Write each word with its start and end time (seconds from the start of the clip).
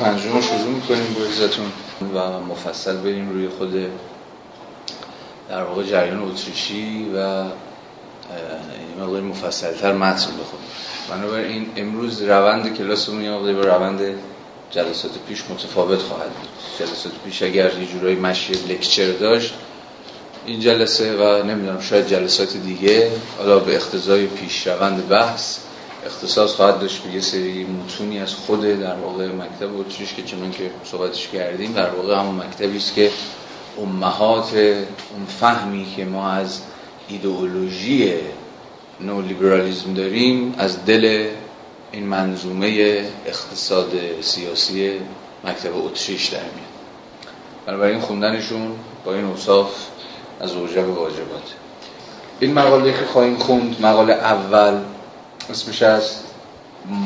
پنجم 0.00 0.40
شروع 0.40 0.74
می‌کنیم 0.74 1.16
با 2.14 2.20
و 2.20 2.40
مفصل 2.40 2.96
بریم 2.96 3.30
روی 3.30 3.48
خود 3.48 3.72
در 5.48 5.62
واقع 5.62 5.82
جریان 5.82 6.22
اتریشی 6.22 7.06
و 7.14 7.18
این 7.18 9.00
مقدار 9.00 9.20
مفصل 9.20 9.72
تر 9.72 9.92
متن 9.92 10.26
بخونیم. 10.26 10.68
بنابراین 11.10 11.66
امروز 11.76 12.22
روند 12.22 12.76
کلاسمون 12.76 13.24
یه 13.24 13.30
مقدار 13.30 13.54
با 13.54 13.60
روند 13.60 14.00
جلسات 14.70 15.10
پیش 15.28 15.44
متفاوت 15.50 16.02
خواهد 16.02 16.30
بود. 16.30 16.48
جلسات 16.78 17.12
پیش 17.24 17.42
اگر 17.42 17.78
یه 17.78 17.86
جورایی 17.86 18.16
مشی 18.16 18.52
لکچر 18.52 19.12
داشت 19.12 19.54
این 20.46 20.60
جلسه 20.60 21.16
و 21.16 21.42
نمی‌دونم 21.42 21.80
شاید 21.80 22.06
جلسات 22.06 22.56
دیگه 22.56 23.10
حالا 23.38 23.58
به 23.58 23.76
اختزای 23.76 24.26
پیش 24.26 24.66
روند 24.66 25.08
بحث 25.08 25.58
اختصاص 26.06 26.54
خواهد 26.54 26.80
داشت 26.80 27.02
به 27.02 27.14
یه 27.14 27.20
سری 27.20 27.64
متونی 27.64 28.20
از 28.20 28.34
خود 28.34 28.62
در 28.62 28.94
واقع 28.94 29.26
مکتب 29.26 29.80
اتریش 29.80 30.14
که 30.14 30.22
چنان 30.22 30.50
که 30.50 30.70
صحبتش 30.84 31.28
کردیم 31.28 31.72
در 31.72 31.90
واقع 31.90 32.18
همون 32.18 32.46
مکتبی 32.46 32.76
است 32.76 32.94
که 32.94 33.10
امهات 33.78 34.54
اون 34.54 35.26
فهمی 35.40 35.86
که 35.96 36.04
ما 36.04 36.30
از 36.30 36.60
ایدئولوژی 37.08 38.14
نو 39.00 39.20
لیبرالیزم 39.22 39.94
داریم 39.94 40.54
از 40.58 40.84
دل 40.84 41.28
این 41.92 42.06
منظومه 42.06 42.68
اقتصاد 43.26 43.90
سیاسی 44.20 44.92
مکتب 45.44 45.84
اتریش 45.84 46.26
در 46.26 46.38
میاد. 46.38 46.70
بنابراین 47.66 48.00
خوندنشون 48.00 48.72
با 49.04 49.14
این 49.14 49.24
اوصاف 49.24 49.86
از 50.40 50.52
اوجب 50.52 50.88
واجبات 50.88 51.54
این 52.40 52.52
مقاله 52.54 52.92
که 52.92 53.06
خواهیم 53.12 53.36
خوند 53.36 53.76
مقاله 53.80 54.12
اول 54.12 54.78
اسمش 55.50 55.82
از 55.82 56.10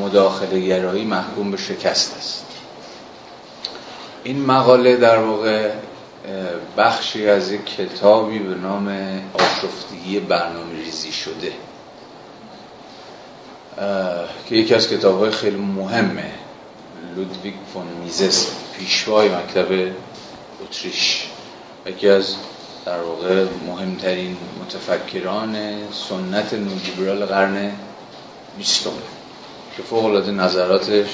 مداخله 0.01 0.61
گرایی 0.61 1.05
محکوم 1.05 1.51
به 1.51 1.57
شکست 1.57 2.17
است. 2.17 2.47
این 4.25 4.45
مقاله 4.45 4.97
در 4.97 5.19
واقع 5.19 5.71
بخشی 6.77 7.29
از 7.29 7.53
یک 7.53 7.77
کتابی 7.77 8.39
به 8.39 8.55
نام 8.55 9.21
آشفتگی 9.35 10.21
برنامه 10.21 10.75
ریزی 10.85 11.13
شده 11.13 11.53
که 14.49 14.55
یکی 14.55 14.75
از 14.75 14.89
کتاب 14.89 15.19
های 15.19 15.31
خیلی 15.31 15.57
مهمه 15.57 16.31
لودویگ 17.17 17.55
فون 17.73 17.87
میزس 17.87 18.51
پیشوای 18.79 19.29
مکتب 19.29 19.93
اتریش. 20.63 21.27
یکی 21.87 22.09
از 22.09 22.35
در 22.87 23.01
واقع 23.01 23.45
مهمترین 23.67 24.37
متفکران 24.61 25.57
سنت 26.09 26.55
نولیبرال 26.55 27.27
قرن 27.27 27.73
بیستم. 28.59 28.91
که 29.77 29.83
فوق 29.83 30.05
العاده 30.05 30.31
نظراتش 30.31 31.09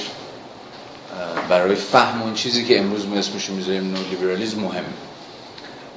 برای 1.49 1.75
فهم 1.75 2.23
اون 2.23 2.35
چیزی 2.35 2.65
که 2.65 2.79
امروز 2.79 3.07
ما 3.07 3.17
اسمش 3.17 3.51
می‌ذاریم 3.51 3.95
نولیبرالیسم 3.95 4.61
مهم 4.61 4.85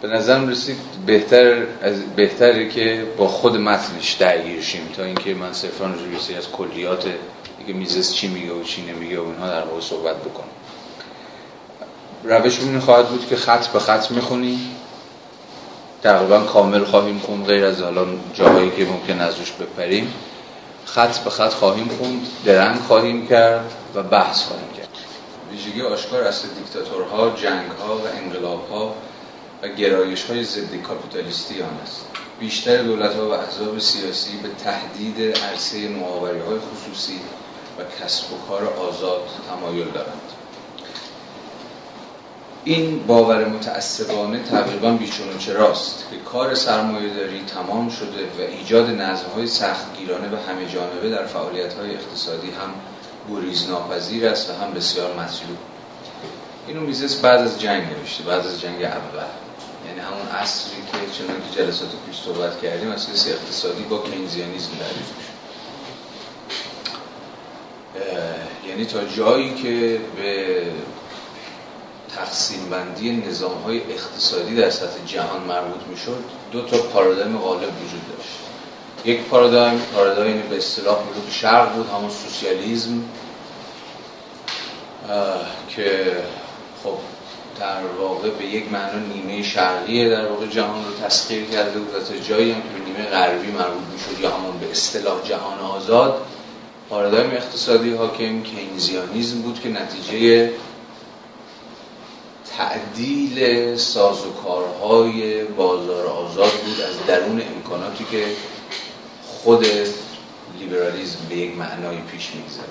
به 0.02 0.08
نظرم 0.08 0.48
رسید 0.48 0.78
بهتر 1.06 1.64
از 1.82 2.06
بهتره 2.16 2.70
که 2.70 3.06
با 3.18 3.28
خود 3.28 3.58
متنش 3.58 4.12
درگیر 4.12 4.62
شیم 4.62 4.90
تا 4.96 5.04
اینکه 5.04 5.34
من 5.34 5.54
صرفا 5.54 5.86
راجع 5.86 6.38
از 6.38 6.52
کلیات 6.52 7.06
دیگه 7.60 7.74
میزس 7.80 8.14
چی 8.14 8.28
میگه 8.28 8.54
و 8.54 8.64
چی 8.64 8.82
نمیگه 8.82 9.20
و 9.20 9.24
اینها 9.24 9.48
در 9.48 9.62
واقع 9.64 9.82
صحبت 9.82 10.16
بکنم. 10.16 10.48
روش 12.24 12.60
این 12.60 12.80
خواهد 12.80 13.08
بود 13.08 13.28
که 13.28 13.36
خط 13.36 13.68
به 13.68 13.80
خط 13.80 14.12
می‌خونیم. 14.12 14.60
تقریبا 16.04 16.40
کامل 16.40 16.84
خواهیم 16.84 17.20
خون 17.20 17.44
غیر 17.44 17.66
از 17.66 17.82
حالا 17.82 18.06
جاهایی 18.34 18.72
که 18.72 18.86
ممکن 18.86 19.22
از 19.22 19.40
روش 19.40 19.52
بپریم. 19.52 20.14
خط 20.94 21.18
به 21.18 21.30
خط 21.30 21.54
خواهیم 21.54 21.88
خوند 21.88 22.28
درنگ 22.46 22.80
خواهیم 22.82 23.28
کرد 23.28 23.72
و 23.96 24.04
بحث 24.04 24.44
خواهیم 24.44 24.68
کرد. 24.78 24.88
ویژگی 25.52 25.82
آشکار 25.82 26.24
اصل 26.24 26.48
دیکتاتورها، 26.48 27.30
جنگها 27.30 27.98
و 27.98 28.02
انقلابها 28.18 28.96
و 29.64 29.68
گرایش 29.68 30.24
های 30.24 30.44
ضد 30.44 30.76
کاپیتالیستی 30.76 31.62
آن 31.62 31.80
است. 31.84 32.06
بیشتر 32.40 32.78
دولت 32.78 33.16
ها 33.16 33.30
و 33.30 33.32
احزاب 33.32 33.80
سیاسی 33.80 34.38
به 34.38 34.50
تهدید 34.64 35.38
عرصه 35.38 35.88
معاوری 35.88 36.40
های 36.40 36.58
خصوصی 36.60 37.20
و 37.80 38.04
کسب 38.04 38.34
و 38.34 38.38
کار 38.48 38.66
آزاد 38.66 39.22
تمایل 39.50 39.88
دارند. 39.90 40.43
این 42.66 43.08
باور 43.08 43.46
متعصبانه 43.46 44.40
تقریبا 44.44 44.92
بیچون 44.92 45.38
چراست 45.38 46.06
که 46.12 46.18
کار 46.18 46.56
سرمایه 46.56 47.14
داری 47.14 47.44
تمام 47.48 47.90
شده 47.90 48.24
و 48.40 48.42
ایجاد 48.42 48.90
نظمهای 48.90 49.48
سختگیرانه 49.48 50.28
و 50.28 50.36
همه 50.50 50.66
جانبه 50.66 51.10
در 51.10 51.26
فعالیت 51.26 51.74
های 51.74 51.96
اقتصادی 51.96 52.48
هم 52.48 52.74
گریز 53.32 53.70
ناپذیر 53.70 54.28
است 54.28 54.50
و 54.50 54.54
هم 54.54 54.74
بسیار 54.74 55.14
مطلوب. 55.14 55.58
اینو 56.68 56.82
میزس 56.82 57.16
بعد 57.16 57.40
از 57.40 57.62
جنگ 57.62 57.84
نوشته 57.84 58.24
بعد 58.24 58.48
از 58.48 58.62
جنگ 58.62 58.84
اول. 58.84 59.24
یعنی 59.88 60.00
همون 60.00 60.28
اصلی 60.42 60.82
که 60.92 60.98
چنان 61.18 61.38
که 61.42 61.62
جلسات 61.62 61.90
پیش 62.08 62.20
صحبت 62.26 62.62
کردیم 62.62 62.92
اصلی 62.92 63.32
اقتصادی 63.32 63.84
با 63.84 63.98
کینزیانیزم 63.98 64.70
میشه. 64.72 65.14
یعنی 68.70 68.86
تا 68.86 69.04
جایی 69.04 69.54
که 69.54 70.00
به 70.16 70.62
تقسیم 72.16 72.70
بندی 72.70 73.12
نظام 73.12 73.62
های 73.62 73.82
اقتصادی 73.94 74.56
در 74.56 74.70
سطح 74.70 75.06
جهان 75.06 75.42
مربوط 75.42 75.82
می‌شد 75.90 76.24
دو 76.52 76.62
تا 76.62 76.78
پارادایم 76.78 77.38
غالب 77.38 77.62
وجود 77.62 78.18
داشت. 78.18 78.30
یک 79.06 79.22
پارادایم 79.22 79.80
پارادایم 79.96 80.44
به 80.50 80.58
اصطلاح 80.58 80.98
ملوک 81.00 81.32
شرق 81.32 81.74
بود 81.74 81.90
همون 81.90 82.10
سوسیالیزم 82.10 83.04
که 85.76 86.18
خب 86.84 86.98
در 87.60 87.86
واقع 88.00 88.30
به 88.30 88.46
یک 88.46 88.72
معنا 88.72 89.00
نیمه 89.00 89.44
شرقی 89.44 90.10
در 90.10 90.28
واقع 90.28 90.48
جهان 90.48 90.86
رو 90.86 91.08
تسخیر 91.08 91.44
کرده 91.44 91.80
بود 91.80 92.04
تا 92.04 92.18
جایی 92.18 92.52
هم 92.52 92.62
که 92.62 92.68
به 92.68 92.86
نیمه 92.86 93.10
غربی 93.10 93.52
مربوط 93.52 93.84
می‌شد 93.94 94.22
یا 94.22 94.32
همون 94.32 94.58
به 94.60 94.72
اصطلاح 94.72 95.24
جهان 95.24 95.60
آزاد 95.60 96.26
پارادایم 96.90 97.32
اقتصادی 97.32 97.94
حاکم 97.94 98.42
کینزیانیزم 98.42 99.42
بود 99.42 99.60
که 99.60 99.70
نتیجه 99.70 100.52
تعدیل 102.58 103.76
سازوکارهای 103.78 105.44
بازار 105.44 106.06
آزاد 106.06 106.52
بود 106.52 106.82
از 106.82 107.06
درون 107.08 107.42
امکاناتی 107.56 108.06
که 108.12 108.26
خود 109.28 109.66
لیبرالیزم 110.60 111.20
به 111.30 111.36
یک 111.36 111.58
معنای 111.58 111.98
پیش 111.98 112.30
می‌گذاره. 112.36 112.68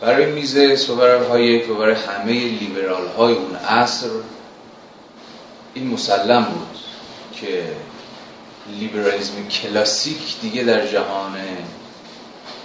برای 0.00 0.32
میزه 0.32 0.92
و 0.92 1.24
هایک 1.28 1.70
و 1.70 1.74
برای 1.74 1.94
همه 1.94 2.32
لیبرال 2.32 3.08
های 3.08 3.34
اون 3.34 3.56
عصر 3.56 4.08
این 5.74 5.86
مسلم 5.86 6.44
بود 6.44 6.78
که 7.40 7.62
لیبرالیزم 8.80 9.48
کلاسیک 9.48 10.40
دیگه 10.40 10.62
در 10.62 10.86
جهان 10.86 11.36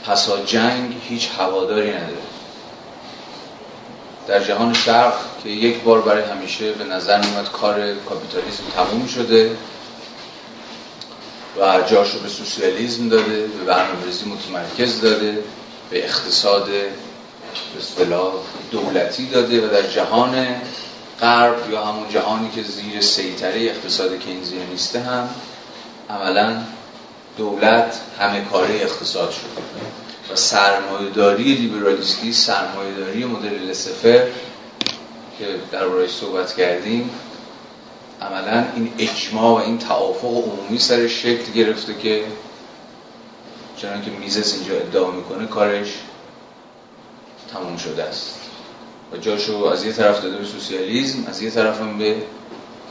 پسا 0.06 0.46
جنگ 0.46 0.96
هیچ 1.10 1.30
هواداری 1.40 1.90
نداره 1.90 2.37
در 4.28 4.44
جهان 4.44 4.74
شرق 4.74 5.14
که 5.44 5.50
یک 5.50 5.82
بار 5.82 6.02
برای 6.02 6.24
همیشه 6.24 6.72
به 6.72 6.84
نظر 6.84 7.26
میاد 7.26 7.52
کار 7.52 7.94
کاپیتالیسم 8.10 8.64
تموم 8.76 9.08
شده 9.08 9.58
و 11.60 11.82
جاشو 11.82 12.20
به 12.20 12.30
سوسیالیسم 12.30 13.10
داده 13.10 13.48
به 13.48 13.64
برنامه‌ریزی 13.66 14.26
متمرکز 14.26 15.02
داده 15.02 15.44
به 15.90 16.06
اقتصاد 16.06 16.66
به 16.66 16.90
اصطلاح 17.80 18.34
دولتی 18.72 19.26
داده 19.26 19.68
و 19.68 19.70
در 19.72 19.88
جهان 19.88 20.46
غرب 21.22 21.72
یا 21.72 21.86
همون 21.86 22.10
جهانی 22.10 22.50
که 22.56 22.64
زیر 22.64 23.02
سیطره 23.02 23.62
اقتصاد 23.62 24.20
کینزیانیسته 24.20 25.00
هم 25.00 25.30
عملا 26.10 26.64
دولت 27.38 28.00
همه 28.20 28.46
کاره 28.46 28.76
اقتصاد 28.76 29.32
شده. 29.32 29.48
و 30.32 30.36
سرمایهداری 30.36 31.44
لیبرالیستی 31.44 32.34
سرمایهداری 32.34 33.26
مدل 33.26 33.54
لسفر 33.54 34.28
که 35.40 35.46
در 35.72 36.08
صحبت 36.08 36.56
کردیم 36.56 37.10
عملا 38.22 38.66
این 38.76 38.94
اجماع 38.98 39.62
و 39.62 39.66
این 39.66 39.78
توافق 39.78 40.28
عمومی 40.28 40.78
سر 40.78 41.08
شکل 41.08 41.52
گرفته 41.52 41.94
که 41.94 42.24
چنان 43.78 44.02
که 44.02 44.12
میزس 44.12 44.54
اینجا 44.54 44.76
ادعا 44.76 45.12
می‌کنه 45.12 45.48
کارش 45.48 45.88
تموم 47.54 47.78
شده 47.78 48.04
است. 48.04 48.40
و 49.14 49.18
جاشو 49.18 49.66
از 49.66 49.86
یه 49.86 49.92
طرف 49.92 50.22
داده 50.22 50.38
به 50.38 50.46
سوسیالیزم 50.46 51.26
از 51.28 51.42
یه 51.42 51.50
طرف 51.50 51.82
هم 51.82 51.98
به 51.98 52.16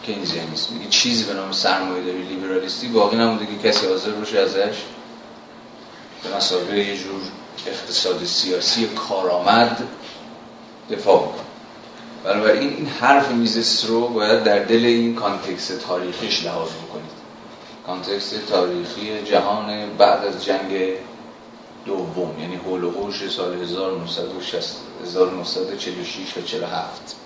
کینزیانیسم. 0.02 0.82
یه 0.82 0.88
چیزی 0.90 1.24
به 1.24 1.34
نام 1.34 1.52
سرمایه 1.52 2.04
داری 2.04 2.22
لیبرالیستی 2.22 2.88
باقی 2.88 3.16
نمونده 3.16 3.46
که 3.46 3.68
کسی 3.68 3.86
حاضر 3.86 4.10
باشه 4.10 4.38
ازش 4.38 4.74
به 6.28 6.36
مثابه 6.36 6.78
یه 6.78 6.96
جور 6.96 7.20
اقتصاد 7.66 8.24
سیاسی 8.24 8.86
کارآمد 8.86 9.82
دفاع 10.90 11.22
بکنه. 11.22 11.42
بنابراین 12.24 12.68
این 12.68 12.86
حرف 12.86 13.30
میزس 13.30 13.84
رو 13.84 14.08
باید 14.08 14.44
در 14.44 14.58
دل 14.58 14.84
این 14.84 15.14
context 15.14 15.78
تاریخیش 15.78 16.44
لحاظ 16.44 16.68
بکنید. 16.68 17.16
context 17.86 18.46
تاریخی 18.46 19.22
جهان 19.22 19.96
بعد 19.98 20.24
از 20.24 20.44
جنگ 20.44 20.92
دوم 21.86 22.40
یعنی 22.40 22.56
حوش 22.56 23.30
سال 23.30 23.62
1946 23.62 26.36
و 26.36 26.42
47 26.42 27.16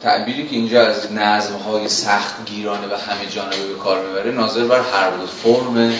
تعبیری 0.00 0.48
که 0.48 0.56
اینجا 0.56 0.86
از 0.86 1.12
نظم 1.12 1.56
های 1.56 1.88
سخت 1.88 2.44
گیرانه 2.46 2.86
و 2.86 2.96
همه 2.96 3.26
جانبه 3.30 3.66
به 3.66 3.74
کار 3.74 4.06
می‌بره 4.06 4.32
ناظر 4.32 4.64
بر 4.64 4.80
هر 4.80 5.10
دو 5.10 5.26
فرم 5.26 5.92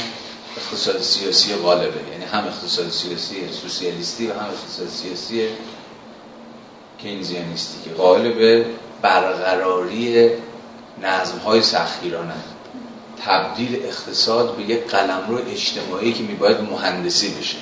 اقتصاد 0.57 1.01
سیاسی 1.01 1.55
غالبه. 1.55 2.11
یعنی 2.13 2.25
هم 2.25 2.45
اقتصاد 2.47 2.91
سیاسی 2.91 3.49
سوسیالیستی 3.63 4.27
و 4.27 4.33
هم 4.33 4.47
اقتصاد 4.47 4.89
سیاسی 4.89 5.49
کینزیانیستی 6.99 7.79
که 7.85 7.91
قائل 7.91 8.65
برقراری 9.03 10.31
نظم 11.03 11.39
های 11.39 11.63
سختگیرانه 11.63 12.35
تبدیل 13.27 13.81
اقتصاد 13.85 14.57
به 14.57 14.63
یک 14.63 14.87
قلمرو 14.87 15.39
اجتماعی 15.51 16.13
که 16.13 16.23
میباید 16.23 16.61
مهندسی 16.61 17.29
بشه. 17.29 17.59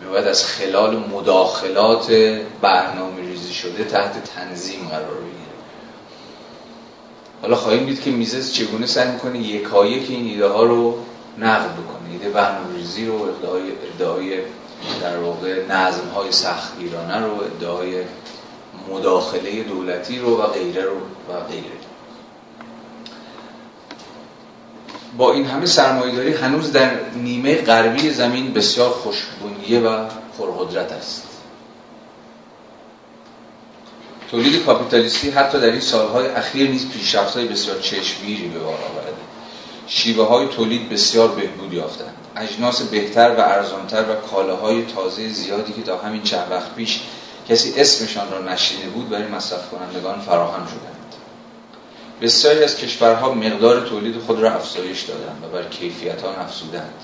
میباید 0.00 0.26
از 0.26 0.44
خلال 0.44 0.96
مداخلات 0.96 2.12
برنامه 2.62 3.20
ریزی 3.20 3.54
شده 3.54 3.84
تحت 3.84 4.24
تنظیم 4.24 4.88
قرار 4.88 5.14
بگیره. 5.14 5.37
حالا 7.42 7.56
خواهیم 7.56 7.86
دید 7.86 8.02
که 8.02 8.10
میزز 8.10 8.52
چگونه 8.52 8.86
سعی 8.86 9.10
می‌کنه 9.10 9.38
یکایی 9.38 10.04
که 10.04 10.12
این 10.12 10.26
ایده 10.26 10.48
ها 10.48 10.62
رو 10.62 10.98
نقد 11.38 11.72
بکنه. 11.72 12.12
ایده 12.12 12.30
برنامه 12.30 12.76
ریزی 12.76 13.06
رو 13.06 13.14
ادعای, 13.14 13.62
ادعای 13.94 14.38
در 15.00 15.18
واقع 15.18 15.66
نظم 15.66 16.08
های 16.14 16.32
سختگیرانه 16.32 17.18
رو 17.18 17.34
ادعای 17.34 18.02
مداخله 18.90 19.62
دولتی 19.62 20.18
رو 20.18 20.42
و 20.42 20.46
غیره 20.46 20.82
رو 20.82 20.96
و 21.28 21.40
غیره. 21.48 21.78
با 25.16 25.32
این 25.32 25.44
همه 25.44 25.66
سرمایه‌داری 25.66 26.32
هنوز 26.32 26.72
در 26.72 26.90
نیمه 27.16 27.54
غربی 27.54 28.10
زمین 28.10 28.52
بسیار 28.52 28.90
خوشبونیه 28.90 29.80
و 29.80 30.04
پرقدرت 30.38 30.92
است. 30.92 31.27
تولید 34.30 34.64
کاپیتالیستی 34.64 35.30
حتی 35.30 35.60
در 35.60 35.70
این 35.70 35.80
سالهای 35.80 36.26
اخیر 36.26 36.70
نیز 36.70 36.88
پیشرفت‌های 36.88 37.48
بسیار 37.48 37.78
چشمگیری 37.80 38.48
به 38.48 38.58
بار 38.58 38.74
آورده. 38.74 39.16
شیوه 39.86 40.26
های 40.28 40.46
تولید 40.46 40.88
بسیار 40.88 41.28
بهبود 41.28 41.72
یافتند. 41.72 42.14
اجناس 42.36 42.82
بهتر 42.82 43.34
و 43.38 43.40
ارزانتر 43.40 44.02
و 44.02 44.14
کالاهای 44.14 44.84
تازه 44.84 45.28
زیادی 45.28 45.72
که 45.72 45.82
تا 45.82 45.98
همین 45.98 46.22
چند 46.22 46.50
وقت 46.50 46.74
پیش 46.74 47.00
کسی 47.48 47.80
اسمشان 47.80 48.30
را 48.30 48.52
نشینده 48.52 48.88
بود 48.88 49.08
برای 49.08 49.28
مصرف 49.28 49.70
کنندگان 49.70 50.20
فراهم 50.20 50.66
شدند. 50.66 51.14
بسیاری 52.22 52.64
از 52.64 52.76
کشورها 52.76 53.34
مقدار 53.34 53.88
تولید 53.88 54.18
خود 54.18 54.40
را 54.40 54.52
افزایش 54.52 55.02
دادند 55.02 55.44
و 55.44 55.48
بر 55.48 55.64
کیفیت 55.64 56.22
ها 56.22 56.30
افزودند. 56.30 56.94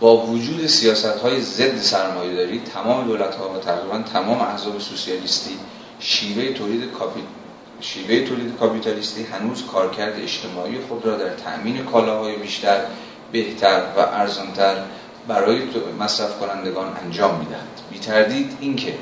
با 0.00 0.16
وجود 0.16 0.66
سیاست 0.66 1.04
های 1.04 1.40
ضد 1.40 1.80
سرمایه‌داری 1.80 2.62
تمام 2.74 3.06
دولت 3.08 3.34
ها 3.34 3.50
و 3.50 3.58
تقریبا 3.58 4.02
تمام 4.12 4.40
احزاب 4.40 4.78
سوسیالیستی 4.78 5.58
شیوه 6.00 6.52
تولید 6.52 6.92
کاپی... 6.92 7.20
شیوه 7.80 8.28
تولید 8.28 8.56
کاپیتالیستی 8.56 9.22
هنوز 9.22 9.66
کارکرد 9.72 10.20
اجتماعی 10.20 10.78
خود 10.88 11.06
را 11.06 11.16
در 11.16 11.34
تأمین 11.34 11.84
کالاهای 11.84 12.36
بیشتر 12.36 12.80
بهتر 13.32 13.82
و 13.96 14.00
ارزانتر 14.00 14.76
برای 15.28 15.62
مصرف 16.00 16.38
کنندگان 16.38 16.96
انجام 17.04 17.38
می‌دهند 17.38 17.80
بی 17.90 17.98
تردید 17.98 18.56
اینکه 18.60 18.94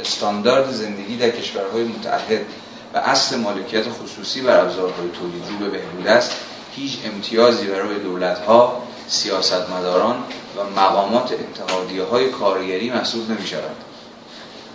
استاندارد 0.00 0.70
زندگی 0.70 1.16
در 1.16 1.30
کشورهای 1.30 1.84
متعهد 1.84 2.46
و 2.94 2.98
اصل 2.98 3.36
مالکیت 3.36 3.84
خصوصی 3.88 4.40
بر 4.40 4.60
ابزارهای 4.60 5.08
تولید 5.20 5.42
رو 5.50 5.58
به 5.58 5.78
بهبود 5.78 6.06
است 6.06 6.36
هیچ 6.76 6.98
امتیازی 7.04 7.66
برای 7.66 7.98
دولتها 7.98 8.82
سیاستمداران 9.08 10.16
و 10.56 10.80
مقامات 10.80 11.32
اتحادیه 11.32 12.02
های 12.02 12.28
کارگری 12.28 12.90
محسوب 12.90 13.30
نمی 13.30 13.46
شود 13.46 13.76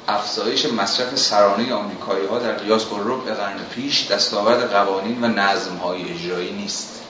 افزایش 0.10 0.66
مصرف 0.66 1.16
سرانه 1.16 1.74
آمریکایی 1.74 2.26
ها 2.28 2.40
در 2.40 2.54
قیاس 2.54 2.86
با 2.86 2.98
ربع 2.98 3.34
قرن 3.34 3.60
پیش 3.76 4.12
دستاورد 4.12 4.72
قوانین 4.72 5.24
و 5.24 5.28
نظم 5.28 5.76
های 5.76 6.12
اجرایی 6.12 6.52
نیست 6.52 7.02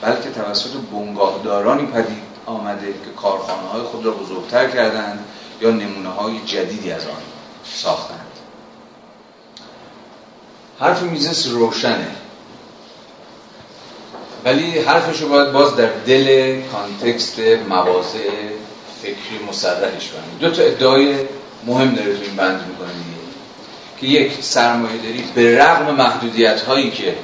بلکه 0.00 0.30
توسط 0.30 0.70
بنگاهدارانی 0.92 1.86
پدید 1.86 2.22
آمده 2.46 2.86
که 2.86 3.10
کارخانه 3.16 3.68
های 3.68 3.82
خود 3.82 4.04
را 4.04 4.10
بزرگتر 4.10 4.70
کردند 4.70 5.24
یا 5.60 5.70
نمونه 5.70 6.08
های 6.08 6.40
جدیدی 6.46 6.92
از 6.92 7.06
آن 7.06 7.22
ساختند. 7.64 8.26
حرف 10.80 11.02
میزس 11.02 11.46
روشنه 11.46 12.16
ولی 14.44 14.78
حرفش 14.78 15.20
رو 15.20 15.28
باید 15.28 15.52
باز 15.52 15.76
در 15.76 15.90
دل 16.06 16.60
کانتکست 16.62 17.38
مواضع 17.68 18.30
فکری 19.02 19.44
مسرحش 19.48 20.08
کنیم. 20.08 20.38
دو 20.40 20.50
تا 20.50 20.62
ادعای 20.62 21.26
مهم 21.66 21.94
داره 21.94 22.16
تو 22.16 22.22
این 22.22 22.36
بند 22.36 22.66
می‌کنه 22.68 22.90
که 24.00 24.06
یک 24.06 24.32
سرمایه 24.40 25.02
داری 25.02 25.24
به 25.34 25.64
رغم 25.64 25.94
محدودیت 25.94 26.60
هایی 26.60 26.90
که 26.90 27.14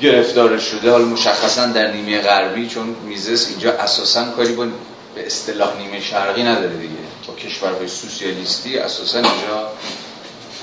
گرفتار 0.00 0.58
شده 0.58 0.90
حالا 0.90 1.04
مشخصا 1.04 1.66
در 1.66 1.92
نیمه 1.92 2.20
غربی 2.20 2.66
چون 2.66 2.96
میزس 3.06 3.48
اینجا 3.48 3.72
اساسا 3.72 4.24
کاری 4.24 4.52
با 4.52 4.66
به 5.14 5.26
اصطلاح 5.26 5.76
نیمه 5.78 6.00
شرقی 6.00 6.42
نداره 6.42 6.76
دیگه. 6.76 6.94
با 7.26 7.34
کشورهای 7.34 7.88
سوسیالیستی 7.88 8.78
اساسا 8.78 9.18
اینجا 9.18 9.72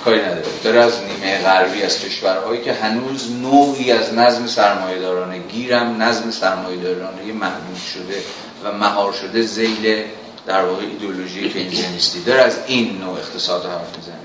کاری 0.06 0.22
نداره. 0.22 0.44
داره 0.63 0.80
از 0.80 0.94
نیمه 1.01 1.38
غربی 1.38 1.83
از 1.83 2.00
کشورهایی 2.00 2.62
که 2.62 2.74
هنوز 2.74 3.31
نوعی 3.31 3.92
از 3.92 4.13
نظم 4.13 4.48
سرمایه‌دارانه 4.48 5.38
گیرم 5.38 6.01
نظم 6.01 6.31
سرمایه‌دارانه 6.31 7.33
محدود 7.33 7.81
شده 7.94 8.24
و 8.63 8.72
مهار 8.72 9.13
شده 9.13 9.42
زیل 9.42 10.04
در 10.46 10.66
واقع 10.66 10.82
ایدئولوژی 10.82 11.50
کینزیانیستی 11.50 12.24
داره 12.24 12.42
از 12.42 12.58
این 12.68 12.98
نوع 12.98 13.18
اقتصاد 13.18 13.66
حرف 13.66 13.98
می‌زنه. 13.98 14.16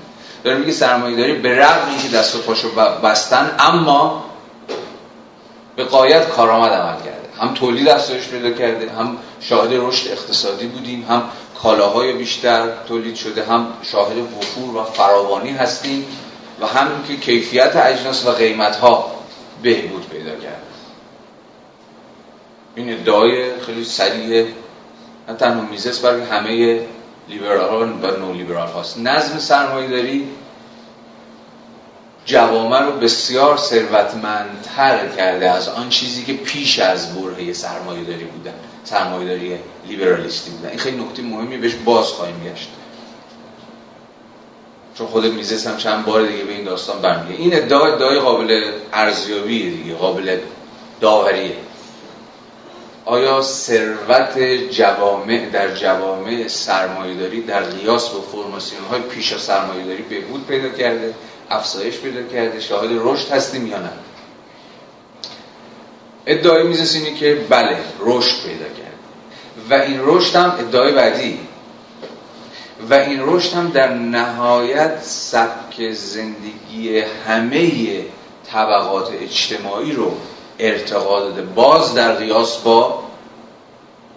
داره 0.43 0.57
میگه 0.57 0.71
سرمایه‌داری 0.71 1.33
به 1.33 1.59
رغم 1.59 1.89
اینکه 1.89 2.17
دست 2.17 2.35
و 2.35 2.39
پاشو 2.39 2.75
بستن 3.03 3.55
اما 3.59 4.25
به 5.75 5.83
قایت 5.83 6.29
کارآمد 6.29 6.71
عمل 6.71 6.95
کرده. 6.95 7.27
هم 7.41 7.53
تولید 7.53 7.89
افزایش 7.89 8.27
پیدا 8.27 8.51
کرده 8.51 8.91
هم 8.91 9.17
شاهد 9.41 9.69
رشد 9.73 10.11
اقتصادی 10.11 10.67
بودیم 10.67 11.05
هم 11.09 11.23
کالاهای 11.63 12.13
بیشتر 12.13 12.69
تولید 12.87 13.15
شده 13.15 13.43
هم 13.45 13.67
شاهد 13.83 14.17
وفور 14.17 14.75
و 14.75 14.83
فراوانی 14.83 15.51
هستیم 15.51 16.05
و 16.61 16.67
هم 16.67 17.03
که 17.07 17.17
کیفیت 17.17 17.75
اجناس 17.75 18.25
و 18.25 18.31
قیمت 18.31 18.75
ها 18.75 19.11
بهبود 19.63 20.09
پیدا 20.09 20.31
کرده. 20.31 20.67
این 22.75 22.93
ادعای 22.93 23.59
خیلی 23.59 23.85
سریع 23.85 24.45
نه 25.27 25.33
تنها 25.33 25.61
میزس 25.61 25.99
برای 25.99 26.21
همه 26.21 26.81
لیبرال 27.29 27.69
ها 27.69 27.79
و 27.79 28.17
نو 28.19 28.33
لیبرال 28.33 28.67
هاست. 28.67 28.99
نظم 28.99 29.39
سرمایه 29.39 29.87
داری 29.87 30.27
جوامع 32.25 32.81
رو 32.81 32.91
بسیار 32.91 33.57
ثروتمندتر 33.57 35.07
کرده 35.17 35.51
از 35.51 35.69
آن 35.69 35.89
چیزی 35.89 36.25
که 36.25 36.33
پیش 36.33 36.79
از 36.79 37.15
برهه 37.15 37.53
سرمایه 37.53 38.03
داری 38.03 38.23
بودن 38.23 38.53
سرمایه 38.83 39.27
داری 39.27 39.59
لیبرالیستی 39.87 40.51
بودن. 40.51 40.69
این 40.69 40.79
خیلی 40.79 40.97
نکته 41.03 41.21
مهمی 41.21 41.57
بهش 41.57 41.73
باز 41.85 42.05
خواهیم 42.05 42.43
گشت. 42.43 42.69
چون 44.97 45.07
خود 45.07 45.25
میزس 45.25 45.67
هم 45.67 45.77
چند 45.77 46.05
بار 46.05 46.27
دیگه 46.27 46.43
به 46.43 46.53
این 46.53 46.63
داستان 46.63 47.01
برمیگه 47.01 47.41
این 47.41 47.55
ادعا 47.55 47.85
ادعای 47.85 48.19
قابل 48.19 48.71
ارزیابی 48.93 49.77
دیگه 49.77 49.95
قابل 49.95 50.37
داوریه. 51.01 51.55
آیا 53.07 53.41
ثروت 53.41 54.39
جوامع 54.71 55.49
در 55.49 55.75
جوامع 55.75 56.47
سرمایه‌داری 56.47 57.41
در 57.41 57.63
قیاس 57.63 58.09
با 58.09 58.21
فرماسیون 58.21 58.83
های 58.83 59.01
پیش 59.01 59.33
از 59.33 59.41
سرمایه‌داری 59.41 60.01
بهبود 60.01 60.47
پیدا 60.47 60.69
کرده 60.69 61.13
افزایش 61.49 61.97
پیدا 61.97 62.23
کرده 62.23 62.59
شاهد 62.59 62.89
رشد 62.93 63.31
هستیم 63.31 63.67
یا 63.67 63.79
نه؟ 63.79 63.89
ادعای 66.25 66.63
میزس 66.63 66.95
اینه 66.95 67.13
که 67.13 67.45
بله 67.49 67.77
رشد 67.99 68.43
پیدا 68.43 68.65
کرد. 68.65 68.97
و 69.69 69.73
این 69.73 69.99
رشد 70.03 70.35
هم 70.35 70.55
ادعای 70.59 70.93
بعدی. 70.93 71.39
و 72.89 72.93
این 72.93 73.19
رشد 73.23 73.53
هم 73.53 73.69
در 73.69 73.93
نهایت 73.93 75.03
سبک 75.03 75.91
زندگی 75.91 76.99
همه 77.27 77.71
طبقات 78.51 79.11
اجتماعی 79.21 79.91
رو 79.91 80.17
ارتقا 80.59 81.19
داده. 81.19 81.41
باز 81.41 81.93
در 81.93 82.15
قیاس 82.15 82.57
با 82.57 83.03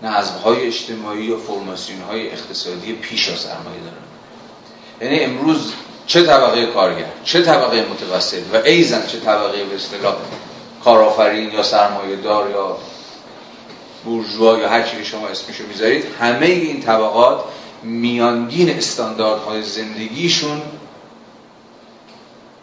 نظم 0.02 0.34
های 0.44 0.66
اجتماعی 0.66 1.30
و 1.30 1.36
فرماسیون 1.36 2.02
های 2.02 2.30
اقتصادی 2.30 2.92
پیش 2.92 3.28
از 3.28 3.38
سرمایه 3.38 3.80
دارن. 3.80 4.10
یعنی 5.00 5.24
امروز 5.24 5.72
چه 6.06 6.22
طبقه 6.22 6.66
کارگر 6.66 7.06
چه 7.24 7.42
طبقه 7.42 7.86
متوسط 7.90 8.42
و 8.52 8.56
ایزن 8.56 9.06
چه 9.06 9.20
طبقه 9.20 9.64
به 9.64 9.74
اصطلاح 9.74 10.16
کارآفرین 10.84 11.52
یا 11.52 11.62
سرمایه 11.62 12.16
دار 12.16 12.50
یا 12.50 12.76
بورژوا 14.04 14.58
یا 14.58 14.68
هر 14.68 14.82
چی 14.82 15.04
شما 15.04 15.28
اسمشو 15.28 15.64
می‌ذارید 15.68 16.04
همه 16.20 16.46
این 16.46 16.82
طبقات 16.82 17.44
میانگین 17.82 18.70
استانداردهای 18.70 19.62
زندگیشون 19.62 20.62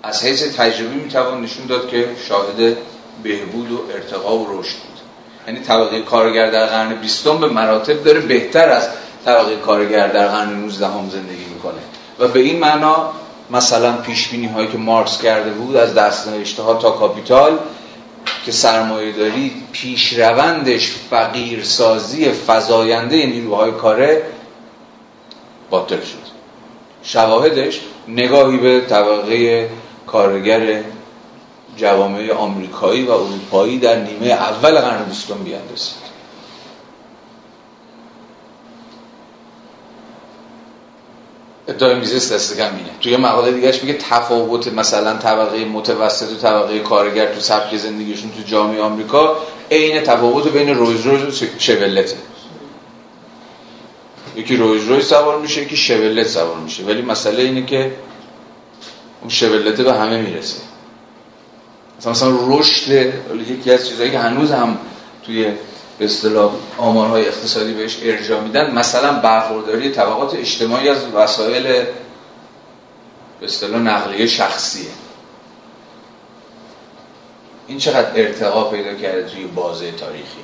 از 0.03 0.23
حیث 0.23 0.43
تجربی 0.43 0.95
می‌توان 0.95 1.41
نشون 1.41 1.65
داد 1.65 1.89
که 1.89 2.09
شاهد 2.27 2.77
بهبود 3.23 3.71
و 3.71 3.79
ارتقا 3.93 4.37
و 4.37 4.59
رشد 4.59 4.75
بود. 4.75 4.99
یعنی 5.47 5.59
طبقه 5.59 6.01
کارگر 6.01 6.51
در 6.51 6.65
قرن 6.65 6.95
بیستم 6.95 7.37
به 7.37 7.47
مراتب 7.47 8.03
داره 8.03 8.19
بهتر 8.19 8.69
از 8.69 8.89
طبقه 9.25 9.55
کارگر 9.55 10.07
در 10.07 10.27
قرن 10.27 10.53
19 10.53 10.87
هم 10.87 11.09
زندگی 11.09 11.45
می‌کنه. 11.53 11.79
و 12.19 12.27
به 12.27 12.39
این 12.39 12.59
معنا 12.59 13.11
مثلا 13.51 13.93
پیش 13.93 14.27
بینی 14.27 14.47
هایی 14.47 14.67
که 14.67 14.77
مارکس 14.77 15.21
کرده 15.21 15.49
بود 15.49 15.75
از 15.75 15.93
دست 15.93 16.27
ها 16.59 16.73
تا 16.73 16.91
کاپیتال 16.91 17.59
که 18.45 18.51
سرمایه 18.51 19.11
داری 19.11 19.63
پیش 19.71 20.13
روندش 20.13 20.91
فقیر 21.09 21.63
سازی 21.63 22.31
فضاینده 22.31 23.25
نیروهای 23.25 23.71
کاره 23.71 24.23
باطل 25.69 25.95
شد. 25.95 26.27
شواهدش 27.03 27.79
نگاهی 28.07 28.57
به 28.57 28.81
طبقه 28.81 29.69
کارگر 30.07 30.81
جوامع 31.77 32.31
آمریکایی 32.31 33.03
و 33.03 33.11
اروپایی 33.11 33.79
در 33.79 33.95
نیمه 33.95 34.27
اول 34.27 34.79
قرن 34.79 35.03
بیستم 35.03 35.37
بیاندازید. 35.37 36.07
ادعای 41.67 41.95
میزیس 41.95 42.33
دست 42.33 42.57
کم 42.57 42.75
اینه. 42.75 42.89
توی 43.01 43.17
مقاله 43.17 43.51
دیگهش 43.51 43.83
میگه 43.83 43.93
تفاوت 43.93 44.67
مثلا 44.67 45.17
طبقه 45.17 45.65
متوسط 45.65 46.31
و 46.31 46.35
طبقه 46.35 46.79
کارگر 46.79 47.33
تو 47.33 47.39
سبک 47.39 47.77
زندگیشون 47.77 48.31
تو 48.31 48.41
جامعه 48.45 48.81
آمریکا 48.81 49.37
عین 49.71 50.03
تفاوت 50.03 50.47
بین 50.47 50.69
رویز 50.69 51.05
رویز 51.05 51.43
و 51.43 51.45
شولته 51.59 52.15
یکی 54.35 54.57
رویز 54.57 54.83
رویز 54.83 55.05
سوار 55.05 55.39
میشه 55.39 55.61
یکی 55.61 55.77
شولت 55.77 56.27
سوار 56.27 56.57
میشه. 56.57 56.83
ولی 56.83 57.01
مسئله 57.01 57.43
اینه 57.43 57.65
که 57.65 57.91
اون 59.21 59.29
شولته 59.29 59.83
به 59.83 59.93
همه 59.93 60.21
می‌رسه. 60.21 60.57
مثلا 61.99 62.11
مثلا 62.11 62.37
رشد 62.47 63.13
یکی 63.49 63.71
از 63.71 63.87
چیزهایی 63.87 64.11
که 64.11 64.19
هنوز 64.19 64.51
هم 64.51 64.77
توی 65.25 65.51
به 65.99 66.05
اصطلاح 66.05 66.51
آمارهای 66.77 67.27
اقتصادی 67.27 67.73
بهش 67.73 67.97
ارجاع 68.03 68.41
میدن 68.41 68.73
مثلا 68.73 69.13
برخورداری 69.13 69.89
طبقات 69.89 70.35
اجتماعی 70.35 70.89
از 70.89 70.97
وسایل 71.13 71.63
به 71.63 73.45
اصطلاح 73.45 73.81
نقلیه 73.81 74.27
شخصیه. 74.27 74.89
این 77.67 77.77
چقدر 77.77 78.11
ارتقا 78.15 78.63
پیدا 78.63 78.93
کرده 78.93 79.23
توی 79.23 79.45
بازه 79.45 79.91
تاریخی؟ 79.91 80.43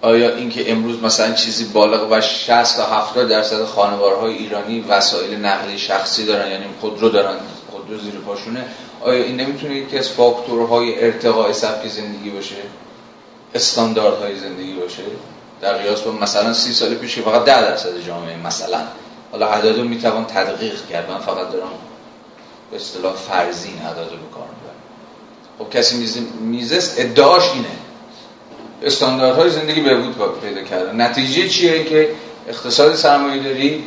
آیا 0.00 0.34
اینکه 0.34 0.72
امروز 0.72 1.02
مثلا 1.02 1.32
چیزی 1.32 1.64
بالغ 1.64 2.08
و 2.10 2.20
60 2.20 2.76
تا 2.76 2.86
70 2.86 3.28
درصد 3.28 3.64
خانوارهای 3.64 4.34
ایرانی 4.34 4.80
وسایل 4.80 5.34
نقلیه 5.38 5.76
شخصی 5.76 6.26
دارن 6.26 6.50
یعنی 6.50 6.64
خودرو 6.80 7.08
دارن 7.08 7.36
خودرو 7.70 7.98
زیر 7.98 8.14
پاشونه 8.14 8.64
آیا 9.04 9.24
این 9.24 9.36
نمی‌تونه 9.36 9.74
یکی 9.74 9.98
از 9.98 10.08
فاکتورهای 10.08 11.04
ارتقاء 11.04 11.52
سبک 11.52 11.88
زندگی 11.88 12.30
باشه؟ 12.30 12.54
استانداردهای 13.54 14.38
زندگی 14.38 14.72
باشه؟ 14.72 15.02
در 15.60 15.78
قیاس 15.78 16.00
با 16.00 16.12
مثلا 16.12 16.52
سی 16.52 16.72
سال 16.72 16.94
پیش 16.94 17.18
فقط 17.18 17.44
ده 17.44 17.60
درصد 17.60 18.00
جامعه 18.06 18.36
مثلا 18.36 18.80
حالا 19.32 19.46
عدد 19.46 19.78
رو 19.78 19.84
می‌توان 19.84 20.24
تدقیق 20.24 20.86
کرد. 20.90 21.10
من 21.10 21.18
فقط 21.18 21.52
دارم 21.52 21.70
به 22.70 22.76
اصطلاح 22.76 23.12
فرزین 23.12 23.78
عدد 23.78 24.10
رو 24.10 24.16
بکار 24.28 24.48
خب 25.58 25.70
کسی 25.70 26.20
میزه 26.40 27.02
ادعاش 27.02 27.42
اینه. 27.52 27.68
استانداردهای 28.82 29.50
زندگی 29.50 29.80
بهبود 29.80 30.40
پیدا 30.40 30.62
کرده 30.62 30.92
نتیجه 30.92 31.48
چیه 31.48 31.84
که 31.84 32.10
اقتصاد 32.48 32.94
سرمایه 32.94 33.42
داری 33.42 33.84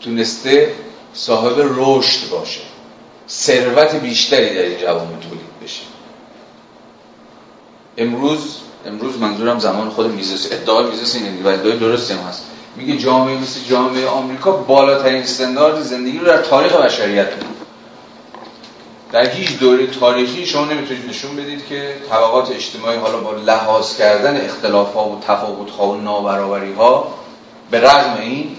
تونسته 0.00 0.74
صاحب 1.14 1.54
رشد 1.58 2.30
باشه؟ 2.30 2.60
ثروت 3.28 3.94
بیشتری 3.94 4.54
در 4.54 4.62
این 4.62 4.78
جوامع 4.78 5.06
تولید 5.06 5.60
بشه. 5.64 5.82
امروز 7.98 8.56
امروز 8.86 9.18
منظورم 9.18 9.58
زمان 9.58 9.90
خود 9.90 10.06
میزس 10.12 10.52
ادعای 10.52 10.86
میزس 10.86 11.14
اینه 11.14 11.42
و 11.44 11.48
ادعای 11.48 11.78
درستی 11.78 12.14
هم 12.14 12.20
هست. 12.20 12.42
میگه 12.76 12.96
جامعه 12.96 13.38
مثل 13.38 13.60
جامعه 13.68 14.08
آمریکا 14.08 14.52
بالاترین 14.52 15.22
استاندارد 15.22 15.82
زندگی 15.82 16.18
رو 16.18 16.26
در 16.26 16.42
تاریخ 16.42 16.72
بشریت 16.72 17.30
داره 17.30 17.46
در 19.12 19.30
هیچ 19.30 19.58
دوره 19.58 19.86
تاریخی 19.86 20.46
شما 20.46 20.64
نمی‌تونید 20.64 21.08
نشون 21.08 21.36
بدید 21.36 21.66
که 21.68 21.94
طبقات 22.10 22.50
اجتماعی 22.50 22.98
حالا 22.98 23.20
با 23.20 23.32
لحاظ 23.32 23.96
کردن 23.96 24.44
اختلاف 24.44 24.94
ها 24.94 25.08
و 25.08 25.20
تفاوت 25.20 25.70
ها 25.70 25.88
و 25.88 25.94
نابرابری 25.94 26.72
ها 26.72 27.14
به 27.70 27.80
رغم 27.80 28.20
این 28.20 28.56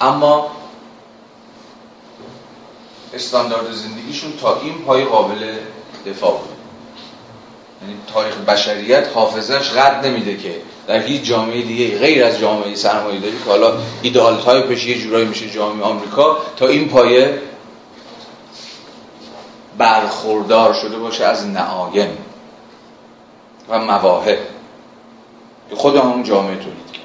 اما 0.00 0.50
استاندارد 3.14 3.72
زندگیشون 3.72 4.32
تا 4.40 4.60
این 4.60 4.74
پای 4.78 5.04
قابل 5.04 5.54
دفاع 6.06 6.32
بود. 6.32 6.58
یعنی 7.82 7.96
تاریخ 8.14 8.36
بشریت 8.36 9.08
حافظش 9.14 9.76
رد 9.76 10.06
نمیده 10.06 10.36
که 10.36 10.54
در 10.86 10.98
هیچ 10.98 11.22
جامعه 11.22 11.62
دیگه 11.62 11.98
غیر 11.98 12.24
از 12.24 12.38
جامعه 12.38 12.74
سرمایه 12.74 13.20
داری 13.20 13.38
که 13.44 13.50
حالا 13.50 13.72
ایدئال 14.02 14.40
تایپش 14.40 14.86
یه 14.86 14.98
جورایی 14.98 15.24
میشه 15.24 15.50
جامعه 15.50 15.84
آمریکا 15.84 16.38
تا 16.56 16.66
این 16.66 16.88
پایه 16.88 17.42
برخوردار 19.78 20.74
شده 20.74 20.98
باشه 20.98 21.24
از 21.24 21.46
نعایم 21.46 22.18
و 23.68 23.78
مواهب. 23.78 24.38
خود 25.74 25.96
همون 25.96 26.22
جامعه 26.22 26.56
تولید 26.56 26.92
کرد. 26.92 27.04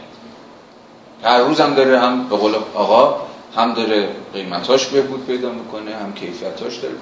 هر 1.24 1.40
روز 1.40 1.62
هم 1.62 1.74
داره 1.74 2.00
هم 2.00 2.28
به 2.28 2.36
قول 2.36 2.56
آقا 2.76 3.22
هم 3.56 3.74
داره 3.74 4.10
قیمتاش 4.34 4.88
بهبود 4.88 5.26
پیدا 5.26 5.50
می‌کنه 5.50 5.96
هم 5.96 6.14
کیفیتاش 6.14 6.78
داره 6.78 6.96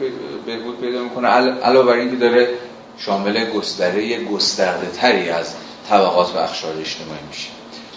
بهبود 0.45 0.81
پیدا 0.81 1.03
می‌کنه. 1.03 1.27
علاوه 1.27 1.85
بر 1.85 1.93
اینکه 1.93 2.15
داره 2.15 2.49
شامل 2.97 3.49
گستره 3.49 4.23
گسترده 4.23 4.87
تری 4.87 5.29
از 5.29 5.53
طبقات 5.89 6.35
و 6.35 6.37
اخشار 6.37 6.71
اجتماعی 6.79 7.21
میشه. 7.29 7.49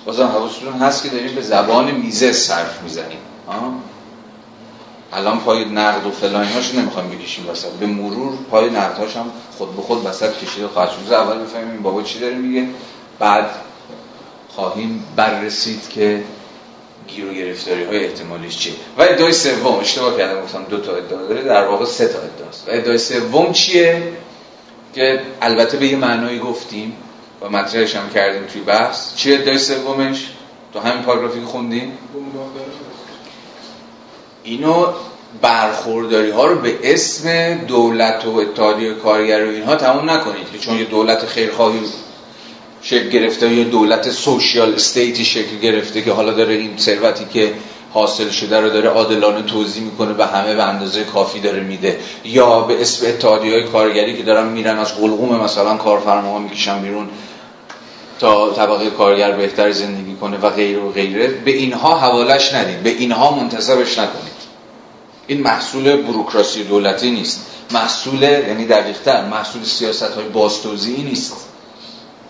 بازم 0.04 0.26
حواستون 0.26 0.73
هست 0.73 1.02
که 1.02 1.08
داریم 1.08 1.34
به 1.34 1.40
زبان 1.40 1.90
میزه 1.90 2.32
صرف 2.32 2.82
می‌زنیم. 2.82 3.18
الان 5.12 5.40
پای 5.40 5.64
نقد 5.64 6.06
و 6.06 6.11
فلانی 6.11 6.52
هاش 6.52 6.75
نمی‌خوایم 6.75 7.11
بکشیم 7.11 7.50
وسط. 7.50 7.70
به 7.70 7.87
مرور 7.87 8.38
پای 8.50 8.68
هاش 8.68 9.16
هم 9.16 9.30
خود 9.58 9.76
به 9.76 9.82
خود 9.82 10.06
وسط 10.06 10.32
کشیده 10.37 10.68
خواهد 10.68 10.90
شد. 10.90 11.12
اول 11.12 11.38
بفهمیم 11.38 11.82
بابا 11.82 12.02
چی 12.02 12.20
داره 12.20 12.34
میگه. 12.34 12.66
بعد 13.18 13.50
خواهیم 14.49 15.04
بررسید 15.16 15.88
که 15.88 16.25
گیر 17.08 17.25
و 17.25 17.34
گرفتاری 17.34 17.84
های 17.84 18.04
احتمالیش 18.04 18.58
چیه؟ 18.58 18.73
و 18.99 19.02
ادعای 19.02 19.32
سوم 19.32 19.78
اشتباه 19.78 20.16
کردم 20.16 20.42
گفتم 20.42 20.64
دو 20.64 20.80
تا 20.80 20.96
ادعا 20.96 21.23
داره 21.23 21.42
در 21.42 21.66
واقع 21.66 21.84
سه 21.84 22.08
تا 22.08 22.18
ادعاست 22.18 22.68
و 22.68 22.70
ادعای 22.70 22.99
سوم 22.99 23.52
چیه؟ 23.52 24.02
که 24.94 25.20
البته 25.42 25.76
به 25.76 25.87
یه 25.87 25.96
معنایی 25.96 26.38
گفتیم 26.38 26.96
و 27.40 27.49
مطرحش 27.49 27.96
هم 27.96 28.11
کردیم 28.11 28.42
توی 28.44 28.62
بحث. 28.62 29.16
چیه 29.16 29.38
ادعای 29.38 29.58
سومش؟ 29.58 30.26
تو 30.73 30.80
همین 30.80 31.02
پاراگرافی 31.02 31.40
که 31.40 31.46
خوندیم. 31.46 31.99
اینو 34.44 34.87
برخورداری 35.42 36.30
ها 36.30 36.46
رو 36.46 36.58
به 36.58 36.78
اسم 36.82 37.54
دولت 37.54 38.26
و 38.26 38.37
اتحادیه 38.37 38.94
کارگر 38.94 39.46
و 39.46 39.49
اینها 39.49 39.76
تموم 39.76 40.11
نکنید 40.11 40.52
که 40.52 40.58
چون 40.58 40.78
یه 40.78 40.84
دولت 40.84 41.26
خیرخواهی 41.26 41.80
شکل 42.85 43.09
گرفته 43.09 43.55
یا 43.55 43.64
دولت 43.64 44.11
سوشیال 44.11 44.75
استیتی 44.75 45.25
شکل 45.25 45.59
گرفته 45.62 46.03
که 46.03 46.12
حالا 46.12 46.33
داره 46.33 46.55
این 46.55 46.76
ثروتی 46.79 47.25
که 47.33 47.55
حاصل 47.93 48.31
شده 48.31 48.61
رو 48.61 48.71
داره 48.71 48.88
عادلانه 48.88 49.43
توضیح 49.43 49.83
می‌کنه 49.83 50.12
به 50.12 50.26
همه 50.26 50.55
به 50.55 50.62
اندازه 50.62 51.05
کافی 51.05 51.41
داره 51.41 51.61
میده. 51.61 51.99
یا 52.25 52.61
به 52.61 52.81
اسم 52.81 53.07
اتحادی 53.07 53.53
های 53.53 53.64
کارگری 53.64 54.17
که 54.17 54.23
دارن 54.23 54.47
میرن 54.47 54.79
از 54.79 54.97
قلقوم 54.97 55.41
مثلا 55.41 55.76
کارفرماها 55.76 56.38
می‌کشن 56.38 56.83
بیرون 56.83 57.09
تا 58.21 58.50
طبقه 58.50 58.91
کارگر 58.91 59.33
بهتر 59.33 59.73
زندگی 59.73 60.14
کنه 60.14 60.38
و 60.38 60.50
غیر 60.50 60.79
و 60.79 60.91
غیره. 60.91 61.29
به 61.29 61.50
اینها 61.50 61.99
حوالش 61.99 62.55
ندید. 62.55 62.83
به 62.83 62.91
اینها 62.91 63.37
منتصبش 63.37 63.99
نکنید. 63.99 64.45
این 65.26 65.41
محصول 65.41 65.97
بروکراسی 65.97 66.64
دولتی 66.64 67.11
نیست. 67.11 67.47
محصول 67.71 68.23
یعنی 68.23 68.67
دقیقتر 68.67 69.25
محصول 69.25 69.62
سیاست 69.64 70.03
های 70.03 70.25
بازتوزیعی 70.25 71.03
نیست. 71.03 71.53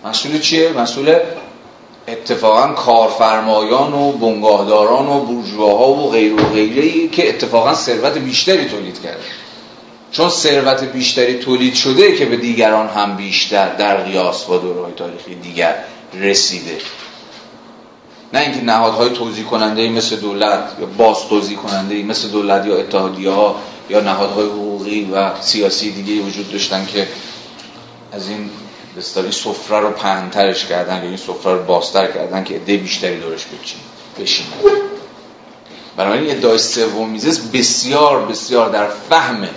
محصول 0.05 0.39
چیه؟ 0.39 0.73
محصول 0.73 1.19
اتفاقا 2.09 2.73
کارفرمایان 2.73 3.93
و 3.93 4.13
بنگاهداران 4.13 5.07
و 5.07 5.21
بورژواها 5.21 5.89
و 5.89 6.11
غیر 6.11 6.35
و 6.35 6.37
غیره 6.37 7.09
که 7.09 7.29
اتفاقا 7.29 7.75
ثروت 7.75 8.19
بیشتری 8.19 8.69
تولید 8.69 9.03
کرده 9.03 9.25
چون 10.13 10.29
ثروت 10.29 10.85
بیشتری 10.85 11.39
تولید 11.39 11.75
شده 11.75 12.17
که 12.17 12.25
به 12.25 12.37
دیگران 12.37 12.89
هم 12.89 13.17
بیشتر 13.17 13.75
در 13.75 13.97
قیاس 13.97 14.45
با 14.45 14.59
دورهای 14.59 14.93
تاریخی 14.93 15.35
دیگر 15.35 15.75
رسیده 16.15 16.79
نه 18.33 18.41
اینکه 18.41 18.61
نهادهای 18.61 19.11
توضیح 19.11 19.45
کننده 19.45 19.89
مثل 19.89 20.17
دولت 20.17 20.77
یا 20.81 20.87
باز 20.87 21.29
توضیح 21.29 21.59
کننده 21.59 22.03
مثل 22.03 22.29
دولت 22.29 22.67
یا 22.67 22.77
اتحادیه 22.77 23.31
ها 23.31 23.57
یا 23.91 24.01
نهادهای 24.01 24.47
حقوقی 24.47 25.11
و 25.13 25.41
سیاسی 25.41 25.93
دیگه 25.93 26.23
وجود 26.23 26.53
داشتن 26.53 26.87
که 26.87 27.09
از 28.13 28.29
این 28.29 28.51
بستاری 28.97 29.33
سفره 29.33 29.81
رو 29.81 29.91
پهنترش 29.91 30.67
کردن 30.67 30.97
یا 30.97 31.09
این 31.09 31.17
سفره 31.17 31.53
رو 31.53 31.63
باستر 31.63 32.13
کردن 32.13 32.45
که 32.45 32.55
عده 32.55 32.77
بیشتری 32.77 33.21
دورش 33.21 33.47
بشینن 34.19 34.49
بنابراین 35.97 36.31
ادعای 36.31 36.59
سوم 36.59 37.11
میزس 37.11 37.39
بسیار 37.39 38.27
بسیار 38.27 38.71
در 38.71 38.89
فهم 38.89 39.49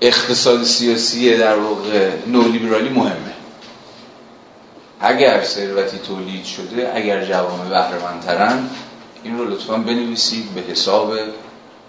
اقتصاد 0.00 0.64
سیاسی 0.64 1.36
در 1.36 1.58
واقع 1.58 2.10
نولیبرالی 2.26 2.88
مهمه. 2.88 3.34
اگر 5.00 5.44
ثروتی 5.44 5.98
تولید 5.98 6.44
شده 6.44 6.92
اگر 6.94 7.24
جوامع 7.24 7.68
بهرهمندترن 7.68 8.70
این 9.24 9.38
رو 9.38 9.44
لطفا 9.44 9.76
بنویسید 9.76 10.54
به 10.54 10.60
حساب 10.60 11.14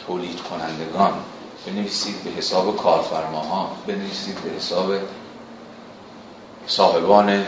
تولید 0.07 0.39
کنندگان 0.41 1.13
بنویسید 1.67 2.23
به 2.23 2.29
حساب 2.37 2.77
کارفرماها. 2.77 3.71
بنویسید 3.87 4.35
به 4.35 4.49
حساب 4.57 4.93
صاحبان 6.67 7.45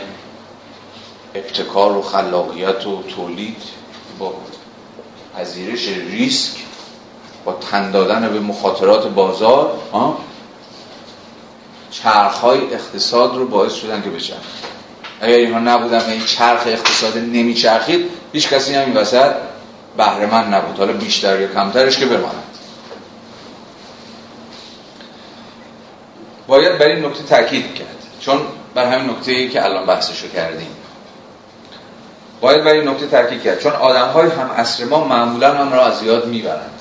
ابتکار 1.34 1.96
و 1.96 2.02
خلاقیت 2.02 2.86
و 2.86 3.02
تولید 3.02 3.62
با 4.18 4.34
پذیرش 5.36 5.88
ریسک 5.88 6.56
با 7.44 7.52
تن 7.52 7.90
دادن 7.90 8.32
به 8.32 8.40
مخاطرات 8.40 9.06
بازار 9.06 9.78
چرخهای 11.90 12.74
اقتصاد 12.74 13.36
رو 13.36 13.48
باعث 13.48 13.74
شدن 13.74 14.02
که 14.02 14.10
بچرخ 14.10 14.36
اگر 15.20 15.36
اینها 15.36 15.58
نبودن 15.58 16.10
این 16.10 16.24
چرخ 16.24 16.62
اقتصاد 16.66 17.18
نمیچرخید 17.18 18.10
هیچ 18.32 18.48
کسی 18.48 18.74
هم 18.74 18.84
این 18.84 18.96
وسط 18.96 19.32
بهره 19.96 20.48
نبود. 20.48 20.78
حالا 20.78 20.92
بیشتر 20.92 21.40
یا 21.40 21.48
کمترش 21.48 21.98
که 21.98 22.06
بماند. 22.06 22.44
باید 26.46 26.78
بر 26.78 26.86
این 26.86 27.04
نکته 27.04 27.22
تاکید 27.22 27.74
کرد. 27.74 27.99
چون 28.20 28.40
بر 28.74 28.84
همین 28.84 29.10
نکته 29.10 29.32
ای 29.32 29.48
که 29.48 29.64
الان 29.64 29.86
بحثشو 29.86 30.28
کردیم. 30.28 30.76
باید 32.40 32.64
بر 32.64 32.72
این 32.72 32.88
نکته 32.88 33.06
تاکید 33.06 33.42
کرد. 33.42 33.60
چون 33.60 33.72
آدم 33.72 34.08
های 34.08 34.30
هم 34.30 34.50
اصر 34.50 34.84
ما 34.84 35.04
معمولا 35.04 35.54
هم 35.54 35.72
را 35.72 35.86
از 35.86 36.02
یاد 36.02 36.26
می‌برند. 36.26 36.80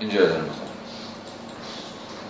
اینجا 0.00 0.20
دارم 0.20 0.50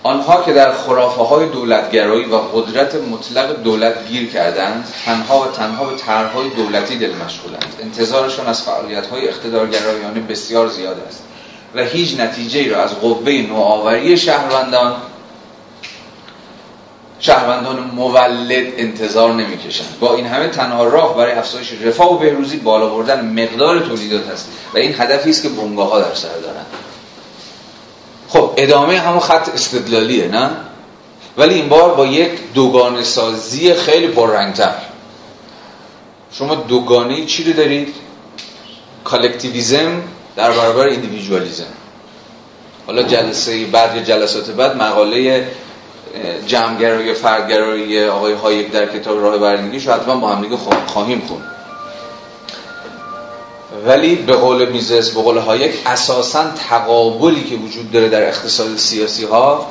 آنها 0.02 0.42
که 0.42 0.52
در 0.52 0.72
خرافه 0.72 1.22
های 1.22 1.48
دولتگرایی 1.48 2.24
و 2.24 2.36
قدرت 2.36 2.94
مطلق 2.94 3.62
دولت 3.62 4.06
گیر 4.06 4.30
کردند 4.30 4.88
تنها 5.04 5.40
و 5.40 5.46
تنها 5.46 5.84
به 5.84 5.96
طرحهای 5.96 6.48
دولتی 6.50 6.98
دل 6.98 7.12
مشغولند. 7.26 7.74
انتظارشان 7.82 8.46
از 8.46 8.62
فعالیت 8.62 9.06
های 9.06 9.28
اقتدارگرایانه 9.28 10.20
بسیار 10.20 10.68
زیاد 10.68 11.02
است 11.08 11.22
و 11.74 11.84
هیچ 11.84 12.20
نتیجه 12.20 12.70
را 12.70 12.82
از 12.82 12.94
قوه 12.94 13.32
نوآوری 13.32 14.18
شهروندان 14.18 14.96
شهروندان 17.20 17.90
مولد 17.94 18.66
انتظار 18.76 19.32
نمی‌کشند 19.32 19.96
با 20.00 20.14
این 20.14 20.26
همه 20.26 20.48
تنها 20.48 20.84
راه 20.84 21.16
برای 21.16 21.32
افزایش 21.32 21.72
رفاه 21.72 22.14
و 22.14 22.18
بهروزی 22.18 22.56
بالا 22.56 22.88
بردن 22.88 23.42
مقدار 23.42 23.80
تولیدات 23.80 24.30
است 24.30 24.48
و 24.74 24.78
این 24.78 24.94
هدفی 24.98 25.30
است 25.30 25.42
که 25.42 25.48
بنگاه 25.48 25.90
ها 25.90 26.00
در 26.00 26.14
سر 26.14 26.28
دارند 26.42 26.66
خب 28.28 28.54
ادامه 28.56 28.98
همون 28.98 29.20
خط 29.20 29.48
استدلالیه 29.48 30.28
نه؟ 30.28 30.50
ولی 31.38 31.54
این 31.54 31.68
بار 31.68 31.94
با 31.94 32.06
یک 32.06 32.30
دوگانه 32.54 33.02
سازی 33.02 33.74
خیلی 33.74 34.08
پررنگتر. 34.08 34.74
شما 36.32 36.54
دوگانه 36.54 37.26
چی 37.26 37.44
رو 37.44 37.52
دارید؟ 37.52 37.94
collectivism 39.04 40.02
در 40.36 40.50
برابر 40.50 40.86
individualism. 40.86 41.64
حالا 42.86 43.02
جلسه 43.02 43.64
بعد 43.64 43.96
یا 43.96 44.02
جلسات 44.02 44.50
بعد 44.50 44.76
مقاله 44.76 45.48
جمعگرایی 46.46 47.14
فردگرایی 47.14 48.04
آقای 48.04 48.32
هایک 48.32 48.70
در 48.70 48.86
کتاب 48.86 49.22
راه 49.22 49.38
بردگی 49.38 49.80
شو 49.80 49.92
حتما 49.92 50.16
با 50.16 50.28
هم 50.28 50.42
دیگه 50.42 50.56
خواهیم 50.86 51.22
خون 51.28 51.42
ولی 53.86 54.14
به 54.14 54.36
قول 54.36 54.68
میزس 54.68 55.10
به 55.10 55.22
قول 55.22 55.38
هایک 55.38 55.72
اساسا 55.86 56.44
تقابلی 56.68 57.44
که 57.44 57.56
وجود 57.56 57.92
داره 57.92 58.08
در 58.08 58.28
اقتصاد 58.28 58.76
سیاسی 58.76 59.24
ها 59.24 59.66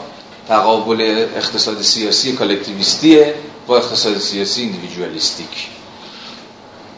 تقابل 0.48 1.26
اقتصاد 1.36 1.82
سیاسی 1.82 2.36
کالکتیویستیه 2.36 3.34
با 3.68 3.78
اقتصاد 3.78 4.18
سیاسی 4.18 4.64
اندیویدوالیستیک 4.64 5.68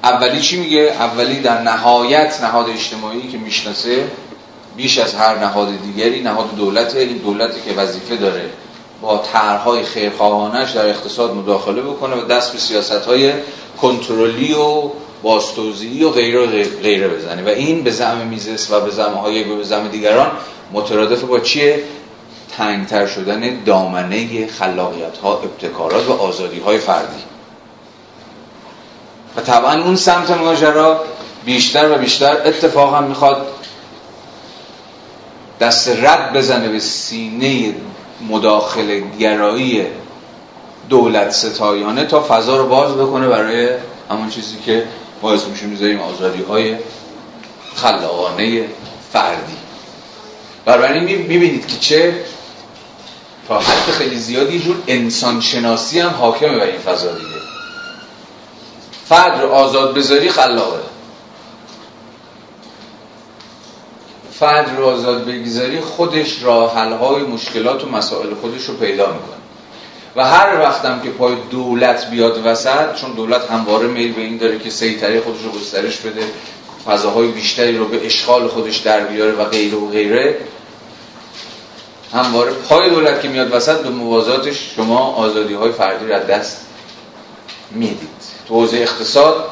اولی 0.03 0.41
چی 0.41 0.59
میگه؟ 0.59 0.79
اولی 0.79 1.39
در 1.39 1.61
نهایت 1.61 2.41
نهاد 2.41 2.69
اجتماعی 2.69 3.27
که 3.27 3.37
می‌شناسه 3.37 4.07
بیش 4.77 4.97
از 4.97 5.13
هر 5.15 5.39
نهاد 5.39 5.69
دیگری 5.81 6.21
نهاد 6.21 6.55
دولت 6.55 6.95
این 6.95 7.17
دولتی 7.17 7.61
که 7.65 7.73
وظیفه 7.73 8.15
داره. 8.15 8.49
با 9.01 9.17
طرحهای 9.17 9.83
خیرخواهانش 9.83 10.71
در 10.71 10.89
اقتصاد 10.89 11.33
مداخله 11.33 11.81
بکنه 11.81 12.15
و 12.15 12.25
دست 12.25 12.53
به 12.53 12.59
سیاست 12.59 13.05
های 13.05 13.33
کنترلی 13.81 14.53
و 14.53 14.89
باستوزی 15.23 16.03
و 16.03 16.09
غیره 16.09 16.39
و 16.39 16.47
غیره 16.81 17.07
بزنه. 17.07 17.43
و 17.43 17.47
این 17.47 17.83
به 17.83 17.91
زعم 17.91 18.17
میزس 18.17 18.71
و 18.71 18.79
به 18.79 18.91
زعم 18.91 19.13
های 19.13 19.43
به 19.43 19.63
زعم 19.63 19.87
دیگران 19.87 20.31
مترادف 20.73 21.23
با 21.23 21.39
چیه؟ 21.39 21.83
تنگتر 22.57 23.07
شدن 23.07 23.63
دامنه 23.63 24.47
خلاقیت 24.47 25.17
ها 25.17 25.33
ابتکارات 25.33 26.09
و 26.09 26.13
آزادی 26.13 26.59
های 26.59 26.77
فردی. 26.77 27.23
و 29.37 29.41
طبعا 29.41 29.83
اون 29.83 29.95
سمت 29.95 30.31
ماجرا 30.31 31.01
بیشتر 31.45 31.91
و 31.91 31.97
بیشتر 31.97 32.37
اتفاقا 32.45 33.01
می‌خواد 33.01 33.47
دست 35.59 35.89
رد 35.89 36.33
بزنه 36.33 36.69
به 36.69 36.79
سینه 36.79 37.75
مداخله 38.21 39.03
گرایی 39.19 39.85
دولت 40.89 41.31
ستایانه 41.31 42.05
تا 42.05 42.25
فضا 42.29 42.57
رو 42.57 42.67
باز 42.67 42.93
بکنه 42.93 43.27
برای 43.27 43.69
همون 44.09 44.29
چیزی 44.29 44.57
که 44.65 44.83
باعث 45.21 45.45
میشه 45.45 45.65
می‌ذاریم 45.65 45.99
آزادی 45.99 46.43
های 46.43 46.75
خلاقانه 47.75 48.65
فردی. 49.13 49.57
بنابراین 50.65 51.03
می‌بینید 51.03 51.67
که 51.67 51.77
چه 51.79 52.13
تا 53.47 53.59
حد 53.59 53.91
خیلی 53.91 54.15
زیادی 54.15 54.59
جور 54.59 54.75
انسان 54.87 55.41
شناسی 55.41 55.99
هم 55.99 56.09
حاکمه 56.09 56.57
بر 56.57 56.65
این 56.65 56.79
فضا 56.79 57.11
دیگه. 57.11 57.39
فرد 59.09 59.41
رو 59.41 59.49
آزاد 59.49 59.93
بذاری 59.93 60.29
خلاقه. 60.29 60.88
فرد 64.39 64.77
رو 64.77 64.85
آزاد 64.85 65.25
بگذاری 65.25 65.79
خودش 65.79 66.43
راه 66.43 66.75
حلهای 66.75 67.23
مشکلات 67.23 67.83
و 67.83 67.89
مسائل 67.89 68.33
خودش 68.33 68.65
رو 68.65 68.73
پیدا 68.73 69.05
می‌کنه. 69.05 69.39
و 70.15 70.25
هر 70.25 70.59
وقتم 70.59 70.99
که 71.03 71.09
پای 71.09 71.35
دولت 71.51 72.09
بیاد 72.09 72.41
وسط 72.45 72.95
چون 72.95 73.11
دولت 73.11 73.51
همواره 73.51 73.87
میل 73.87 74.13
به 74.13 74.21
این 74.21 74.37
داره 74.37 74.59
که 74.59 74.69
سیطره 74.69 75.21
خودش 75.21 75.41
رو 75.43 75.51
گسترش 75.51 75.97
بده 75.97 76.23
فضاهای 76.85 77.27
بیشتری 77.27 77.77
رو 77.77 77.85
به 77.85 78.05
اشغال 78.05 78.47
خودش 78.47 78.77
در 78.77 78.99
بیاره 78.99 79.31
و 79.31 79.45
غیره 79.45 79.77
و 79.77 79.89
غیره 79.89 80.37
همواره 82.13 82.51
پای 82.51 82.89
دولت 82.89 83.21
که 83.21 83.27
میاد 83.27 83.53
وسط 83.53 83.81
به 83.81 83.89
موازاتش 83.89 84.71
شما 84.75 84.99
آزادی 84.99 85.53
های 85.53 85.71
فردی 85.71 86.07
را 86.07 86.19
دست 86.19 86.65
می‌دید. 87.71 88.09
تو 88.47 88.67
اقتصاد 88.73 89.45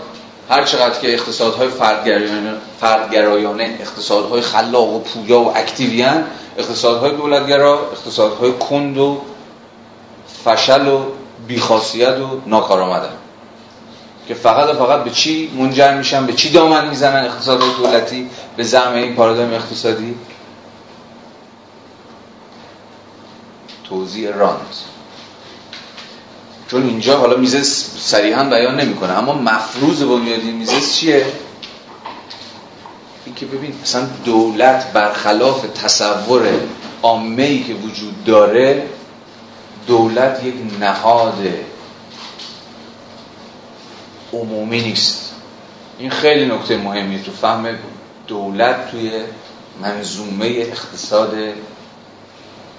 هر 0.50 0.64
چقدر 0.64 1.00
که 1.00 1.14
اقتصادهای 1.14 1.68
فردگرایانه, 1.68 2.54
فردگرایانه 2.80 3.78
اقتصادهای 3.80 4.42
خلاق 4.42 4.94
و 4.94 5.00
پویا 5.00 5.40
و 5.40 5.58
اکتیویان 5.58 6.24
اقتصادهای 6.58 7.12
دولتگرا 7.12 7.80
اقتصادهای 7.92 8.52
کند 8.52 8.98
و 8.98 9.22
فشل 10.46 10.88
و 10.88 11.04
بیخاصیت 11.48 12.20
و 12.20 12.42
ناکارآمدن. 12.46 13.14
که 14.28 14.34
فقط 14.34 14.70
و 14.70 14.74
فقط 14.74 15.04
به 15.04 15.10
چی 15.10 15.52
منجر 15.58 15.98
میشن 15.98 16.26
به 16.26 16.34
چی 16.34 16.52
دامن 16.52 16.90
می‌زنن 16.90 17.26
اقتصاد 17.26 17.60
دولتی 17.60 18.30
به 18.58 18.64
زعم 18.64 18.94
این 18.94 19.16
پارادایم 19.16 19.54
اقتصادی؟ 19.54 20.16
توضیح 23.90 24.36
راند 24.36 24.76
چون 26.68 26.84
اینجا 26.84 27.18
حالا 27.18 27.38
میزه 27.38 27.64
صریحا 28.00 28.44
بیان 28.44 28.80
نمی‌کنه. 28.80 29.12
اما 29.18 29.34
مفروض 29.34 30.04
بنیادی 30.04 30.52
میزه 30.52 30.82
چیه؟ 30.82 31.26
این 33.26 33.36
که 33.36 33.46
ببین 33.46 33.74
مثلا 33.82 34.08
دولت 34.26 34.94
برخلاف 34.94 35.66
تصور 35.84 36.48
عامه 37.04 37.64
که 37.64 37.74
وجود 37.74 38.26
داره 38.26 38.90
دولت 39.88 40.44
یک 40.44 40.56
نهاد 40.80 41.48
عمومی 44.34 44.82
نیست. 44.82 45.34
این 46.00 46.10
خیلی 46.10 46.46
نکته 46.46 46.78
مهمی 46.78 47.24
تو 47.24 47.32
فهم 47.32 47.78
دولت 48.28 48.92
توی 48.92 49.12
منظومه 49.82 50.46
اقتصاد 50.46 51.36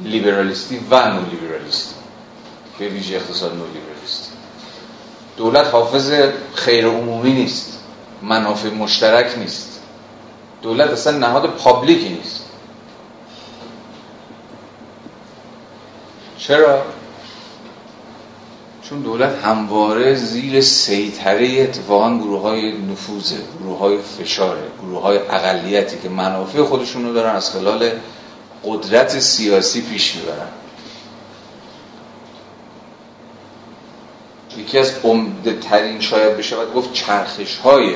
لیبرالیستی 0.01 0.81
و 0.91 1.09
نو 1.09 1.21
لیبرالیستی 1.31 1.98
به 2.79 2.89
ویژه 2.89 3.17
اقتصاد 3.17 3.53
نو 3.53 3.65
لیبرالیستی 3.67 4.31
دولت 5.37 5.67
حافظ 5.67 6.13
خیر 6.55 6.87
عمومی 6.87 7.33
نیست 7.33 7.79
منافع 8.23 8.71
مشترک 8.71 9.39
نیست. 9.39 9.81
دولت 10.63 10.91
اصلا 10.91 11.19
نهاد 11.19 11.47
پابلیکی 11.47 12.09
نیست. 12.09 12.45
چرا؟ 16.39 16.83
چون 18.83 19.01
دولت 19.01 19.45
همواره 19.45 20.15
زیر 20.15 20.61
سیطره 20.61 21.63
اتفاقا 21.63 22.19
گروه 22.19 22.41
های 22.41 22.73
نفوذه 22.73 23.37
گروه 23.61 23.79
های 23.79 23.99
فشاره 23.99 24.63
گروه 24.83 25.03
های 25.03 25.19
اقلیتی 25.19 25.99
که 25.99 26.09
منافع 26.09 26.63
خودشون 26.63 27.05
رو 27.05 27.15
دارن 27.15 27.37
از 27.37 27.51
خلال 27.51 27.91
قدرت 28.65 29.19
سیاسی 29.19 29.83
پیش 29.83 30.17
می‌برن. 30.17 30.49
یکی 34.59 34.79
از 34.79 34.93
عمده 35.05 35.53
ترین 35.53 36.01
شاید 36.01 36.37
بشه 36.37 36.57
و 36.57 36.67
گفت 36.67 36.93
چرخش 36.93 37.57
های 37.57 37.95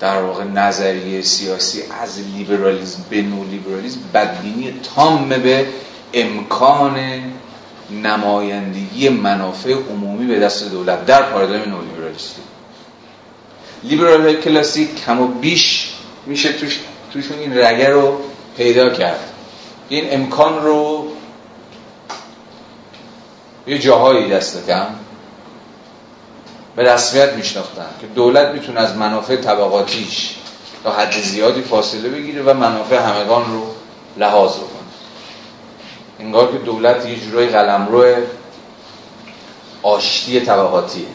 در 0.00 0.22
واقع 0.22 0.44
نظریه 0.44 1.22
سیاسی 1.22 1.82
از 2.02 2.18
لیبرالیزم 2.36 3.04
به 3.10 3.22
نو 3.22 3.44
لیبرالیزم 3.44 4.00
بدبینی 4.14 4.80
تام 4.94 5.28
به 5.28 5.66
امکان 6.14 6.98
نمایندگی 8.02 9.08
منافع 9.08 9.72
عمومی 9.72 10.26
به 10.26 10.38
دست 10.38 10.70
دولت 10.70 11.06
در 11.06 11.22
پارادایم 11.22 11.70
نو 11.70 11.82
لیبرالیستی 11.82 12.40
لیبرال 13.84 14.34
کلاسیک 14.34 15.04
کم 15.04 15.20
و 15.20 15.26
بیش 15.26 15.92
میشه 16.26 16.52
توش 16.52 16.80
توشون 17.12 17.38
این 17.38 17.58
رگه 17.58 17.88
رو 17.88 18.18
پیدا 18.56 18.90
کرد. 18.90 19.20
این 19.88 20.04
امکان 20.10 20.62
رو 20.62 21.01
یه 23.66 23.78
جاهایی 23.78 24.30
دست 24.30 24.66
کم 24.66 24.86
به 26.76 26.82
رسمیت 26.82 27.32
میشناختن 27.32 27.86
که 28.00 28.06
دولت 28.06 28.48
می‌تونه 28.48 28.80
از 28.80 28.96
منافع 28.96 29.36
طبقاتیش 29.36 30.34
تا 30.84 30.92
حد 30.92 31.22
زیادی 31.22 31.62
فاصله 31.62 32.08
بگیره 32.08 32.42
و 32.42 32.54
منافع 32.54 32.98
همگان 32.98 33.52
رو 33.52 33.66
لحاظ 34.16 34.52
کنه 34.52 34.66
انگار 36.20 36.52
که 36.52 36.58
دولت 36.58 37.06
یه 37.06 37.20
جورای 37.20 37.46
قلمرو 37.46 38.14
آشتی 39.82 40.40
طبقاتیه. 40.40 41.06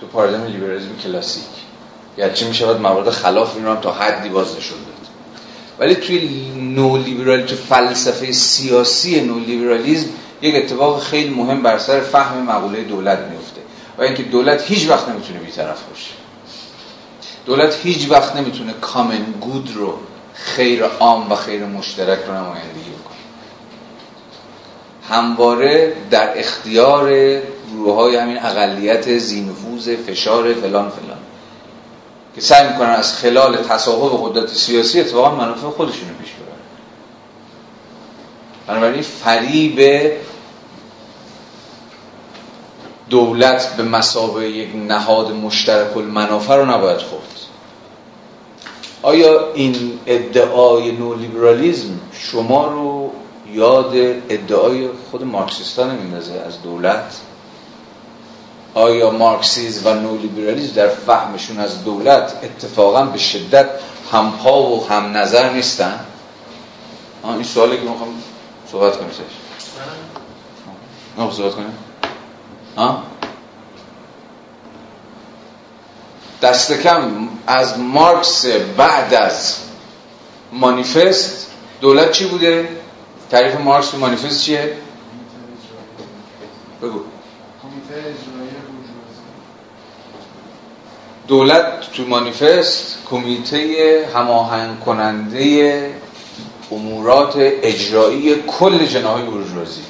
تو 0.00 0.06
پارادایم 0.06 0.44
لیبرالیسم 0.44 0.96
کلاسیک. 1.04 1.44
گرچه 2.16 2.48
میشه 2.48 2.66
باید 2.66 2.80
موارد 2.80 3.10
خلاف 3.10 3.56
این 3.56 3.64
رو 3.64 3.70
هم 3.70 3.80
تا 3.80 3.92
حدی 3.92 4.28
باز 4.28 4.56
نشون 4.56 4.78
داد. 4.78 5.08
ولی 5.78 5.94
توی 5.94 6.50
نو 6.56 6.96
لیبرال 6.96 7.42
تو 7.42 7.56
فلسفه 7.56 8.32
سیاسی 8.32 9.20
نو 9.20 9.38
لیبرالیسم 9.38 10.08
یک 10.42 10.54
اتفاق 10.54 11.02
خیلی 11.02 11.34
مهم 11.34 11.62
بر 11.62 11.78
سر 11.78 12.00
فهم 12.00 12.42
مقوله 12.42 12.82
دولت 12.82 13.18
میفته 13.18 13.60
و 13.98 14.02
اینکه 14.02 14.22
دولت 14.22 14.62
هیچ 14.62 14.88
وقت 14.88 15.08
نمی‌تونه 15.08 15.38
بیطرف 15.38 15.82
باشه. 15.82 16.10
دولت 17.46 17.80
هیچ 17.82 18.10
وقت 18.10 18.36
نمی‌تونه 18.36 18.72
کامن 18.72 19.24
گود 19.40 19.70
رو 19.74 19.94
خیر 20.34 20.84
عام 20.84 21.32
و 21.32 21.34
خیر 21.34 21.64
مشترک 21.64 22.18
رو 22.26 22.34
نمایندگی 22.34 22.90
بکنه. 22.90 23.16
همواره 25.10 25.96
در 26.10 26.38
اختیار 26.38 27.10
گروه 27.72 27.94
های 27.94 28.16
همین 28.16 28.38
اقلیت 28.38 29.18
زینفوز 29.18 29.88
فشار 29.88 30.54
فلان 30.54 30.90
فلان. 30.90 31.18
که 32.34 32.40
سعی 32.40 32.68
می‌کنن 32.68 32.90
از 32.90 33.14
خلال 33.14 33.56
تصاحب 33.56 34.20
قدرت 34.22 34.48
سیاسی 34.48 35.00
اتفاقا 35.00 35.34
منافع 35.34 35.66
خودشون 35.66 36.08
رو 36.08 36.14
پیش 36.14 36.30
ببرن. 36.30 36.56
بنابراین 38.66 39.02
فریب 39.02 40.10
دولت 43.10 43.76
به 43.76 43.82
مسابقه 43.82 44.48
یک 44.48 44.76
نهاد 44.76 45.32
مشترک 45.32 45.96
المنافع 45.96 46.56
رو 46.56 46.70
نباید 46.70 46.98
خورد. 46.98 47.22
آیا 49.02 49.52
این 49.54 49.98
ادعای 50.06 50.92
نولیبرالیزم 50.92 52.00
شما 52.12 52.66
رو 52.66 53.10
یاد 53.52 53.94
ادعای 54.28 54.88
خود 55.10 55.24
مارکسیستان 55.24 55.90
نمیندازه 55.90 56.32
از 56.32 56.62
دولت؟ 56.62 57.16
آیا 58.74 59.10
مارکسیز 59.10 59.86
و 59.86 59.94
نولیبرالیزم 59.94 60.74
در 60.74 60.88
فهمشون 60.88 61.58
از 61.58 61.84
دولت 61.84 62.32
اتفاقا 62.42 63.04
به 63.04 63.18
شدت 63.18 63.68
همپا 64.12 64.62
و 64.62 64.86
هم 64.88 65.16
نظر 65.16 65.52
نیستن 65.52 66.00
این 67.24 67.42
سوالی 67.42 67.76
که 67.76 67.82
می‌خوام 67.82 68.08
صحبت 68.72 68.96
کنیم 68.96 69.10
نه 71.18 71.30
صحبت 71.30 71.54
کنیم. 71.54 71.89
ها 72.76 73.02
دست 76.42 76.72
کم 76.72 77.28
از 77.46 77.78
مارکس 77.78 78.46
بعد 78.76 79.14
از 79.14 79.56
مانیفست 80.52 81.50
دولت 81.80 82.12
چی 82.12 82.26
بوده؟ 82.26 82.68
تعریف 83.30 83.60
مارکس 83.60 83.94
مانیفست 83.94 84.42
چیه؟ 84.42 84.76
بگو 86.82 87.00
دولت 91.28 91.92
تو 91.92 92.06
مانیفست 92.06 92.98
کمیته 93.10 94.08
هماهنگ 94.14 94.80
کننده 94.80 95.94
امورات 96.70 97.32
اجرایی 97.36 98.34
کل 98.42 98.86
جناهای 98.86 99.22
بورژوازی 99.22 99.80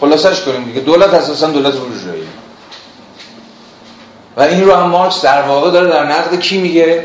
خلاصش 0.00 0.40
کنیم 0.40 0.64
دیگه. 0.64 0.80
دولت 0.80 1.14
اساسا 1.14 1.50
دولت 1.50 1.74
بورژوایی. 1.74 2.26
و 4.36 4.42
این 4.42 4.64
رو 4.64 4.74
هم 4.74 4.88
مارکس 4.88 5.22
در 5.22 5.42
واقع 5.42 5.70
داره 5.70 5.88
در 5.88 6.04
نقد 6.04 6.40
کی 6.40 6.58
میگه؟ 6.58 7.04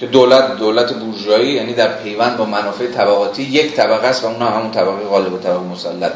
که 0.00 0.06
دولت 0.06 0.56
دولت 0.56 0.92
بورژوایی 0.92 1.52
یعنی 1.52 1.74
در 1.74 1.88
پیوند 1.88 2.36
با 2.36 2.44
منافع 2.44 2.86
طبقاتی 2.86 3.42
یک 3.42 3.74
طبقه 3.74 4.06
است 4.06 4.24
و 4.24 4.26
اون 4.26 4.42
همون 4.42 4.70
طبقه 4.70 5.04
غالب 5.04 5.32
و 5.32 5.38
طبقه 5.38 5.64
مسلط. 5.64 6.12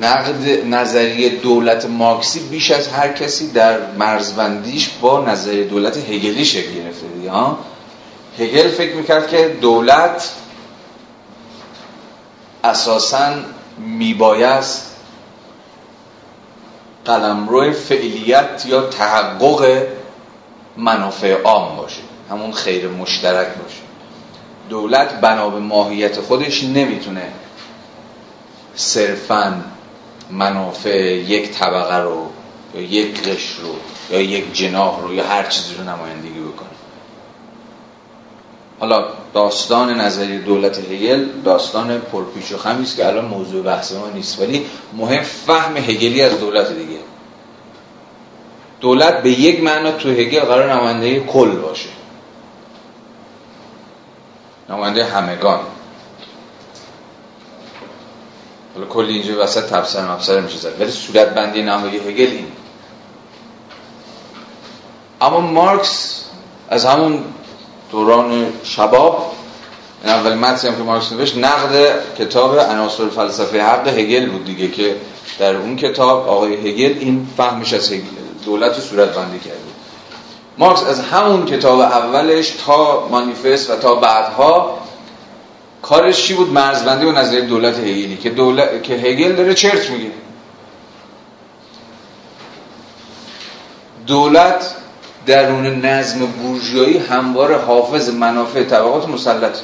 نقد 0.00 0.66
نظریه 0.66 1.28
دولت 1.28 1.86
مارکسی 1.86 2.40
بیش 2.40 2.70
از 2.70 2.88
هر 2.88 3.12
کسی 3.12 3.50
در 3.50 3.78
مرزبندیش 3.98 4.90
با 5.00 5.20
نظریه 5.20 5.64
دولت 5.64 5.96
هگلی 5.96 6.44
شکل 6.44 6.72
گرفته 6.74 7.06
دیگه 7.06 7.32
هگل 8.38 8.68
فکر 8.68 8.96
می‌کرد 8.96 9.28
که 9.28 9.56
دولت 9.60 10.30
اساسا 12.64 13.30
میبایست 13.78 14.96
قلمرو 17.04 17.72
فعلیت 17.72 18.66
یا 18.66 18.80
تحقق 18.86 19.86
منافع 20.76 21.42
عام 21.42 21.76
باشه 21.76 22.00
همون 22.30 22.52
خیر 22.52 22.88
مشترک 22.88 23.46
باشه. 23.46 23.80
دولت 24.68 25.20
بنا 25.20 25.48
به 25.48 25.60
ماهیت 25.60 26.20
خودش 26.20 26.64
نمی‌تونه 26.64 27.32
صرفا 28.74 29.64
منافع 30.30 31.14
یک 31.14 31.50
طبقه 31.50 31.96
رو 31.96 32.26
یا 32.74 32.80
یک 32.80 33.22
قش 33.22 33.50
رو 33.62 33.74
یا 34.10 34.20
یک 34.20 34.52
جناح 34.52 35.00
رو 35.00 35.14
یا 35.14 35.26
هر 35.26 35.42
چیزی 35.42 35.74
رو 35.74 35.84
نمایندگی 35.84 36.40
بکنه. 36.40 36.77
حالا 38.80 39.04
داستان 39.34 40.00
نظری 40.00 40.38
دولت 40.38 40.78
هگل 40.78 41.24
داستان 41.44 41.98
پرپیچ 41.98 42.52
و 42.52 42.58
خمی 42.58 42.82
است 42.82 42.96
که 42.96 43.06
الان 43.06 43.24
موضوع 43.24 43.62
بحث 43.62 43.92
ما 43.92 44.08
نیست. 44.08 44.40
ولی 44.40 44.66
مهم 44.96 45.22
فهم 45.22 45.76
هگلی 45.76 46.22
از 46.22 46.40
دولت 46.40 46.72
دیگه. 46.72 46.98
دولت 48.80 49.22
به 49.22 49.30
یک 49.30 49.62
معنا 49.62 49.92
تو 49.92 50.08
هگل 50.08 50.40
قرار 50.40 50.72
نماینده 50.72 51.20
کل 51.20 51.50
باشه. 51.50 51.88
نماینده 54.68 55.04
همگان. 55.04 55.60
حالا 58.74 58.86
کلی 58.86 59.12
اینجا 59.12 59.42
وسط 59.42 59.70
تفسیر 59.70 60.00
مفسر 60.00 60.40
میشه 60.40 60.58
زد. 60.58 60.80
ولی 60.80 60.90
صورت 60.90 61.34
بندی 61.34 61.62
نهایی 61.62 61.96
هگل 61.96 62.30
این. 62.30 62.46
اما 65.20 65.40
مارکس 65.40 66.24
از 66.68 66.84
همون 66.84 67.24
دوران 67.90 68.52
شباب 68.64 69.32
این 70.04 70.12
اول 70.12 70.34
متنی 70.34 70.70
هم 70.70 70.76
که 70.76 70.82
مارکس 70.82 71.12
نوشت 71.12 71.36
نقد 71.36 72.02
کتاب 72.18 72.58
عناصر 72.58 73.08
فلسفه 73.08 73.62
حق 73.62 73.88
هگل 73.88 74.30
بود 74.30 74.44
دیگه 74.44 74.68
که 74.68 74.96
در 75.38 75.56
اون 75.56 75.76
کتاب 75.76 76.28
آقای 76.28 76.54
هگل 76.54 76.98
این 76.98 77.28
فهمش 77.36 77.72
از 77.72 77.92
هگل 77.92 78.02
دولت 78.44 78.80
صورت 78.80 79.08
بندی 79.14 79.38
کرده 79.38 79.58
مارکس 80.58 80.82
از 80.82 81.00
همون 81.00 81.46
کتاب 81.46 81.80
اولش 81.80 82.50
تا 82.66 83.08
مانیفست 83.10 83.70
و 83.70 83.76
تا 83.76 83.94
بعدها 83.94 84.78
کارش 85.82 86.26
چی 86.26 86.34
بود؟ 86.34 86.52
مرزبندی 86.52 87.06
و 87.06 87.12
نظریه 87.12 87.40
دولت 87.40 87.78
هگلی 87.78 88.16
که 88.16 88.30
دولت 88.30 88.82
که 88.82 88.94
هگل 88.94 89.32
داره 89.32 89.54
چرت 89.54 89.90
میگه. 89.90 90.10
دولت 94.06 94.74
درون 95.28 95.66
نظم 95.66 96.26
بورژوایی 96.26 96.98
هموار 96.98 97.58
حافظ 97.58 98.08
منافع 98.08 98.62
طبقات 98.62 99.08
مسلط. 99.08 99.58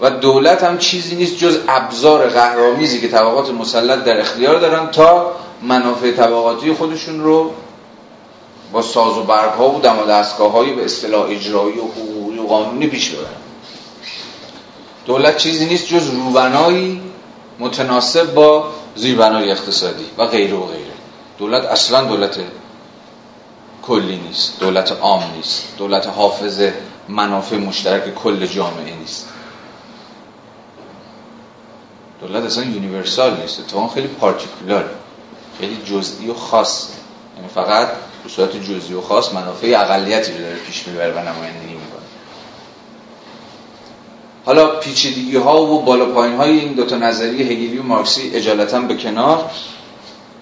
و 0.00 0.10
دولت 0.10 0.64
هم 0.64 0.78
چیزی 0.78 1.16
نیست 1.16 1.38
جز 1.38 1.58
ابزار 1.68 2.28
قهرامیزی 2.28 3.00
که 3.00 3.08
طبقات 3.08 3.50
مسلط 3.50 4.04
در 4.04 4.20
اختیار 4.20 4.60
دارن 4.60 4.90
تا 4.90 5.32
منافع 5.62 6.12
طبقاتی 6.12 6.72
خودشون 6.72 7.20
رو 7.20 7.50
با 8.72 8.82
ساز 8.82 9.18
و 9.18 9.22
برگ 9.22 9.50
ها 9.50 9.70
و 9.70 9.80
دم 9.80 9.98
و 9.98 10.04
دستگاه 10.04 10.52
هایی 10.52 10.72
به 10.72 10.84
اصطلاح 10.84 11.30
اجرایی 11.30 11.78
و 11.78 11.82
حقوقی 11.82 12.38
و 12.38 12.46
قانونی 12.46 12.86
پیش 12.86 13.10
ببرن. 13.10 13.26
دولت 15.06 15.36
چیزی 15.36 15.66
نیست 15.66 15.86
جز 15.86 16.10
روبنایی 16.10 17.00
متناسب 17.58 18.34
با 18.34 18.64
زیربنای 18.96 19.50
اقتصادی 19.50 20.04
و 20.18 20.26
غیره 20.26 20.54
و 20.54 20.66
غیره. 20.66 20.94
دولت 21.38 21.64
اصلا 21.64 22.04
دولت 22.04 22.38
کلی 23.90 24.16
نیست. 24.16 24.60
دولت 24.60 24.92
عام 24.92 25.22
نیست. 25.36 25.64
دولت 25.78 26.06
حافظ 26.06 26.68
منافع 27.08 27.56
مشترک 27.56 28.14
کل 28.14 28.46
جامعه 28.46 28.94
نیست. 28.94 29.28
دولت 32.20 32.44
اصلا 32.44 32.64
یونیورسال 32.64 33.36
نیست. 33.40 33.60
اتفاقا 33.60 33.88
خیلی 33.88 34.08
پارتیکولار. 34.08 34.90
خیلی 35.60 35.76
جزئی 35.86 36.28
و 36.28 36.34
خاص. 36.34 36.88
یعنی 37.36 37.48
فقط 37.48 37.88
به 38.24 38.28
صورت 38.28 38.56
جزئی 38.56 38.94
و 38.94 39.00
خاص 39.00 39.32
منافع 39.32 39.66
اقلیتی 39.66 40.32
رو 40.32 40.38
داره 40.38 40.56
پیش 40.56 40.88
می‌بره 40.88 41.12
و 41.12 41.18
نمایندگی 41.18 41.74
می‌کنه. 41.74 42.00
حالا 44.46 44.66
پیچیدگی 44.66 45.36
ها 45.36 45.62
و 45.62 45.82
بالا 45.82 46.06
پایین 46.06 46.36
های 46.36 46.58
این 46.60 46.72
دوتا 46.72 46.96
نظریه 46.96 47.46
هگلی 47.46 47.78
و 47.78 47.82
مارکسی 47.82 48.30
اجالتا 48.34 48.80
به 48.80 48.96
کنار. 48.96 49.50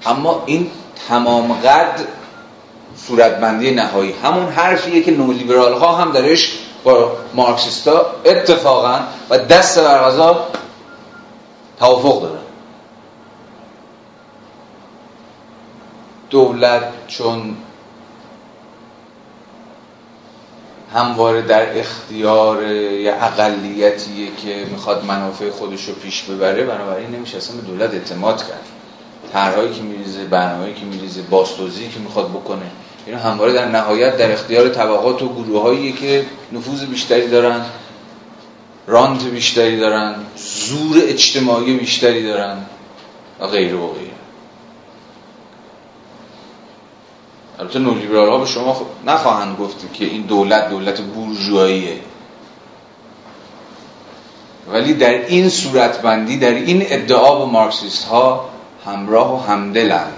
اما 0.06 0.42
این 0.46 0.70
تمام 1.08 1.52
قد 1.52 2.00
صورتبندی 3.08 3.70
نهایی. 3.70 4.12
همون 4.12 4.48
حرفیه 4.48 5.02
که 5.02 5.10
نولیبرال 5.10 5.72
ها 5.72 5.96
هم 5.96 6.12
درش 6.12 6.58
با 6.84 7.12
مارکسیستا 7.34 8.06
اتفاقا 8.24 9.00
و 9.30 9.38
دست 9.38 9.78
برغذا 9.78 10.46
توافق 11.78 12.22
دارن. 12.22 12.38
دولت 16.30 16.92
چون 17.06 17.56
همواره 20.94 21.42
در 21.42 21.78
اختیار 21.78 22.62
یه 22.72 23.14
اقلیتیه 23.20 24.28
که 24.36 24.66
می‌خواد 24.70 25.04
منافع 25.04 25.50
خودش 25.50 25.84
رو 25.84 25.94
پیش 25.94 26.22
ببره 26.22 26.64
بنابراین 26.64 27.10
نمیشه 27.10 27.36
اصلا 27.36 27.56
به 27.56 27.62
دولت 27.62 27.94
اعتماد 27.94 28.38
کرد. 28.38 28.64
طرحهایی 29.32 29.74
که 29.74 29.82
میریزه 29.82 30.24
برنامه‌ای 30.24 30.74
که 30.74 30.84
میریزه 30.84 31.22
باستوزی 31.22 31.88
که 31.88 32.00
می‌خواد 32.00 32.30
بکنه. 32.30 32.70
اینا 33.08 33.20
همواره 33.20 33.52
در 33.52 33.68
نهایت 33.68 34.16
در 34.16 34.32
اختیار 34.32 34.68
طبقات 34.68 35.22
و 35.22 35.28
گروههایی 35.28 35.92
که 35.92 36.26
نفوذ 36.52 36.84
بیشتری 36.84 37.28
دارن 37.28 37.64
رانت 38.86 39.24
بیشتری 39.24 39.80
دارن 39.80 40.14
زور 40.36 40.96
اجتماعی 41.02 41.76
بیشتری 41.76 42.22
دارن 42.22 42.56
و 43.40 43.46
غیره 43.46 43.76
و 43.76 43.92
غیره 43.92 44.10
البته 47.58 47.78
نولیبرال 47.78 48.28
ها 48.28 48.38
به 48.38 48.46
شما 48.46 48.86
نخواهند 49.06 49.56
گفت 49.58 49.92
که 49.92 50.04
این 50.04 50.22
دولت 50.22 50.70
دولت 50.70 51.00
بورژواییه. 51.00 52.00
ولی 54.70 54.94
در 54.94 55.26
این 55.26 55.48
صورتبندی 55.48 56.36
در 56.38 56.54
این 56.54 56.82
ادعا 56.86 57.38
با 57.38 57.46
مارکسیست 57.46 58.04
ها 58.04 58.48
همراه 58.86 59.34
و 59.34 59.52
همدلند. 59.52 60.12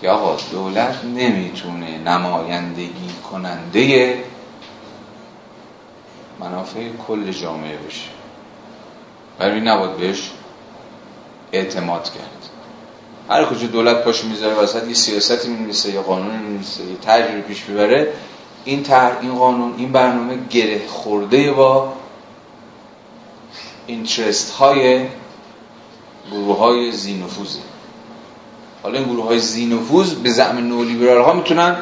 که 0.00 0.08
آقا 0.08 0.36
دولت 0.50 1.04
نمی‌تونه 1.04 1.98
نمایندگی 1.98 3.10
کننده 3.30 4.24
منافع 6.40 6.88
کل 7.08 7.32
جامعه 7.32 7.76
بشه. 7.76 8.08
برای 9.38 9.60
نباید 9.60 9.96
بهش 9.96 10.30
اعتماد 11.52 12.04
کرد. 12.04 12.48
هر 13.30 13.44
کجا 13.44 13.66
دولت 13.66 14.04
پاش 14.04 14.24
می‌ذاره 14.24 14.54
وسط 14.54 14.88
یه 14.88 14.94
سیاستی 14.94 15.48
می‌نویسه 15.48 15.90
یا 15.90 16.02
قانون 16.02 16.36
می‌نویسه 16.36 16.84
یا 16.84 16.96
تجربه 16.96 17.40
پیش 17.40 17.62
ببره 17.62 18.12
این 18.64 18.82
طرح 18.82 19.18
این 19.20 19.34
قانون 19.34 19.74
این 19.76 19.92
برنامه 19.92 20.38
گره 20.50 20.86
خورده 20.86 21.52
با 21.52 21.92
اینترست 23.86 24.50
های 24.50 25.06
گروه 26.30 26.58
های 26.58 26.92
زینفوزی 26.92 27.60
حالا 28.82 28.98
این 28.98 29.08
گروه 29.08 29.26
های 29.26 29.38
زینفوز 29.38 30.14
به 30.14 30.30
زعم 30.30 30.58
نولیبرال 30.58 31.20
ها 31.22 31.32
می‌تونن 31.32 31.76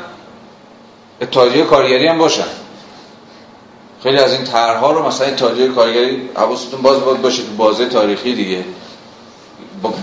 اتحادیه 1.20 1.64
کارگری 1.64 2.06
هم 2.06 2.18
باشن. 2.18 2.46
خیلی 4.02 4.18
از 4.18 4.32
این 4.32 4.44
طرحها 4.44 4.92
رو 4.92 5.06
مثلا 5.06 5.26
اتحادیه 5.26 5.68
کارگری 5.68 6.30
حواستون 6.34 6.82
باز 6.82 7.04
باید 7.04 7.22
باشه 7.22 7.42
تو 7.42 7.52
بازه 7.56 7.86
تاریخی 7.86 8.34
دیگه. 8.34 8.64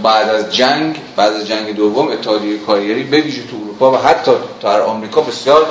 بعد 0.04 0.30
از 0.30 0.56
جنگ 0.56 1.00
بعد 1.16 1.34
از 1.34 1.48
جنگ 1.48 1.76
دوم 1.76 2.08
اتحادیه 2.08 2.58
کارگری 2.58 3.04
به 3.04 3.22
ویژه 3.22 3.42
تو 3.42 3.58
اروپا 3.64 3.92
و 3.92 3.98
حتی 3.98 4.32
در 4.62 4.82
آمریکا 4.82 5.22
بسیار 5.22 5.66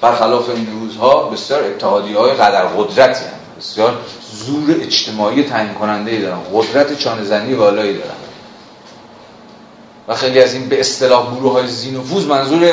برخلاف 0.00 0.50
این 0.50 0.68
روزها 0.80 1.22
بسیار 1.22 1.64
اتحادیه 1.64 2.18
های 2.18 2.32
قدر 2.32 2.64
قدرتی 2.64 3.24
هم. 3.24 3.30
بسیار 3.58 3.98
زور 4.32 4.76
اجتماعی 4.80 5.42
تعیین 5.42 5.74
کننده 5.74 6.10
ای 6.10 6.22
دارن 6.22 6.38
قدرت 6.54 6.98
چانه 6.98 7.54
بالایی 7.54 7.92
دارن. 7.92 8.23
و 10.08 10.14
خیلی 10.14 10.42
از 10.42 10.54
این 10.54 10.68
به 10.68 10.80
اصطلاح 10.80 11.36
گروه 11.36 11.52
های 11.52 11.66
زینفوز 11.66 12.26
منظور 12.26 12.72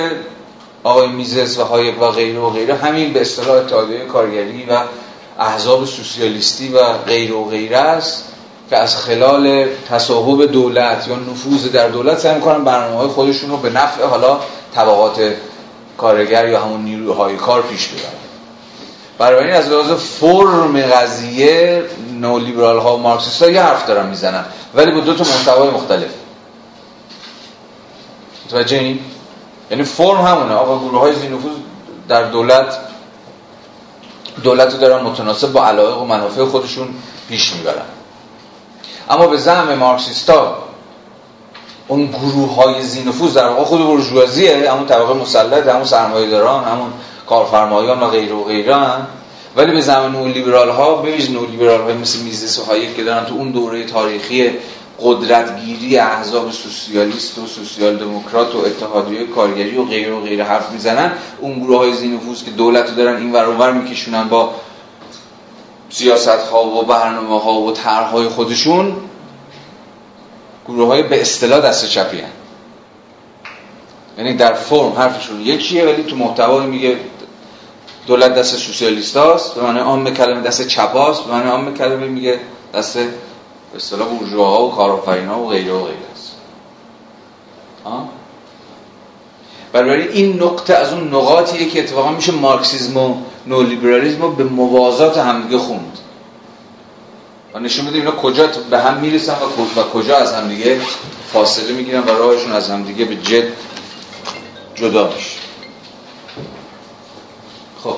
آقای 0.83 1.07
میزس 1.07 1.59
و 1.59 1.63
هایک 1.63 2.01
و 2.01 2.07
غیره 2.07 2.39
و 2.39 2.49
غیره. 2.49 2.75
همین 2.75 3.13
به 3.13 3.21
اصطلاح 3.21 3.57
اتحادیه 3.57 4.05
کارگری 4.05 4.65
و 4.69 4.81
احزاب 5.39 5.85
سوسیالیستی 5.85 6.69
و 6.69 6.93
غیره 6.93 7.33
و 7.33 7.49
غیره 7.49 7.77
است 7.77 8.25
که 8.69 8.77
از 8.77 8.95
خلال 8.95 9.67
تصاحب 9.89 10.45
دولت 10.45 11.07
یا 11.07 11.15
نفوذ 11.15 11.71
در 11.71 11.87
دولت 11.87 12.19
سعی 12.19 12.35
می‌کنن 12.35 12.63
برنامه 12.63 12.97
های 12.97 13.07
خودشون 13.07 13.49
رو 13.49 13.57
به 13.57 13.69
نفع 13.69 14.05
حالا 14.05 14.39
طبقات 14.75 15.33
کارگر 15.97 16.47
یا 16.47 16.61
همون 16.61 16.81
نیروهای 16.81 17.35
کار 17.35 17.61
پیش 17.61 17.87
ببرن. 17.87 18.11
برای 19.17 19.45
این 19.45 19.53
از 19.53 19.69
لحاظ 19.69 19.91
فرم 19.91 20.81
قضیه 20.81 21.83
نولیبرال 22.21 22.79
ها 22.79 22.97
و 22.97 22.99
مارکسیست 22.99 23.43
ها 23.43 23.49
یه 23.49 23.61
حرف 23.61 23.87
دارن 23.87 24.09
می‌زنن 24.09 24.45
ولی 24.75 24.91
با 24.91 24.99
دو 24.99 25.13
تا 25.13 25.23
محتوای 25.23 25.69
مختلف. 25.69 26.09
متوجه 28.51 28.77
این؟ 28.77 28.99
یعنی 29.71 29.83
فرم 29.83 30.21
همونه. 30.21 30.53
آقا 30.53 30.79
گروه 30.79 30.99
های 30.99 31.15
زینفوز 31.15 31.51
در 32.07 32.23
دولت 32.23 32.77
دولت 34.43 34.73
رو 34.73 34.79
دارن 34.79 35.03
متناسب 35.03 35.51
با 35.51 35.65
علایق 35.65 36.01
و 36.01 36.05
منافع 36.05 36.45
خودشون 36.45 36.87
پیش 37.29 37.53
می‌برن. 37.53 37.85
اما 39.09 39.27
به 39.27 39.37
زعم 39.37 39.73
مارکسیستا 39.73 40.57
اون 41.87 42.05
گروه 42.05 42.55
های 42.55 42.81
زینفوز 42.81 43.33
در 43.33 43.47
واقع 43.47 43.63
خود 43.63 43.87
برجوازیه 43.87 44.71
همون 44.71 44.85
طبقه 44.85 45.13
مسلط 45.13 45.67
همون 45.67 45.85
سرمایه 45.85 46.29
داران 46.29 46.63
همون 46.63 46.93
کارفرمایان 47.27 47.99
و 47.99 48.07
غیره 48.07 48.33
و 48.33 48.43
غیره 48.43 48.75
ولی 49.55 49.71
به 49.71 49.81
زمان 49.81 50.11
نولیبرال 50.11 50.69
ها 50.69 50.95
ببینید 50.95 51.31
نولیبرال 51.31 51.81
های 51.81 51.93
مثل 51.93 52.19
میزیس 52.19 52.59
و 52.59 52.63
هایک 52.63 52.95
که 52.95 53.03
دارن 53.03 53.25
تو 53.25 53.33
اون 53.35 53.51
دوره 53.51 53.83
تاریخی 53.83 54.51
قدرتگیری 55.03 55.97
احزاب 55.97 56.51
سوسیالیست 56.51 57.37
و 57.37 57.47
سوسیال 57.47 57.97
دموکرات 57.97 58.55
و 58.55 58.57
اتحادیه 58.57 59.27
کارگری 59.27 59.77
و 59.77 59.83
غیره 59.83 60.13
و 60.13 60.21
غیره 60.21 60.43
حرف 60.43 60.71
می‌زنن 60.71 61.11
اون 61.39 61.59
گروه 61.59 61.77
های 61.77 61.93
زینفوز 61.93 62.43
که 62.43 62.51
دولت 62.51 62.89
رو 62.89 62.95
دارن 62.95 63.17
این 63.17 63.31
ور 63.31 63.71
میکشونن 63.71 64.29
با 64.29 64.53
سیاست 65.89 66.27
ها 66.27 66.65
و 66.65 66.85
برنامه 66.85 67.41
ها 67.41 67.53
و 67.53 67.71
طرح 67.71 68.07
های 68.07 68.27
خودشون 68.27 68.95
گروه 70.67 70.87
های 70.87 71.03
به 71.03 71.21
اصطلاح 71.21 71.59
دست 71.59 71.89
چپی 71.89 72.17
هن. 72.17 72.29
یعنی 74.17 74.33
در 74.33 74.53
فرم 74.53 74.91
حرفشون 74.91 75.41
یکیه 75.41 75.85
ولی 75.85 76.03
تو 76.03 76.15
محتوا 76.15 76.59
میگه 76.59 76.97
دولت 78.07 78.35
دست 78.35 78.55
سوسیالیست 78.55 79.17
هاست 79.17 79.55
به 79.55 79.61
معنی 79.61 79.79
عام 79.79 80.13
کلمه 80.13 80.41
دست 80.41 80.67
چپ 80.67 80.91
هاست 80.95 81.23
به 81.23 81.31
معنی 81.31 81.49
عام 81.49 81.73
کلمه 81.73 82.07
میگه 82.07 82.39
دست 82.73 82.97
به 83.71 83.77
اصطلاح 83.77 84.07
ها 84.37 84.65
و 84.67 84.71
کارآفرینا 84.71 85.39
و 85.39 85.49
غیره 85.49 85.73
و 85.73 85.83
غیره 85.83 86.11
است. 86.13 86.31
برای 89.71 90.07
این 90.07 90.43
نقطه 90.43 90.73
از 90.73 90.93
اون 90.93 91.07
نقاطیه 91.07 91.69
که 91.69 91.79
اتفاقا 91.79 92.11
میشه 92.11 92.31
مارکسیزم 92.31 92.97
و 92.97 93.15
نولیبرالیزم 93.47 94.21
رو 94.21 94.31
به 94.31 94.43
موازات 94.43 95.17
همدیگه 95.17 95.57
خوند. 95.57 95.97
و 97.53 97.59
نشون 97.59 97.85
بده 97.85 97.95
اینا 97.95 98.11
کجا 98.11 98.47
به 98.69 98.81
هم 98.81 98.97
می‌رسن 98.97 99.35
و 99.77 99.83
کجا 99.83 100.17
از 100.17 100.33
همدیگه 100.33 100.79
فاصله 101.33 101.73
می‌گیرن 101.73 102.03
و 102.03 102.09
راهشون 102.09 102.51
از 102.51 102.69
همدیگه 102.69 103.05
به 103.05 103.15
جد 103.15 103.47
جدا 104.75 105.07
میشه. 105.07 105.39
خب. 107.83 107.97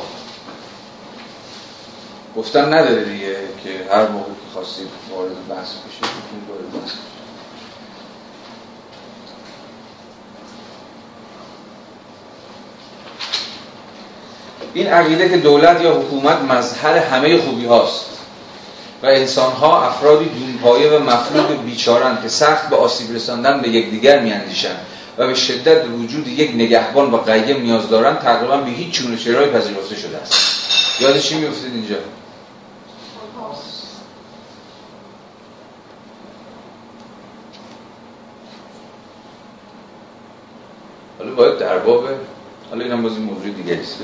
گفتن 2.38 2.74
نداره 2.74 3.04
دیگه 3.04 3.36
که 3.64 3.96
هر 3.96 4.08
موقع 4.08 4.30
که 4.54 4.60
خواستید 4.60 4.88
وارد 5.12 5.48
بحث 5.50 5.70
بشه 5.70 6.12
وارد 6.50 6.72
بحث 6.72 6.92
این 14.74 14.88
عقیده 14.88 15.30
که 15.30 15.38
دولت 15.38 15.82
یا 15.82 15.94
حکومت 15.94 16.42
مظهر 16.42 16.98
همه 16.98 17.42
خوبی 17.42 17.66
هاست 17.66 18.06
و 19.04 19.06
انسان 19.06 19.52
ها 19.54 19.88
افرادی 19.88 20.26
دونپایه 20.26 20.89
و 20.89 21.04
مفلوک 21.04 21.60
بیچارن 21.60 22.22
که 22.22 22.28
سخت 22.28 22.70
به 22.70 22.76
آسیب 22.76 23.16
رساندن 23.16 23.62
به 23.62 23.70
یکدیگر 23.70 24.20
میاندیشند 24.20 24.80
و 25.18 25.28
به 25.28 25.34
شدت 25.34 25.86
وجود 25.86 26.28
یک 26.28 26.52
نگهبان 26.56 27.12
و 27.12 27.18
قیم 27.18 27.62
نیاز 27.62 27.89
دارن 27.89 28.16
تقریبا 28.16 28.58
به 28.58 28.72
هیچ 28.72 28.92
چونه 28.92 29.18
چرای 29.18 29.50
پذیرفته 29.50 29.96
شده 29.96 30.18
است. 30.18 30.34
یاد 31.02 31.20
چی 31.20 31.36
اینجا؟ 31.36 31.96
حالا 41.24 41.36
باید 41.36 41.58
در 41.58 41.80
باب 41.80 42.08
حالا 42.70 42.84
اینم 42.84 43.04
بازی 43.04 43.20
موضوع 43.20 43.50
دیگه 43.50 43.80
است 43.82 43.98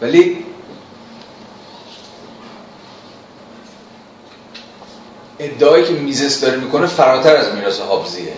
ولی 0.00 0.44
ادعایی 5.38 5.84
که 5.84 5.92
میزس 5.92 6.40
داره 6.40 6.56
می‌کنه 6.56 6.86
فراتر 6.86 7.36
از 7.36 7.54
میراث 7.54 7.80
هابزیه 7.80 8.32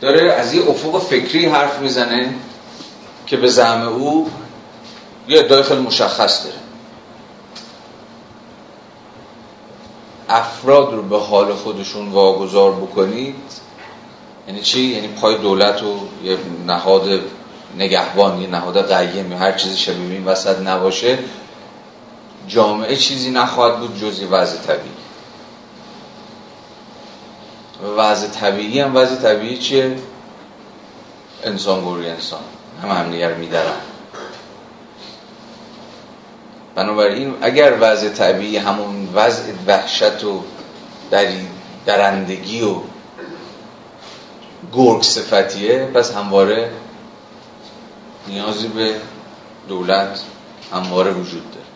داره 0.00 0.32
از 0.32 0.54
یه 0.54 0.68
افق 0.68 1.02
فکری 1.02 1.46
حرف 1.46 1.78
می‌زنه 1.80 2.34
که 3.26 3.36
به 3.36 3.48
زعم 3.48 3.88
او 3.88 4.30
یه 5.28 5.38
ادعای 5.38 5.62
خیلی 5.62 5.80
مشخص 5.80 6.44
داره. 6.44 6.56
افراد 10.28 10.94
رو 10.94 11.02
به 11.02 11.18
حال 11.18 11.54
خودشون 11.54 12.08
واگذار 12.08 12.72
بکنید 12.72 13.65
یعنی 14.48 14.60
چی؟ 14.60 14.80
یعنی 14.80 15.08
پای 15.08 15.38
دولت 15.38 15.82
و 15.82 15.98
یه 16.24 16.38
نهاد 16.66 17.20
نگهبان 17.76 18.40
یه 18.40 18.48
نهاد 18.48 18.92
قیم 18.92 19.32
هر 19.32 19.52
چیزی 19.52 19.76
شبیه 19.76 20.10
این 20.10 20.24
وسط 20.24 20.60
نباشه 20.60 21.18
جامعه 22.48 22.96
چیزی 22.96 23.30
نخواهد 23.30 23.78
بود 23.78 24.00
جزی 24.00 24.24
وضع 24.24 24.58
طبیعی 24.58 24.96
وضع 27.96 28.28
طبیعی 28.28 28.80
هم 28.80 28.96
وضع 28.96 29.16
طبیعی 29.16 29.58
چیه؟ 29.58 29.96
انسان 31.44 31.80
گوری 31.80 32.08
انسان 32.08 32.40
هم 32.82 32.90
همدیگر 32.90 33.34
میدارن 33.34 33.80
بنابراین 36.74 37.34
اگر 37.42 37.76
وضع 37.80 38.08
طبیعی 38.08 38.56
همون 38.56 39.08
وضع 39.14 39.42
وحشت 39.66 40.24
و 40.24 40.42
درندگی 41.86 42.62
و 42.62 42.74
گرگ 44.72 45.02
صفتیه 45.02 45.90
پس 45.94 46.14
همواره 46.14 46.70
نیازی 48.28 48.68
به 48.68 48.94
دولت 49.68 50.20
همواره 50.72 51.10
وجود 51.10 51.50
داره. 51.50 51.66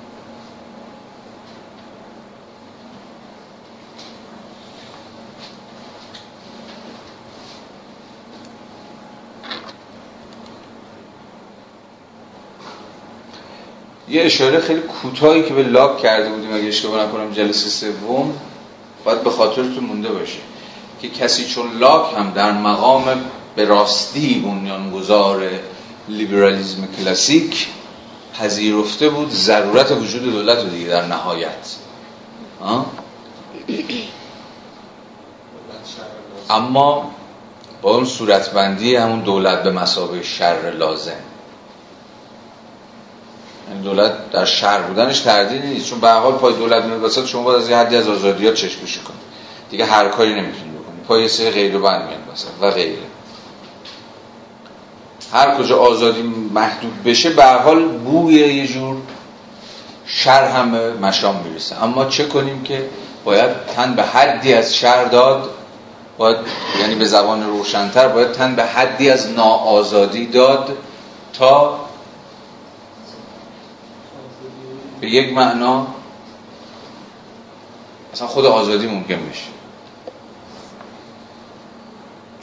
یه 14.08 14.22
اشاره 14.22 14.60
خیلی 14.60 14.80
کوتاهی 14.80 15.42
که 15.42 15.54
به 15.54 15.62
لاک 15.62 15.98
کرده 15.98 16.28
بودیم 16.28 16.54
اگه 16.54 16.68
اشتباه 16.68 17.06
نکنم 17.06 17.30
جلسه 17.32 17.68
سوم 17.68 18.34
باید 19.04 19.22
به 19.22 19.30
خاطرتون 19.30 19.84
مونده 19.84 20.08
باشه. 20.12 20.38
که 21.02 21.08
کسی 21.08 21.44
چون 21.44 21.78
لاک 21.78 22.14
هم 22.16 22.30
در 22.30 22.52
مقام 22.52 23.04
به 23.56 23.64
راستی 23.64 24.38
بنیانگذار 24.38 25.48
لیبرالیزم 26.08 26.88
کلاسیک 26.98 27.68
پذیرفته 28.38 29.08
بود 29.08 29.30
ضرورت 29.30 29.90
وجود 29.90 30.22
دولت 30.22 30.58
رو 30.58 30.68
دیگه 30.68 30.88
در 30.88 31.06
نهایت. 31.06 31.76
اما 36.50 37.10
با 37.82 37.94
اون 37.94 38.04
صورتبندی 38.04 38.96
همون 38.96 39.20
دولت 39.20 39.62
به 39.62 39.70
مسابقه 39.72 40.22
شر 40.22 40.72
لازم. 40.78 41.12
یعنی 43.68 43.82
دولت 43.82 44.30
در 44.30 44.44
شر 44.44 44.82
بودنش 44.82 45.20
تردید 45.20 45.64
نیست. 45.64 45.86
چون 45.86 46.00
به 46.00 46.10
حال 46.10 46.32
پای 46.32 46.54
دولت 46.54 46.84
میاد 46.84 47.26
شما 47.26 47.42
باید 47.42 47.62
از 47.62 47.70
یه 47.70 47.76
حدی 47.76 47.96
از 47.96 48.08
آزادیات 48.08 48.54
چشم 48.54 48.80
کنید 48.80 49.20
دیگه 49.70 49.84
هر 49.84 50.08
کاری 50.08 50.34
نمی‌تونید 50.34 50.79
پای 51.10 51.28
سه 51.28 51.50
غیر 51.50 51.78
بند 51.78 52.08
و 52.60 52.70
غیره. 52.70 53.02
هر 55.32 55.54
کجا 55.54 55.78
آزادی 55.78 56.22
محدود 56.54 57.02
بشه 57.02 57.30
به 57.30 57.44
حال 57.44 57.88
بوی 57.88 58.34
یه 58.34 58.66
جور 58.66 58.96
شر 60.06 60.44
هم 60.44 60.68
مشام 60.98 61.36
می‌رسه. 61.36 61.84
اما 61.84 62.04
چه 62.04 62.24
کنیم 62.24 62.62
که 62.62 62.88
باید 63.24 63.50
تن 63.66 63.94
به 63.94 64.02
حدی 64.02 64.54
از 64.54 64.74
شر 64.74 65.04
داد 65.04 65.50
باید 66.18 66.36
یعنی 66.80 66.94
به 66.94 67.04
زبان 67.04 67.46
روشنتر 67.46 68.08
باید 68.08 68.32
تن 68.32 68.54
به 68.54 68.64
حدی 68.64 69.10
از 69.10 69.30
ناآزادی 69.30 70.26
داد 70.26 70.76
تا 71.32 71.80
به 75.00 75.10
یک 75.10 75.32
معنا 75.32 75.86
اصلا 78.12 78.26
خود 78.26 78.46
آزادی 78.46 78.86
ممکن 78.86 79.16
بشه. 79.30 79.59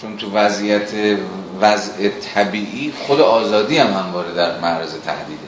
چون 0.01 0.17
تو 0.17 0.31
وضعیت 0.31 0.91
وضع 1.61 2.09
طبیعی 2.09 2.93
خود 3.07 3.21
آزادی 3.21 3.77
هم 3.77 3.93
همواره 3.93 4.33
در 4.33 4.59
معرض 4.59 4.93
تهدیده. 4.93 5.47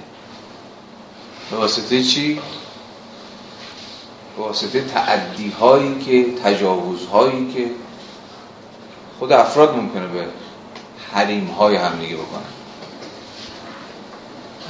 به 1.52 1.58
واسطه 1.58 2.04
چی؟ 2.04 2.40
به 4.38 4.44
واسطه 4.44 4.82
تعدی 4.82 5.50
هایی 5.50 5.96
که 6.00 6.26
تجاوز 6.44 7.06
هایی 7.06 7.54
که 7.54 7.66
خود 9.20 9.32
افراد 9.32 9.76
ممکنه 9.76 10.08
به 10.08 10.26
حریم 11.14 11.48
های 11.48 11.76
همدیگه 11.76 12.16
بکنن. 12.16 12.42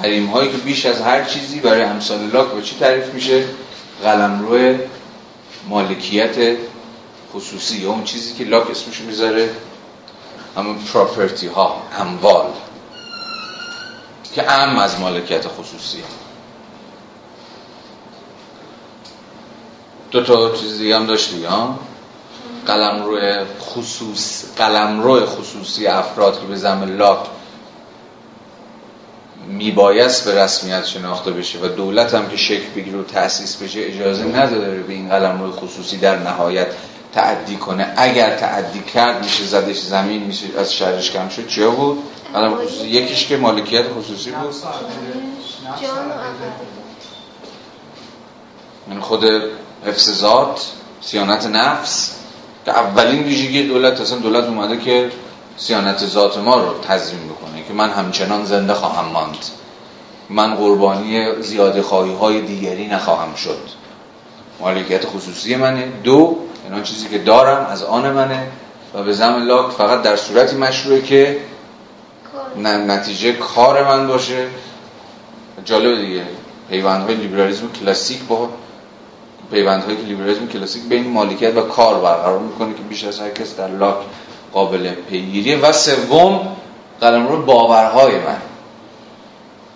حریم 0.04 0.28
هایی 0.28 0.52
که 0.52 0.58
بیش 0.58 0.86
از 0.86 1.02
هر 1.02 1.24
چیزی 1.24 1.60
برای 1.60 1.84
امثال 1.84 2.30
لاک 2.34 2.48
به 2.48 2.62
چی 2.62 2.76
تعریف 2.80 3.14
میشه؟ 3.14 3.46
قلمرو 4.04 4.78
مالکیت 5.70 6.58
خصوصی 7.34 7.78
یا 7.78 7.90
اون 7.90 8.04
چیزی 8.04 8.34
که 8.34 8.44
لاک 8.44 8.72
اسمش 8.72 9.02
می‌ذاره. 9.02 9.50
همون 10.58 10.76
پراپرتی 10.80 11.48
ها 11.48 11.82
اموال 12.00 12.46
که 14.36 14.52
ام 14.52 14.78
از 14.78 15.00
مالکیت 15.00 15.48
خصوصی 15.48 16.04
دو 20.12 20.24
تا 20.24 20.56
چیز 20.56 20.78
دیگه 20.78 20.96
هم 20.96 21.06
داشتی 21.06 21.46
ها؟ 21.46 21.80
قلمرو 22.68 23.46
خصوص 23.62 24.44
قلمرو 24.58 25.26
خصوصی 25.26 25.88
افراد 25.88 26.42
که 26.42 26.48
به 26.48 26.56
زم 26.56 26.98
لاک 26.98 27.20
میبایست 29.48 30.26
به 30.26 30.44
رسمیت 30.44 30.86
شناخته 30.86 31.32
بشه 31.32 31.60
و 31.60 31.68
دولت 31.68 32.14
هم 32.14 32.30
که 32.30 32.38
شکل 32.38 32.70
بگیره 32.76 32.98
و 32.98 33.04
تأسیس 33.04 33.56
بشه 33.56 33.80
اجازه 33.84 34.24
نداره 34.24 34.80
به 34.80 34.94
این 34.94 35.10
قلم 35.10 35.42
روی 35.42 35.52
خصوصی 35.52 35.98
در 35.98 36.20
نهایت 36.20 36.68
تعدی 37.14 37.58
کنه. 37.58 37.94
اگر 37.98 38.36
تعدی 38.38 38.80
کرد 38.80 39.24
میشه 39.24 39.44
زدش 39.44 39.80
زمین 39.80 40.24
میشه 40.24 40.46
از 40.58 40.74
شهرش 40.74 41.12
کم 41.12 41.30
شد. 41.30 41.48
چه 41.48 41.68
بود؟ 41.68 42.04
یکیش 42.84 43.28
که 43.28 43.38
مالکیت 43.38 43.86
خصوصی 43.98 44.32
بود. 44.32 44.56
من 48.88 49.00
خود 49.00 49.26
حفظ 49.86 50.12
ذات 50.12 50.72
سیانت 51.02 51.46
نفس. 51.46 52.16
که 52.66 52.72
اولین 52.72 53.24
ویژگی 53.24 53.64
دولت 53.64 54.02
اصلا 54.02 54.18
دولت 54.18 54.44
اومده 54.44 54.78
که 54.78 55.12
سیانت 55.58 56.06
ذات 56.06 56.38
ما 56.38 56.56
رو 56.56 56.80
تضمین 56.80 57.30
بکنه 57.30 57.64
که 57.68 57.74
من 57.74 57.90
همچنان 57.90 58.46
زنده 58.46 58.74
خواهم 58.74 59.06
ماند. 59.06 59.46
من 60.30 60.56
قربانی 60.56 61.42
زیاده 61.42 61.82
خواهی 61.82 62.14
های 62.14 62.42
دیگری 62.42 62.88
نخواهم 62.88 63.36
شد. 63.36 63.79
مالکیت 64.60 65.06
خصوصی 65.06 65.56
منه. 65.56 65.88
دو 66.04 66.38
اینا 66.64 66.82
چیزی 66.82 67.08
که 67.08 67.18
دارم 67.18 67.66
از 67.66 67.84
آن 67.84 68.12
منه 68.12 68.48
و 68.94 69.04
به 69.04 69.14
زم 69.14 69.48
لاک 69.48 69.72
فقط 69.72 70.02
در 70.02 70.16
صورتی 70.16 70.56
مشروعه 70.56 71.02
که 71.02 71.38
نتیجه 72.64 73.34
کار 73.34 73.84
من 73.84 74.08
باشه. 74.08 74.48
جالب 75.66 76.02
دیگه. 76.02 76.24
پیوندهای 76.70 77.16
لیبرالیزم 77.16 77.70
کلاسیک 77.80 78.24
با 78.24 78.50
پیوندهای 79.52 79.96
لیبرالیزم 79.96 80.48
کلاسیک 80.48 80.84
بین 80.84 81.08
مالکیت 81.08 81.58
و 81.58 81.62
کار 81.62 82.00
برقرار 82.00 82.40
می‌کنه 82.40 82.74
که 82.74 82.82
بیش 82.90 83.04
از 83.04 83.20
هر 83.20 83.30
کس 83.30 83.56
در 83.56 83.68
لاک 83.68 83.96
قابل 84.54 84.92
پیگیریه. 85.10 85.58
و 85.58 85.72
سوم 85.72 86.56
رو 87.02 87.42
باورهای 87.46 88.16
من 88.16 88.38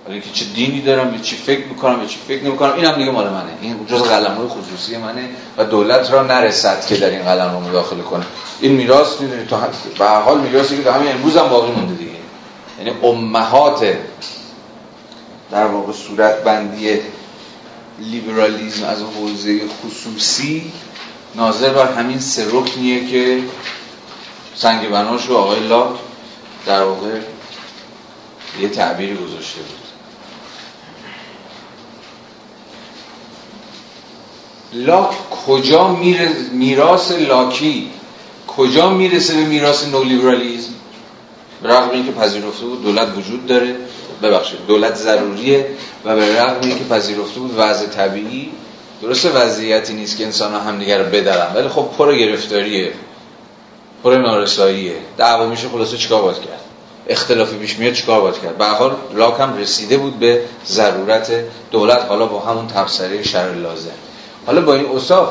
ولی 0.08 0.22
که 0.22 0.30
چه 0.34 0.46
دینی 0.46 0.82
دارم 0.82 1.12
به 1.12 1.20
چی 1.20 1.36
فکر 1.36 1.66
می‌کنم 1.66 2.00
به 2.00 2.08
چی 2.08 2.20
فکر 2.28 2.44
نمی‌کنم 2.44 2.74
این 2.74 2.86
هم 2.86 2.96
دیگه 2.96 3.12
مال 3.12 3.30
منه. 3.30 3.52
این 3.62 3.86
جز 3.88 4.02
قلمرو 4.02 4.50
خصوصی 4.50 4.98
منه 4.98 5.30
و 5.58 5.66
دولت 5.66 6.12
را 6.12 6.24
نرسد 6.24 6.86
که 6.86 6.96
در 6.96 7.10
این 7.10 7.24
قلم 7.24 7.52
رو 7.52 7.60
مداخله 7.60 8.02
کنه. 8.04 8.26
این 8.60 8.72
میراث 8.72 9.22
می‌دونید 9.22 9.48
تو 9.48 9.58
به 10.00 10.06
هر 10.06 10.22
حال 10.22 10.42
میراثی 10.42 10.84
که 10.84 10.92
همین 10.92 11.12
امروز 11.12 11.38
هم 11.38 11.50
باقی 11.50 11.72
مونده 11.72 11.94
دیگه. 11.94 12.12
یعنی 12.80 12.92
امهات 13.04 13.98
در 15.52 15.66
واقع 15.66 15.94
صورت 15.94 16.44
بندی 16.44 17.00
لیبرالیزم 18.00 18.86
از 18.86 19.02
حوزه 19.02 19.62
خصوصی 19.68 20.72
ناظر 21.36 21.70
بر 21.70 21.92
همین 21.92 22.20
سه 22.20 22.46
رکنیه 22.52 23.08
که 23.08 23.44
سنگ 24.56 24.90
بناش 24.90 25.26
رو 25.26 25.36
آقای 25.38 25.60
لاک 25.60 25.96
در 26.66 26.84
واقع 26.84 27.20
یه 28.62 28.70
تعبیری 28.70 29.16
گذاشته 29.16 29.62
بود. 29.62 29.83
لاک 34.74 35.30
کجا 35.46 35.88
میره 35.88 36.30
میراث 36.52 37.12
لاکی؟ 37.12 37.90
کجا 38.48 38.90
می‌رسه 38.90 39.34
به 39.34 39.46
میراث 39.46 39.88
نولیبرالیزم؟ 39.88 40.74
رغم 41.64 41.90
اینکه 41.90 42.12
پذیرفته 42.12 42.66
بود 42.66 42.84
دولت 42.84 43.08
وجود 43.18 43.46
داره. 43.46 43.76
ببخشید 44.24 44.60
دولت 44.68 44.96
ضروریه 44.96 45.66
و 46.06 46.16
به 46.16 46.42
رغم 46.42 46.62
اینکه 46.62 46.84
پذیرفته 46.84 47.40
بود 47.40 47.54
وضع 47.58 47.86
طبیعی 47.86 48.50
درسته 49.02 49.30
وضعیتی 49.30 49.94
نیست 49.94 50.18
که 50.18 50.26
انسان 50.26 50.54
ها 50.54 50.60
همدیگه 50.60 50.98
رو 50.98 51.04
بدرن 51.04 51.56
ولی 51.56 51.68
خب 51.68 51.90
پر 51.98 52.16
گرفتاریه 52.16 52.94
پر 54.04 54.18
نارساییه. 54.18 54.96
دعوا 55.18 55.48
میشه 55.48 55.70
خلاصه 55.70 55.98
چیکار 55.98 56.22
باید 56.22 56.38
کرد؟ 56.38 56.60
اختلافی 57.08 57.56
پیش 57.56 57.78
میاد 57.78 57.94
چیکار 57.94 58.22
باید 58.22 58.42
کرد؟ 58.42 58.58
به 58.58 58.66
حال 58.66 58.96
لاک 59.16 59.40
هم 59.40 59.58
رسیده 59.58 59.98
بود 59.98 60.20
به 60.20 60.42
ضرورت 60.66 61.32
دولت 61.72 62.06
حالا 62.10 62.26
با 62.26 62.40
همون 62.40 62.68
تبصره 62.68 63.24
شر 63.24 63.54
لازم. 63.54 63.90
حالا 64.46 64.62
با 64.62 64.74
این 64.74 64.86
اصاف 64.86 65.30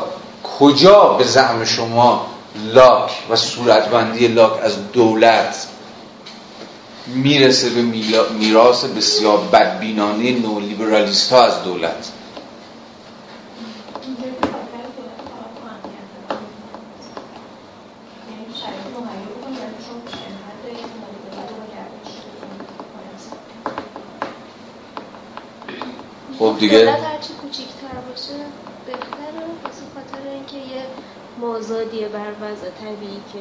کجا 0.58 1.08
به 1.08 1.24
زعم 1.24 1.64
شما 1.64 2.26
لاک 2.74 3.10
و 3.30 3.36
صورتبندی 3.36 4.28
لاک 4.28 4.52
از 4.62 4.92
دولت 4.92 5.66
می‌رسه 7.06 7.70
به 7.70 7.82
میراث 8.38 8.84
بسیار 8.84 9.38
بدبینانه 9.52 10.38
نولیبرالیست 10.38 11.32
ها 11.32 11.42
از 11.42 11.64
دولت؟ 11.64 12.12
خب 26.38 26.56
دیگه. 26.58 26.96
مازادیه 31.43 32.09
بر 32.09 32.32
وضع 32.40 32.70
طبیعی 32.70 33.20
که 33.32 33.38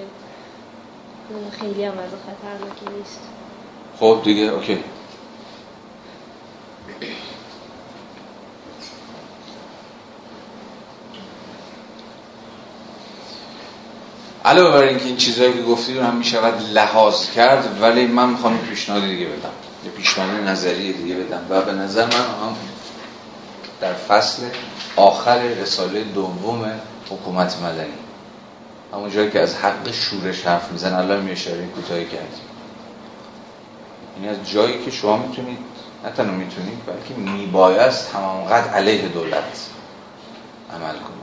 خیلی 1.59 1.83
هم 1.83 1.91
وضع 1.91 2.17
خطرناکی 2.27 2.97
نیست. 2.97 3.19
خب 3.99 4.21
دیگه 4.23 4.43
اوکی. 4.43 4.83
علاوه 14.45 14.71
بر 14.71 14.83
اینکه 14.83 15.05
این 15.05 15.17
چیزهایی 15.17 15.53
که 15.53 15.61
گفتید 15.61 15.97
رو 15.97 16.03
هم 16.03 16.15
می‌شود 16.15 16.61
لحاظ 16.73 17.29
کرد 17.31 17.81
ولی 17.81 18.07
من 18.07 18.29
می‌خوام 18.29 18.57
پیشنهاد 18.57 19.01
دیگه 19.01 19.25
بدم. 19.25 19.49
یه 19.85 19.91
پیشنهاد 19.91 20.47
نظری 20.47 20.93
دیگه 20.93 21.15
بدم. 21.15 21.45
و 21.49 21.61
به 21.61 21.71
نظر 21.71 22.05
من 22.05 22.11
هم 22.11 22.55
در 23.81 23.93
فصل 23.93 24.43
آخر 24.95 25.37
رساله 25.37 26.03
دوم 26.03 26.81
حکومت 27.11 27.61
مدنی. 27.61 27.93
همون 28.93 29.09
جایی 29.09 29.31
که 29.31 29.39
از 29.39 29.55
حق 29.55 29.91
شورش 29.91 30.47
حرف 30.47 30.71
میزن 30.71 30.93
الان 30.93 31.21
می 31.21 31.31
اشاره 31.31 31.67
کوتاهی 31.67 32.05
کردیم 32.05 32.45
این 34.15 34.29
از 34.29 34.49
جایی 34.49 34.85
که 34.85 34.91
شما 34.91 35.17
می‌تونید 35.17 35.57
نه 36.03 36.11
تنها 36.11 36.31
می‌تونید 36.31 36.85
بلکه 36.85 37.31
میبایست 37.31 38.11
تمام 38.11 38.43
قد 38.43 38.67
علیه 38.67 39.07
دولت 39.07 39.67
عمل 40.73 40.93
کنید. 40.93 41.21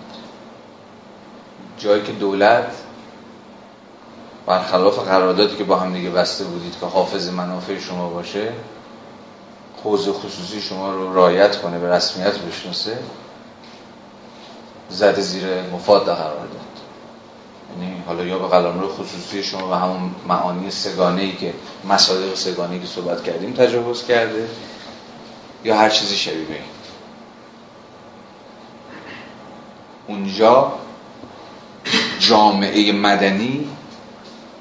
جایی 1.78 2.02
که 2.02 2.12
دولت 2.12 2.72
برخلاف 4.46 4.98
قراردادی 4.98 5.56
که 5.56 5.64
با 5.64 5.76
هم 5.76 5.92
دیگه 5.92 6.10
بسته 6.10 6.44
بودید 6.44 6.76
که 6.80 6.86
حافظ 6.86 7.28
منافع 7.28 7.78
شما 7.78 8.08
باشه 8.08 8.52
حوزه 9.84 10.12
خصوصی 10.12 10.62
شما 10.62 10.92
رو 10.92 11.14
رایت 11.14 11.56
کنه 11.56 11.78
به 11.78 11.90
رسمیت 11.90 12.38
بشناسه 12.38 12.98
زده 14.90 15.20
زیر 15.20 15.62
مفاد 15.62 16.04
قرار 16.04 16.46
داد. 16.46 16.68
یعنی 17.70 18.02
حالا 18.06 18.24
یا 18.24 18.38
به 18.38 18.48
قلمرو 18.48 18.88
خصوصی 18.88 19.42
شما 19.42 19.70
و 19.70 19.74
همون 19.74 20.14
معانی 20.28 20.70
سگانه 20.70 21.22
ای 21.22 21.32
که 21.32 21.54
مصادیق 21.88 22.34
سگانه 22.34 22.78
که 22.78 22.86
صحبت 22.86 23.22
کردیم 23.22 23.52
تجاوز 23.52 24.06
کرده 24.06 24.48
یا 25.64 25.76
هر 25.76 25.90
چیزی 25.90 26.16
شبیه 26.16 26.60
اونجا 30.06 30.72
جامعه 32.18 32.92
مدنی 32.92 33.68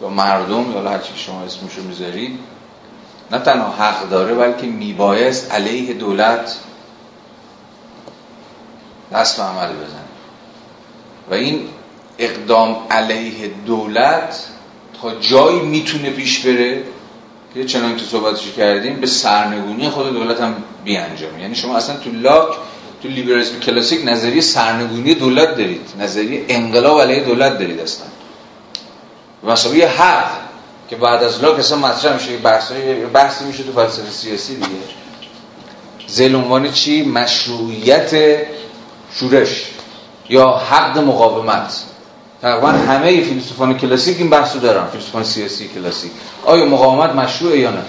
یا 0.01 0.09
مردم 0.09 0.71
یا 0.71 0.89
هر 0.89 0.99
چی 0.99 1.13
شما 1.15 1.41
اسمشو 1.41 1.81
می‌ذارید 1.81 2.39
نه 3.31 3.39
تنها 3.39 3.71
حق 3.71 4.09
داره 4.09 4.35
بلکه 4.35 4.67
میبایست 4.67 5.51
علیه 5.51 5.93
دولت 5.93 6.57
دست 9.11 9.37
به 9.37 9.43
عمل 9.43 9.73
بزنه. 9.73 10.06
و 11.31 11.33
این 11.33 11.67
اقدام 12.17 12.77
علیه 12.91 13.51
دولت 13.65 14.45
تا 15.01 15.15
جایی 15.15 15.59
می‌تونه 15.59 16.09
پیش 16.09 16.39
بره 16.39 16.83
که 17.53 17.65
چنان 17.65 17.97
که 17.97 18.05
صحبتش 18.05 18.51
کردیم 18.57 18.95
به 18.95 19.07
سرنگونی 19.07 19.89
خود 19.89 20.13
دولت 20.13 20.41
هم 20.41 20.55
بیانجامه. 20.83 21.41
یعنی 21.41 21.55
شما 21.55 21.77
اصلا 21.77 21.97
تو 21.97 22.11
لاک 22.11 22.47
تو 23.03 23.07
لیبرالیسم 23.07 23.59
کلاسیک 23.59 24.01
نظریه 24.05 24.41
سرنگونی 24.41 25.13
دولت 25.13 25.57
دارید. 25.57 25.81
نظریه 25.99 26.45
انقلاب 26.47 27.01
علیه 27.01 27.23
دولت 27.23 27.59
دارید 27.59 27.79
اصلا. 27.79 28.07
یه 29.75 29.87
حق 29.87 30.31
که 30.89 30.95
بعد 30.95 31.23
از 31.23 31.43
لاک 31.43 31.59
اصلا 31.59 31.77
مطرح 31.77 32.13
میشه 32.13 32.37
بحثی, 32.37 32.73
بحثی 33.13 33.45
میشه 33.45 33.63
تو 33.63 33.71
فلسفه 33.71 34.11
سیاسی 34.11 34.55
دیگه. 34.55 34.67
زیل 36.07 36.35
عنوان 36.35 36.71
چی؟ 36.71 37.03
مشروعیت 37.03 38.37
شورش. 39.13 39.65
یا 40.29 40.49
حق 40.49 40.97
مقاومت. 40.97 41.83
تقریبا 42.41 42.67
همه 42.67 43.21
فیلسوفان 43.21 43.77
کلاسیک 43.77 44.17
این 44.17 44.29
بحثو 44.29 44.59
دارن. 44.59 44.87
فیلسوفان 44.87 45.23
سیاسی 45.23 45.67
کلاسیک. 45.67 46.11
آیا 46.45 46.65
مقاومت 46.65 47.09
مشروعه 47.09 47.59
یا 47.59 47.71
نه؟ 47.71 47.83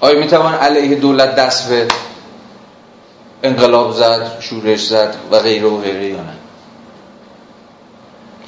آیا 0.00 0.18
می‌توان 0.18 0.54
علیه 0.54 0.94
دولت 0.94 1.34
دست 1.34 1.68
به 1.68 1.88
انقلاب 3.42 3.92
زد 3.92 4.40
شورش 4.40 4.86
زد 4.86 5.16
و 5.30 5.38
غیره 5.38 5.68
و 5.68 5.80
غیره 5.80 6.08
یا 6.08 6.16
نه؟ 6.16 6.34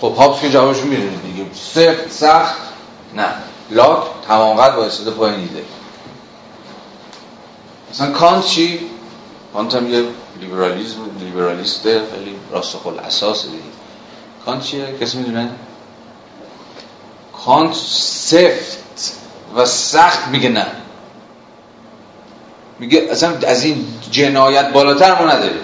خب 0.01 0.15
هابس 0.15 0.41
که 0.41 0.51
جوابشو 0.51 0.87
می‌دونید 0.87 1.23
دیگه. 1.23 1.45
سخت 1.55 2.11
سخت 2.11 2.55
نه. 3.17 3.29
لاک 3.71 4.03
تمام 4.29 4.57
قد 4.57 4.77
با 4.77 4.85
استفاده 4.85 5.11
پایین 5.11 5.41
دیده. 5.41 5.63
مثلا 7.91 8.11
کانت 8.11 8.47
چی؟ 8.47 8.81
کانت 9.55 9.75
هم 9.75 9.93
یه 9.93 10.05
لیبرالیسم 10.43 10.99
لیبرالیسته 11.21 12.03
خیلی 12.15 12.37
راستخل 12.51 12.99
اساس 12.99 13.43
دیگه. 13.45 13.63
کانت 14.47 14.65
چیه؟ 14.65 14.99
کسی 15.01 15.19
می‌دونه؟ 15.19 15.51
کانت 17.45 17.75
سفت 17.75 19.15
و 19.57 19.65
سخت 19.67 20.29
میگه 20.29 20.49
نه. 20.49 20.67
میگه 22.79 23.09
اصلا 23.11 23.39
از 23.47 23.65
این 23.65 23.87
جنایت 24.11 24.73
بالاتر 24.73 25.19
ما 25.19 25.33
نداریم. 25.33 25.61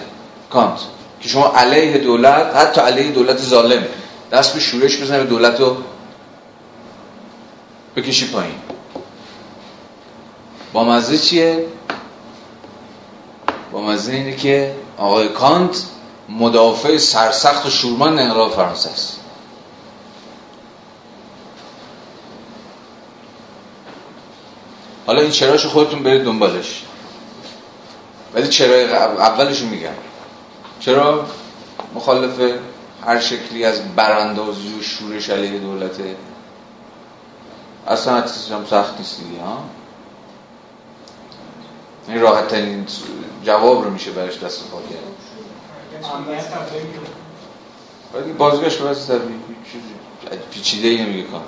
کانت 0.51 0.79
که 1.21 1.29
شما 1.29 1.53
علیه 1.57 1.99
دولت 1.99 2.57
حتی 2.57 2.81
علیه 2.81 3.13
دولت 3.13 3.39
ظالم 3.39 3.85
دست 4.33 4.55
به 4.55 4.61
شورش 4.61 5.03
بزنه 5.03 5.19
به 5.19 5.25
دولت 5.25 5.61
رو 5.61 5.77
بکشی 7.97 8.27
پایین. 8.27 8.55
با 10.73 10.85
مزه 10.85 11.19
چیه؟ 11.19 11.67
با 13.73 13.81
مزه 13.81 14.13
اینه 14.13 14.37
که 14.37 14.75
آقای 14.99 15.29
کانت 15.29 15.83
مدافع 16.29 16.99
سرسخت 16.99 17.67
و 17.67 17.71
شورمان 17.71 18.19
انقلاب 18.19 18.53
فرانسه 18.53 18.91
است. 18.91 19.21
حالا 25.07 25.21
این 25.21 25.31
چراش 25.31 25.67
خودتون 25.67 26.03
برید 26.03 26.25
دنبالش. 26.25 26.83
ولی 28.35 28.49
چرای 28.49 28.85
اولشو 28.93 29.67
میگم. 29.67 29.95
چرا؟ 30.81 31.27
مخالف 31.95 32.41
هر 33.07 33.21
شکلی 33.21 33.65
از 33.65 33.95
براندازی 33.97 34.75
و 34.79 34.83
شورش 34.83 35.31
علیه 35.31 35.59
دولته. 35.59 36.17
اصلا 37.87 38.15
هم 38.15 38.67
سخت 38.71 38.99
نیست 38.99 39.21
دیگه 39.21 39.43
ها؟ 39.43 39.65
این 42.09 42.21
راحت 42.21 42.49
ترین 42.49 42.87
جواب 43.45 43.85
رو 43.85 43.91
میشه 43.91 44.11
برش 44.11 44.39
دست 44.39 44.71
پا 44.71 44.79
کرد 44.79 45.19
بازگشت 48.39 48.79
به 48.79 48.89
وضع 48.89 49.19
طبیعی 49.19 49.41
پیچیده 50.51 50.89
ای 50.89 51.03
نمیگه 51.03 51.23
کانت. 51.23 51.45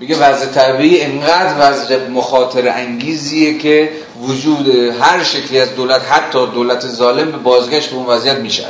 میگه 0.00 0.18
وضع 0.18 0.46
طبیعی 0.46 1.02
انقدر 1.02 1.54
وضع 1.58 2.08
مخاطر 2.08 2.68
انگیزیه 2.68 3.58
که 3.58 3.92
وجود 4.20 4.68
هر 5.00 5.24
شکلی 5.24 5.60
از 5.60 5.74
دولت 5.74 6.12
حتی 6.12 6.46
دولت 6.46 6.86
ظالم 6.86 7.32
به 7.32 7.38
بازگشت 7.38 7.90
به 7.90 7.96
اون 7.96 8.06
وضعیت 8.06 8.38
میشه 8.38 8.66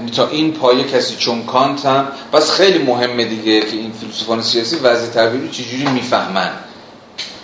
یعنی 0.00 0.10
تا 0.10 0.28
این 0.28 0.52
پایه 0.52 0.84
کسی 0.84 1.16
چون 1.16 1.42
کانت 1.42 1.86
هم 1.86 2.08
بس 2.32 2.50
خیلی 2.50 2.78
مهمه 2.78 3.24
دیگه 3.24 3.60
که 3.60 3.76
این 3.76 3.92
فیلسوفان 3.92 4.42
سیاسی 4.42 4.76
وضع 4.76 5.06
طبیعی 5.06 5.42
رو 5.42 5.48
چجوری 5.48 5.86
می‌فهمن؟ 5.86 6.50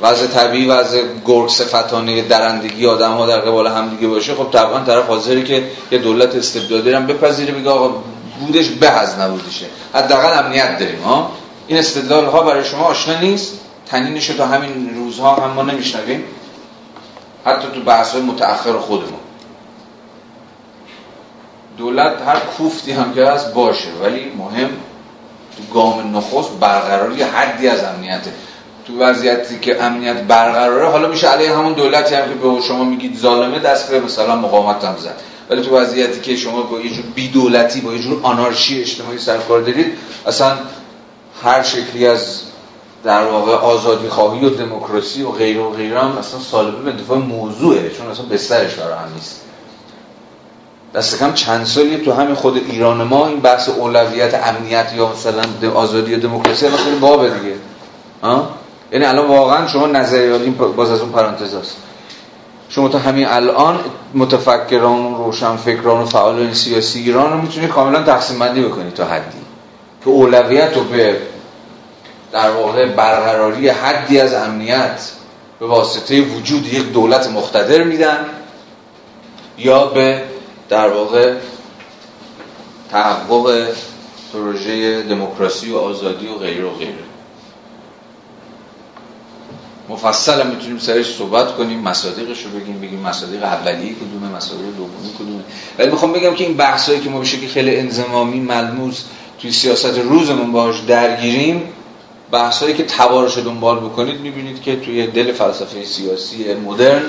وضع 0.00 0.26
طبیعی 0.26 0.66
وضع 0.66 1.02
گرگ 1.26 1.48
صفتانه 1.48 2.22
درندگی 2.22 2.86
آدم 2.86 3.12
ها 3.12 3.26
در 3.26 3.40
قبال 3.40 3.66
هم 3.66 3.88
دیگه 3.88 4.08
باشه 4.08 4.34
خب 4.34 4.50
طبعا 4.52 4.80
طرف 4.84 5.06
حاضری 5.06 5.44
که 5.44 5.64
یه 5.90 5.98
دولت 5.98 6.34
استبدادی 6.34 6.92
هم 6.92 7.06
بپذیره 7.06 7.52
بگه 7.52 7.70
آقا 7.70 8.02
بودش 8.40 8.68
به 8.68 8.90
از 8.90 9.18
نبودشه 9.18 9.66
حداقل 9.94 10.44
امنیت 10.44 10.78
داریم 10.78 11.00
ها؟ 11.00 11.32
این 11.66 11.78
استدلال 11.78 12.24
ها 12.24 12.42
برای 12.42 12.64
شما 12.64 12.84
آشنا 12.84 13.20
نیست؟ 13.20 13.52
تنینش 13.86 14.26
تا 14.26 14.46
همین 14.46 14.94
روزها 14.94 15.34
هم 15.34 15.50
ما 15.50 15.62
نمیشنویم؟ 15.62 16.24
حتی 17.44 17.68
تو 17.74 17.80
بحث 17.80 18.12
های 18.12 18.22
متأخر 18.22 18.72
خودمون. 18.72 19.20
دولت 21.78 22.22
هر 22.26 22.38
کوفتی 22.38 22.92
هم 22.92 23.14
که 23.14 23.26
هست 23.26 23.54
باشه 23.54 23.88
ولی 24.02 24.32
مهم 24.38 24.68
تو 25.56 25.74
گام 25.74 26.16
نخست 26.16 26.50
برقراری 26.60 27.22
حدی 27.22 27.68
از 27.68 27.84
امنیته. 27.84 28.32
تو 28.86 28.98
وضعیتی 28.98 29.58
که 29.58 29.82
امنیت 29.82 30.22
برقراره 30.22 30.88
حالا 30.88 31.08
میشه 31.08 31.28
علیه 31.28 31.56
همون 31.56 31.72
دولتی 31.72 32.14
هم 32.14 32.28
که 32.28 32.34
به 32.34 32.60
شما 32.60 32.84
میگید 32.84 33.18
ظالمه 33.18 33.58
دست 33.58 33.90
به 33.90 34.00
مثلا 34.00 34.36
مقاومت 34.36 34.84
هم 34.84 34.96
زد. 34.96 35.16
ولی 35.50 35.62
تو 35.62 35.76
وضعیتی 35.76 36.20
که 36.20 36.36
شما 36.36 36.62
با 36.62 36.80
یه 36.80 36.90
جور 36.90 37.04
بی 37.14 37.28
دولتی 37.28 37.80
با 37.80 37.92
یه 37.92 37.98
جور 37.98 38.20
آنارشی 38.22 38.80
اجتماعی 38.80 39.18
سرکار 39.18 39.60
دارید 39.60 39.98
اصلا 40.26 40.56
هر 41.42 41.62
شکلی 41.62 42.06
از 42.06 42.40
در 43.04 43.24
واقع 43.24 43.52
آزادی 43.52 44.08
خواهی 44.08 44.44
و 44.44 44.50
دموکراسی 44.50 45.22
و 45.22 45.30
غیر 45.30 45.58
و 45.58 45.70
غیره 45.70 46.00
هم 46.00 46.18
اصلا 46.18 46.40
سالبه 46.40 46.92
به 46.92 46.92
دفاع 46.92 47.18
موضوعه 47.18 47.90
چون 47.90 48.06
اصلا 48.06 48.24
بسترش 48.26 48.78
هم 48.78 49.14
نیست. 49.14 49.40
دست 50.96 51.18
کم 51.18 51.32
چند 51.32 51.66
سالی 51.66 51.96
تو 51.96 52.12
همین 52.12 52.34
خود 52.34 52.56
ایران 52.56 53.02
ما 53.02 53.26
این 53.26 53.40
بحث 53.40 53.68
اولویت 53.68 54.34
امنیت 54.34 54.92
یا 54.96 55.12
مثلا 55.12 55.70
آزادی 55.74 56.14
و 56.14 56.18
دموکراسی 56.18 56.66
الان 56.66 56.78
خیلی 56.78 56.96
بابه 56.96 57.30
دیگه. 57.30 57.54
ها 58.22 58.50
یعنی 58.92 59.04
الان 59.04 59.26
واقعا 59.26 59.66
شما 59.66 59.86
نظریه 59.86 60.34
این 60.34 60.54
باز 60.54 60.90
از 60.90 61.00
اون 61.00 61.12
پرانتز 61.12 61.54
هست. 61.54 61.76
شما 62.68 62.88
تا 62.88 62.98
همین 62.98 63.26
الان 63.26 63.80
متفکران 64.14 65.04
و 65.04 65.24
روشنفکران 65.24 66.02
و 66.02 66.06
فعالان 66.06 66.54
سیاسی 66.54 67.00
ایران 67.00 67.32
رو 67.32 67.40
می‌تونید 67.40 67.70
کاملا 67.70 68.02
تقسیم 68.02 68.38
بندی 68.38 68.62
بکنید 68.62 68.94
تا 68.94 69.04
حدی. 69.04 69.38
که 70.04 70.10
اولویت 70.10 70.76
رو 70.76 70.84
به 70.84 71.16
در 72.32 72.50
واقع 72.50 72.86
برقراری 72.86 73.68
حدی 73.68 74.20
از 74.20 74.34
امنیت 74.34 75.10
به 75.60 75.66
واسطه 75.66 76.20
وجود 76.20 76.72
یک 76.72 76.92
دولت 76.92 77.30
مقتدر 77.30 77.82
میدن 77.82 78.18
یا 79.58 79.86
به 79.86 80.22
در 80.68 80.88
واقع 80.88 81.34
تحقق 82.90 83.68
پروژه 84.32 85.02
دموکراسی 85.02 85.70
و 85.70 85.76
آزادی 85.76 86.26
و 86.26 86.34
غیره 86.34 86.64
و 86.64 86.70
غیره. 86.70 87.06
مفصل 89.88 90.40
هم 90.40 90.46
می‌تونیم 90.46 90.78
سرش 90.78 91.14
صحبت 91.14 91.56
کنیم 91.56 91.80
مصادیقش 91.80 92.42
رو 92.42 92.50
بگیم 92.50 92.80
بگیم 92.80 93.00
مصادیق 93.00 93.42
اولیه 93.42 93.94
کدومه 93.94 94.36
مصادیق 94.36 94.66
دومی 94.66 95.14
کدومه. 95.18 95.42
ولی 95.78 95.90
می‌خوام 95.90 96.12
بگم 96.12 96.34
که 96.34 96.44
این 96.44 96.56
بحثایی 96.56 97.00
که 97.00 97.10
ما 97.10 97.18
به 97.18 97.24
شکل 97.24 97.46
خیلی 97.46 97.76
انزمامی 97.76 98.40
ملموس 98.40 99.02
توی 99.40 99.52
سیاست 99.52 99.98
روزمون 99.98 100.52
باش 100.52 100.80
درگیریم 100.80 101.72
بحثایی 102.30 102.74
که 102.74 102.84
توارش 102.84 103.38
دنبال 103.38 103.78
بکنید 103.78 104.20
می‌بینید 104.20 104.62
که 104.62 104.76
توی 104.76 105.06
دل 105.06 105.32
فلسفه 105.32 105.84
سیاسی 105.84 106.54
مدرن 106.54 107.02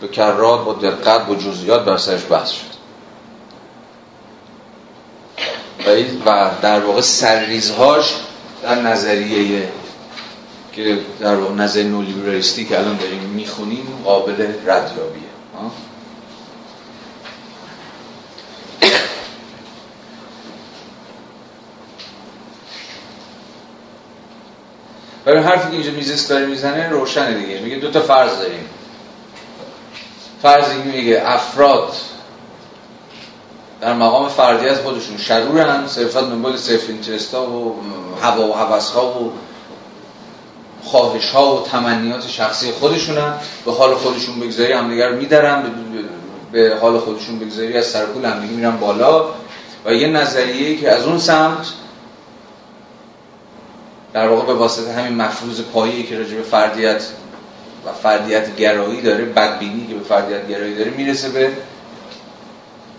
به 0.00 0.08
کرات 0.08 0.64
با 0.64 0.72
دقت 0.72 1.26
با 1.26 1.34
جزئیات 1.34 1.84
بر 1.84 1.96
سرش 1.96 2.20
بحث 2.30 2.50
شد 2.50 2.73
و 6.26 6.50
در 6.62 6.80
واقع 6.80 7.00
سرریزهاش 7.00 8.14
در 8.62 8.74
نظریه 8.74 9.68
که 10.72 10.98
در 11.20 11.36
واقع 11.36 11.54
نظر 11.54 11.82
نولیبرالیستی 11.82 12.64
که 12.64 12.78
الان 12.78 12.96
داریم 12.96 13.20
می‌خونیم 13.20 13.86
قابل 14.04 14.46
ردیابیه. 14.66 15.34
برای 25.24 25.42
حرفی 25.42 25.68
که 25.68 25.74
اینجا 25.74 25.90
میزیست 25.90 26.28
داره 26.28 26.46
می‌زنه 26.46 26.88
روشنه 26.88 27.34
دیگه. 27.34 27.60
میگه 27.60 27.76
دو 27.76 27.90
تا 27.90 28.00
فرض 28.00 28.38
داریم. 28.38 28.68
فرض 30.42 30.72
میگه 30.72 31.22
افراد 31.26 31.92
در 33.84 33.94
مقام 33.94 34.28
فردی 34.28 34.68
از 34.68 34.78
خودشون. 34.78 35.16
شرور 35.16 35.60
هم 35.60 35.86
صرفت 35.86 36.20
دنبال 36.20 36.56
سیف 36.56 36.88
اینترست 36.88 37.34
ها 37.34 37.46
و 37.46 37.76
هوا 38.22 38.48
و 38.48 38.54
حوث 38.54 38.90
ها 38.90 39.06
و 39.06 39.32
خواهش 40.84 41.30
ها 41.30 41.56
و 41.56 41.66
تمنیات 41.66 42.28
شخصی 42.28 42.72
خودشون 42.72 43.18
هم 43.18 43.34
به 43.64 43.72
حال 43.72 43.94
خودشون 43.94 44.40
بگذاری 44.40 44.72
همدیگر 44.72 45.12
میدارن. 45.12 45.62
به 46.52 46.76
حال 46.80 46.98
خودشون 46.98 47.38
بگذاری 47.38 47.76
از 47.76 47.84
سرکول 47.84 48.24
همدیگه 48.24 48.52
میرن 48.52 48.76
بالا. 48.76 49.24
و 49.84 49.94
یه 49.94 50.08
نظریه 50.08 50.76
که 50.76 50.90
از 50.90 51.06
اون 51.06 51.18
سمت 51.18 51.66
در 54.12 54.28
واقع 54.28 54.46
به 54.46 54.54
واسطه 54.54 54.92
همین 54.92 55.14
مفروض 55.14 55.60
هایی 55.60 56.02
که 56.02 56.18
راجع 56.18 56.36
به 56.36 56.42
فردیت 56.42 57.02
و 57.86 57.92
فردیت 58.02 58.56
گرایی 58.56 59.02
داره 59.02 59.24
بدبینی 59.24 59.86
که 59.86 59.94
به 59.94 60.04
فردیت 60.04 60.48
گرایی 60.48 60.74
داره 60.74 60.90
می‌رسه 60.90 61.28
به 61.28 61.50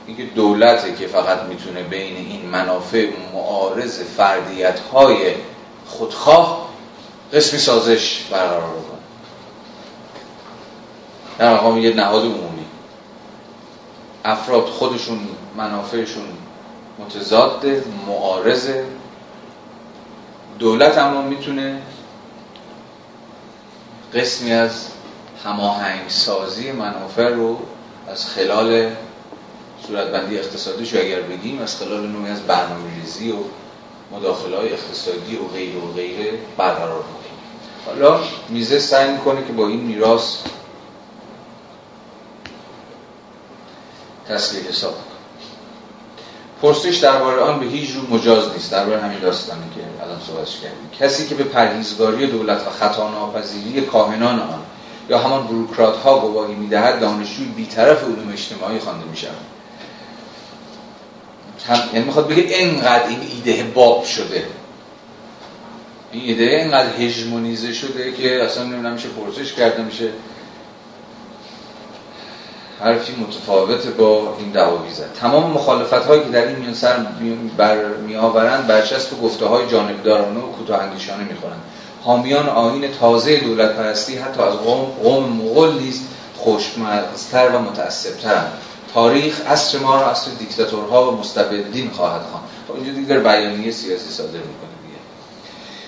اینکه 0.08 0.26
دولته 0.26 0.96
که 0.96 1.08
فقط 1.08 1.44
می‌تونه 1.44 1.84
بین 1.84 2.16
این 2.16 2.46
منافع 2.46 3.10
معارض 3.34 4.02
فردیت 4.02 4.80
های 4.80 5.34
خودخواه 5.86 6.70
قسمی 7.34 7.60
سازش 7.60 8.24
برقرار 8.32 8.62
کنه 8.62 9.00
در 11.38 11.54
مقام 11.54 11.78
یه 11.78 11.94
نهاد 11.94 12.24
عمومی. 12.24 12.66
افراد 14.26 14.66
خودشون 14.66 15.20
منافعشون 15.58 16.26
متضاد 17.00 17.66
معارضه. 18.08 18.86
دولت 20.60 20.98
اما 20.98 21.22
می‌تونه 21.22 21.82
قسمی 24.14 24.52
از 24.52 24.88
هماهنگ 25.46 26.10
سازی 26.10 26.72
منافع 26.72 27.30
رو 27.30 27.60
از 28.08 28.26
خلال 28.26 28.90
صورتبندی 29.88 30.38
اقتصادیش 30.38 30.96
اگر 30.96 31.22
بگیم 31.22 31.62
از 31.62 31.78
خلال 31.78 32.08
نوعی 32.08 32.32
از 32.32 32.42
برنامه 32.42 32.96
ریزی 32.96 33.32
و 33.32 33.36
مداخله 34.12 34.58
های 34.58 34.74
اقتصادی 34.74 35.36
و 35.36 35.48
غیر 35.48 35.78
و 35.78 35.94
غیره 35.94 36.32
برقرار 36.58 37.00
کنیم 37.04 37.36
حالا 37.86 38.20
میزه 38.50 38.80
سعی 38.80 39.12
می‌کنه 39.12 39.46
که 39.48 39.54
با 39.54 39.68
این 39.68 39.80
میراث 39.80 40.38
تسلیح 44.30 44.64
حساب 44.64 44.94
پرسش 46.62 46.98
درباره 46.98 47.42
آن 47.42 47.60
به 47.60 47.66
هیچ 47.66 47.90
رو 47.96 48.16
مجاز 48.16 48.54
نیست. 48.54 48.72
درباره 48.72 49.02
همین 49.02 49.20
داستانی 49.20 49.70
که 49.76 50.04
الان 50.04 50.22
صحبتش 50.28 50.60
کردیم. 50.60 50.90
کسی 51.00 51.28
که 51.28 51.36
به 51.36 51.44
پرهیزگاری 51.44 52.28
دولت 52.28 52.68
و 52.68 52.70
خطا 52.70 53.10
ناپذیری 53.10 53.82
کاهنان 53.82 54.40
آن 54.40 54.60
یا 55.10 55.20
همان 55.20 55.48
بروکرات 55.48 55.98
ها 55.98 56.20
گواهی 56.20 56.56
می‌دهد 56.56 57.00
دانشجوی 57.00 57.46
بیطرف 57.46 58.04
علوم 58.04 58.32
اجتماعی 58.34 58.80
خوانده 58.80 59.06
می‌شود. 59.06 59.55
یعنی 61.94 62.06
می‌خواد 62.06 62.28
بگه 62.28 62.44
اینقدر 62.44 63.08
این 63.08 63.20
ایده 63.22 63.64
باب 63.64 64.04
شده. 64.04 64.44
این 66.12 66.24
ایده 66.24 66.44
اینقدر 66.44 66.90
هژمونیزه 67.00 67.74
شده 67.74 68.12
که 68.12 68.44
اصلا 68.44 68.64
نمی‌دونم 68.64 68.94
میشه 68.94 69.08
پرسش 69.08 69.54
کرده 69.54 69.84
میشه 69.84 70.10
حرفی 72.80 73.14
متفاوت 73.22 73.88
با 73.88 74.38
این 74.40 74.52
دعاوی 74.52 74.94
زد 74.94 75.14
تمام 75.22 75.52
مخالفت 75.52 75.94
هایی 75.94 76.24
که 76.24 76.30
در 76.30 76.48
این 76.48 76.56
میان 76.56 76.74
سر 76.74 76.98
بر 77.58 77.86
می 77.86 78.16
آورند 78.16 78.68
برچسب 78.68 79.14
و 79.14 79.28
گفته 79.28 79.46
های 79.46 79.68
جانبدارانه 79.68 80.40
و 80.40 80.52
کوتاه 80.52 80.84
اندیشانه 80.84 81.24
می‌خورند. 81.24 81.62
حامیان 82.04 82.50
آین 82.50 82.92
تازه 82.92 83.38
دولت 83.38 83.76
پرستی 83.76 84.16
حتی 84.16 84.42
از 84.42 84.54
قوم, 84.54 84.86
قوم 85.04 85.24
مغول 85.30 85.80
نیست 85.80 86.04
خوشمزتر 86.38 87.50
و 87.50 87.60
متعصبترند 87.60 88.52
تاریخ 88.96 89.42
اصر 89.48 89.80
ما 89.80 89.96
را 89.96 90.12
اصر 90.12 90.32
دیکتاتورها 90.32 91.12
و 91.12 91.18
مستبدین 91.18 91.90
خواهد 91.90 92.22
خواند. 92.32 92.46
خب 92.68 92.76
اینجا 92.76 92.92
دیگر 92.92 93.20
بیانیه 93.20 93.72
سیاسی 93.72 94.10
صادر 94.10 94.30
می‌کنه 94.30 94.76
دیگه. 94.84 95.00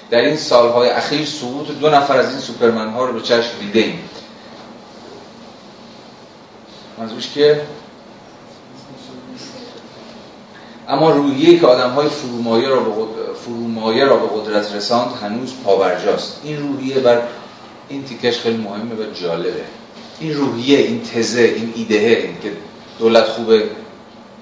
در 0.10 0.18
این 0.18 0.38
سالهای 0.38 0.90
اخیر 0.90 1.26
سقوط 1.26 1.68
دو 1.68 1.90
نفر 1.90 2.18
از 2.18 2.30
این 2.30 2.40
سوپرمن 2.40 2.90
ها 2.90 3.06
رو 3.06 3.14
به 3.14 3.22
چشم 3.22 3.60
دیده 3.60 3.80
ایم 3.80 4.00
منظورش 6.98 7.32
که 7.34 7.62
اما 10.88 11.12
روحیه 11.12 11.60
که 11.60 11.68
آدم 11.68 11.90
های 11.90 12.10
فرومایه 12.10 12.68
را, 12.68 12.80
به 12.80 12.92
فرومایه 13.46 14.06
را 14.06 14.18
به 14.18 14.28
قدرت 14.42 14.76
رساند 14.76 15.12
هنوز 15.22 15.54
پاورجاست 15.64 16.42
این 16.44 16.58
روحیه 16.58 17.00
بر 17.00 17.22
این 17.90 18.04
تیکش 18.04 18.40
خیلی 18.40 18.58
مهمه 18.58 18.96
و 18.96 19.14
جالبه. 19.14 19.64
این 20.20 20.34
روحیه 20.34 20.78
این 20.78 21.04
تزه 21.04 21.42
این 21.42 21.74
ایدهه 21.76 22.24
این 22.24 22.38
که 22.42 22.52
دولت 23.00 23.26
خوبه 23.26 23.64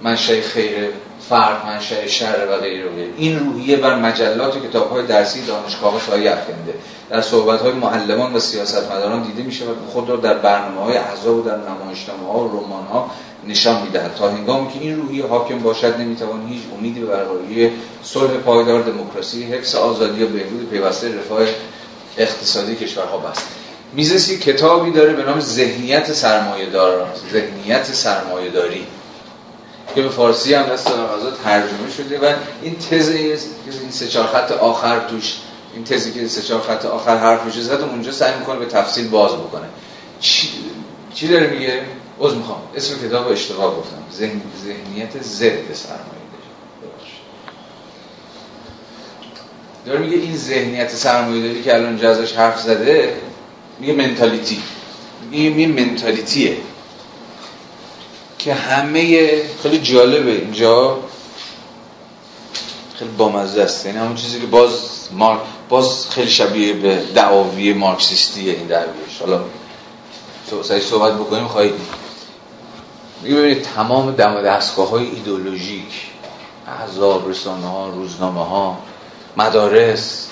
منشأ 0.01 0.41
خیره 0.41 0.89
فرد 1.29 1.65
منشأ 1.65 2.07
شر 2.07 2.47
و 2.49 2.57
غیره 2.57 2.89
این 3.17 3.39
روحیه 3.39 3.77
بر 3.77 3.95
مجلات 3.95 4.55
و 4.55 4.59
کتاب 4.59 4.91
های 4.91 5.05
درسی 5.05 5.41
دانشگاه 5.41 6.01
شایع 6.07 6.31
افکنده 6.31 6.73
در 7.09 7.21
صحبت 7.21 7.61
های 7.61 7.73
معلمان 7.73 8.33
و 8.33 8.39
سیاستمداران 8.39 9.23
دیده 9.23 9.43
میشه 9.43 9.65
و 9.65 9.67
خود 9.91 10.09
را 10.09 10.15
در 10.15 10.33
برنامه 10.33 10.81
های 10.81 10.97
احزاب 10.97 11.37
و 11.37 11.41
در 11.41 11.57
نمایشنامه 11.57 12.27
ها 12.27 12.39
و 12.39 12.47
رمان 12.47 12.85
ها 12.85 13.11
نشان 13.47 13.81
می‌دهد. 13.81 14.15
تا 14.15 14.29
هنگامی 14.29 14.73
که 14.73 14.79
این 14.79 15.01
روحیه 15.01 15.25
حاکم 15.25 15.59
باشد 15.59 15.99
نمی‌توان 15.99 16.47
هیچ 16.47 16.61
امیدی 16.77 16.99
به 16.99 17.05
برقراری 17.05 17.71
صلح 18.03 18.31
پایدار 18.31 18.81
دموکراسی 18.81 19.43
حفظ 19.43 19.75
آزادی 19.75 20.23
و 20.23 20.27
بهبود 20.27 20.69
پیوسته 20.69 21.17
رفاه 21.17 21.41
اقتصادی 22.17 22.75
کشورها 22.75 23.17
بست. 23.17 23.64
میزسی 23.95 24.37
کتابی 24.37 24.91
داره 24.91 25.13
به 25.13 25.23
نام 25.23 25.39
ذهنیت 25.39 26.13
سرمایه 26.13 26.69
دار 26.69 27.07
ذهنیت 27.33 27.93
سرمایه 27.93 28.51
داری 28.51 28.87
که 29.95 30.01
به 30.01 30.09
فارسی 30.09 30.53
هم 30.53 30.63
دست 30.63 30.87
غذا 30.87 31.31
ترجمه 31.43 31.91
شده 31.97 32.19
و 32.19 32.33
این 32.61 32.75
تز 32.75 33.09
این 33.09 33.91
سه 33.91 34.07
چهار 34.07 34.27
خط 34.27 34.51
آخر 34.51 34.99
توش 34.99 35.33
این 35.73 35.83
تزی 35.83 36.13
که 36.13 36.27
سه 36.27 36.41
چهار 36.41 36.61
خط 36.61 36.85
آخر 36.85 37.17
حرف 37.17 37.53
زد 37.53 37.81
اونجا 37.81 38.11
سعی 38.11 38.39
می‌کنه 38.39 38.59
به 38.59 38.65
تفصیل 38.65 39.07
باز 39.07 39.31
بکنه. 39.31 39.67
چی, 40.19 40.49
چی 41.13 41.27
داره 41.27 41.47
میگه؟ 41.47 41.81
عذر 42.19 42.35
می‌خوام. 42.35 42.61
اسم 42.75 43.07
کتاب 43.07 43.27
اشتباه 43.27 43.75
گفتم. 43.75 43.97
ذهن... 44.17 44.41
ذهنیت 44.65 45.23
ضد 45.23 45.73
سرمایه 45.73 46.25
داره 49.85 49.99
میگه 49.99 50.17
این 50.17 50.37
ذهنیت 50.37 50.89
سرمایه 50.89 51.47
داری 51.47 51.63
که 51.63 51.75
الان 51.75 52.05
ازش 52.05 52.33
حرف 52.33 52.61
زده 52.61 53.13
میگه 53.79 53.93
منتالیتی 53.93 54.61
این 55.31 55.85
منتالیتیه 55.85 56.57
که 58.39 58.53
همه 58.53 59.29
خیلی 59.63 59.79
جالبه 59.79 60.31
اینجا. 60.31 60.97
خیلی 62.95 63.11
بامزه 63.11 63.61
است. 63.61 63.85
یعنی 63.85 63.97
همون 63.97 64.15
چیزی 64.15 64.39
که 64.39 64.47
باز 64.47 64.71
مارک 65.11 65.39
باز 65.69 66.09
خیلی 66.09 66.31
شبیه 66.31 66.73
به 66.73 67.01
دعاوی 67.15 67.73
مارکسیستیه 67.73 68.53
این 68.53 68.67
دعویش. 68.67 69.19
حالا 69.19 69.41
سعی 70.63 70.81
صحبت 70.81 71.13
بکنیم 71.13 71.47
خواهید 71.47 71.73
میگه 73.21 73.35
ببینید 73.35 73.61
تمام 73.61 74.11
دم 74.11 74.41
دستگاه 74.41 74.89
های 74.89 75.05
ایدولوژیک 75.05 76.11
احزاب 76.67 77.29
رسانه 77.29 77.67
ها 77.67 77.89
روزنامه 77.89 78.45
ها 78.45 78.77
مدارس 79.37 80.27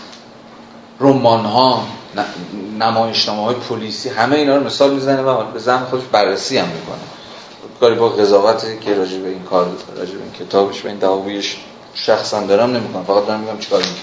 رمان 1.00 1.46
ها 1.46 1.88
نمایشنامه 2.80 3.44
های 3.44 3.56
پلیسی 3.56 4.10
همه 4.10 4.36
اینا 4.36 4.58
رو 4.58 4.64
مثال 4.64 4.94
می‌زنه 4.94 5.22
و 5.22 5.52
به 5.52 5.60
زن 5.60 5.84
خودش 5.84 6.04
بررسی 6.12 6.58
هم 6.58 6.68
می‌کنه. 6.68 6.98
کاری 7.80 7.96
با 7.96 8.10
قضاوتی 8.10 8.80
که 8.80 8.94
راجع 8.94 9.18
به 9.18 9.30
این 9.30 9.44
کار 9.44 9.68
راجع 9.98 10.12
به 10.12 10.24
این 10.24 10.48
کتابش 10.48 10.82
به 10.82 10.90
این 10.90 10.98
دعاویش 10.98 11.58
شخصا 11.94 12.44
دارم 12.44 12.76
نمی‌کنم. 12.76 13.04
فقط 13.04 13.26
دارم 13.28 13.40
میگم 13.40 13.60
چیکار 13.60 13.80
می‌کنه 13.80 13.94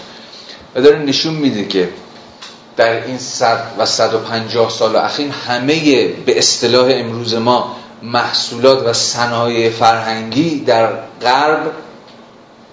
و 0.75 0.81
داره 0.81 0.99
نشون 0.99 1.35
میده 1.35 1.65
که 1.65 1.89
در 2.77 3.07
این 3.07 3.19
صد 3.19 3.67
و 3.79 3.87
150 3.87 4.71
سال 4.71 4.97
اخیر 4.97 5.31
همه 5.31 6.09
به 6.09 6.39
اصطلاح 6.39 6.89
امروز 6.91 7.35
ما 7.35 7.77
محصولات 8.03 8.87
و 8.87 8.93
صنایع 8.93 9.71
فرهنگی 9.71 10.61
در 10.61 10.93
غرب 11.23 11.73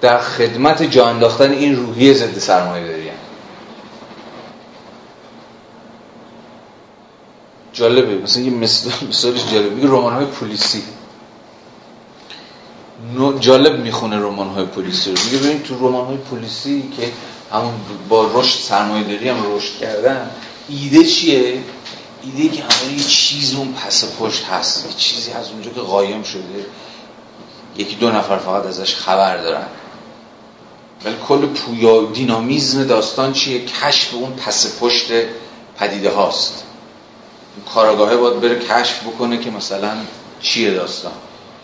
در 0.01 0.17
خدمت 0.17 0.83
جا 0.83 1.05
انداختن 1.05 1.51
این 1.51 1.75
روحیه 1.75 2.13
ضد 2.13 2.39
سرمایه 2.39 2.87
داری 2.87 3.07
جالبه. 7.77 8.15
مثلا 8.15 8.43
یه 8.43 8.51
مثالش 9.09 9.51
جالبه 9.51 9.69
میگه 9.69 9.87
رمان 9.87 10.13
های 10.13 10.25
پلیسی 10.25 10.83
جالب 13.39 13.79
می‌خونه 13.79 14.19
رمان 14.19 14.47
های 14.47 14.65
پلیسی 14.65 15.11
رو. 15.11 15.17
میگه 15.25 15.37
ببین 15.37 15.63
تو 15.63 15.87
رمان 15.87 16.05
های 16.05 16.17
پلیسی 16.17 16.83
که 16.97 17.11
همون 17.51 17.73
با 18.09 18.31
رشد 18.33 18.59
سرمایه 18.59 19.03
داری 19.03 19.29
هم 19.29 19.55
رشد 19.55 19.77
کردن 19.79 20.29
ایده 20.69 21.03
چیه؟ 21.03 21.63
ایده 22.23 22.55
که 22.55 22.63
همه 22.63 22.93
یه 22.93 23.03
چیز 23.03 23.55
اون 23.55 23.73
پس 23.73 24.05
پشت 24.19 24.45
هست. 24.45 24.85
یه 24.85 24.93
چیزی 24.97 25.31
از 25.31 25.49
اونجا 25.49 25.71
که 25.71 25.81
قایم 25.81 26.23
شده. 26.23 26.65
یکی 27.77 27.95
دو 27.95 28.11
نفر 28.11 28.37
فقط 28.37 28.65
ازش 28.65 28.95
خبر 28.95 29.37
دارن. 29.37 29.67
ولی 31.05 31.15
کل 31.27 31.45
پویا 31.45 32.05
دینامیزم 32.05 32.83
داستان 32.83 33.33
چیه؟ 33.33 33.65
کشف 33.65 34.13
اون 34.13 34.33
پس 34.33 34.79
پشت 34.79 35.11
پدیده 35.79 36.11
هاست. 36.11 36.63
کاراگاهه 37.73 38.15
باید 38.15 38.41
بره 38.41 38.59
کشف 38.59 39.03
بکنه 39.03 39.37
که 39.37 39.49
مثلا 39.49 39.93
چیه 40.41 40.73
داستان. 40.73 41.11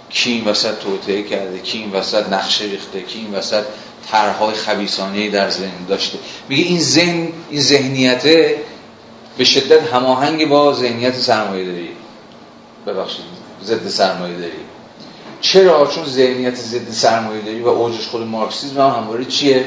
کی 0.09 0.31
این 0.31 0.45
وسط 0.45 0.77
توطعه 0.79 1.23
کرده 1.23 1.59
کی 1.59 1.77
این 1.77 1.91
وسط 1.91 2.29
نقشه 2.29 2.65
ریخته 2.65 3.01
کی 3.01 3.19
این 3.19 3.35
وسط 3.35 3.63
طرحهای 4.11 4.53
خبیثانه 4.53 5.29
در 5.29 5.49
ذهن 5.49 5.85
داشته. 5.89 6.17
میگه 6.49 6.63
این 6.63 6.79
ذهن 6.79 7.27
این 7.49 7.61
ذهنیته 7.61 8.57
به 9.37 9.43
شدت 9.43 9.93
هماهنگ 9.93 10.49
با 10.49 10.73
ذهنیت 10.73 11.15
سرمایه 11.15 11.65
داری 11.65 11.89
ببخشید 12.87 13.25
ضد 13.63 13.87
سرمایه 13.87 14.37
داری 14.37 14.51
چرا؟ 15.41 15.87
چون 15.87 16.05
ذهنیت 16.05 16.55
ضد 16.55 16.91
سرمایه 16.91 17.41
داری 17.41 17.61
و 17.61 17.67
اوجش 17.67 18.07
خود 18.07 18.21
مارکسیسم 18.21 18.81
هم 18.81 18.89
همواره 18.89 19.25
چیه؟ 19.25 19.65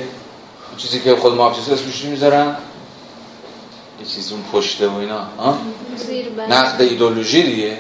چیزی 0.77 1.01
که 1.01 1.16
خود 1.16 1.35
مارکسیسم 1.35 1.72
اسمش 1.72 2.05
می‌ذارن؟ 2.05 2.57
یه 4.01 4.07
چیز 4.07 4.32
اون 4.32 4.42
پشته 4.53 4.88
و 4.88 4.97
اینا 4.97 5.26
نقد 6.49 6.80
ایدولوژی 6.80 7.42
دیگه. 7.42 7.76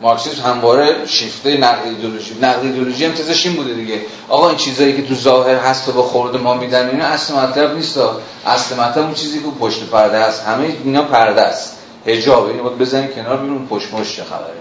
مارکسیسم 0.00 0.42
همواره 0.42 1.06
شیفته 1.06 1.56
نقد 1.56 1.86
ایدولوژی. 1.86 2.34
نقد 2.40 2.64
ایدولوژی 2.64 3.04
هم 3.04 3.12
تزش 3.12 3.46
این 3.46 3.56
بوده 3.56 3.74
دیگه. 3.74 4.00
آقا 4.28 4.48
این 4.48 4.58
چیزایی 4.58 4.96
که 4.96 5.02
تو 5.02 5.14
ظاهر 5.14 5.56
هست 5.56 5.88
و 5.88 5.92
با 5.92 6.02
خورده 6.02 6.38
ما 6.38 6.54
میدن 6.54 6.90
اینا 6.90 7.04
اصل 7.04 7.34
مطلب 7.34 7.76
نیست 7.76 7.98
اصل 8.46 8.76
مطلب 8.76 9.04
اون 9.04 9.14
چیزی 9.14 9.38
که 9.38 9.44
پشت 9.60 9.84
پرده 9.84 10.18
هست. 10.18 10.42
همه 10.42 10.76
اینا 10.84 11.02
پرده 11.02 11.42
است. 11.42 11.76
حجاب. 12.06 12.46
اینو 12.46 12.62
باید 12.62 12.78
بزنین 12.78 13.08
کنار 13.08 13.36
ببینیم 13.36 13.66
پشت 13.66 13.94
مش 13.94 14.16
چه 14.16 14.24
خبره؟ 14.24 14.54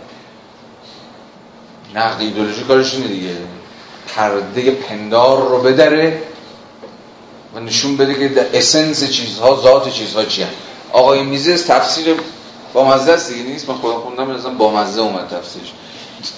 نقد 1.96 2.22
ایدولوژی 2.22 2.64
کارش 2.64 2.94
اینه 2.94 3.08
دیگه. 3.08 3.38
پرده 4.16 4.72
پندار 4.72 5.50
رو 5.50 5.62
بدره 5.62 6.22
و 7.56 7.60
نشون 7.60 7.98
بده 7.98 8.14
که 8.30 8.50
اسنس 8.54 9.10
چیزها 9.10 9.62
ذات 9.62 9.94
چیزها 9.94 10.26
چیه 10.26 10.48
آقای 10.94 11.24
میزه 11.24 11.58
تفسیر 11.58 12.16
با 12.74 12.90
مزه 12.90 13.12
است 13.12 13.34
دیگه 13.34 13.44
نیست؟ 13.44 13.70
من 13.70 13.76
خودم 13.76 14.00
خوندم 14.00 14.28
مثلا 14.28 14.54
با 14.54 14.74
مزه 14.74 15.02
اومد 15.02 15.28
تفسیرش. 15.28 15.74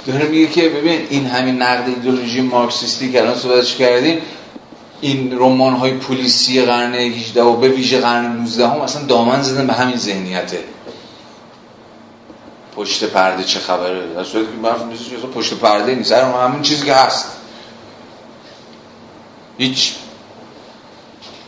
داره 0.08 0.28
میگه 0.28 0.48
که 0.48 0.70
ببین 0.70 1.08
این 1.10 1.26
همین 1.26 1.62
نقد 1.62 1.88
ایدولوژی 1.88 2.42
مارکسیستی 2.42 3.12
که 3.12 3.22
الان 3.22 3.36
صحبتش 3.36 3.76
کردیم 3.76 4.22
این 5.02 5.40
رمان 5.40 5.74
های 5.74 5.94
پلیسی 5.94 6.62
قرن 6.62 6.96
18 6.96 7.44
و 7.44 7.56
به 7.56 7.68
ویژه 7.70 8.00
قرن 8.00 8.26
19 8.26 8.68
هم 8.68 8.82
اصلا 8.82 9.06
دامن 9.06 9.42
زدن 9.42 9.68
به 9.68 9.74
همین 9.74 9.98
ذهنیته. 9.98 10.64
پشت 12.76 13.04
پرده 13.04 13.44
چه 13.44 13.60
خبره؟ 13.60 14.14
در 14.14 14.24
صورتی 14.24 14.48
که 14.48 14.58
من 14.62 15.30
پشت 15.36 15.54
پرده 15.54 15.96
نیست. 15.96 16.12
همین 16.12 16.62
چیزی 16.62 16.86
که 16.86 16.94
هست. 16.94 17.26
هیچ 19.58 19.94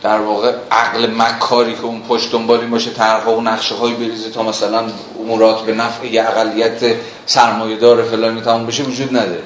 در 0.02 0.20
واقع 0.20 0.54
عقل 0.70 1.10
مکاری 1.16 1.74
که 1.74 1.84
اون 1.84 2.02
پشت 2.02 2.32
دنبالی 2.32 2.66
باشه 2.66 2.90
طرحها 2.90 3.36
و 3.36 3.40
نقشه 3.40 3.74
هایی 3.74 3.94
بریزه 3.94 4.30
تا 4.30 4.42
مثلا 4.42 4.84
امورات 5.20 5.62
به 5.62 5.74
نفع 5.74 6.06
یه 6.06 6.22
اقلیت 6.22 6.96
سرمایه 7.26 7.76
دار 7.76 8.02
فلانی 8.02 8.40
تمام 8.40 8.66
بشه 8.66 8.82
وجود 8.82 9.16
نداره. 9.16 9.42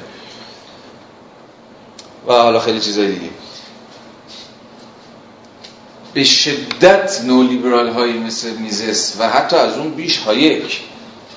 و 2.26 2.32
حالا 2.32 2.60
خیلی 2.60 2.80
چیزای 2.80 3.12
دیگه. 3.12 3.30
به 6.14 6.24
شدت 6.24 7.20
نولیبرال 7.24 7.88
هایی 7.88 8.18
مثل 8.18 8.50
میزس 8.50 9.16
و 9.18 9.28
حتی 9.28 9.56
از 9.56 9.78
اون 9.78 9.90
بیش 9.90 10.18
هایک 10.18 10.80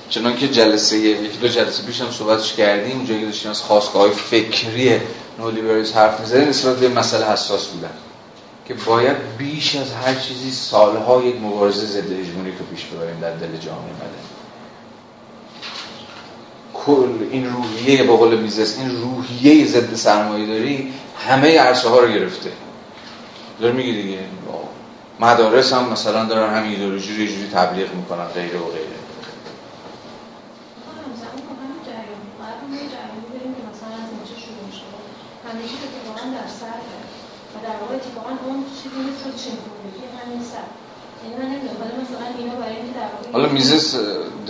چنان 0.08 0.36
که 0.36 0.48
جلسه 0.48 0.98
یکی 0.98 1.38
دو 1.38 1.48
جلسه 1.48 1.82
پیش 1.82 2.00
هم 2.00 2.10
صحبتش 2.10 2.52
کردیم 2.52 3.06
که 3.06 3.14
داشتیم 3.14 3.50
از 3.50 3.60
خواستگاه 3.60 4.02
های 4.02 4.10
فکری 4.10 5.00
نولیبرالیسم 5.38 5.94
حرف 5.94 6.20
می‌زنیم 6.20 6.48
نسبت 6.48 6.76
به 6.76 6.88
مسئله 6.88 7.26
حساس 7.26 7.66
بودن. 7.66 7.90
که 8.68 8.74
باید 8.74 9.16
بیش 9.38 9.76
از 9.76 9.92
هر 9.92 10.14
چیزی 10.14 10.50
سالها 10.50 11.22
یک 11.22 11.36
مبارزه 11.40 11.86
ضد 11.86 12.12
هژمونی 12.12 12.50
رو 12.50 12.64
پیش 12.74 12.84
ببریم 12.84 13.20
در 13.20 13.30
دل 13.30 13.56
جامعه 13.56 13.92
مدنی. 13.92 14.26
کل 16.74 17.26
این 17.30 17.52
روحیه 17.52 18.04
با 18.04 18.16
قول 18.16 18.38
میزس 18.38 18.78
این 18.78 19.02
روحیه 19.02 19.66
ضد 19.66 19.94
سرمایه 19.94 20.46
داری 20.46 20.92
همه 21.28 21.58
عرصه 21.58 21.88
ها 21.88 21.98
رو 21.98 22.08
گرفته. 22.08 22.52
داره 23.60 23.74
میگه 23.74 23.92
دیگه 23.92 24.18
مدارس 25.20 25.72
هم 25.72 25.92
مثلا 25.92 26.24
دارن 26.24 26.54
همین 26.54 26.70
ایدئولوژی 26.70 27.16
رو 27.16 27.22
یه 27.22 27.28
جوری 27.28 27.48
تبلیغ 27.48 27.94
می‌کنن 27.94 28.24
غیره 28.24 28.58
و 28.58 28.64
غیره. 28.70 28.96
در 36.32 36.85
واقع 37.80 37.94
اتفاقا 37.98 38.32
اون 38.46 38.58
چیزی 38.78 38.98
نیست 39.06 39.20
که 39.24 39.30
چنگونگی 39.42 40.04
همین 40.20 40.42
سر 40.50 40.68
یعنی 41.22 41.34
من 41.40 41.48
نمی‌دونم 41.52 41.78
حالا 41.82 41.94
مثلا 42.02 42.26
اینا 42.38 42.54
برای 42.62 42.76
اینکه 42.80 42.94
در 43.00 43.08
واقع 43.12 43.26
حالا 43.36 43.48
میزس 43.56 43.86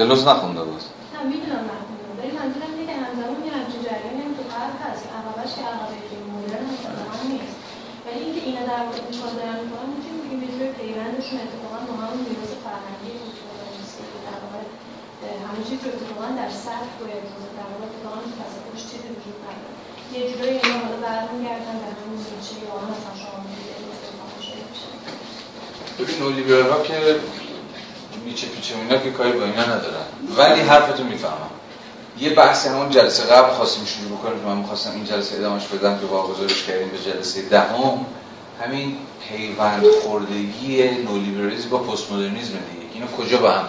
دلوز 0.00 0.20
نخونده 0.28 0.62
بود. 0.68 0.82
نه 1.14 1.20
می‌دونم 1.32 1.62
نخونده 1.72 2.10
ولی 2.18 2.32
منظورم 2.40 2.70
اینه 2.72 2.84
که 2.88 2.94
همزمان 3.04 3.38
یه 3.46 3.52
همچین 3.58 3.80
جریانی 3.86 4.20
هم 4.26 4.32
تو 4.38 4.44
غرب 4.52 4.74
هست 4.84 5.04
عقبش 5.18 5.50
که 5.56 5.62
عقبه 5.70 5.96
مدرن 6.34 6.66
هم 7.12 7.26
نیست. 7.34 7.56
ولی 8.04 8.20
اینکه 8.24 8.40
اینا 8.48 8.62
در 8.70 8.80
واقع 8.86 8.98
این 9.04 9.14
کار 9.20 9.32
دارن 9.38 9.56
می‌کنن 9.62 9.88
می‌تونیم 9.94 10.18
بگیم 10.22 10.40
یه 10.44 10.50
جور 10.54 10.68
پیوندشون 10.78 11.36
اتفاقا 11.44 11.78
با 11.88 11.94
همون 12.02 12.20
میراث 12.26 12.52
فرهنگی 12.66 13.12
بود 13.18 13.32
که 13.36 14.18
در 14.28 14.38
واقع 14.44 14.62
همه 15.46 15.60
چیز 15.68 15.78
رو 15.84 15.90
اتفاقا 15.94 16.26
در 16.40 16.50
سطح 16.64 16.90
باید 17.00 17.24
در 17.58 17.68
واقع 17.72 17.84
اتفاقا 17.88 18.18
تو 18.24 18.30
تصفیش 18.40 18.82
چیزی 18.90 19.08
وجود 19.16 19.38
نداره. 19.44 19.76
یه 20.14 20.32
جورایی 20.32 20.58
اینا 20.58 20.78
حالا 20.78 20.96
برمیگردن 21.02 21.76
به 21.82 21.88
همون 21.98 22.18
نیچه 22.18 22.54
یا 22.64 22.74
مثلا 22.90 23.14
شما 23.22 23.46
ببین 25.98 26.18
نولیبرال 26.18 26.70
ها 26.70 26.82
که 26.82 27.16
میچه 28.24 28.46
پیچه 28.46 28.74
اینا 28.74 28.98
که 28.98 29.10
کاری 29.10 29.32
با 29.32 29.44
اینا 29.44 29.62
ندارن. 29.62 30.06
ولی 30.36 30.60
حرفتو 30.60 31.04
می‌فهمم. 31.04 31.50
یه 32.18 32.34
بحث 32.34 32.66
همون 32.66 32.90
جلسه 32.90 33.22
قبل 33.22 33.52
خواستیم 33.52 33.84
شروع 33.84 34.18
بکنیم 34.18 34.38
من 34.38 34.56
می‌خواستم 34.56 34.90
این 34.90 35.04
جلسه 35.04 35.36
ادامهش 35.36 35.66
بدم 35.66 35.98
که 35.98 36.06
واگذارش 36.06 36.62
کردیم 36.62 36.88
به 36.88 36.98
جلسه 36.98 37.42
دهم. 37.42 38.06
همین 38.64 38.96
پیوند 39.28 39.82
خوردگی 40.02 40.90
نولیبرالیسم 40.90 41.68
با 41.68 41.78
پست 41.78 42.12
مدرنیسم 42.12 42.52
دیگه. 42.52 42.94
اینا 42.94 43.06
کجا 43.06 43.38
با 43.38 43.50
هم 43.50 43.64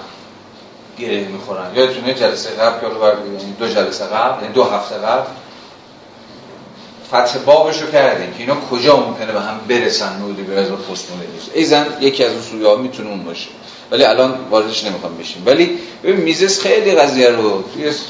گره 1.00 1.28
می‌خورن؟ 1.28 1.76
یادتونه 1.76 2.14
جلسه 2.14 2.50
قبل 2.50 2.80
که 2.80 2.88
دو 3.60 3.68
جلسه 3.68 4.06
قبل 4.06 4.42
یعنی 4.42 4.54
دو 4.54 4.64
هفته 4.64 4.96
قبل. 4.96 5.28
فتح 7.08 7.40
رو 7.46 7.92
کردیم 7.92 8.34
که 8.34 8.40
اینا 8.40 8.56
کجا 8.72 8.98
ممکنه 8.98 9.32
به 9.32 9.42
هم 9.42 9.60
برسن 9.70 10.20
نولیبرالیسم 10.20 10.74
و 10.74 10.78
پست 10.78 11.12
مدرنیسم 11.12 11.52
ایزن 11.54 11.86
یکی 12.02 12.24
از 12.24 12.32
اون 12.32 12.42
سویه 12.42 12.68
ها 12.68 12.76
می‌تونه 12.76 13.10
اون 13.10 13.24
باشه. 13.24 13.48
ولی 13.92 14.04
الان 14.04 14.36
واردش 14.50 14.84
نمی‌خوام 14.84 15.18
بشیم. 15.18 15.44
ولی 15.46 15.80
ببین 16.04 16.16
میزس 16.16 16.62
خیلی 16.62 16.96
قضیه 16.96 17.30
رو 17.30 17.64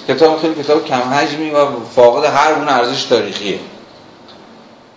کتاب 0.08 0.42
خیلی 0.42 0.64
کتاب 0.64 0.86
کم 0.86 1.00
حجمی 1.00 1.50
و 1.50 1.66
فاقد 1.96 2.26
هر 2.26 2.54
گونه 2.54 2.72
ارزش 2.72 3.04
تاریخیه. 3.04 3.60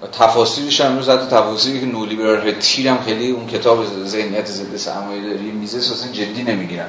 و 0.02 0.06
تفاصیلش 0.06 0.80
هم 0.80 0.90
امروز 0.90 1.08
حتی 1.08 1.26
تفاصیلی 1.26 1.80
که 1.80 1.86
نولیبرال 1.86 2.52
تیر 2.52 2.88
هم 2.88 2.98
خیلی 3.04 3.30
اون 3.30 3.46
کتاب 3.46 3.84
ذهنیت 4.06 4.46
ضد 4.46 4.76
سرمایه 4.76 5.22
داری 5.22 5.50
میزس 5.50 5.92
اصلا 5.92 6.12
جدی 6.12 6.42
نمی‌گیرن. 6.42 6.86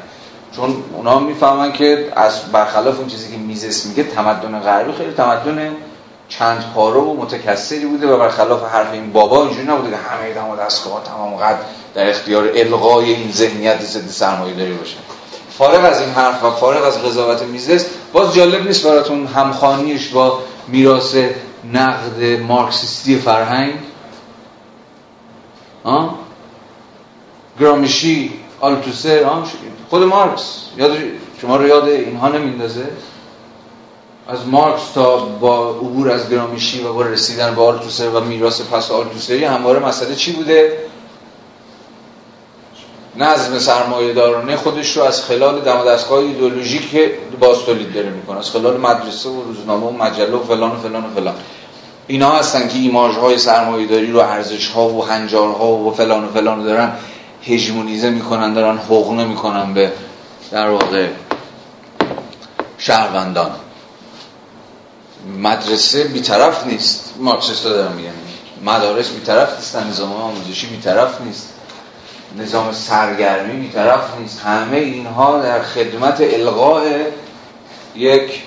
چون 0.55 0.83
اونا 0.93 1.19
می‌فهمن 1.19 1.71
که 1.71 2.13
از 2.15 2.51
برخلاف 2.51 2.99
اون 2.99 3.07
چیزی 3.07 3.31
که 3.31 3.37
میزس 3.37 3.85
میگه 3.85 4.03
تمدن 4.03 4.59
غربی 4.59 4.91
خیلی 4.91 5.11
تمدن 5.11 5.75
چند 6.31 6.65
پاره 6.75 6.99
و 6.99 7.13
متکثری 7.13 7.85
بوده 7.85 8.07
و 8.07 8.17
برخلاف 8.17 8.63
حرف 8.63 8.93
این 8.93 9.11
بابا 9.13 9.43
اینجوری 9.43 9.67
نبوده 9.67 9.89
که 9.89 9.97
همه 9.97 10.33
دم 10.33 10.49
و 10.49 10.55
دستگاه 10.55 11.03
تمام 11.03 11.35
قد 11.35 11.59
در 11.93 12.09
اختیار 12.09 12.49
الغای 12.55 13.13
این 13.13 13.31
ذهنیت 13.31 13.81
ضد 13.81 14.07
سرمایه 14.09 14.53
داری 14.53 14.73
باشه. 14.73 14.97
فارغ 15.57 15.85
از 15.85 16.01
این 16.01 16.09
حرف 16.09 16.43
و 16.43 16.51
فارغ 16.51 16.85
از 16.85 17.03
قضاوت 17.03 17.41
میزس 17.41 17.85
باز 18.13 18.35
جالب 18.35 18.67
نیست 18.67 18.87
براتون 18.87 19.27
همخانیش 19.27 20.07
با 20.07 20.39
میراث 20.67 21.15
نقد 21.73 22.23
مارکسیستی 22.47 23.15
فرهنگ؟ 23.15 23.73
آه؟ 25.83 26.15
گرامشی 27.59 28.33
آلتوسر 28.59 29.25
خود 29.89 30.03
مارکس. 30.03 30.65
یاد 30.77 30.97
شما 31.41 31.55
رو 31.55 31.67
یاد 31.67 31.87
اینها 31.87 32.29
نمیندازه؟ 32.29 32.85
از 34.31 34.47
مارکس 34.47 34.91
تا 34.95 35.15
با 35.17 35.69
عبور 35.69 36.11
از 36.11 36.29
گرامشی 36.29 36.83
و 36.83 36.93
با 36.93 37.01
رسیدن 37.01 37.55
به 37.55 37.61
آلتوسر 37.61 38.09
و 38.09 38.19
میراث 38.19 38.61
پس 38.61 38.91
آلتوسری 38.91 39.45
همواره 39.45 39.79
مسئله 39.79 40.15
چی 40.15 40.31
بوده؟ 40.31 40.77
نظم 43.15 43.59
سرمایه 43.59 44.13
دارانه 44.13 44.55
خودش 44.55 44.97
رو 44.97 45.03
از 45.03 45.23
خلال 45.23 45.59
دم 45.59 45.85
دستگاه 45.85 46.19
ایدئولوژیک 46.19 47.11
باز 47.39 47.59
تولید 47.59 47.93
داره 47.93 48.09
می‌کنه 48.09 48.37
از 48.37 48.49
خلال 48.49 48.77
مدرسه 48.77 49.29
و 49.29 49.43
روزنامه 49.43 49.85
و 49.85 49.91
مجله 49.91 50.35
و 50.35 50.43
فلان 50.43 50.71
و 50.71 50.75
فلان 50.75 51.05
و 51.05 51.13
فلان. 51.15 51.35
اینا 52.07 52.31
هستن 52.31 52.67
که 52.67 52.77
ایماژ 52.77 53.15
های 53.15 53.37
سرمایه 53.37 53.87
داری 53.87 54.11
رو 54.11 54.19
ارزش 54.19 54.67
ها 54.67 54.87
و 54.87 55.05
هنجار 55.05 55.49
ها 55.49 55.67
و 55.67 55.93
فلان 55.93 56.25
و 56.25 56.27
فلان 56.27 56.63
دارن 56.63 56.91
هژمونیزه 57.43 58.09
می‌کنن 58.09 58.53
دارن 58.53 58.77
حقوق 58.77 59.11
می‌کنن 59.11 59.73
به 59.73 59.91
در 60.51 60.69
واقع 60.69 61.07
شهروندان. 62.77 63.51
مدرسه 65.27 66.03
بیطرف 66.03 66.67
نیست. 66.67 67.13
مارکسیستا 67.17 67.69
دارم 67.69 67.91
میگن 67.91 68.11
مدارس 68.63 69.09
بیطرف 69.09 69.55
نیستن 69.55 69.87
نظام 69.87 70.13
آموزشی 70.13 70.67
بیطرف 70.67 71.21
نیست. 71.21 71.53
نظام 72.37 72.71
سرگرمی 72.71 73.67
بیطرف 73.67 74.17
نیست. 74.19 74.41
همه 74.41 74.77
اینها 74.77 75.41
در 75.41 75.61
خدمت 75.63 76.17
الغاء 76.21 76.83
یک 77.95 78.43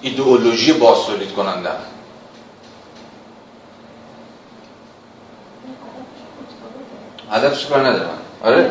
ایدئولوژی 0.00 0.72
باستولید 0.72 1.32
کننده. 1.32 1.70
هدفش 7.30 7.66
کار 7.66 7.88
ندارم 7.88 8.18
آره. 8.44 8.70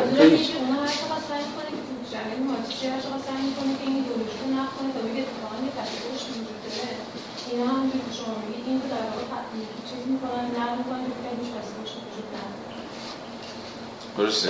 درسته. 14.18 14.48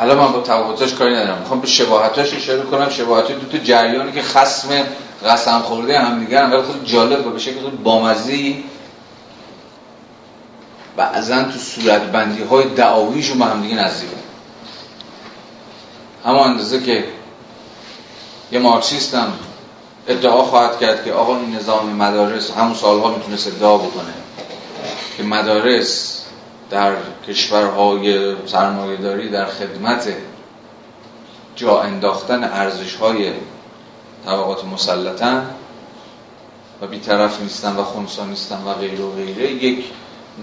الان 0.00 0.18
من 0.18 0.32
با 0.32 0.40
تفاوتاش 0.40 0.94
کاری 0.94 1.14
ندارم. 1.14 1.38
می‌خوام 1.38 1.60
به 1.60 1.66
شباهتاش 1.66 2.34
اشاره 2.34 2.62
کنم. 2.62 2.90
شباهت 2.90 3.32
دو 3.32 3.58
تا 3.58 3.64
جریانی 3.64 4.12
که 4.12 4.22
خصم 4.22 4.68
قسم 5.24 5.58
خورده 5.58 5.98
هم 5.98 6.24
دیگه 6.24 6.40
هم. 6.40 6.62
خود 6.62 6.84
جالب 6.84 7.26
و 7.26 7.30
به 7.30 7.38
شکل 7.38 7.70
بامزی 7.70 8.64
بعضا 10.96 11.42
تو 11.42 11.58
صورتبندی 11.58 12.42
های 12.42 12.64
دعاویشون 12.68 13.38
با 13.38 13.44
هم 13.44 13.62
دیگه 13.62 13.74
نزدیک. 13.74 14.10
اما 16.24 16.44
اندازه 16.44 16.82
که 16.82 17.04
یه 18.52 18.58
مارکسیست 18.58 19.14
هم 19.14 19.32
ادعا 20.08 20.42
خواهد 20.42 20.78
کرد 20.80 21.04
که 21.04 21.12
آقا 21.12 21.36
این 21.36 21.56
نظام 21.56 21.88
مدارس 21.88 22.50
همون 22.50 22.74
سالها 22.74 23.10
می‌تونست 23.16 23.46
ادعا 23.46 23.78
بکنه 23.78 24.14
که 25.16 25.22
مدارس 25.22 26.22
در 26.70 26.92
کشورهای 27.28 28.34
سرمایهداری 28.46 29.28
در 29.30 29.46
خدمت 29.46 30.08
جا 31.56 31.80
انداختن 31.80 32.44
ارزش 32.44 32.94
های 32.94 33.32
طبقات 34.26 34.64
مسلطن 34.64 35.50
و 36.82 36.86
بیطرف 36.86 37.40
نیستن 37.40 37.76
و 37.76 37.84
خونسا 37.84 38.24
نیستن 38.24 38.62
و 38.66 38.74
غیره 38.74 39.04
و 39.04 39.10
غیره 39.10 39.52
یک 39.52 39.84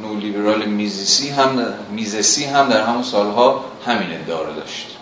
نولیبرال 0.02 0.66
میزسی 0.66 1.30
هم 1.30 1.66
میزسی 1.92 2.46
هم 2.46 2.70
در 2.70 2.82
همون 2.82 3.04
سالها 3.04 3.66
همین 3.86 4.14
ادعا 4.14 4.42
رو 4.42 4.54
داشت. 4.54 4.98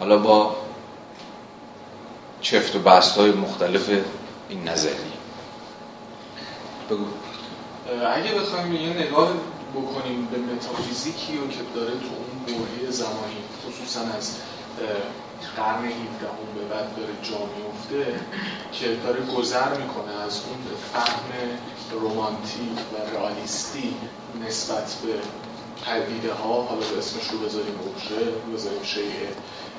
حالا 0.00 0.18
با 0.18 0.56
چفت 2.40 2.76
و 2.76 2.78
بست 2.78 3.16
های 3.16 3.32
مختلف 3.32 3.90
این 4.48 4.68
نظری 4.68 5.12
بگو. 6.90 7.06
اگه 8.14 8.34
بخوایم 8.34 8.74
یه 8.74 8.88
نگاه 8.88 9.32
بکنیم 9.74 10.28
به 10.32 10.38
متافیزیکی 10.38 11.36
رو 11.36 11.48
که 11.48 11.58
داره 11.74 11.90
تو 11.90 12.06
اون 12.06 12.44
برهه 12.46 12.90
زمانی 12.90 13.36
خصوصا 13.66 14.00
از 14.00 14.36
قرن 15.56 15.84
17 15.84 15.94
به 16.54 16.74
بعد 16.74 16.96
داره 16.96 17.12
جا 17.22 17.38
میفته 17.56 18.20
که 18.72 18.96
داره 19.04 19.20
گذر 19.20 19.68
می‌کنه 19.68 20.12
از 20.26 20.42
اون 20.46 20.58
فهم 20.92 21.30
رومانتیک 21.90 22.78
و 22.92 23.16
رئالیستی 23.16 23.94
نسبت 24.46 24.94
به 25.02 25.14
پدیده 25.86 26.32
ها 26.32 26.62
حالا 26.62 26.80
به 26.80 26.98
اسمش 26.98 27.28
رو 27.32 27.38
بذاریم 27.38 27.74
اوبژه 27.82 28.32
بذاریم 28.54 28.82
شیء 28.82 29.12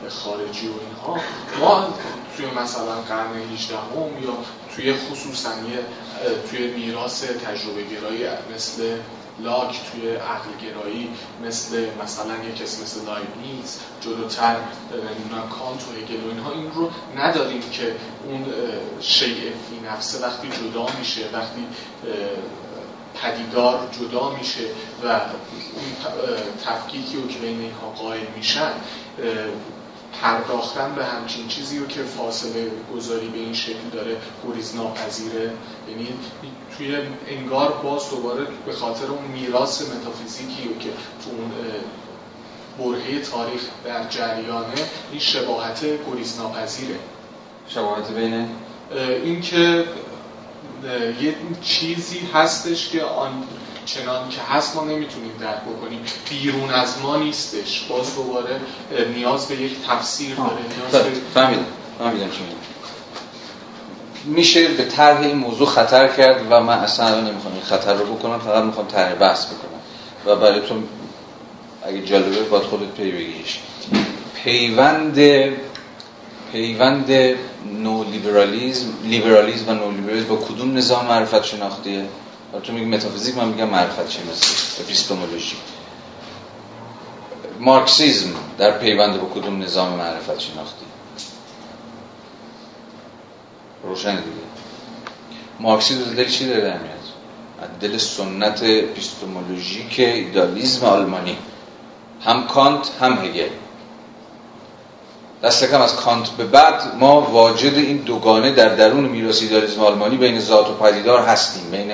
خارجی 0.09 0.67
و 0.67 0.71
اینها. 0.71 1.19
ما 1.59 1.93
توی 2.37 2.45
مثلا 2.45 3.01
قرن 3.01 3.33
18 3.53 3.75
هم 3.77 4.23
یا 4.23 4.37
توی 4.75 4.93
خصوصا 4.93 5.49
توی 6.49 6.67
میراث 6.67 7.23
تجربه 7.23 7.83
گرایی 7.83 8.25
مثل 8.55 8.97
لاک 9.39 9.79
توی 9.91 10.09
عقل 10.09 10.49
گرایی 10.65 11.09
مثل 11.45 11.85
مثلا 12.03 12.33
یک 12.49 12.55
کسی 12.55 12.83
مثل 12.83 13.05
لایبنیز 13.05 13.79
جلوتر 14.01 14.55
نمی‌دونم 14.91 15.49
کانت 15.49 15.81
و 15.81 15.91
هگل 15.91 16.23
و 16.23 16.29
اینها 16.29 16.51
این 16.51 16.71
رو 16.71 16.91
نداریم 17.17 17.61
که 17.71 17.95
اون 18.25 18.45
شیء 19.01 19.35
فی 19.35 19.87
نفسه 19.87 20.27
وقتی 20.27 20.47
جدا 20.47 20.85
میشه 20.99 21.21
وقتی 21.33 21.67
پدیدار 23.15 23.87
جدا 23.91 24.29
میشه 24.29 24.63
و 25.03 25.07
اون 25.07 26.11
تفکیکی 26.65 27.17
رو 27.17 27.27
که 27.27 27.39
بین 27.39 27.61
اینها 27.61 27.87
قائل 27.87 28.25
میشن 28.37 28.71
پرداختن 30.21 30.95
به 30.95 31.05
همچین 31.05 31.47
چیزی 31.47 31.79
رو 31.79 31.87
که 31.87 32.03
فاصله 32.03 32.71
گذاری 32.95 33.27
به 33.27 33.37
این 33.37 33.53
شکل 33.53 33.89
داره 33.93 34.17
گریز 34.47 34.75
ناپذیره. 34.75 35.51
یعنی 35.89 36.07
توی 36.77 36.97
انگار 37.27 37.71
باز 37.83 38.09
دوباره 38.09 38.47
به 38.65 38.73
خاطر 38.73 39.05
اون 39.05 39.25
میراث 39.25 39.81
متافیزیکی 39.81 40.67
رو 40.67 40.79
که 40.79 40.89
تو 40.89 41.29
اون 41.29 41.51
برهه 42.77 43.21
تاریخ 43.21 43.61
در 43.85 44.07
جریانه 44.09 44.73
این 45.11 45.19
شباهت 45.19 45.85
گریز 46.11 46.39
ناپذیره. 46.39 46.95
شباهت 47.67 48.11
بین؟ 48.11 48.49
این 49.23 49.41
که 49.41 49.85
یه 51.21 51.35
چیزی 51.61 52.19
هستش 52.33 52.89
که 52.89 53.03
آن 53.03 53.43
چنان 53.85 54.29
که 54.29 54.41
هست 54.41 54.75
ما 54.75 54.83
نمی‌تونیم 54.83 55.31
درک 55.39 55.61
بکنیم. 55.61 55.99
بیرون 56.29 56.69
از 56.69 56.99
ما 57.03 57.17
نیستش. 57.17 57.85
باز 57.89 58.15
دوباره 58.15 58.59
نیاز 59.15 59.47
به 59.47 59.55
یک 59.55 59.71
تفسیر 59.87 60.35
داره 60.35 60.49
نیاز 60.77 61.05
به 61.05 61.11
فهمیدن. 61.33 61.65
فهمیدم 61.99 62.29
چی 62.29 62.39
میشه 64.25 64.67
به 64.67 64.85
طرح 64.85 65.21
این 65.21 65.37
موضوع 65.37 65.67
خطر 65.67 66.07
کرد 66.07 66.41
و 66.49 66.59
من 66.59 66.77
اصلا 66.77 67.21
نمی‌خوام 67.21 67.53
این 67.53 67.63
خطر 67.63 67.93
رو 67.93 68.15
بکنم 68.15 68.39
فقط 68.39 68.63
می‌خوام 68.63 68.87
طرح 68.87 69.13
بحث 69.15 69.45
بکنم. 69.45 69.79
و 70.25 70.35
براتون 70.35 70.83
اگه 71.83 72.05
جالبه 72.05 72.43
باید 72.43 72.63
خودت 72.63 72.91
پی 72.97 73.11
بگیش 73.11 73.59
پیوند 74.43 75.17
پیوند 76.51 77.11
نو 77.83 78.03
لیبرالیزم 78.03 78.87
لیبرالیزم 79.03 79.69
و 79.69 79.73
نو 79.73 79.91
لیبرالیزم 79.91 80.27
با 80.27 80.35
کدوم 80.35 80.77
نظام 80.77 81.05
معرفت 81.05 81.43
شناختیه 81.43 82.05
تو 82.63 82.73
میگی 82.73 82.85
متافیزیک 82.85 83.37
من 83.37 83.47
میگم 83.47 83.69
معرفت 83.69 84.09
شناسی 84.09 84.81
epistemology. 84.83 85.55
مارکسیزم 87.59 88.29
در 88.57 88.71
پیوند 88.71 89.21
با 89.21 89.29
کدوم 89.29 89.63
نظام 89.63 89.89
معرفت 89.89 90.39
شناختی؟ 90.39 90.85
روشن 93.83 94.15
دیگه. 94.15 94.49
مارکسیزم 95.59 96.13
دل 96.15 96.29
چی 96.29 96.47
داره 96.47 96.61
میاد؟ 96.61 97.79
دل 97.81 97.97
سنت 97.97 98.63
epistemologic 98.63 99.99
ایدالیزم 99.99 100.85
آلمانی. 100.85 101.37
هم 102.21 102.47
کانت 102.47 102.91
هم 103.01 103.13
هگل. 103.13 103.49
دست 105.43 105.71
کم 105.71 105.81
از 105.81 105.95
کانت 105.95 106.29
به 106.29 106.43
بعد 106.43 106.81
ما 106.99 107.21
واجد 107.21 107.75
این 107.75 107.97
دوگانه 107.97 108.51
در 108.51 108.69
درون 108.69 109.05
میراث 109.05 109.43
آلمانی 109.79 110.17
بین 110.17 110.39
ذات 110.39 110.69
و 110.69 110.73
پدیدار 110.73 111.19
هستیم 111.19 111.71
بین 111.71 111.91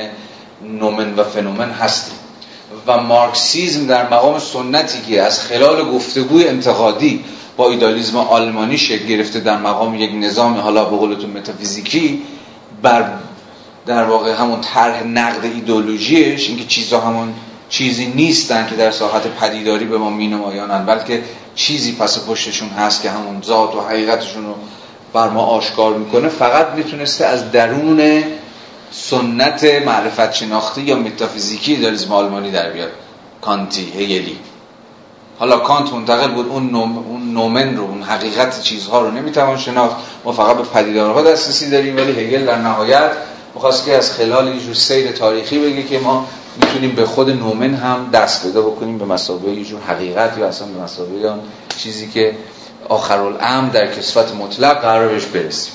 نومن 0.80 1.16
و 1.16 1.24
فنومن 1.24 1.72
هستیم. 1.72 2.16
و 2.88 2.98
مارکسیزم 2.98 3.88
در 3.88 4.10
مقام 4.10 4.40
سنتی 4.40 5.02
که 5.02 5.22
از 5.22 5.40
خلال 5.40 5.92
گفتگوی 5.92 6.48
انتقادی 6.48 7.24
با 7.58 7.70
ایدالیزم 7.70 8.18
آلمانی 8.18 8.78
شکل 8.78 9.06
گرفته 9.06 9.40
در 9.40 9.58
مقام 9.58 9.96
یک 9.96 10.12
نظام 10.14 10.58
حالا 10.58 10.86
به 10.86 10.98
قولتون 10.98 11.30
متافیزیکی 11.30 12.22
بر 12.82 13.14
در 13.86 14.04
واقع 14.04 14.34
همون 14.34 14.62
طرح 14.62 15.04
نقد 15.04 15.46
ایدولوژیش 15.46 16.48
اینکه 16.48 16.66
چیزها 16.66 17.00
همون 17.00 17.34
چیزی 17.70 18.06
نیستن 18.06 18.68
که 18.70 18.76
در 18.76 18.92
ساحت 18.92 19.28
پدیداری 19.28 19.86
به 19.86 19.98
ما 19.98 20.10
مینمایانن 20.10 20.86
بلکه 20.86 21.24
چیزی 21.56 21.92
پس 21.92 22.28
پشتشون 22.28 22.70
هست 22.70 23.02
که 23.02 23.10
همون 23.10 23.42
ذات 23.42 23.76
و 23.76 23.82
حقیقتشون 23.82 24.46
رو 24.46 24.56
بر 25.14 25.30
ما 25.30 25.42
آشکار 25.42 25.94
می‌کنه. 25.94 26.30
فقط 26.30 26.68
می‌تونسته 26.76 27.26
از 27.26 27.52
درون 27.52 28.24
سنت 28.92 29.64
معرفت 29.86 30.34
شناختی 30.34 30.82
یا 30.82 30.96
متافیزیکی 30.96 31.76
داریزم 31.76 32.12
آلمانی 32.12 32.52
در 32.52 32.70
بیاد. 32.70 32.92
کانتی 33.42 33.92
هیلی 33.98 34.38
حالا 35.40 35.58
کانت 35.58 35.94
منتقل 35.94 36.32
بود 36.32 36.48
اون, 36.48 36.70
نوم، 36.70 36.98
اون 36.98 37.34
نومن 37.34 37.78
رو 37.78 37.84
اون 37.84 38.04
حقیقت 38.04 38.62
چیزها 38.62 39.02
رو 39.02 39.12
نمی‌توان 39.12 39.58
شناخت. 39.58 39.96
ما 40.26 40.32
فقط 40.32 40.58
به 40.58 40.64
پدیدارها 40.64 41.22
دسترسی 41.22 41.70
داریم 41.70 41.98
ولی 41.98 42.12
هگل 42.12 42.46
در 42.46 42.58
نهایت 42.58 43.12
می‌خواست 43.56 43.86
که 43.86 43.98
از 43.98 44.12
خلال 44.12 44.48
یه 44.48 44.60
جور 44.60 44.74
سیر 44.74 45.12
تاریخی 45.12 45.60
بگه 45.60 45.84
که 45.84 46.00
ما 46.00 46.28
می‌تونیم 46.62 46.96
به 46.96 47.06
خود 47.06 47.30
نومن 47.30 47.74
هم 47.74 48.10
دست 48.14 48.44
پیدا 48.44 48.62
بکنیم 48.62 48.98
به 48.98 49.06
مسابقه 49.06 49.52
یه 49.52 49.66
جور 49.66 49.82
حقیقت 49.82 50.38
یا 50.38 50.48
اصلا 50.48 50.68
به 50.68 50.82
مسابقه 50.82 51.30
آن 51.30 51.40
چیزی 51.78 52.08
که 52.08 52.36
آخرالامر 52.90 53.70
در 53.70 53.94
کسفت 53.94 54.36
مطلق 54.36 54.82
قرار 54.82 55.08
بهش 55.08 55.26
برسیم. 55.26 55.74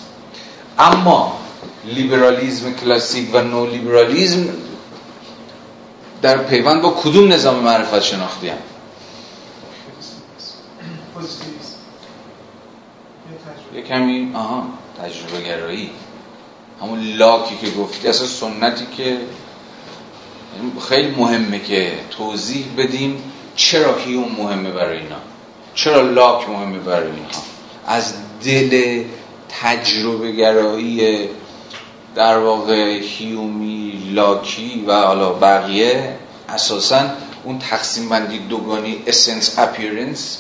اما 0.79 1.39
لیبرالیزم 1.85 2.73
کلاسیک 2.73 3.35
و 3.35 3.41
نو 3.41 3.67
لیبرالیزم 3.67 4.49
در 6.23 6.39
پیوند 6.39 6.83
با 6.83 6.91
کدوم 6.91 7.33
نظام 7.33 7.57
معرفت 7.57 8.03
شناختی 8.03 8.49
هم؟ 8.49 8.57
یه 13.75 13.83
کمی 13.83 14.33
آها 14.35 14.65
تجربه 15.03 15.49
گرایی 15.49 15.91
همون 16.83 17.01
لاکی 17.17 17.57
که 17.57 17.71
گفتی 17.71 18.09
اصلا 18.09 18.27
سنتی 18.27 18.87
که 18.97 19.19
خیلی 20.89 21.15
مهمه 21.17 21.59
که 21.59 21.93
توضیح 22.11 22.65
بدیم 22.79 23.23
چرا 23.57 23.97
هیوم 23.97 24.33
مهمه 24.39 24.71
برای 24.71 24.99
اینا. 24.99 25.17
چرا 25.75 26.01
لاک 26.01 26.49
مهمه 26.49 26.79
برای 26.79 27.07
اینها. 27.11 27.43
از 27.87 28.15
دل 28.45 29.05
تجربه 29.63 30.33
گرایی 30.33 31.29
در 32.15 32.39
واقع 32.39 33.01
هیومی 33.03 34.11
لاکی 34.13 34.85
و 34.87 34.93
حالا 34.93 35.33
بقیه 35.33 36.17
اساسا 36.49 37.01
اون 37.45 37.59
تقسیم 37.59 38.09
بندی 38.09 38.39
دوگانی 38.39 39.03
essence 39.07 39.59
appearance 39.59 40.39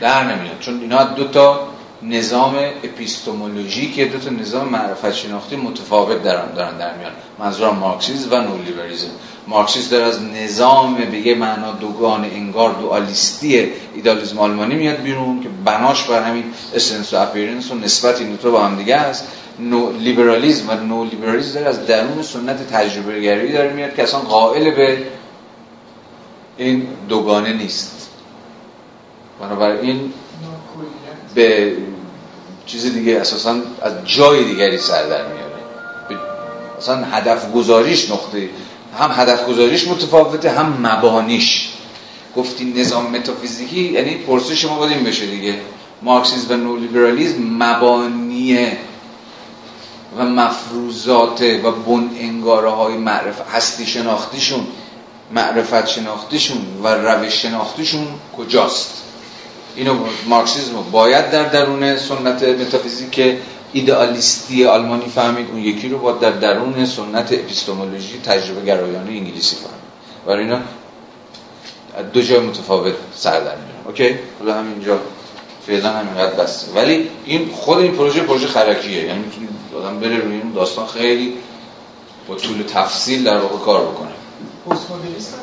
در 0.00 0.24
نمیاد. 0.24 0.58
چون 0.60 0.80
اینا 0.80 1.04
دو 1.04 1.28
تا 1.28 1.68
نظام 2.02 2.56
اپیستومولوژی 2.84 3.92
که 3.92 4.04
دو 4.04 4.18
تا 4.18 4.30
نظام 4.30 4.68
معرفت 4.68 5.12
شناختی 5.12 5.56
متفاوت 5.56 6.22
دارن 6.22 6.54
دارن 6.54 6.78
در 6.78 6.96
میان. 6.96 7.12
منظورم 7.38 7.76
مارکسیسم 7.76 8.32
و 8.32 8.36
نولیبرالیسم 8.36 9.08
مارکسیسم 9.46 9.96
در 9.96 10.02
از 10.02 10.22
نظام 10.22 10.94
به 10.94 11.18
یه 11.18 11.34
معنا 11.34 11.72
دوگان 11.72 12.24
انگار 12.24 12.72
دوالیستی 12.72 13.72
ایدالیسم 13.94 14.38
آلمانی 14.38 14.74
میاد 14.74 14.96
بیرون 15.02 15.40
که 15.42 15.48
بناش 15.64 16.04
بر 16.04 16.22
همین 16.22 16.44
اسنس 16.74 17.14
و 17.14 17.16
اپیرنس 17.16 17.70
و 17.70 17.74
نسبت 17.74 18.20
این 18.20 18.34
دو 18.34 18.52
با 18.52 18.64
هم 18.64 18.76
دیگه 18.76 18.96
است. 18.96 19.28
نو 19.58 19.92
لیبرالیسم 19.92 20.68
و 20.68 20.74
نو 20.74 21.04
لیبرالیسم 21.04 21.54
داره 21.54 21.66
از 21.66 21.86
درون 21.86 22.22
سنت 22.22 22.72
تجربه 22.72 23.20
گری 23.20 23.52
داره 23.52 23.72
میاد 23.72 23.94
که 23.94 24.02
اصلا 24.02 24.20
قائل 24.20 24.70
به 24.70 24.98
این 26.56 26.86
دوگانه 27.08 27.52
نیست. 27.52 28.10
بنابراین 29.40 30.12
به 31.34 31.76
چیز 32.68 32.94
دیگه 32.94 33.20
اساسا 33.20 33.56
از 33.82 33.92
جای 34.04 34.44
دیگری 34.44 34.78
سر 34.78 35.02
در 35.02 35.26
میاره. 35.26 35.48
اصلا 36.78 37.04
هدف 37.04 37.52
گذاریش 37.52 38.10
نقطه 38.10 38.48
هم 38.98 39.10
هدف 39.12 39.46
گذاریش 39.46 39.88
متفاوته 39.88 40.50
هم 40.50 40.86
مبانیش. 40.86 41.68
گفتی 42.36 42.64
نظام 42.64 43.10
متافیزیکی 43.10 43.80
یعنی 43.80 44.14
پرسش 44.14 44.64
ما 44.64 44.78
باید 44.78 44.92
این 44.92 45.04
بشه 45.04 45.26
دیگه. 45.26 45.54
مارکسیسم 46.02 46.54
و 46.54 46.56
نولیبرالیسم 46.56 47.42
مبانی 47.42 48.58
و 50.18 50.24
مفروضات 50.24 51.42
و 51.64 51.72
بن 51.72 52.10
انگاره 52.18 52.70
های 52.70 52.96
معرفت 52.96 53.50
هستی 53.50 53.86
شناختیشون 53.86 54.66
معرفت 55.34 55.86
شناختیشون 55.86 56.58
و 56.82 56.88
روش 56.88 57.42
شناختیشون 57.42 58.06
کجاست؟ 58.36 59.07
اینو 59.78 59.94
مارکسیسم 60.26 60.72
باید 60.92 61.30
در 61.30 61.44
درون 61.44 61.96
سنت 61.96 62.42
متافیزیک 62.42 63.38
ایدئالیستی 63.72 64.64
آلمانی 64.64 65.08
فهمید. 65.14 65.50
اون 65.50 65.60
یکی 65.60 65.88
رو 65.88 65.98
باید 65.98 66.18
در 66.18 66.30
درون 66.30 66.86
سنت 66.86 67.32
اپیستمولوژی 67.32 68.20
تجربه 68.24 68.66
گرایانه 68.66 69.10
انگلیسی 69.10 69.56
فهمید. 69.56 69.88
برای 70.26 70.44
اینا 70.44 70.60
دو 72.12 72.22
جای 72.22 72.38
متفاوت 72.38 72.94
سر 73.14 73.40
در 73.40 73.56
میرن 73.56 73.86
اوکی؟ 73.86 74.18
حالا 74.38 74.54
همینجا 74.54 74.98
فعلا 75.66 75.92
همینقدر 75.92 76.34
بسته. 76.34 76.72
ولی 76.72 77.08
این 77.24 77.50
خود 77.52 77.78
این 77.78 77.92
پروژه 77.92 78.20
پروژه 78.20 78.46
خرکیه. 78.46 79.04
یعنی 79.04 79.18
می‌تونید 79.18 79.50
آدم 79.76 80.00
بره 80.00 80.16
روی 80.16 80.34
این 80.34 80.52
داستان 80.52 80.86
خیلی 80.86 81.34
با 82.28 82.34
طول 82.34 82.62
تفصیل 82.62 83.24
در 83.24 83.38
واقع 83.38 83.64
کار 83.64 83.80
بکنه. 83.82 84.12
پست 84.70 84.90
مدرنیست 84.90 85.34
هم 85.34 85.40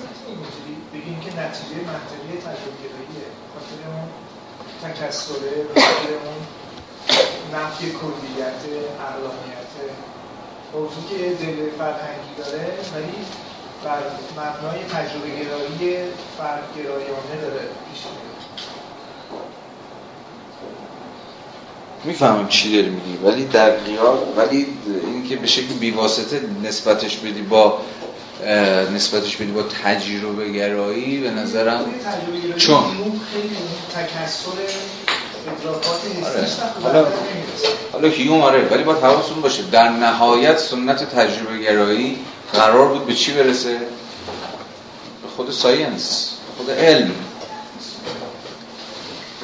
بگیم 0.93 1.19
که 1.19 1.29
نتیجه 1.29 1.75
منطقی 1.87 2.37
تجربه 2.37 2.84
تکسره 4.91 5.65
خاطر 5.75 6.11
اون 6.25 6.41
نفی 7.53 7.85
کلیت 7.91 8.61
اقلانیت 8.99 9.73
موضوع 10.73 11.03
که 11.09 11.45
دل 11.45 11.69
فرهنگی 11.77 12.33
داره 12.37 12.67
ولی 12.95 13.17
بر 13.83 14.01
مبنای 14.37 14.83
تجربه 14.83 15.29
گرایی 15.29 16.03
فرد 16.37 16.63
گرایانه 16.75 17.41
داره 17.41 17.61
پیش 17.91 18.01
می‌فهمم 22.03 22.47
چی 22.47 22.75
داری 22.75 22.89
میگی 22.89 23.17
ولی 23.23 23.45
در 23.45 23.71
قیار 23.71 24.17
ولی 24.37 24.67
اینکه 25.03 25.35
به 25.35 25.47
شکل 25.47 25.73
بیواسطه 25.73 26.41
نسبتش 26.63 27.17
بدی 27.17 27.41
با 27.41 27.81
نسبتش 28.95 29.35
بدی 29.37 29.51
با 29.51 29.63
تجربه 29.63 30.49
گرایی 30.49 31.17
به 31.17 31.29
نظرم 31.29 31.85
چون؟ 32.57 32.83
آره. 36.25 36.47
حالا 36.83 37.07
حالا 37.91 38.07
هیوم 38.07 38.41
آره 38.41 38.67
ولی 38.67 38.83
باید 38.83 38.99
حواستون 38.99 39.41
باشه. 39.41 39.63
در 39.71 39.89
نهایت 39.89 40.57
سنت 40.57 41.15
تجربه 41.15 41.57
گرایی 41.57 42.17
قرار 42.53 42.87
بود 42.87 43.05
به 43.05 43.13
چی 43.13 43.33
برسه؟ 43.33 43.77
به 43.77 45.27
خود 45.35 45.51
ساینس 45.51 46.31
خود 46.57 46.71
علم. 46.71 47.11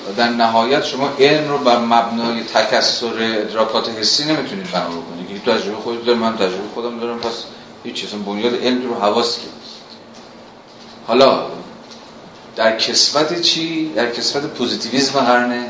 و 0.10 0.14
در 0.18 0.30
نهایت 0.30 0.86
شما 0.86 1.10
علم 1.20 1.50
رو 1.50 1.58
بر 1.58 1.78
مبنای 1.78 2.44
تکسر 2.44 3.14
ادراکات 3.20 3.90
حسی 3.90 4.24
نمی‌تونید 4.24 4.72
بنا 4.72 4.88
بکنید 4.88 5.44
که 5.44 5.52
تجربه 5.52 5.82
خودت 5.82 6.06
داره 6.06 6.20
من 6.20 6.38
تجربه 6.38 6.70
خودم 6.74 7.00
دارم 7.00 7.20
پس 7.20 7.44
هیچ 7.84 7.96
چیز. 7.96 8.10
بنیاد 8.10 8.64
علم 8.64 8.88
رو 8.88 8.96
حواس 8.96 9.38
کرد 9.38 9.62
حالا 11.08 11.48
در 12.56 12.78
کسوت 12.78 13.42
چی؟ 13.42 13.92
در 13.96 14.12
کسوت 14.12 14.46
پوزیتیویزم 14.46 15.20
قرن 15.20 15.68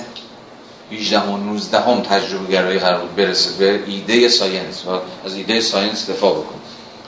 18 0.91 1.19
و 1.19 1.37
19 1.37 1.79
هم 1.79 2.01
تجربه 2.01 2.51
گرایی 2.51 2.79
قرار 2.79 3.05
برسه 3.05 3.51
به 3.57 3.83
ایده 3.87 4.29
science 4.29 4.85
و 4.85 4.99
از 5.25 5.35
ایده 5.35 5.61
science 5.61 6.09
دفاع 6.09 6.33
بکن. 6.33 6.59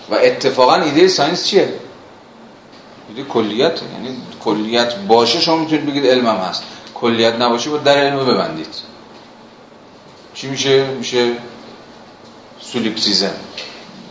و 0.09 0.15
اتفاقا 0.15 0.75
ایده 0.75 1.07
science 1.07 1.45
چیه؟ 1.47 1.73
ایده 3.09 3.23
کلیت. 3.29 3.79
یعنی 3.93 4.17
کلیت 4.43 4.95
باشه 4.95 5.41
شما 5.41 5.57
می‌تونید 5.57 5.85
بگید 5.85 6.05
علمم 6.05 6.37
هست. 6.37 6.63
کلیت 6.95 7.35
نباشه 7.35 7.69
باید 7.69 7.77
در 7.77 7.97
علم 7.97 8.25
ببندید. 8.25 8.75
چی 10.33 10.47
میشه؟ 10.47 10.85
میشه 10.85 11.31
سولیپسیزم. 12.61 13.33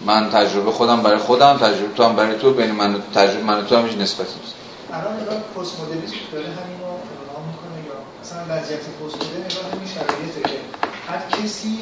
من 0.06 0.30
تجربه 0.30 0.72
خودم 0.72 1.02
برای 1.02 1.18
خودم 1.18 1.58
تجربه 1.58 1.94
تو 1.94 2.02
هم 2.04 2.16
برای 2.16 2.38
تو 2.38 2.52
بین 2.52 2.70
من 2.70 3.02
تجربه 3.14 3.42
من 3.44 3.66
تو 3.66 3.76
هم 3.76 3.86
هیچ 3.86 3.98
نسبتی 3.98 4.40
نیست. 4.40 4.54
الان 4.92 5.20
نگاه 5.20 5.36
پست 5.40 5.80
مدرنیسم 5.80 6.14
داره 6.32 6.46
همین 6.46 6.78
رو 6.80 6.86
اعلام 6.86 7.48
می‌کنه 7.48 7.86
یا 7.86 7.94
مثلا 8.22 8.42
وضعیت 8.48 8.80
پست 8.80 9.16
مدرن 9.16 9.44
نگاه 9.44 9.72
همین 9.72 9.88
شرایطه 9.88 10.42
که 10.50 10.60
هر 11.06 11.42
کسی 11.42 11.78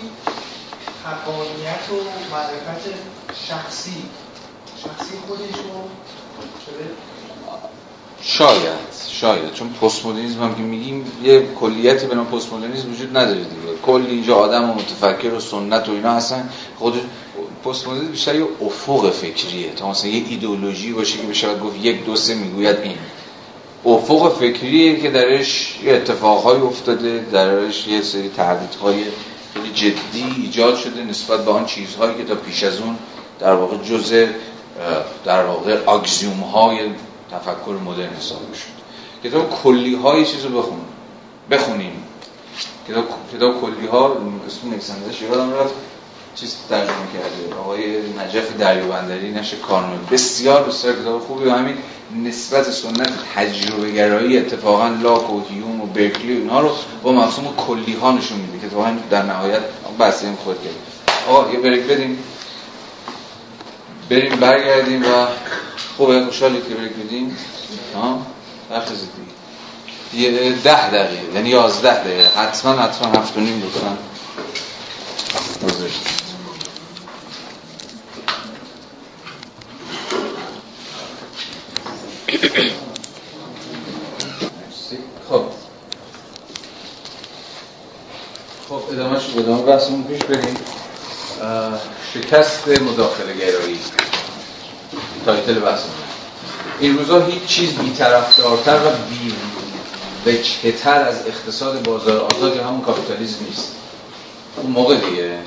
حقانیت 1.04 1.90
و 1.90 1.96
معرفت 2.32 2.88
شخصی 3.48 4.10
شخصی 4.84 5.18
خودش 5.26 5.54
رو 5.64 5.90
شاید 8.22 8.90
شاید. 9.08 9.52
چون 9.54 9.68
پست 9.68 10.06
مدرنیسم 10.06 10.42
هم 10.42 10.54
که 10.54 10.62
میگیم 10.62 11.04
یه 11.24 11.42
کلیتی 11.60 12.06
به 12.06 12.14
نام 12.14 12.26
پست 12.26 12.52
مدرنیسم 12.52 12.92
وجود 12.92 13.16
نداره 13.16 13.38
دیگه. 13.38 13.78
کل 13.86 14.06
اینجا 14.08 14.36
آدم 14.36 14.70
و 14.70 14.74
متفکر 14.74 15.34
و 15.34 15.40
سنت 15.40 15.88
و 15.88 15.92
اینا 15.92 16.12
هستن. 16.12 16.48
خود 16.78 16.94
پست 17.64 17.86
مدرنیسم 17.86 18.12
بیشتر 18.12 18.34
یه 18.34 18.46
افق 18.60 19.10
فکریه. 19.10 19.70
تا 19.76 19.90
مثلا 19.90 20.10
یه 20.10 20.24
ایدئولوژی 20.28 20.92
باشه 20.92 21.18
که 21.18 21.26
بشه 21.26 21.58
گفت 21.58 21.84
یک 21.84 22.04
دو 22.04 22.16
سه 22.16 22.34
می‌گوید 22.34 22.76
این. 22.82 22.96
افق 23.84 24.38
فکریه 24.38 25.00
که 25.00 25.10
درش 25.10 25.78
یه 25.84 25.92
اتفاقهای 25.92 26.60
افتاده 26.60 27.24
درش 27.32 27.88
یه 27.88 28.02
سری 28.02 28.28
تهدیدهای 28.28 29.04
خیلی 29.54 29.70
جدی 29.74 30.42
ایجاد 30.42 30.76
شده 30.76 31.04
نسبت 31.04 31.44
به 31.44 31.50
آن 31.50 31.66
چیزهایی 31.66 32.14
که 32.16 32.24
تا 32.24 32.34
پیش 32.34 32.62
از 32.62 32.80
اون 32.80 32.96
در 33.38 33.54
واقع 33.54 33.76
جزء 33.76 34.26
در 35.24 35.44
واقع 35.44 35.84
آگزیوم 35.86 36.40
های 36.40 36.78
تفکر 37.30 37.72
مدرن 37.84 38.16
حساب 38.18 38.40
شد 38.54 38.80
کتاب 39.28 39.50
کلی 39.62 39.94
های 39.94 40.24
چیز 40.24 40.44
رو 40.44 40.58
بخون 40.58 40.80
بخونیم. 41.50 41.92
کتاب, 42.88 43.04
کتاب 43.36 43.60
کلی 43.60 43.86
ها 43.86 44.16
اسم 44.46 44.70
نویسنده‌اش 44.70 45.22
یادم 45.22 45.54
رفت. 45.54 45.74
چیز 46.34 46.56
ترجمه 46.68 46.94
کرده. 47.14 47.60
آقای 47.60 47.96
نجف 47.96 48.56
دریابندری 48.56 49.32
نشه 49.32 49.56
کارنامه 49.56 49.98
بسیار 50.10 50.62
بسیار 50.62 50.94
کتاب 50.94 51.20
خوبی. 51.20 51.44
و 51.44 51.54
همین 51.54 51.76
نسبت 52.24 52.70
سنت 52.70 53.12
تجربه 53.34 53.90
گرایی 53.90 54.38
اتفاقا 54.38 54.88
لاک 54.88 55.30
و 55.30 55.40
هیوم 55.48 55.80
و 55.80 55.86
برکلی 55.86 56.36
و 56.36 56.40
اینها 56.40 56.60
رو 56.60 56.70
با 57.02 57.12
مفهوم 57.12 57.56
کلی 57.56 57.94
ها 57.94 58.12
نشون 58.12 58.38
میده. 58.38 58.68
که 58.68 58.76
در 59.10 59.22
نهایت 59.22 59.60
بحثی 59.98 60.26
هم 60.26 60.36
خود 60.36 60.62
کرد. 60.64 60.74
آقا 61.28 61.52
یه 61.52 61.58
بریک 61.58 61.82
بدیم 61.82 62.18
بریم 64.10 64.36
برگردیم 64.36 65.02
و 65.02 65.26
خوبه 65.96 66.24
خوشحالی 66.24 66.60
که 66.68 66.74
بریک 66.74 66.92
ها؟ 67.94 68.26
دیگه. 70.12 70.30
یه 70.32 70.52
ده 70.52 70.90
دقیقه 70.90 71.34
یعنی 71.34 71.48
یازده 71.48 72.04
دقیقه. 72.04 72.28
حتما 72.28 72.72
حتما 72.72 73.20
هفت 73.20 73.36
و 73.36 73.40
نیم 73.40 73.62
لطفا. 73.62 73.98
خب. 85.30 85.44
خب 88.68 88.82
ادامه 88.92 89.20
شد 89.20 89.38
ادامه 89.38 89.62
بحثمون 89.62 90.04
پیش 90.04 90.22
بریم. 90.22 90.56
شکست 92.14 92.68
مداخله 92.68 93.34
گرایی 93.34 93.78
title 95.24 95.54
بحثمون 95.54 95.94
این 96.80 96.98
روزا 96.98 97.26
هیچ 97.26 97.44
چیز 97.44 97.74
بیطرفدارتر 97.74 98.76
و 98.76 98.90
بی 99.10 99.34
وجهتر 100.26 101.02
از 101.02 101.26
اقتصاد 101.26 101.82
بازار 101.82 102.20
آزاد 102.20 102.56
یا 102.56 102.66
همون 102.66 102.80
کاپیتالیسم 102.80 103.44
نیست. 103.44 103.72
اون 104.56 104.72
موقع 104.72 104.96
دیگه. 104.96 105.38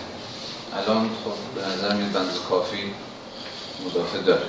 الان 0.74 1.10
خب 1.26 1.62
به 1.62 1.68
نظر 1.68 1.96
میاد 1.96 2.12
به 2.12 2.19
قدر 2.19 2.30
کافی 2.50 2.78
مدافع 3.86 4.18
داره. 4.18 4.46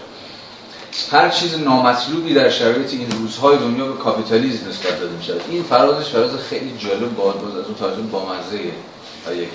هر 1.10 1.28
چیز 1.28 1.58
نامطلوبی 1.58 2.34
در 2.34 2.50
شرایط 2.50 2.92
این 2.92 3.10
روزهای 3.10 3.58
دنیا 3.58 3.86
به 3.86 4.02
کاپیتالیسم 4.02 4.68
نسبت 4.68 5.00
داده 5.00 5.16
میشه 5.16 5.34
این 5.50 5.62
فرازش 5.62 6.08
فراز 6.08 6.30
خیلی 6.50 6.78
جالب 6.78 7.16
باد 7.16 7.40
باز 7.40 7.56
از 7.56 7.64
اون 7.64 7.74
تاجر 7.74 8.00
بامزه 8.02 8.56
یکی 8.56 9.48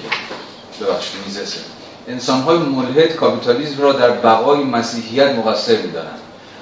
ببخشید 0.82 1.15
میزسه 1.26 1.59
انسان 2.10 2.41
های 2.41 2.57
ملحد 2.57 3.16
کاپیتالیسم 3.16 3.82
را 3.82 3.93
در 3.93 4.12
بقای 4.12 4.64
مسیحیت 4.64 5.36
مقصر 5.36 5.78
میدارند 5.82 6.20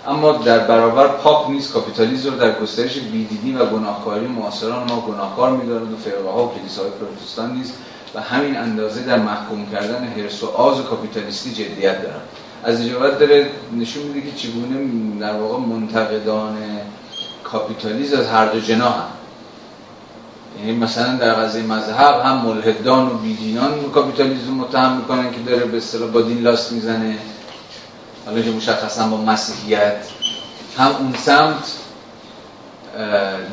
اما 0.07 0.31
در 0.31 0.59
برابر 0.59 1.07
پاپ 1.07 1.49
نیست 1.49 1.73
کاپیتالیسم 1.73 2.29
رو 2.29 2.37
در 2.37 2.59
گسترش 2.59 2.97
بیدیدی 2.99 3.53
و 3.53 3.65
گناهکاری 3.65 4.27
معاصران 4.27 4.89
ما 4.89 5.01
گناهکار 5.01 5.51
میدارند 5.51 5.93
و 5.93 5.97
فرقه 5.97 6.29
ها 6.29 6.47
و 6.47 6.51
کلیساهای 6.51 6.91
پروتستان 6.91 7.51
نیست 7.51 7.73
و 8.15 8.21
همین 8.21 8.57
اندازه 8.57 9.03
در 9.03 9.19
محکوم 9.19 9.65
کردن 9.71 10.03
حرس 10.03 10.43
و 10.43 10.47
آز 10.47 10.81
کاپیتالیستی 10.83 11.51
جدیت 11.53 12.01
دارن 12.01 12.21
از 12.63 12.81
اجابت 12.81 13.19
داره 13.19 13.49
نشون 13.77 14.03
میده 14.03 14.21
که 14.31 14.37
چگونه 14.37 15.19
در 15.19 15.33
واقع 15.33 15.59
منتقدان 15.59 16.57
کاپیتالیسم 17.43 18.19
از 18.19 18.27
هر 18.27 18.45
دو 18.45 18.59
جناح 18.59 18.95
هم 18.95 19.16
یعنی 20.59 20.71
مثلا 20.71 21.15
در 21.15 21.33
قضیه 21.33 21.63
مذهب 21.63 22.21
هم 22.25 22.37
ملحدان 22.37 23.07
و 23.07 23.13
بیدینان 23.13 23.91
کاپیتالیسم 23.93 24.51
متهم 24.51 24.97
می‌کنن 24.97 25.31
که 25.31 25.39
داره 25.39 25.65
به 25.65 25.77
اصطلاح 25.77 26.09
با 26.09 26.21
دین 26.21 26.41
لاست 26.41 26.71
می‌زنه. 26.71 27.17
حالا 28.25 28.41
که 28.41 28.51
مشخصا 28.51 29.07
با 29.07 29.17
مسیحیت. 29.17 29.97
هم 30.77 30.91
اون 30.99 31.13
سمت 31.13 31.77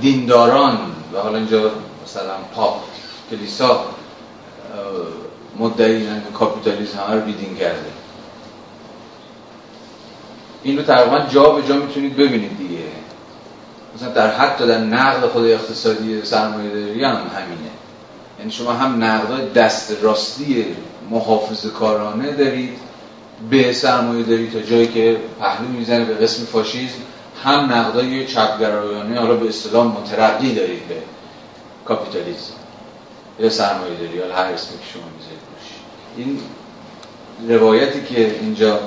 دینداران 0.01 0.79
و 1.15 1.19
حالا 1.19 1.37
اینجا 1.39 1.71
مثلا 2.05 2.35
پاپ 2.55 2.83
کلیسا 3.31 3.85
مدعی 5.59 6.07
که 6.07 6.33
کاپیتالیسم 6.35 6.99
همه 6.99 7.15
رو 7.15 7.21
بیدین 7.21 7.57
کرده. 7.57 7.91
این 10.63 10.77
رو 10.77 10.83
تقریبا 10.83 11.19
جا 11.19 11.51
به 11.51 11.69
جا 11.69 11.77
می‌تونید 11.77 12.17
ببینید 12.17 12.59
دیگه. 12.59 12.85
مثلا 13.97 14.09
در 14.09 14.31
حتی 14.31 14.67
در 14.67 14.79
نقد 14.79 15.27
خود 15.27 15.45
اقتصادی 15.45 16.23
سرمایه 16.25 16.71
داری 16.71 17.05
هم 17.05 17.15
همینه. 17.15 17.71
یعنی 18.39 18.51
شما 18.51 18.73
هم 18.73 19.05
نقدای 19.05 19.51
دست 19.51 19.97
راستی 20.03 20.67
محافظ 21.11 21.67
کارانه 21.67 22.33
دارید 22.33 22.79
به 23.51 23.73
سرمایه 23.73 24.23
داری 24.23 24.51
تا 24.51 24.61
جایی 24.61 24.87
که 24.87 25.17
پهلو 25.41 25.69
می‌زنه 25.69 26.05
به 26.05 26.15
قسم 26.15 26.45
فاشیسم 26.45 26.99
هم 27.45 27.73
نقدای 27.73 28.27
چپگرایانه 28.27 29.21
حالا 29.21 29.35
به 29.37 29.49
اصطلاح 29.49 29.87
مترقی 29.87 30.55
دارید 30.55 30.89
به 30.89 30.95
کاپیتالیسم 31.85 32.53
یا 33.41 33.51
سرمایه 33.51 33.95
داری 33.95 34.19
حالا 34.19 34.35
هر 34.35 34.53
اسمی 34.53 34.79
که 34.79 34.85
شما 34.95 35.03
می‌ذارید 35.17 35.45
این 36.17 36.41
روایتی 37.49 38.15
که 38.15 38.41
اینجا 38.41 38.81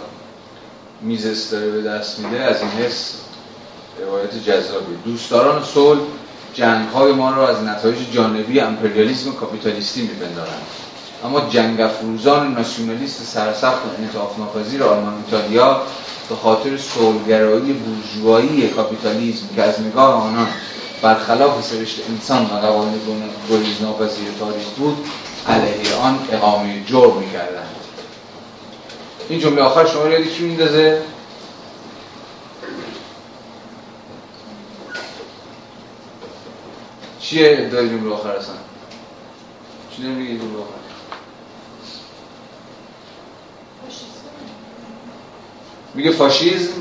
میزس 1.02 1.52
داره 1.52 1.72
به 1.72 1.82
دست 1.82 2.20
میده 2.20 2.44
از 2.44 2.62
این 2.62 2.72
حس 2.72 3.14
روایت 4.06 4.44
جذابی 4.44 4.96
دوستداران 5.06 5.64
صلح 5.64 6.00
جنگ 6.54 6.90
های 6.90 7.12
ما 7.12 7.32
را 7.32 7.48
از 7.48 7.64
نتایج 7.64 7.98
جانبی 8.14 8.60
امپریالیسم 8.60 9.32
کاپیتالیستی 9.32 10.02
میپندارند. 10.02 10.66
اما 11.26 11.50
جنگ 11.50 11.82
افروزان 11.82 12.54
ناسیونالیست 12.54 13.24
سرسخت 13.24 13.86
و 13.86 13.90
انعطاف 13.98 14.40
ناپذیر 14.40 14.84
آلمان 14.84 15.14
ایتالیا 15.26 15.82
به 16.30 16.36
خاطر 16.36 16.78
صلحگرایی 16.78 17.74
بورژوایی 17.74 18.68
کاپیتالیسم 18.68 19.46
که 19.56 19.64
از 19.64 19.82
نگاه 19.82 20.24
آنان 20.24 20.48
برخلاف 21.02 21.66
سرشت 21.66 22.00
انسان 22.10 22.46
و 22.46 22.48
قوانین 22.48 23.00
گریزناپذیر 23.50 24.28
تاریخ 24.40 24.68
بود 24.78 24.98
علیه 25.48 25.96
آن 25.96 26.20
اقامه 26.32 26.84
جرم 26.86 27.18
می‌کردند. 27.18 27.76
این 29.30 29.40
جمله 29.40 29.62
آخر 29.62 29.86
شما 29.86 30.08
یادی 30.08 30.36
چی 30.36 30.44
میندازه؟ 30.44 31.02
چیه 37.30 37.58
ادعای 37.60 37.90
جمله 37.90 38.14
آخر 38.14 38.30
اصلا؟ 38.30 38.56
چی 39.96 40.02
میگه 40.02 40.34
جمله 40.34 40.58
آخر؟ 40.60 40.78
میگه 45.94 46.12
فاشیزم 46.12 46.74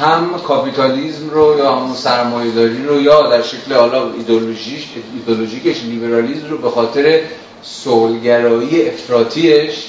هم 0.00 0.38
کاپیتالیزم 0.38 1.30
رو 1.30 1.58
یا 1.58 1.76
همون 1.76 1.94
سرمایه‌داری 1.94 2.84
رو 2.84 3.02
یا 3.02 3.22
در 3.22 3.42
شکل 3.42 3.74
حالا 3.74 4.12
ایدئولوژیش 4.12 4.88
ایدئولوژیکش 5.14 5.82
لیبرالیزم 5.82 6.50
رو 6.50 6.58
به 6.58 6.70
خاطر 6.70 7.20
سولگرایی 7.62 8.88
افراطیش 8.88 9.86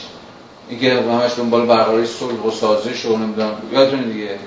اینکه 0.70 0.94
همش 0.94 1.32
دنبال 1.38 1.66
برقراری 1.66 2.06
صلح 2.06 2.44
و 2.48 2.52
سازش 2.52 3.06
و 3.06 3.18
نمی‌دونم 3.18 3.56
یادتون 3.72 4.02
دیگه؟ 4.02 4.40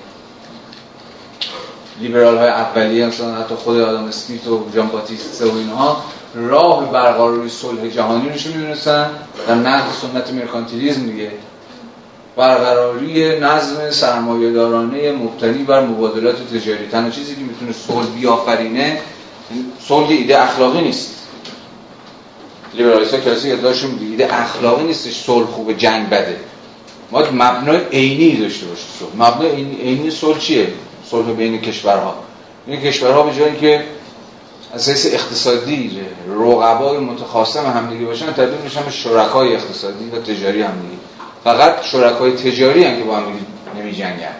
لیبرال 1.99 2.37
های 2.37 2.49
اولیه 2.49 3.05
مثلا 3.05 3.35
حتی 3.35 3.55
خود 3.55 3.79
آدم 3.79 4.03
اسمیت 4.03 4.47
و 4.47 4.63
جان 4.75 4.87
باتیست 4.87 5.41
و 5.41 5.57
اینها 5.57 6.03
راه 6.35 6.91
برقراری 6.91 7.49
صلح 7.49 7.87
جهانی 7.87 8.29
رو 8.29 8.35
می‌دونستن؟ 8.55 9.09
در 9.47 9.55
نقد 9.55 9.91
سنت 10.01 10.33
مرکانتیلیزم 10.33 11.05
دیگه. 11.05 11.31
برقراری 12.37 13.39
نظم 13.39 13.91
سرمایه 13.91 14.51
دارانه 14.51 15.11
مبتنی 15.11 15.63
بر 15.63 15.81
مبادلات 15.81 16.35
تجاری. 16.53 16.87
تنها 16.91 17.09
چیزی 17.09 17.35
که 17.35 17.41
می‌تونه 17.41 17.71
صلح 17.87 18.05
بیافرینه 18.19 18.99
صلح 19.87 20.09
ایده 20.09 20.41
اخلاقی 20.41 20.81
نیست. 20.81 21.13
لیبرالیستا 22.73 23.17
کلاسیک 23.17 23.53
ادعاشون 23.53 23.99
ایده 24.01 24.35
اخلاقی 24.35 24.83
نیستش 24.83 25.23
صلح 25.23 25.45
خوبه 25.45 25.73
جنگ 25.73 26.09
بده. 26.09 26.39
ما 27.11 27.23
مبنای 27.31 27.79
عینی 27.91 28.37
داشته 28.37 28.65
باشیم 28.65 28.87
صلح. 28.99 29.27
مبنای 29.27 29.51
عینی 29.81 30.11
صلح 30.11 30.39
چیه؟ 30.39 30.67
صلح 31.11 31.31
بین 31.31 31.61
کشورها. 31.61 32.15
این 32.67 32.81
کشورها 32.81 33.23
به 33.23 33.35
جایی 33.35 33.55
که 33.55 33.83
اساس 34.75 35.05
اقتصادی 35.05 36.01
رقبای 36.29 36.97
متخاصم 36.97 37.65
همدیگه 37.65 38.05
باشن 38.05 38.25
تبدیل 38.25 38.61
میشن 38.63 38.89
شرکای 38.89 39.55
اقتصادی 39.55 40.09
و 40.09 40.21
تجاری 40.21 40.61
همدیگه. 40.61 40.97
فقط 41.43 41.83
شرکای 41.83 42.31
تجاری 42.31 42.83
هم 42.83 42.97
که 42.97 43.03
با 43.03 43.15
هم 43.15 43.23
نمی 43.75 43.91
جنگن 43.91 44.35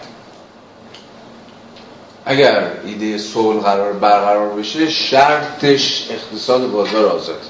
اگر 2.26 2.72
ایده 2.86 3.18
صلح 3.18 3.60
قرار 3.60 3.94
برقرار 3.94 4.50
بشه 4.50 4.90
شرطش 4.90 6.08
اقتصاد 6.12 6.72
بازار 6.72 7.06
آزاد. 7.06 7.42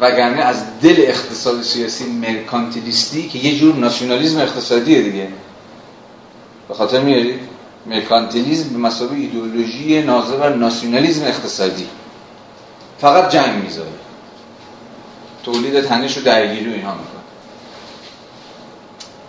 وگرنه 0.00 0.42
از 0.42 0.80
دل 0.82 0.94
اقتصاد 0.98 1.62
سیاسی 1.62 2.04
مرکانتیلیستی 2.04 3.28
که 3.28 3.38
یه 3.38 3.58
جور 3.58 3.74
ناسیونالیزم 3.74 4.40
اقتصادیه 4.40 5.02
دیگه. 5.02 5.28
به 6.68 6.74
خاطر 6.74 7.00
میارید؟ 7.00 7.40
مرکانتیلیزم 7.86 8.68
به 8.68 8.78
مسابقه 8.78 9.14
ایدئولوژی 9.14 10.02
ناظر 10.02 10.36
بر 10.36 10.54
ناسیونالیزم 10.54 11.24
اقتصادی. 11.24 11.86
فقط 13.00 13.32
جنگ 13.32 13.62
می‌ذاره. 13.62 13.88
تولید 15.42 15.80
تنش 15.80 16.18
و 16.18 16.20
درگیری 16.20 16.70
و 16.70 16.72
اینها 16.72 16.92
می‌کنه. 16.92 17.22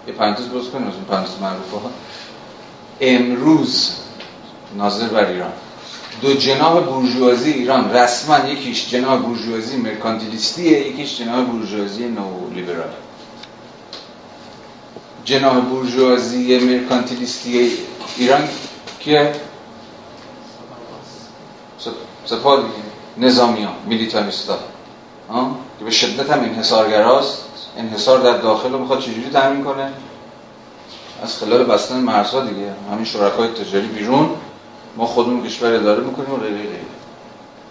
یه 0.07 0.13
پرانتز 0.13 0.49
باز 0.49 0.69
کنیم 0.69 0.87
از 0.87 0.93
اون 0.93 1.03
پرانتز 1.03 1.31
معروفه 1.41 1.77
ها. 1.77 1.91
امروز 3.01 3.91
ناظر 4.77 5.07
بر 5.07 5.25
ایران. 5.25 5.51
دو 6.21 6.33
جناح 6.33 6.79
بورژوازی 6.79 7.51
ایران 7.51 7.93
رسما 7.93 8.49
یکیش 8.49 8.89
جناح 8.89 9.21
بورژوازی 9.21 9.77
مرکانتیلیستیه 9.77 10.87
یکیش 10.87 11.17
جناح 11.17 11.39
نو 11.39 12.49
لیبرال 12.55 12.89
جناح 15.25 15.59
بورژوازی 15.59 16.59
مرکانتیلیستی 16.59 17.71
ایران 18.17 18.49
که 18.99 19.33
سپاه 22.25 22.61
دیگه 22.61 23.27
نظامی 23.27 23.63
ها؟ 23.63 23.71
میلیتاریستا 23.85 24.57
که 25.79 25.85
به 25.85 25.91
شدت 25.91 26.29
هم 26.29 26.39
انحصارگراست. 26.39 27.43
انحصار 27.77 28.19
در 28.19 28.37
داخل 28.37 28.71
رو 28.71 28.79
می‌خواد 28.79 28.99
چجوری 28.99 29.29
تامین 29.33 29.63
کنه؟ 29.63 29.91
از 31.23 31.37
خلال 31.37 31.63
بستن 31.63 31.99
مرزها 31.99 32.41
دیگه. 32.41 32.73
همین 32.91 33.05
شرکای 33.05 33.47
تجاری 33.47 33.87
بیرون. 33.87 34.29
ما 34.97 35.05
خودمون 35.05 35.47
کشور 35.47 35.73
اداره 35.73 36.03
می‌کنیم 36.03 36.33
و 36.33 36.37
غیره 36.37 36.57
غیره. 36.57 36.79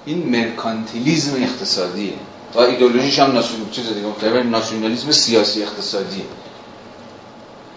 این 0.05 0.29
مرکانتیلیزم 0.29 1.43
اقتصادیه. 1.43 2.13
و 2.55 2.61
ایدئولوژیش 2.61 3.19
هم 3.19 3.33
ناسیون 3.33 3.71
چیز 3.71 3.89
دیگه 3.89 4.43
ناسیونالیسم 4.43 5.11
سیاسی 5.11 5.63
اقتصادیه. 5.63 6.25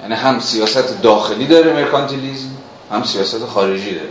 یعنی 0.06 0.18
هم 0.18 0.40
سیاست 0.40 1.02
داخلی 1.02 1.48
داره 1.48 1.74
مرکانتیلیزم 1.74 2.50
هم 2.92 3.04
سیاست 3.04 3.46
خارجی 3.46 3.96
داره. 3.96 4.10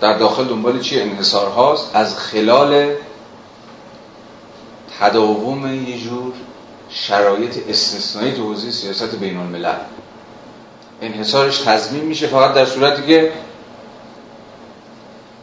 در 0.00 0.18
داخل 0.18 0.44
دنبال 0.44 0.80
چی 0.80 1.00
انحصار 1.00 1.50
هاست؟ 1.50 1.90
از 1.94 2.18
خلال 2.18 2.94
تداوم 5.00 5.88
یه 5.88 5.98
جور 5.98 6.32
شرایط 6.90 7.68
استثنایی 7.68 8.32
تو 8.32 8.42
حوزه 8.42 8.70
سیاست 8.70 9.14
بین 9.14 9.36
الملل 9.36 9.74
انحصارش 11.02 11.58
تضمین 11.58 12.04
میشه 12.04 12.26
فقط 12.26 12.54
در 12.54 12.66
صورتی 12.66 13.02
که 13.02 13.32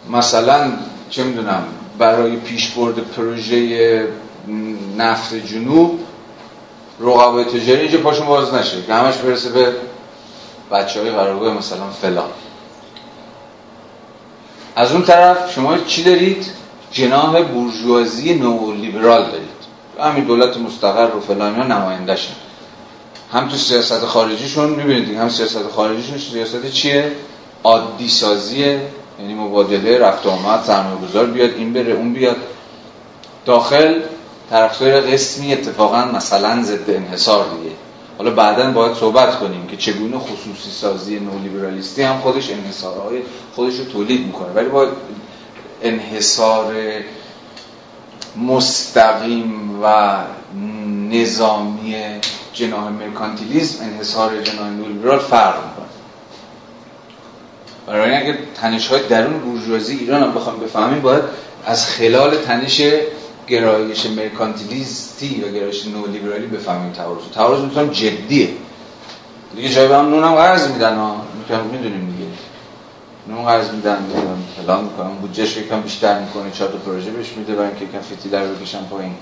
مثلا 0.10 0.72
چه 1.10 1.24
می‌دونم 1.24 1.64
برای 1.98 2.36
پیشبرد 2.36 2.96
پروژه 2.96 4.08
نفت 4.98 5.36
جنوب 5.36 6.00
رقبای 7.00 7.44
تجاری 7.46 7.82
اینجا 7.82 7.98
پاشون 7.98 8.28
باز 8.28 8.54
نشه. 8.54 8.82
که 8.88 8.94
همش 8.94 9.16
برسه 9.16 9.50
به 9.50 9.74
بچه 10.72 11.02
های 11.02 11.12
قرارگاه 11.12 11.54
مثلا 11.54 11.90
فلان. 12.02 12.30
از 14.76 14.92
اون 14.92 15.04
طرف 15.04 15.54
شما 15.56 15.78
چی 15.78 16.04
دارید؟ 16.04 16.46
جناح 16.92 17.40
نو 18.40 18.72
لیبرال 18.72 19.32
دارید. 19.32 19.60
همین 20.00 20.24
دولت 20.24 20.58
مستقر 20.58 21.16
و 21.16 21.20
فلان 21.20 21.56
ها 21.56 21.64
نمایندشن 21.64 22.34
هم 23.34 23.48
تو 23.48 23.56
سیاست 23.56 24.06
خارجیشون 24.06 24.70
می‌بینید 24.70 25.18
هم 25.18 25.30
سیاست 25.30 25.70
خارجیشون 25.76 26.18
سیاست 26.18 26.72
چیه؟ 26.72 27.12
عادی 27.64 28.10
سازیه 28.10 28.82
یعنی 29.20 29.34
مبادله 29.34 29.98
رفت 29.98 30.28
آمد 30.28 30.64
سرمایه 30.64 31.08
گذار 31.08 31.26
بیاد 31.26 31.50
این 31.50 31.74
بره 31.74 31.94
اون 31.94 32.14
بیاد. 32.14 32.38
داخل 33.46 34.02
طرفدار 34.50 35.02
قسمی 35.02 35.54
اتفاقا 35.54 36.06
مثلا 36.06 36.64
ضد 36.64 36.90
انحصار 36.90 37.46
دیگه. 37.58 37.76
حالا 38.18 38.32
بعدا 38.32 38.72
باید 38.72 38.94
صحبت 38.94 39.40
کنیم 39.40 39.68
که 39.68 39.78
چگونه 39.78 40.18
خصوصی 40.18 40.72
سازی 40.72 41.20
نولیبرالیستی 41.20 42.02
هم 42.02 42.20
خودش 42.20 42.50
انحصارهای 42.50 43.22
خودش 43.56 43.80
رو 43.80 43.86
تولید 43.86 44.26
می‌کنه. 44.26 44.48
ولی 44.56 44.70
باید 44.70 44.90
انحصار 45.82 46.76
مستقیم 48.38 49.80
و 49.84 50.18
نظامی 51.10 51.96
جناح 52.54 52.90
مرکانتیلیزم 52.90 53.84
انحصار 53.84 54.42
جناح 54.42 54.70
نولیبرال 54.70 55.20
فرق 55.20 55.56
می‌کنه. 55.56 55.86
برای 57.88 58.16
اگر 58.16 58.38
تنش 58.62 58.88
های 58.88 59.08
درون 59.08 59.40
بورژوازی 59.40 59.98
ایران 59.98 60.24
هم 60.24 60.34
بخوام 60.34 60.60
بفهمیم 60.60 61.02
باید 61.02 61.24
از 61.66 61.86
خلال 61.86 62.38
تنش 62.38 62.82
گرایش 63.50 64.06
مرکانتیلیستی 64.06 65.42
و 65.42 65.52
گرایش 65.52 65.86
نولیبرالی 65.86 66.48
بفهمیم 66.48 66.92
تعارض 66.92 67.22
تعارض 67.36 67.62
می‌تونم 67.62 67.90
جدیه. 67.90 68.50
دیگه 69.56 69.70
جای 69.70 69.88
به 69.88 69.96
هم 69.96 70.10
نونم 70.10 70.36
قرض 70.36 70.72
میدن 70.72 70.96
ها. 70.96 71.22
می‌دونیم 71.72 72.16
دیگه. 72.18 72.32
نون 73.28 73.46
قرض 73.46 73.72
میدن. 73.72 74.02
می‌دونم 74.02 74.44
فلان 74.58 74.84
می‌کنم. 74.84 75.16
بودجهش 75.16 75.58
یکم 75.58 75.82
بیشتر 75.82 76.20
می‌کنه. 76.20 76.52
چهار 76.52 76.70
پروژه 76.70 77.12
بهش 77.12 77.32
میده 77.38 77.54
برای 77.54 77.68
اینکه 77.68 77.86
یکم 77.86 78.00
فیتی 78.00 78.30
در 78.30 78.46
بکشن 78.46 78.84
پایین. 78.84 79.16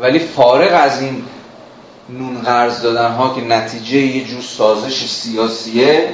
ولی 0.00 0.18
فارغ 0.18 0.80
از 0.82 1.00
این 1.02 1.24
نون 2.08 2.40
قرض 2.40 2.82
دادن 2.82 3.10
ها 3.10 3.34
که 3.34 3.40
نتیجه 3.40 3.96
یه 3.98 4.24
جور 4.24 4.40
سازش 4.40 5.06
سیاسیه 5.10 6.08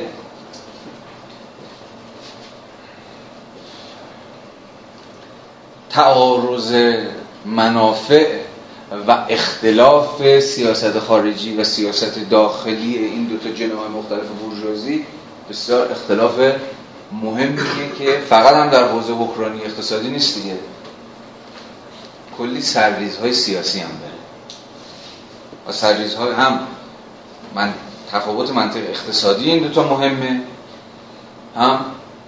تعارض 5.91 6.75
منافع 7.45 8.39
و 9.09 9.25
اختلاف 9.29 10.41
سیاست 10.41 10.99
خارجی 10.99 11.57
و 11.57 11.65
سیاست 11.65 12.31
داخلی 12.31 12.99
این 12.99 13.25
دو 13.25 13.37
تا 13.37 13.51
جناح 13.51 13.89
مختلف 13.89 14.27
بورژوازی 14.27 15.07
بسیار 15.51 15.93
اختلاف 15.93 16.41
مهمیه 17.13 17.93
که 17.99 18.19
فقط 18.29 18.55
هم 18.55 18.71
در 18.71 18.89
حوزه 18.89 19.13
حکمرانی 19.13 19.61
اقتصادی 19.65 20.09
نیست 20.09 20.35
دیگه. 20.35 20.59
کلی 22.39 22.63
سرریزهای 22.63 23.33
سیاسی 23.33 23.81
هم 23.81 23.89
داره. 23.89 24.13
و 25.69 25.73
سرریزهای 25.73 26.33
هم 26.33 26.61
من 27.55 27.75
تفاوت 28.13 28.51
منطق 28.51 28.81
اقتصادی 28.91 29.51
این 29.51 29.63
دوتا 29.63 29.83
مهمه. 29.83 30.41
هم 31.57 31.85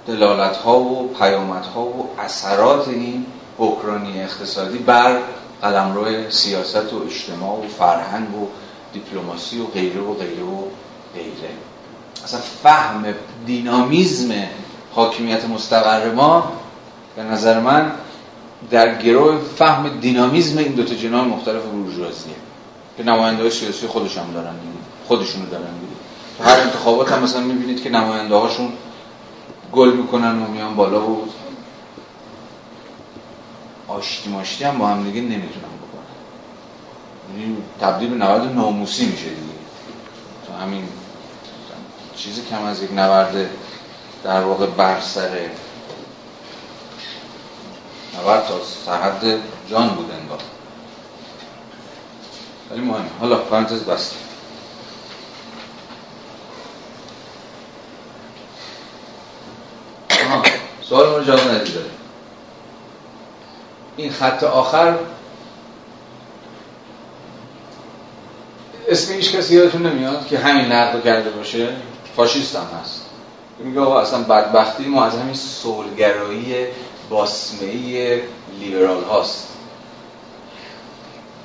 دلالت 0.06 0.56
ها 0.56 0.78
و 0.78 1.14
پیامت 1.18 1.66
ها 1.66 1.82
و 1.82 2.08
اثرات 2.18 2.88
این 2.88 3.26
حکرانی 3.58 4.22
اقتصادی 4.22 4.78
بر 4.78 5.18
قلمرو 5.62 6.30
سیاست 6.30 6.92
و 6.92 7.02
اجتماع 7.06 7.58
و 7.58 7.68
فرهنگ 7.68 8.34
و 8.34 8.46
دیپلماسی 8.92 9.60
و 9.60 9.66
غیره 9.66 10.00
و 10.00 10.14
غیره 10.14 10.42
و 10.42 10.62
غیره. 11.14 11.54
اصلا 12.24 12.40
فهم 12.62 13.04
دینامیزم 13.46 14.32
حاکمیت 14.94 15.44
مستقر 15.44 16.12
ما 16.12 16.52
به 17.16 17.22
نظر 17.22 17.60
من 17.60 17.92
در 18.70 19.02
گروه 19.02 19.38
فهم 19.56 20.00
دینامیزم 20.00 20.58
این 20.58 20.72
دوتا 20.72 20.94
جناح 20.94 21.24
مختلف 21.24 21.62
بورژوازیه 21.62 22.34
که 22.96 23.02
نماینده 23.02 23.42
های 23.42 23.50
سیاسی 23.50 23.86
خودشون 23.86 24.32
دارن 24.32 24.54
خودشونو 25.08 25.46
دارن 25.46 25.64
هر 26.44 26.60
انتخابات 26.60 27.12
هم 27.12 27.22
مثلا 27.22 27.40
می‌بینید 27.40 27.82
که 27.82 27.90
نماینده 27.90 28.34
هاشون 28.34 28.72
گل 29.72 29.92
می‌کنن 29.92 30.42
و 30.42 30.46
میان 30.46 30.74
بالا 30.74 31.10
و 31.10 31.28
آشتی 33.88 34.30
ماشتی 34.30 34.64
هم 34.64 34.78
با 34.78 34.86
هم 34.88 35.04
دیگه 35.04 35.20
نمی‌تونن 35.20 35.74
بکنن. 35.82 36.04
یعنی 37.38 37.56
تبدیل 37.80 38.08
به 38.10 38.16
نورد 38.16 38.54
ناموسی 38.54 39.06
میشه 39.06 39.28
دیگه. 39.28 39.54
تو 40.46 40.52
همین 40.52 40.88
چیزی 42.16 42.42
کم 42.50 42.64
از 42.64 42.82
یک 42.82 42.92
نورد 42.92 43.50
در 44.24 44.40
واقع 44.40 44.66
برسره 44.66 45.50
نورد 48.14 48.46
تا 48.46 48.60
سرحد 48.86 49.40
جان 49.70 49.88
بود 49.88 50.10
انگار. 50.10 50.40
ولی 52.70 52.80
مهم. 52.80 53.10
حالا 53.20 53.38
پرانتز 53.38 53.84
بست 53.84 54.14
سوال 60.88 61.06
رو 61.06 61.24
جواب 61.24 61.48
ندید. 61.48 61.93
این 63.96 64.12
خط 64.12 64.42
آخر. 64.42 64.94
اسم 68.88 69.14
هیچ 69.14 69.36
کسی 69.36 69.54
یادتون 69.54 69.86
نمیاد 69.86 70.26
که 70.26 70.38
همین 70.38 70.72
نقد 70.72 71.04
کرده 71.04 71.30
باشه؟ 71.30 71.68
فاشیست 72.16 72.56
هم 72.56 72.78
هست. 72.82 73.04
میگه 73.58 73.80
آقا 73.80 74.00
اصلا 74.00 74.22
بدبختی 74.22 74.84
ما 74.84 75.04
از 75.04 75.14
همین 75.14 75.34
سولگرایی 75.34 76.54
باسمهی 77.10 78.20
لیبرال 78.60 79.04
هاست. 79.04 79.48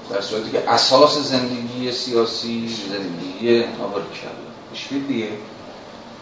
در 0.09 0.21
صورتی 0.21 0.51
که 0.51 0.69
اساس 0.69 1.17
زندگی 1.17 1.91
سیاسی 1.91 2.75
زندگی 2.89 3.63
آبار 3.83 4.01
کرده 4.01 4.35
اشمید 4.73 5.07
دیگه. 5.07 5.27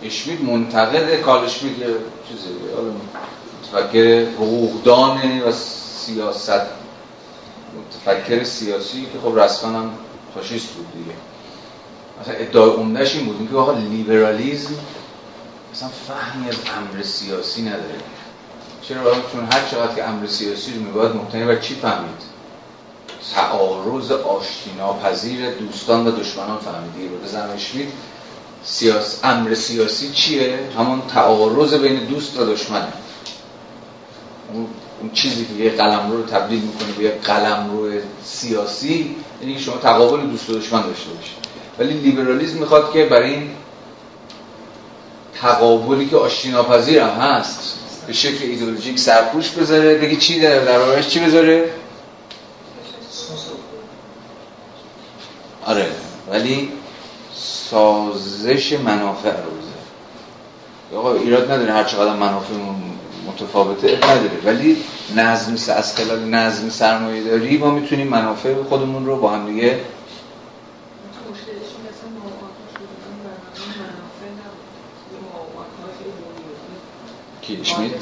اشمید 0.03 0.43
منتقد 0.43 1.21
کارل 1.21 1.45
اشمید 1.45 1.79
یه 1.79 1.87
چیزی 2.29 2.49
متفکر 3.61 4.25
حقوقدان 4.25 5.41
و 5.41 5.51
سیاست. 6.07 6.61
متفکر 7.77 8.43
سیاسی 8.43 9.01
که 9.01 9.19
خب 9.23 9.39
رسما 9.39 9.79
هم 9.79 9.91
فاشیست 10.35 10.67
بود 10.67 10.93
دیگه. 10.93 11.15
مثلا 12.21 12.33
ادعای 12.33 12.69
عمدهش 12.69 13.15
این 13.15 13.25
بود. 13.25 13.49
که 13.51 13.55
آقا 13.55 13.71
لیبرالیزم 13.71 14.73
مثلا 15.73 15.89
فهمی 16.07 16.49
از 16.49 16.55
امر 16.55 17.03
سیاسی 17.03 17.61
نداره. 17.61 17.99
چرا 18.81 19.15
چون 19.31 19.45
هر 19.51 19.69
چقدر 19.71 19.95
که 19.95 20.09
امر 20.09 20.27
سیاسی 20.27 20.73
رو 20.73 20.79
میباید 20.81 21.15
مبتنی 21.15 21.45
بر 21.45 21.59
چی 21.59 21.75
فهمید؟ 21.75 22.37
تعارض 23.35 24.11
آشتیناپذیر 24.11 25.51
دوستان 25.51 26.07
و 26.07 26.11
دشمنان 26.11 26.57
فهمیدی 26.57 27.07
رو 27.07 27.17
بزن 27.17 27.49
سیاس 28.63 29.19
امر 29.23 29.53
سیاسی 29.55 30.11
چیه؟ 30.11 30.59
همون 30.77 31.01
تعارض 31.01 31.73
بین 31.73 32.05
دوست 32.05 32.39
و 32.39 32.45
دشمنه. 32.45 32.93
چیزی 35.13 35.45
که 35.45 35.63
یه 35.63 35.69
قلم 35.69 36.11
رو 36.11 36.23
تبدیل 36.23 36.61
می‌کنه 36.61 36.91
به 36.97 37.03
یه 37.03 37.11
قلم 37.23 37.69
رو 37.71 37.91
سیاسی 38.23 39.15
یعنی 39.41 39.59
شما 39.59 39.77
تقابل 39.77 40.27
دوست 40.27 40.49
و 40.49 40.53
دشمن 40.53 40.81
داشته 40.81 41.09
باشید 41.09 41.37
ولی 41.79 41.93
لیبرالیسم 41.93 42.57
می‌خواد 42.57 42.93
که 42.93 43.05
برای 43.05 43.33
این 43.33 43.49
تقابلی 45.41 46.05
که 46.05 46.15
آشتی 46.15 46.49
ناپذیر 46.49 46.99
هم 46.99 47.09
هست 47.09 47.79
به 48.07 48.13
شکل 48.13 48.43
ایدئولوژیک 48.43 48.99
سرپوش 48.99 49.49
بذاره 49.49 49.97
بگی 49.97 50.15
چی 50.15 50.39
در 50.39 50.65
دربارش 50.65 51.07
چی 51.07 51.19
بذاره؟ 51.19 51.69
آره 55.65 55.91
ولی 56.29 56.71
سازش 57.69 58.73
منافع 58.73 59.29
رو 59.29 59.51
بذاره. 59.51 59.76
آقا 60.95 61.13
ایراد 61.13 61.51
نداره 61.51 61.73
هر 61.73 61.83
چقدر 61.83 62.13
منافعمون 62.13 62.75
متفاوته 63.27 63.97
نداره. 63.97 64.41
ولی 64.45 64.77
نظم 65.15 65.73
از 65.73 65.95
خلال 65.95 66.19
نظم 66.19 66.69
سرمایه 66.69 67.23
داری 67.23 67.57
ما 67.57 67.71
می‌تونیم 67.71 68.07
منافع 68.07 68.63
خودمون 68.63 69.05
رو 69.05 69.19
با 69.19 69.31
هم 69.31 69.45
دیگه 69.45 69.79
کی؟ 77.41 77.57
اشمید 77.61 77.93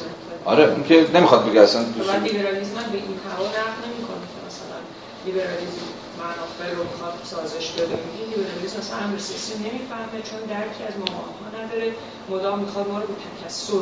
آره 0.45 0.63
اون 0.63 0.83
که 0.83 1.07
نمی‌خواد 1.13 1.49
بگه 1.49 1.61
اصلا 1.61 1.83
دوست 1.83 2.09
لیبرالیسم 2.09 2.73
به 2.91 2.97
این 2.97 3.19
هوا 3.29 3.45
نقد 3.45 3.77
نمی‌کنه 3.85 4.25
که 4.31 4.39
مثلا 4.47 4.77
لیبرالیسم 5.25 5.94
منافع 6.25 6.67
رو 6.75 6.83
می‌خواد 6.83 7.13
سازش 7.23 7.71
بده. 7.71 7.95
میگه 8.05 8.25
لیبرالیسم 8.31 8.79
اصلا 8.79 8.97
امر 8.97 9.17
سیاسی 9.17 9.53
نمی‌فهمه 9.65 10.21
چون 10.29 10.39
درکی 10.39 10.83
از 10.89 10.95
مقاومت 11.03 11.53
نداره. 11.59 11.93
مدام 12.29 12.59
می‌خواد 12.59 12.87
ما 12.87 12.99
رو 12.99 13.07
به 13.07 13.13
تکثر 13.25 13.73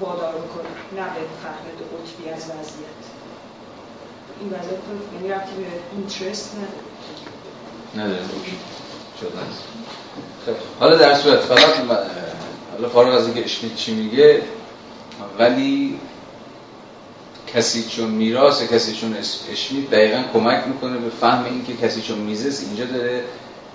وادار 0.00 0.34
می‌کنه 0.34 0.70
نه 0.98 1.06
به 1.14 1.20
فهم 1.42 1.64
دو 1.78 1.84
قطبی 1.96 2.28
از 2.36 2.42
وضعیت. 2.42 3.02
این 4.40 4.48
وضعیت 4.50 4.80
یعنی 5.14 5.28
رفتی 5.28 5.54
به 5.56 5.66
اینترست 5.96 6.50
نداره. 6.54 6.90
نداره. 7.96 8.24
شد 9.20 9.32
حالا 10.80 10.96
در 10.96 11.14
صورت 11.14 11.40
فقط 11.40 11.74
حالا 12.72 12.88
فارغ 12.88 13.14
از 13.14 13.24
اینکه 13.24 13.44
اشمیت 13.44 13.76
چی 13.76 13.94
میگه 13.94 14.42
ولی 15.38 16.00
کسی 17.54 17.88
چون 17.88 18.10
میراث 18.10 18.62
کسی 18.62 18.94
چون 18.94 19.16
اشمیت 19.52 19.90
دقیقا 19.90 20.22
کمک 20.32 20.64
می‌کنه 20.66 20.98
به 20.98 21.10
فهم 21.20 21.44
اینکه 21.44 21.86
کسی 21.86 22.02
چون 22.02 22.18
میزس 22.18 22.62
اینجا 22.62 22.84
داره 22.84 23.24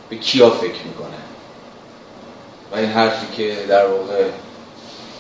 به 0.10 0.16
کیا 0.16 0.50
فکر 0.50 0.84
می‌کنه. 0.86 1.18
و 2.72 2.76
این 2.76 2.90
حرفی 2.90 3.28
که 3.38 3.56
در 3.70 3.88
واقع 3.88 4.24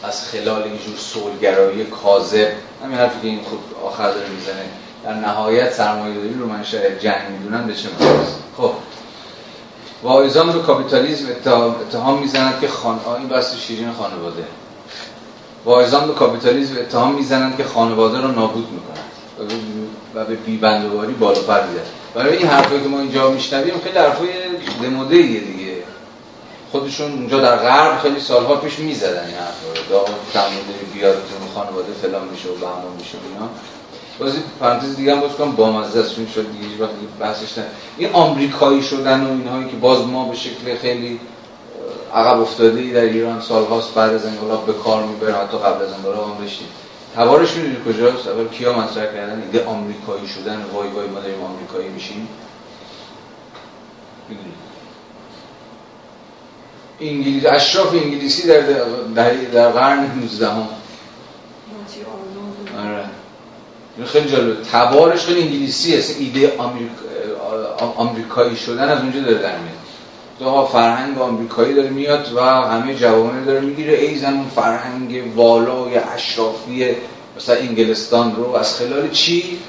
از 0.03 0.25
خلال 0.25 0.63
اینجور 0.63 0.97
سولگرایی 0.97 1.83
کاذب 1.83 2.51
همین 2.83 2.97
حرفی 2.97 3.21
که 3.21 3.27
این 3.27 3.41
خود 3.43 3.59
آخر 3.85 4.11
داره 4.11 4.29
می‌زنه 4.29 4.69
در 5.03 5.13
نهایت 5.13 5.73
سرمایه 5.73 6.15
داری 6.15 6.33
رو 6.33 6.47
منشأ 6.47 6.97
جنگ 6.99 7.29
می‌دونن 7.31 7.67
به 7.67 7.73
چه 7.73 7.89
معنی 7.99 8.25
خب. 8.57 8.71
واعظان 10.03 10.53
رو 10.53 10.61
کاپیتالیسم 10.61 11.25
اتهام 11.29 12.19
می‌زنند 12.19 12.61
که 12.61 12.67
خان 12.67 12.99
این 13.19 13.27
بحث 13.27 13.55
شیرین 13.55 13.91
خانواده. 13.91 14.43
واعظان 15.65 16.07
به 16.07 16.13
کاپیتالیسم 16.13 16.77
اتهام 16.77 17.15
می‌زنند 17.15 17.57
که 17.57 17.63
خانواده 17.63 18.21
رو 18.21 18.27
نابود 18.27 18.67
می‌کنند. 18.71 19.05
و 20.15 20.25
به 20.25 20.35
بیبندواری 20.35 21.13
بالا 21.13 21.41
پر 21.41 21.59
برای 22.13 22.37
این 22.37 22.47
حرفایی 22.47 22.81
که 22.81 22.87
ما 22.87 22.99
اینجا 22.99 23.31
میشنویم 23.31 23.73
خیلی 23.83 23.97
حرفای 23.97 24.27
دموده 24.83 25.17
دیگه. 25.17 25.83
خودشون 26.71 27.11
اونجا 27.11 27.39
در 27.41 27.55
غرب 27.55 27.99
خیلی 27.99 28.19
سالها 28.19 28.55
پیش 28.55 28.79
می‌زدن 28.79 29.25
این 29.25 29.35
حرفا. 29.35 29.67
رو 29.67 29.89
داغ 29.89 30.09
بیاد 30.93 31.17
خانواده 31.55 31.93
فلان 32.01 32.27
میشه 32.27 32.49
و 32.49 32.55
بهمان 32.55 32.93
میشه 32.99 33.17
اینا. 33.33 33.49
بازی 34.19 34.37
پرانتز 34.59 34.95
دیگه 34.95 35.15
هم 35.15 35.21
باز 35.21 35.31
کنم 35.31 35.51
بامزه 35.51 35.99
است 35.99 36.13
شد 36.13 36.51
دیگه 36.51 36.83
وقتی 36.83 37.07
بحثش 37.19 37.57
نه. 37.57 37.65
این 37.97 38.09
آمریکایی 38.13 38.81
شدن 38.81 39.23
و 39.23 39.29
اینهایی 39.29 39.65
که 39.65 39.75
باز 39.75 40.07
ما 40.07 40.29
به 40.29 40.35
شکل 40.35 40.77
خیلی 40.81 41.19
عقب 42.13 42.39
افتاده 42.41 42.79
ای 42.79 42.91
در 42.91 43.01
ایران 43.01 43.41
سالهاست 43.41 43.93
بعد 43.93 44.13
از 44.13 44.25
انقلاب 44.25 44.65
به 44.65 44.73
کار 44.73 45.03
می‌برن 45.03 45.35
حتی 45.35 45.57
قبل 45.57 45.83
از 45.83 45.93
انقلاب 45.93 46.37
هم 46.37 46.45
بشید 46.45 46.67
تبارش 47.15 47.55
می‌دونی 47.55 47.77
کجاست؟ 47.85 48.27
اول 48.27 48.47
کیا 48.47 48.73
مطرح 48.73 49.05
کردن؟ 49.05 49.41
ایده 49.41 49.65
آمریکایی 49.65 50.27
شدن 50.27 50.65
وای 50.73 50.89
وای 50.89 51.07
ما 51.07 51.19
داریم 51.19 51.41
آمریکایی 51.41 51.89
میشیم. 51.89 52.27
انگلیس 57.01 57.45
اشراف 57.45 57.93
انگلیسی 57.93 58.47
در 58.47 58.61
در, 59.15 59.33
در 59.33 59.69
قرن 59.69 59.99
19 59.99 60.47
هم 60.47 60.67
آره. 62.77 63.05
خیلی 64.05 64.29
جالبه. 64.29 64.63
تبارش 64.71 65.25
خیلی 65.25 65.41
انگلیسی 65.41 65.97
هست 65.97 66.19
ایده 66.19 66.53
آمریکایی 67.97 68.55
شدن 68.55 68.89
از 68.89 68.99
اونجا 68.99 69.19
داره 69.19 69.37
در 69.37 69.57
میاد. 69.57 69.74
تو 70.39 70.65
فرهنگ 70.65 71.17
آمریکایی 71.19 71.73
داره 71.73 71.89
میاد 71.89 72.33
و 72.35 72.41
همه 72.41 72.95
جوامع 72.95 73.45
داره 73.45 73.59
می‌گیره. 73.59 73.93
ایزن 73.93 74.33
اون 74.33 74.49
فرهنگ 74.55 75.23
والای 75.35 75.97
اشرافی 75.97 76.95
مثلا 77.37 77.55
انگلستان 77.55 78.35
رو 78.35 78.55
از 78.55 78.75
خلال 78.75 79.09
چی 79.09 79.59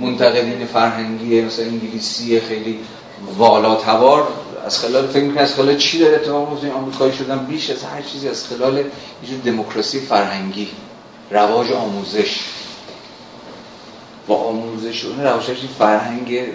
منتقدین 0.00 0.66
فرهنگی 0.66 1.40
مثلا 1.40 1.64
انگلیسی 1.64 2.40
خیلی 2.40 2.78
والا 3.36 3.74
تبار 3.74 4.28
از 4.66 4.78
خلال 4.78 5.06
فکر 5.06 5.22
می‌کنه 5.22 5.40
از 5.40 5.54
خلال 5.54 5.76
چی 5.76 5.98
داره 5.98 6.14
اتفاق 6.14 6.50
میفته 6.50 6.72
آمریکایی 6.72 7.12
شدن 7.12 7.46
بیش 7.46 7.70
از 7.70 7.84
هر 7.84 8.02
چیزی 8.02 8.28
از 8.28 8.46
خلال 8.46 8.76
یه 8.78 8.84
دموکراسی 9.44 10.00
فرهنگی 10.00 10.68
رواج 11.30 11.72
آموزش. 11.72 12.40
با 14.26 14.36
آموزش 14.36 15.04
اون 15.04 15.20
روشش 15.20 15.66
فرهنگ 15.78 16.48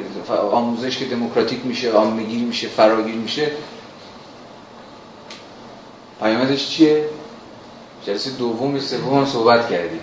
آموزش 0.51 0.97
که 0.97 1.05
دموکراتیک 1.05 1.65
میشه 1.65 1.91
آمگیر 1.91 2.43
میشه 2.43 2.67
فراگیر 2.67 3.15
میشه. 3.15 3.51
پیامدش 6.19 6.69
چیه؟ 6.69 7.09
جلسه 8.05 8.31
دوم 8.31 8.79
سوم 8.79 9.25
صحبت 9.25 9.69
کردیم. 9.69 10.01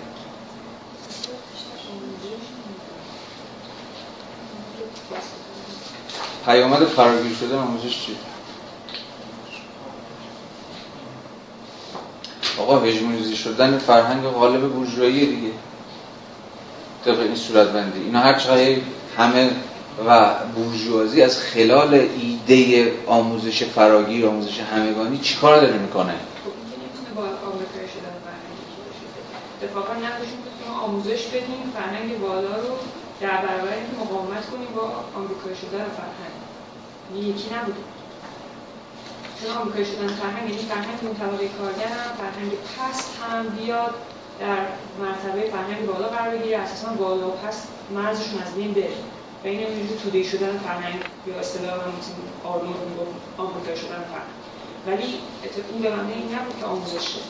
پیامد 6.45 6.85
فراگیر 6.85 7.35
شده 7.35 7.57
آموزش 7.57 8.05
چیه؟ 8.05 8.15
آقا 12.59 12.79
هژمونیزی 12.79 13.35
شدن 13.35 13.77
فرهنگ 13.77 14.23
غالب 14.23 14.73
بورژوایی 14.73 15.35
دیگه. 15.35 15.51
طبق 17.07 17.19
این 17.19 17.35
صورت 17.35 17.67
بندی 17.67 17.99
اینا 17.99 18.19
هر 18.19 18.39
چقدر 18.39 18.75
همه 19.17 19.49
و 20.07 20.33
بورژوازی 20.55 21.21
از 21.21 21.39
خلال 21.39 21.93
ایده 21.93 22.93
آموزش 23.07 23.63
فراگیر 23.63 24.27
آموزش 24.27 24.59
همگانی 24.59 25.17
چیکار 25.17 25.61
داره 25.61 25.77
می‌کنه؟ 25.77 26.13
اتفاقا 29.61 29.93
نقشون 29.93 30.39
که 30.59 30.69
ما 30.69 30.79
آموزش 30.79 31.25
بدیم 31.25 31.73
فرهنگ 31.73 32.19
بالا 32.19 32.55
رو 32.55 32.73
در 33.21 33.37
برابر 33.37 33.73
مقاومت 33.99 34.49
کنیم 34.49 34.67
با 34.75 34.81
آمریکایی 35.15 35.55
شدن 35.55 35.85
فرهنگ. 35.97 36.35
یکی 37.15 37.55
نبوده. 37.55 37.77
چون 39.41 39.57
آمریکایی 39.57 39.85
شدن 39.85 40.07
فرهنگ 40.07 40.49
یعنی 40.49 40.61
فرهنگ 40.61 40.99
اون 41.01 41.15
کارگر 41.59 41.87
هم 41.87 42.11
فرهنگ 42.17 42.51
پست 42.51 43.09
هم 43.21 43.49
بیاد. 43.49 43.93
در 44.39 44.57
مرتبه 44.99 45.49
فرهنگ 45.51 45.85
بالا 45.85 46.07
قرار 46.07 46.37
بگیره 46.37 46.57
اساسا 46.57 46.93
بالا 46.93 47.27
و 47.27 47.31
پست 47.31 47.67
مرزشون 47.89 48.41
از 48.41 48.53
بین 48.55 48.73
بره. 48.73 48.97
و 49.43 49.47
این 49.47 49.59
اینجوری 49.59 49.99
توده 49.99 50.23
شدن 50.23 50.57
فرهنگ 50.57 51.01
یا 51.27 51.39
اصطلاح 51.39 51.73
آرنولد 52.43 52.81
می‌گفت 52.89 53.11
آمریکایی 53.37 53.77
شدن 53.77 54.03
فرهنگ. 54.11 54.37
ولی 54.87 55.19
این 55.71 55.81
به 55.81 55.95
معنی 55.95 56.13
این 56.13 56.35
نبود 56.35 56.59
که 56.59 56.65
آموزش 56.65 57.07
شد. 57.13 57.21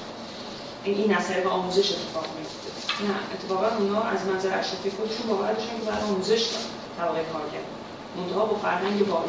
این 0.83 0.97
این 0.97 1.13
اثر 1.15 1.39
به 1.41 1.49
آموزش 1.49 1.91
اتفاق 1.91 2.25
میفته 2.37 2.71
نه 3.03 3.15
اتفاقا 3.33 3.77
اونا 3.77 4.01
از 4.01 4.25
منظر 4.25 4.59
اشرافی 4.59 4.89
خودشون 4.89 5.27
باور 5.27 5.53
داشتن 5.53 5.79
که 5.79 5.85
برای 5.85 6.03
آموزش 6.03 6.49
طبقه 6.97 7.23
کارگر 7.33 7.63
منتها 8.15 8.45
با 8.45 8.55
فرهنگ 8.55 9.07
بالا. 9.07 9.25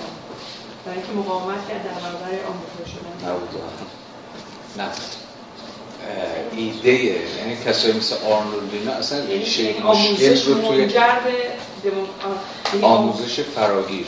برای 0.85 0.99
اینکه 0.99 1.13
مقاومت 1.13 1.69
کرد 1.69 1.85
در 1.85 2.01
برابر 2.01 2.29
آمریکا 2.29 2.85
شدن. 2.87 3.29
نه. 4.77 4.89
ایده 6.57 6.93
یعنی 6.93 7.57
کسایی 7.67 7.95
مثل 7.95 8.15
آرنولد 8.27 8.69
اینا 8.73 8.93
اصلا 8.93 9.19
یعنی 9.19 9.39
ریشه 9.39 9.83
مشکل 9.83 10.43
رو 10.47 10.69
توی 10.69 10.79
یعنی 10.79 10.93
آموزش 12.83 13.41
فراگیر 13.41 14.07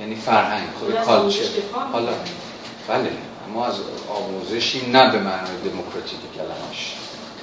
یعنی 0.00 0.14
فرهنگ 0.14 0.68
خود 0.80 0.94
کالچر. 0.94 1.40
حالا 1.92 2.12
بله 2.88 3.10
اما 3.48 3.66
از 3.66 3.74
آموزشی 4.08 4.86
نه 4.86 5.12
به 5.12 5.18
معنای 5.18 5.56
دموکراتیک 5.64 6.20
کلمش 6.36 6.94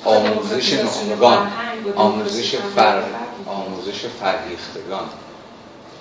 آموزش 0.06 0.73
نخبگان 0.73 1.52
آموزش 1.95 2.56
فر 2.76 3.03
آموزش 3.45 4.06
فرهیختگان. 4.19 5.10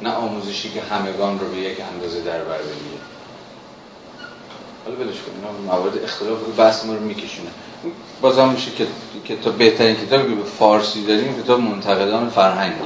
نه 0.02 0.10
آموزشی 0.10 0.70
که 0.70 0.80
همگان 0.80 1.40
رو 1.40 1.48
به 1.48 1.56
یک 1.56 1.76
اندازه 1.92 2.20
در 2.20 2.44
بر 2.44 2.58
بگیره. 2.58 3.00
حالا 4.86 4.98
بلش 4.98 5.16
کنیم 5.16 5.64
موارد 5.66 6.04
اختلاف 6.04 6.38
رو 6.46 6.52
بحث 6.52 6.84
ما 6.84 6.94
رو 6.94 7.00
میکشونه. 7.00 7.50
بازم 8.20 8.48
میشه 8.48 8.70
که 8.70 8.86
کتاب 9.28 9.58
بهترین 9.58 9.96
کتابی 9.96 10.28
که 10.28 10.34
به 10.34 10.44
فارسی 10.44 11.06
داریم 11.06 11.42
کتاب 11.42 11.60
منتقدان 11.60 12.30
فرهنگه. 12.30 12.76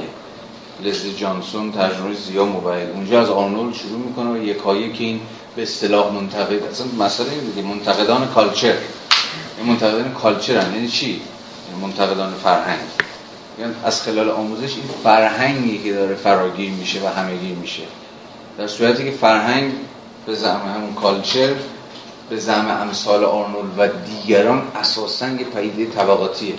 لزلی 0.83 1.13
جانسون 1.13 1.71
ترجمه 1.71 2.13
زیا 2.13 2.45
موبایل 2.45 2.89
اونجا 2.89 3.21
از 3.21 3.29
آرنولد 3.29 3.75
شروع 3.75 3.99
می‌کنه 3.99 4.31
و 4.31 4.43
یکایی 4.43 4.93
که 4.93 5.03
این 5.03 5.21
به 5.55 5.63
اصطلاح 5.63 6.13
منتقد 6.13 6.63
اصلا 6.63 6.87
مسئله 6.99 7.29
دیگه 7.29 7.67
منتقدان 7.67 8.27
کالچر. 8.27 8.75
منتقدان 9.65 10.13
culture 10.13 10.57
هم 10.57 10.75
یعنی 10.75 10.87
چی؟ 10.87 11.09
یعنی 11.09 11.81
منتقدان 11.81 12.33
فرهنگ. 12.33 12.79
یعنی 13.59 13.73
از 13.83 14.01
خلال 14.01 14.29
آموزش 14.29 14.75
این 14.75 14.83
فرهنگی 15.03 15.83
که 15.83 15.93
داره 15.93 16.15
فراگیر 16.15 16.71
میشه 16.71 16.99
و 17.03 17.07
همگیر 17.07 17.55
میشه. 17.55 17.83
در 18.57 18.67
صورتی 18.67 19.03
که 19.03 19.11
فرهنگ 19.11 19.73
به 20.25 20.35
زعم 20.35 20.61
همون 20.75 20.93
culture 20.93 21.55
به 22.31 22.37
زعم 22.37 22.67
امثال 22.67 23.23
آرنولد 23.23 23.73
و 23.77 23.87
دیگران 23.87 24.63
اساسا 24.75 25.29
یه 25.29 25.45
پدیده 25.45 25.91
طبقاتیه. 25.91 26.53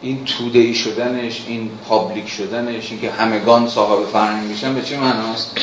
این 0.00 0.24
توده 0.24 0.72
شدنش 0.72 1.44
این 1.46 1.70
public 1.88 2.28
شدنش 2.28 2.90
این 2.90 3.00
که 3.00 3.10
همگان 3.10 3.68
صاحب 3.68 4.06
فرهنگ 4.06 4.48
میشن 4.48 4.74
به 4.74 4.82
چه 4.82 4.98
معناست؟ 4.98 5.58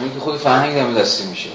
اینکه 0.00 0.20
خود 0.20 0.36
فرهنگ 0.36 0.78
هم 0.78 0.94
دستی 0.94 1.26
میشه. 1.26 1.50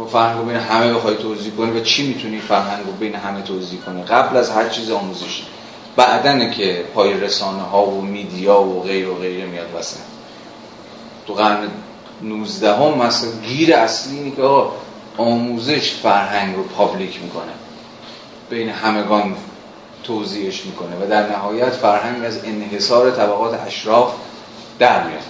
و 0.00 0.04
فرهنگ 0.04 0.38
رو 0.38 0.44
بین 0.44 0.56
همه 0.56 0.94
بخوای 0.94 1.16
توضیح 1.16 1.52
کنی 1.54 1.70
و 1.70 1.80
چی 1.80 2.06
می‌تونی 2.06 2.38
فرهنگ 2.38 2.84
بین 3.00 3.14
همه 3.14 3.42
توضیح 3.42 3.80
کنی؟ 3.80 4.02
قبل 4.02 4.36
از 4.36 4.50
هر 4.50 4.68
چیز 4.68 4.90
آموزشی 4.90 5.44
بعدنه 5.96 6.50
که 6.50 6.84
پای 6.94 7.20
رسانه 7.20 7.62
ها 7.62 7.86
و 7.86 8.00
میدیا 8.00 8.62
و 8.62 8.82
غیر 8.82 9.08
و 9.08 9.14
غیره 9.14 9.46
میاد 9.46 9.72
واسه 9.72 9.96
تو 11.26 11.34
قرن 11.34 11.68
19 12.24 12.74
هم 12.74 12.98
مثلا 12.98 13.30
گیر 13.46 13.74
اصلی 13.74 14.18
اینه 14.18 14.36
که 14.36 14.42
آموزش 15.16 15.92
فرهنگ 15.92 16.56
رو 16.56 16.62
پابلیک 16.62 17.22
می‌کنه. 17.22 17.52
بین 18.50 18.68
همگان 18.68 19.36
توضیحش 20.02 20.66
می‌کنه 20.66 20.96
و 20.96 21.10
در 21.10 21.30
نهایت 21.30 21.70
فرهنگ 21.70 22.24
از 22.24 22.44
انحصار 22.44 23.10
طبقات 23.10 23.60
اشراف 23.66 24.14
در 24.78 25.06
میاد. 25.06 25.22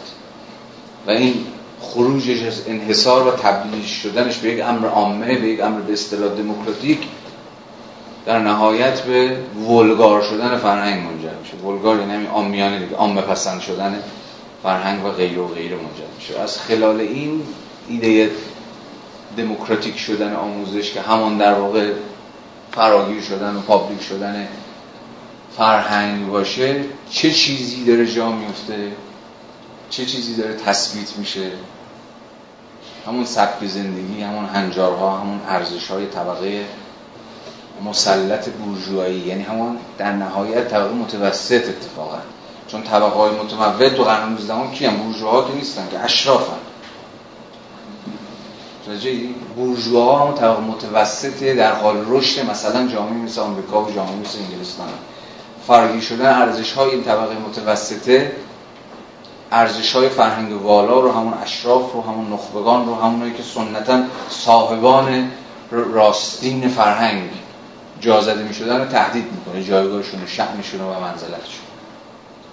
و 1.06 1.10
این 1.10 1.34
خروجش 1.80 2.42
از 2.42 2.62
انحصار 2.66 3.28
و 3.28 3.30
تبدیل 3.30 3.84
شدنش 3.84 4.36
به 4.36 4.48
یک 4.48 4.64
امر 4.64 4.88
عامه 4.88 5.38
به 5.38 5.48
یک 5.48 5.60
امر 5.60 5.80
به 5.80 5.92
اصطلاح 5.92 6.34
دموکراتیک 6.34 6.98
در 8.26 8.38
نهایت 8.38 9.00
به 9.00 9.36
ولگار 9.68 10.22
شدن 10.22 10.56
فرهنگ 10.56 11.02
منجر 11.02 11.34
میشه. 11.42 11.66
ولگار 11.66 11.98
یعنی 12.00 12.26
عامیانه 12.26 12.78
دیگه 12.78 13.22
پسند 13.22 13.60
شدن 13.60 14.02
فرهنگ 14.64 15.04
و 15.04 15.08
غیر 15.08 15.38
و 15.38 15.48
غیر 15.48 15.74
منجر 15.74 16.14
میشه. 16.16 16.40
از 16.40 16.58
خلال 16.58 17.00
این 17.00 17.42
ایده 17.88 18.30
دموکراتیک 19.36 19.98
شدن 19.98 20.34
آموزش 20.36 20.92
که 20.92 21.00
همان 21.00 21.38
در 21.38 21.54
واقع 21.54 21.92
فراگیر 22.72 23.22
شدن 23.22 23.56
و 23.56 23.60
پابلیک 23.60 24.02
شدن 24.02 24.48
فرهنگ 25.56 26.28
باشه 26.28 26.84
چه 27.10 27.30
چیزی 27.30 27.84
داره 27.84 28.06
جا 28.06 28.32
میفته؟ 28.32 28.92
چه 29.90 30.04
چیزی 30.06 30.34
داره 30.34 30.54
تثبیت 30.54 31.16
میشه؟ 31.16 31.50
همون 33.06 33.24
سبک 33.24 33.66
زندگی 33.66 34.22
همون 34.22 34.44
هنجارها 34.44 35.18
همون 35.18 35.40
ارزش 35.48 35.90
های 35.90 36.06
طبقه 36.06 36.64
مسلط 37.84 38.48
بورژوایی 38.48 39.18
یعنی 39.18 39.42
همون 39.42 39.78
در 39.98 40.12
نهایت 40.12 40.68
طبقه 40.68 40.94
متوسط 40.94 41.68
اتفاقا. 41.68 42.18
چون 42.68 42.82
طبقه 42.82 43.16
های 43.16 43.30
متمول 43.30 43.88
تو 43.88 44.04
قرن 44.04 44.28
19 44.28 44.54
هم 44.54 44.70
کیم 44.70 44.96
بورژواها 44.96 45.48
که 45.48 45.54
نیستن 45.54 45.88
که 45.90 45.98
اشرافن. 45.98 46.56
بورژواها 49.56 50.26
هم 50.26 50.34
طبقه 50.34 50.60
متوسطه 50.60 51.54
در 51.54 51.72
حال 51.72 52.04
رشد 52.08 52.50
مثلا 52.50 52.88
جامعه 52.88 53.14
مثل 53.14 53.40
آمریکا 53.40 53.82
و 53.82 53.90
جامعه 53.90 54.16
مثل 54.16 54.38
انگلستان. 54.38 54.88
فرقی 55.66 56.00
شدن 56.00 56.42
ارزش 56.42 56.72
های 56.72 56.90
این 56.90 57.04
طبقه 57.04 57.34
متوسطه 57.48 58.32
ارزش 59.52 59.92
های 59.92 60.08
فرهنگ 60.08 60.62
والا 60.62 61.00
رو 61.00 61.12
همون 61.12 61.34
اشراف 61.42 61.92
رو 61.92 62.02
همون 62.02 62.32
نخبگان 62.32 62.86
رو 62.86 62.94
همونایی 62.94 63.32
که 63.32 63.42
سنتا 63.42 64.02
صاحبان 64.30 65.30
راستین 65.70 66.68
فرهنگ 66.68 67.30
جازده 68.00 68.42
می 68.42 68.54
شدن 68.54 68.78
رو 68.78 68.84
تهدید 68.84 69.24
می‌کنه 69.32 69.64
جایگاهشون 69.64 70.22
و 70.22 70.26
شأنشون 70.26 70.80
و 70.80 71.00
منزلتشون. 71.00 71.63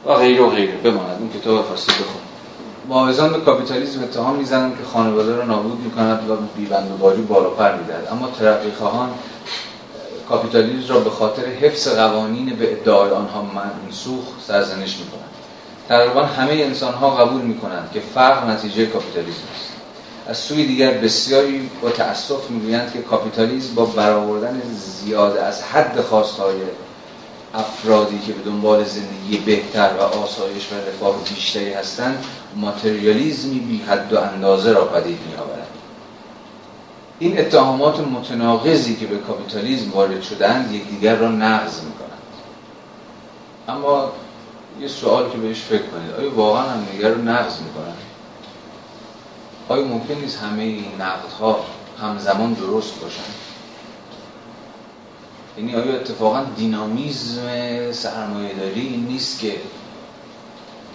و 0.05 0.13
غیره 0.13 0.43
و 0.43 0.49
غیره. 0.49 0.73
بماند. 0.73 1.17
این 1.19 1.41
کتاب 1.41 1.65
فارسی 1.65 1.91
بخون. 1.91 2.21
معاوضان 2.89 3.33
به 3.33 3.39
کاپیتالیسم 3.39 4.03
اتهام 4.03 4.35
می‌زنن 4.35 4.71
که 4.71 4.83
خانواده 4.93 5.35
رو 5.35 5.45
نابود 5.45 5.79
می‌کند 5.79 6.29
و 6.29 6.35
بیبند 6.55 6.91
و 6.91 6.97
باری 6.97 7.21
بالا 7.21 7.49
پر 7.49 7.75
می‌دهد. 7.75 8.07
اما 8.11 8.29
ترقی 8.39 8.71
خواهان 8.71 9.09
کاپیتالیسم 10.29 10.93
را 10.93 10.99
به 10.99 11.09
خاطر 11.09 11.45
حفظ 11.45 11.87
قوانین 11.87 12.45
به 12.45 12.71
ادعای 12.71 13.11
آنها 13.11 13.41
منسوخ 13.41 14.23
سرزنش 14.47 14.97
می‌کنند 14.97 15.31
تقریبا 15.89 16.25
همه 16.25 16.51
انسان 16.51 16.93
ها 16.93 17.09
قبول 17.09 17.41
می‌کنند 17.41 17.89
که 17.93 17.99
فقر 17.99 18.45
نتیجه 18.45 18.85
کاپیتالیسم 18.85 19.43
است. 19.55 19.71
از 20.27 20.37
سوی 20.37 20.65
دیگر 20.65 20.91
بسیاری 20.91 21.69
با 21.81 21.89
تأسف 21.89 22.49
می‌گویند 22.49 22.93
که 22.93 23.01
کاپیتالیسم 23.01 23.75
با 23.75 23.85
برآوردن 23.85 24.61
زیاده 24.75 25.43
از 25.43 25.63
حد 25.63 26.01
خواستهای 26.01 26.55
افرادی 27.53 28.19
که 28.19 28.33
به 28.33 28.41
دنبال 28.41 28.83
زندگی 28.83 29.37
بهتر 29.37 29.89
و 29.99 30.01
آسایش 30.01 30.71
و 30.71 30.75
رفاه 30.75 31.15
بیشتری 31.23 31.73
هستند 31.73 32.25
ماتریالیزمی 32.55 33.59
بی 33.59 33.77
حد 33.77 34.13
و 34.13 34.19
اندازه 34.19 34.73
را 34.73 34.85
پدید 34.85 35.19
میآورد 35.29 35.67
این 37.19 37.39
اتهامات 37.39 37.99
متناقضی 37.99 38.95
که 38.95 39.05
به 39.05 39.17
کاپیتالیسم 39.17 39.91
وارد 39.91 40.21
شدند 40.21 40.71
یکدیگر 40.71 41.15
را 41.15 41.27
نقض 41.31 41.81
می‌کنند. 41.81 42.11
اما 43.67 44.11
یه 44.81 44.87
سوال 44.87 45.29
که 45.29 45.37
بهش 45.37 45.61
فکر 45.61 45.81
کنید. 45.81 46.11
آیا 46.19 46.35
واقعا 46.35 46.63
هم 46.63 46.85
دیگر 46.91 47.09
رو 47.09 47.21
نقض 47.21 47.53
می‌کنن 47.59 47.95
آیا 49.69 49.83
ممکن 49.83 50.13
نیست 50.13 50.39
همه 50.39 50.63
این 50.63 50.85
نقدها 50.99 51.59
همزمان 52.01 52.53
درست 52.53 52.99
باشن 53.01 53.50
یعنی 55.57 55.75
آیا 55.75 55.93
اتفاقا 55.93 56.43
دینامیزم 56.57 57.91
سرمایه 57.91 58.53
داری 58.53 58.81
این 58.81 59.05
نیست 59.05 59.39
که 59.39 59.55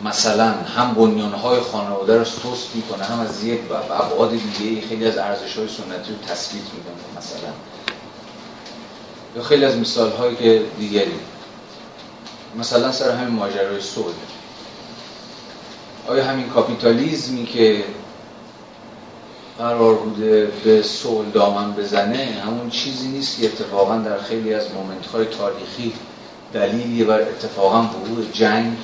مثلا 0.05 0.53
هم 0.53 0.95
بنیانهای 0.95 1.61
خانواده 1.61 2.19
رو 2.19 2.25
سست 2.25 2.75
می‌کنه 2.75 3.05
هم 3.05 3.21
از 3.21 3.45
یک 3.45 3.61
ابعاد 3.73 4.31
دیگه 4.31 4.87
خیلی 4.89 5.07
از 5.07 5.19
ارزش 5.19 5.57
های 5.57 5.69
سنتی 5.69 6.13
رو 6.13 6.19
تثبیت 6.29 6.63
می‌کنه 6.63 7.19
مثلا؟ 7.19 7.53
یا 9.37 9.43
خیلی 9.43 9.65
از 9.65 9.77
مثال 9.77 10.11
هایی 10.11 10.37
که 10.37 10.63
دیگری. 10.79 11.19
مثلا 12.59 12.93
سر 12.93 13.11
همین 13.11 13.35
ماجرای 13.35 13.81
صلح. 13.81 14.15
آیا 16.09 16.25
همین 16.25 16.49
کاپیتالیزمی 16.49 17.47
که 17.47 17.85
قرار 19.59 19.95
بوده 19.95 20.53
به 20.65 20.83
صلح 20.83 21.31
دامن 21.31 21.73
بزنه 21.73 22.43
همون 22.45 22.71
چیزی 22.71 23.09
نیست 23.09 23.41
که 23.41 23.47
اتفاقا 23.47 23.97
در 23.97 24.19
خیلی 24.19 24.55
از 24.55 24.67
مومنت 24.75 25.07
های 25.07 25.25
تاریخی 25.25 25.93
دلیلی 26.53 27.05
بر 27.05 27.21
اتفاقا 27.21 27.79
وقوع 27.79 28.25
جنگ. 28.33 28.77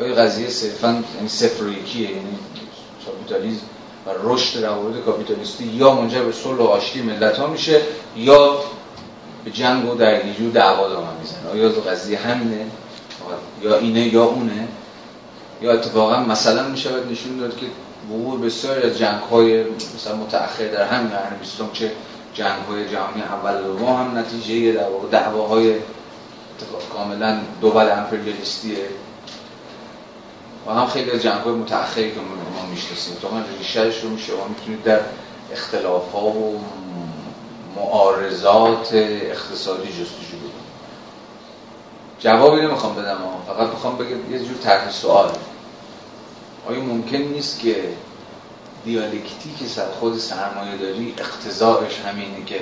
آیا 0.00 0.14
قضیه 0.14 0.48
صرفا 0.48 1.04
یعنی 1.16 1.28
صفر 1.28 1.68
یکیه 1.68 2.10
یعنی 2.10 2.38
کاپیتالیسم 3.06 3.62
و 4.06 4.10
رشد 4.22 4.64
روابط 4.64 5.04
کاپیتالیستی 5.04 5.64
یا 5.64 5.94
منجر 5.94 6.22
به 6.22 6.32
صلح 6.32 6.58
و 6.58 6.62
آشتی 6.62 7.02
ملت 7.02 7.38
ها 7.38 7.46
میشه 7.46 7.80
یا 8.16 8.58
به 9.44 9.50
جنگ 9.50 9.90
و 9.90 9.94
درگیری 9.94 10.46
و 10.46 10.50
دعوا 10.50 10.88
دامن 10.88 11.12
می‌زنه؟ 11.20 11.50
آیا 11.52 11.68
قضیه 11.68 12.18
همینه؟ 12.18 12.66
یا 13.62 13.78
اینه 13.78 14.00
یا 14.14 14.24
اونه؟ 14.24 14.68
یا 15.62 15.72
اتفاقا 15.72 16.20
مثلا 16.20 16.68
میشه 16.68 16.90
نشون 17.10 17.36
داد 17.36 17.56
که 17.56 17.66
وقوع 18.10 18.40
بسیاری 18.40 18.90
از 18.90 18.98
جنگ 18.98 19.20
های 19.20 19.64
مثلا 19.94 20.16
متأخر 20.16 20.68
در 20.68 20.84
همین 20.84 21.08
قرن 21.08 21.36
بیستم 21.40 21.70
چه 21.72 21.92
جنگ 22.34 22.64
های 22.68 22.88
جهانی 22.88 23.22
اول 23.22 23.60
و 23.60 23.62
دوم 23.62 23.96
هم 23.96 24.18
نتیجه 24.18 24.72
در 24.72 24.88
واقع 24.88 25.08
دعواهای 25.08 25.74
کاملا 26.94 27.38
دوبل 27.60 27.90
امپریالیستیه. 27.90 28.76
و 30.66 30.70
هم 30.70 30.86
خیلی 30.86 31.10
از 31.10 31.22
جنگ 31.22 31.40
های 31.40 31.54
متأخری 31.54 32.10
که 32.10 32.20
ما 32.20 32.66
می‌شناسیم. 32.70 33.14
تو 33.14 33.28
ریشهش 33.58 34.00
رو 34.00 34.10
میشه. 34.10 34.32
ما 34.32 34.46
می‌تونید 34.48 34.82
در 34.82 35.00
اختلاف 35.52 36.12
ها 36.12 36.26
و 36.26 36.60
معارضات 37.76 38.90
اقتصادی 38.92 39.88
جستجو 39.88 40.36
بدیم 40.36 40.52
جوابی 42.18 42.60
نمی‌خوام 42.60 42.94
بدم 42.94 43.18
فقط 43.46 43.68
می‌خوام 43.68 43.96
بگم 43.96 44.32
یه 44.32 44.38
جور 44.38 44.56
طرح 44.64 44.90
سوال. 44.90 45.30
آیا 46.68 46.80
ممکن 46.80 47.16
نیست 47.16 47.60
که 47.60 47.92
دیالکتیک 48.84 49.68
خود 50.00 50.18
سرمایه 50.18 50.76
داری 50.76 51.14
اقتضاعش 51.18 52.00
همینه 52.00 52.44
که 52.46 52.60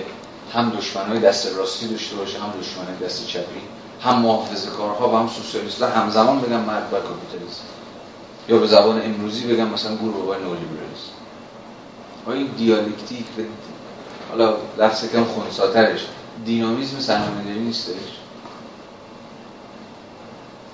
هم 0.55 0.71
دشمنای 0.71 1.19
دست 1.19 1.57
راستی 1.57 1.89
داشته 1.89 2.17
باشه 2.17 2.39
هم 2.39 2.51
دشمنای 2.61 2.97
دست 3.03 3.27
چپی 3.27 3.61
هم 4.01 4.19
محافظه 4.19 4.71
کارها 4.71 5.09
و 5.09 5.17
هم 5.17 5.29
سوسیالیست؟ 5.29 5.83
همزمان 5.83 6.41
بگم 6.41 6.61
مرد 6.61 6.93
و 6.93 6.97
کاپیتالیسم 7.01 7.63
یا 8.49 8.59
به 8.59 8.67
زبان 8.67 9.03
امروزی 9.03 9.47
بگم 9.47 9.69
مثلا 9.69 9.97
گروه 9.97 10.15
بابای 10.15 10.39
نولیبرالیسم 10.39 11.13
آیا 12.27 12.37
این 12.37 12.47
دیالکتیک 12.57 13.27
حالا 14.31 14.57
لفظ 14.79 15.13
کم 15.13 15.25
خونساترش. 15.25 16.07
دینامیزم 16.45 17.01
سرمایه 17.01 17.45
داری 17.45 17.59
نیستش؟ 17.59 18.20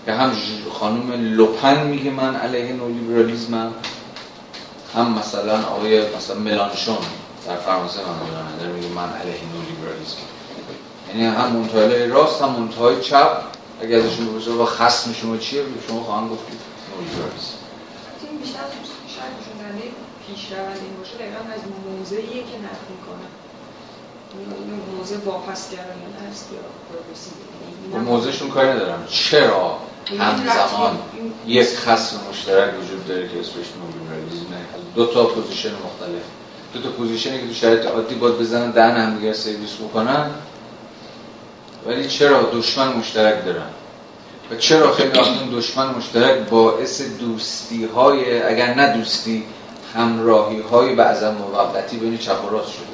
که 0.06 0.12
هم 0.12 0.32
خانم 0.72 1.12
لوپن 1.12 1.86
میگه 1.86 2.10
من 2.10 2.36
علیه 2.36 2.72
نولیبرالیزمم. 2.72 3.72
هم 4.94 5.18
مثلا 5.18 5.62
آقای 5.62 6.16
مثلا 6.16 6.36
ملانشون 6.36 6.96
در 7.46 7.56
فرانسه 7.56 8.00
من 8.00 8.72
میگه 8.72 8.88
من 8.88 9.12
علیه 9.12 9.40
نولیبرالیزم. 9.54 10.16
یعنی 11.08 11.24
هم 11.24 11.52
منتهای 11.52 12.06
راست 12.06 12.42
هم 12.42 12.48
منتهای 12.48 13.00
چپ. 13.00 13.42
اگر 13.82 13.98
ازشون 13.98 14.26
بپرسه 14.26 14.50
و 14.50 14.64
خصم 14.64 15.12
شما 15.12 15.36
چیه 15.36 15.62
شما 15.88 16.00
خواهم 16.00 16.28
گفت 16.28 16.42
نولیبرالیزم. 16.96 17.56
این 18.30 18.38
بیشتر 18.40 18.58
شاید 19.16 19.32
نشون 19.40 19.92
پیش 20.26 20.52
روند 20.52 20.78
این 20.82 20.96
باشه 20.98 21.14
دقیقا 21.14 21.38
از 21.54 21.60
موضعیه 21.86 22.42
که 22.42 22.56
نقل 22.66 22.86
می‌کنه. 22.90 23.26
موضع 24.98 25.16
واپسگرایانه 25.24 26.30
است 26.30 26.48
یا 26.52 26.58
progressive. 26.88 28.12
موضعشون 28.12 28.48
کاری 28.50 28.68
ندارم. 28.68 29.06
چرا؟ 29.10 29.78
همزمان 30.10 30.98
یک 31.46 31.68
خصم 31.68 32.16
مشترک 32.30 32.74
وجود 32.74 33.08
داره 33.08 33.28
که 33.28 33.40
اسمش 33.40 33.54
نولیبرالیسمه 33.54 34.56
دو 34.94 35.06
تا 35.06 35.24
position 35.24 35.68
مختلف. 35.68 36.22
دو 36.74 36.82
تا 36.82 36.88
position 36.88 37.34
ی 37.34 37.40
که 37.40 37.46
تو 37.46 37.54
شرایط 37.54 37.86
عادی 37.86 38.14
باید 38.14 38.38
بزنن 38.38 38.70
دهن 38.70 38.96
همدیگر 38.96 39.32
سرویس 39.32 39.74
بکنن. 39.74 40.30
ولی 41.86 42.08
چرا 42.08 42.42
دشمن 42.52 42.92
مشترک 42.92 43.44
دارن؟ 43.44 43.66
و 44.50 44.56
چرا 44.56 44.92
خیلی 44.92 45.18
وقت 45.18 45.50
دشمن 45.52 45.94
مشترک 45.94 46.48
باعث 46.48 47.02
دوستی 47.02 47.84
های 47.84 48.42
اگر 48.42 48.74
نه 48.74 48.96
دوستی 48.96 49.44
همراهی 49.94 50.60
های 50.60 50.94
بعضا 50.94 51.30
موقتی 51.32 51.96
بین 51.96 52.18
چپ 52.18 52.44
و 52.44 52.48
راست 52.48 52.72
شده. 52.72 52.86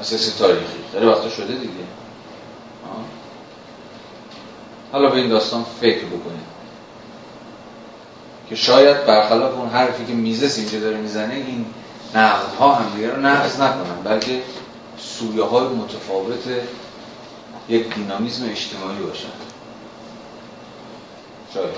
اساس 0.00 0.36
تاریخی. 0.36 0.64
داره 0.92 1.06
وقتا 1.06 1.30
شده 1.30 1.54
دیگه. 1.54 1.84
حالا 4.94 5.10
به 5.10 5.16
این 5.16 5.28
داستان 5.28 5.64
فکر 5.80 6.04
بکنید 6.04 6.44
که 8.48 8.54
شاید 8.54 9.06
برخلاف 9.06 9.54
اون 9.54 9.68
حرفی 9.68 10.04
که 10.04 10.12
میزس 10.12 10.58
اینجا 10.58 10.80
داره 10.80 10.96
می‌زنه 10.96 11.34
این 11.34 11.66
نقد 12.14 12.54
ها 12.58 12.74
هم 12.74 12.96
دیگه 12.96 13.10
رو 13.10 13.20
نقض 13.20 13.60
نکنن 13.60 14.02
بلکه 14.04 14.42
سویه 14.98 15.44
های 15.44 15.68
متفاوت 15.68 16.48
یک 17.68 17.94
دینامیزم 17.94 18.50
اجتماعی 18.50 18.98
باشن. 18.98 19.28
شاید. 21.54 21.74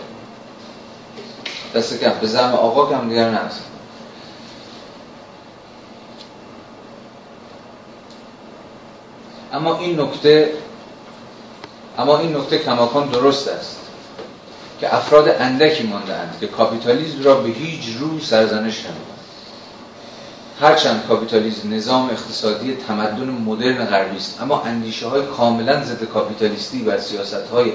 دست 1.74 2.00
کم. 2.00 2.12
به 2.20 2.26
زم 2.26 2.52
آقا 2.52 2.86
کم 2.86 3.08
دیگر 3.08 3.30
نقض 3.30 3.58
اما 9.52 9.78
این 9.78 10.00
نکته 10.00 10.52
اما 11.98 12.18
این 12.18 12.36
نکته 12.36 12.58
کماکان 12.58 13.08
درست 13.08 13.48
است 13.48 13.76
که 14.80 14.94
افراد 14.94 15.28
اندکی 15.28 15.82
ماندهاند 15.82 16.36
که 16.40 16.46
کاپیتالیزم 16.46 17.22
را 17.22 17.34
به 17.34 17.48
هیچ 17.48 17.96
رو 18.00 18.20
سرزنش 18.20 18.80
نمودند. 18.80 19.16
هرچند 20.60 21.06
کاپیتالیزم 21.08 21.74
نظام 21.74 22.10
اقتصادی 22.10 22.76
تمدن 22.88 23.30
مدرن 23.30 23.84
غربی 23.84 24.16
است 24.16 24.42
اما 24.42 24.62
اندیشه 24.62 25.08
های 25.08 25.22
کاملا 25.36 25.84
ضد 25.84 26.04
کاپیتالیستی 26.04 26.84
و 26.84 27.00
سیاست 27.00 27.48
های 27.52 27.72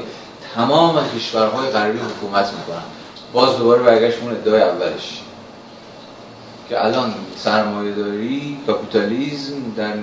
تمام 0.55 1.09
کشورهای 1.17 1.69
غربی 1.69 1.99
حکومت 1.99 2.53
می‌کنند. 2.53 2.85
باز 3.33 3.57
دوباره 3.57 3.83
برگشت 3.83 4.17
اون 4.21 4.31
ادعای 4.31 4.61
اولش 4.61 5.21
که 6.69 6.85
الان 6.85 7.13
سرمایه 7.37 7.91
داری 7.91 8.57
کاپیتالیزم 8.67 9.55
در, 9.77 9.93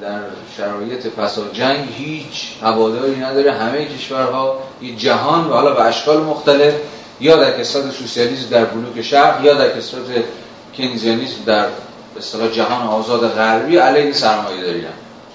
در 0.00 0.20
شرایط 0.56 1.06
فساد 1.06 1.52
جنگ 1.52 1.88
هیچ 1.96 2.52
هواداری 2.62 3.16
نداره. 3.16 3.52
همه 3.52 3.84
کشورها 3.84 4.58
یه 4.82 4.96
جهان 4.96 5.48
و 5.48 5.52
حالا 5.52 5.74
به 5.74 5.82
اشکال 5.82 6.22
مختلف 6.22 6.74
یا 7.20 7.36
در 7.36 7.58
کسرت 7.60 7.90
سوسیالیسم 7.90 8.48
در 8.50 8.64
بلوک 8.64 9.02
شرق 9.02 9.44
یا 9.44 9.54
در 9.54 9.78
کسرت 9.78 10.24
کینزیانیسم 10.72 11.44
در 11.46 11.66
به 12.14 12.50
جهان 12.52 12.86
آزاد 12.86 13.28
غربی 13.28 13.76
علیه 13.76 14.12
سرمایه 14.12 14.62
داری. 14.62 14.84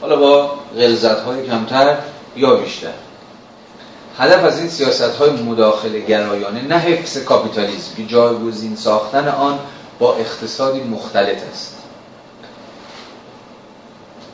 حالا 0.02 0.16
با 0.16 0.52
غلظت 0.78 1.20
های 1.20 1.48
کمتر 1.48 1.96
یا 2.36 2.56
بیشتر. 2.56 2.94
هدف 4.20 4.44
از 4.44 4.60
این 4.60 4.70
سیاست 4.70 5.16
های 5.16 5.30
مداخله 5.30 6.00
گرایانه 6.00 6.62
نه 6.62 6.76
حفظ 6.76 7.18
کاپیتالیسم 7.18 7.96
که 7.98 8.06
جایگزین 8.06 8.76
ساختن 8.76 9.28
آن 9.28 9.60
با 10.00 10.16
اقتصادی 10.16 10.80
مختلط 10.80 11.38
است. 11.52 11.79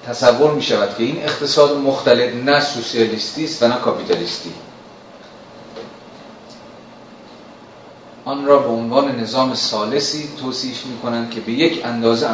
تصور 0.08 0.52
می 0.52 0.62
شود 0.62 0.98
که 0.98 1.04
این 1.04 1.24
اقتصاد 1.24 1.78
مختلط 1.78 2.34
نه 2.34 2.62
سوسیالیستی 2.62 3.44
است 3.44 3.64
و 3.64 3.68
نه 3.68 3.76
کاپیتالیستی. 3.76 4.54
آن 8.26 8.46
را 8.46 8.60
به 8.60 8.68
عنوان 8.68 9.20
نظام 9.20 9.54
سالسی 9.54 10.30
توصیف 10.42 10.86
می 10.86 10.98
کنند 10.98 11.30
که 11.30 11.40
به 11.40 11.52
یک 11.52 11.86
اندازه 11.86 12.28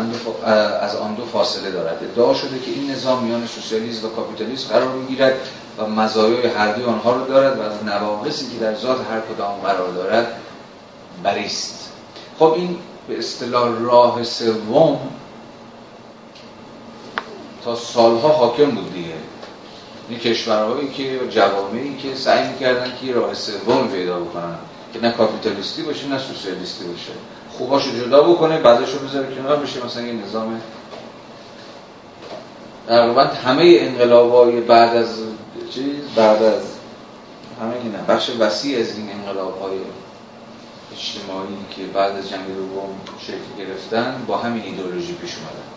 از 0.81 0.95
آن 0.95 1.15
دو 1.15 1.25
فاصله 1.25 1.71
دارد. 1.71 2.03
ادعا 2.03 2.33
شده 2.33 2.59
که 2.59 2.71
این 2.71 2.91
نظام 2.91 3.23
میان 3.23 3.47
سوسیالیسم 3.47 4.07
و 4.07 4.09
کاپیتالیسم 4.09 4.69
قرار 4.69 4.91
می‌گیرد 4.93 5.35
و 5.77 5.85
مزایای 5.85 6.47
هر 6.47 6.73
دوی 6.73 6.85
آنها 6.85 7.11
را 7.11 7.25
دارد 7.25 7.59
و 7.59 7.61
از 7.61 7.83
نواقصی 7.85 8.45
که 8.45 8.57
در 8.57 8.75
ذات 8.75 8.99
هر 9.11 9.19
کدام 9.19 9.59
قرار 9.59 9.91
دارد 9.91 10.27
بریست. 11.23 11.89
خب 12.39 12.53
این 12.57 12.77
به 13.07 13.19
اصطلاح 13.19 13.69
راه 13.81 14.23
سوم 14.23 14.99
تا 17.65 17.75
سالها 17.75 18.29
حاکم 18.29 18.71
بود 18.71 18.93
دیگه. 18.93 19.13
این 20.09 20.19
کشورهایی 20.19 20.89
که 20.89 21.19
جوامعی 21.29 21.97
که 21.97 22.15
سعی 22.15 22.47
می‌کردن 22.47 22.91
که 23.01 23.13
راه 23.13 23.33
سوم 23.33 23.87
پیدا 23.87 24.19
بکنن 24.19 24.55
که 24.93 25.01
نه 25.01 25.11
کاپیتالیستی 25.11 25.81
باشه 25.81 26.07
نه 26.07 26.19
سوسیالیستی 26.19 26.85
باشه. 26.85 27.11
خوباشو 27.57 27.89
جدا 27.97 28.23
بکنه 28.23 28.57
بعدشو 28.57 28.99
بذاره 28.99 29.35
کنار 29.35 29.55
بشه 29.55 29.85
مثلا 29.85 30.03
یه 30.03 30.13
نظام 30.13 30.61
تقریبا 32.87 33.23
همه 33.23 33.77
انقلابای 33.79 34.61
بعد 34.61 34.95
از 34.95 35.19
چیز 35.73 35.95
بعد 36.15 36.43
از 36.43 36.61
همه 37.61 37.73
اینا 37.83 37.97
بخش 38.07 38.31
وسیع 38.39 38.79
از 38.79 38.97
این 38.97 39.09
انقلابهای 39.11 39.77
اجتماعی 40.93 41.57
که 41.75 41.81
بعد 41.93 42.15
از 42.15 42.29
جنگ 42.29 42.47
دوم 42.47 42.89
شکل 43.19 43.65
گرفتن 43.65 44.23
با 44.27 44.37
همین 44.37 44.63
ایدئولوژی 44.63 45.13
پیش 45.13 45.35
اومدن. 45.35 45.70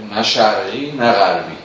نه 0.00 0.22
شرقی 0.22 0.92
نه 0.92 1.12
غربی. 1.12 1.56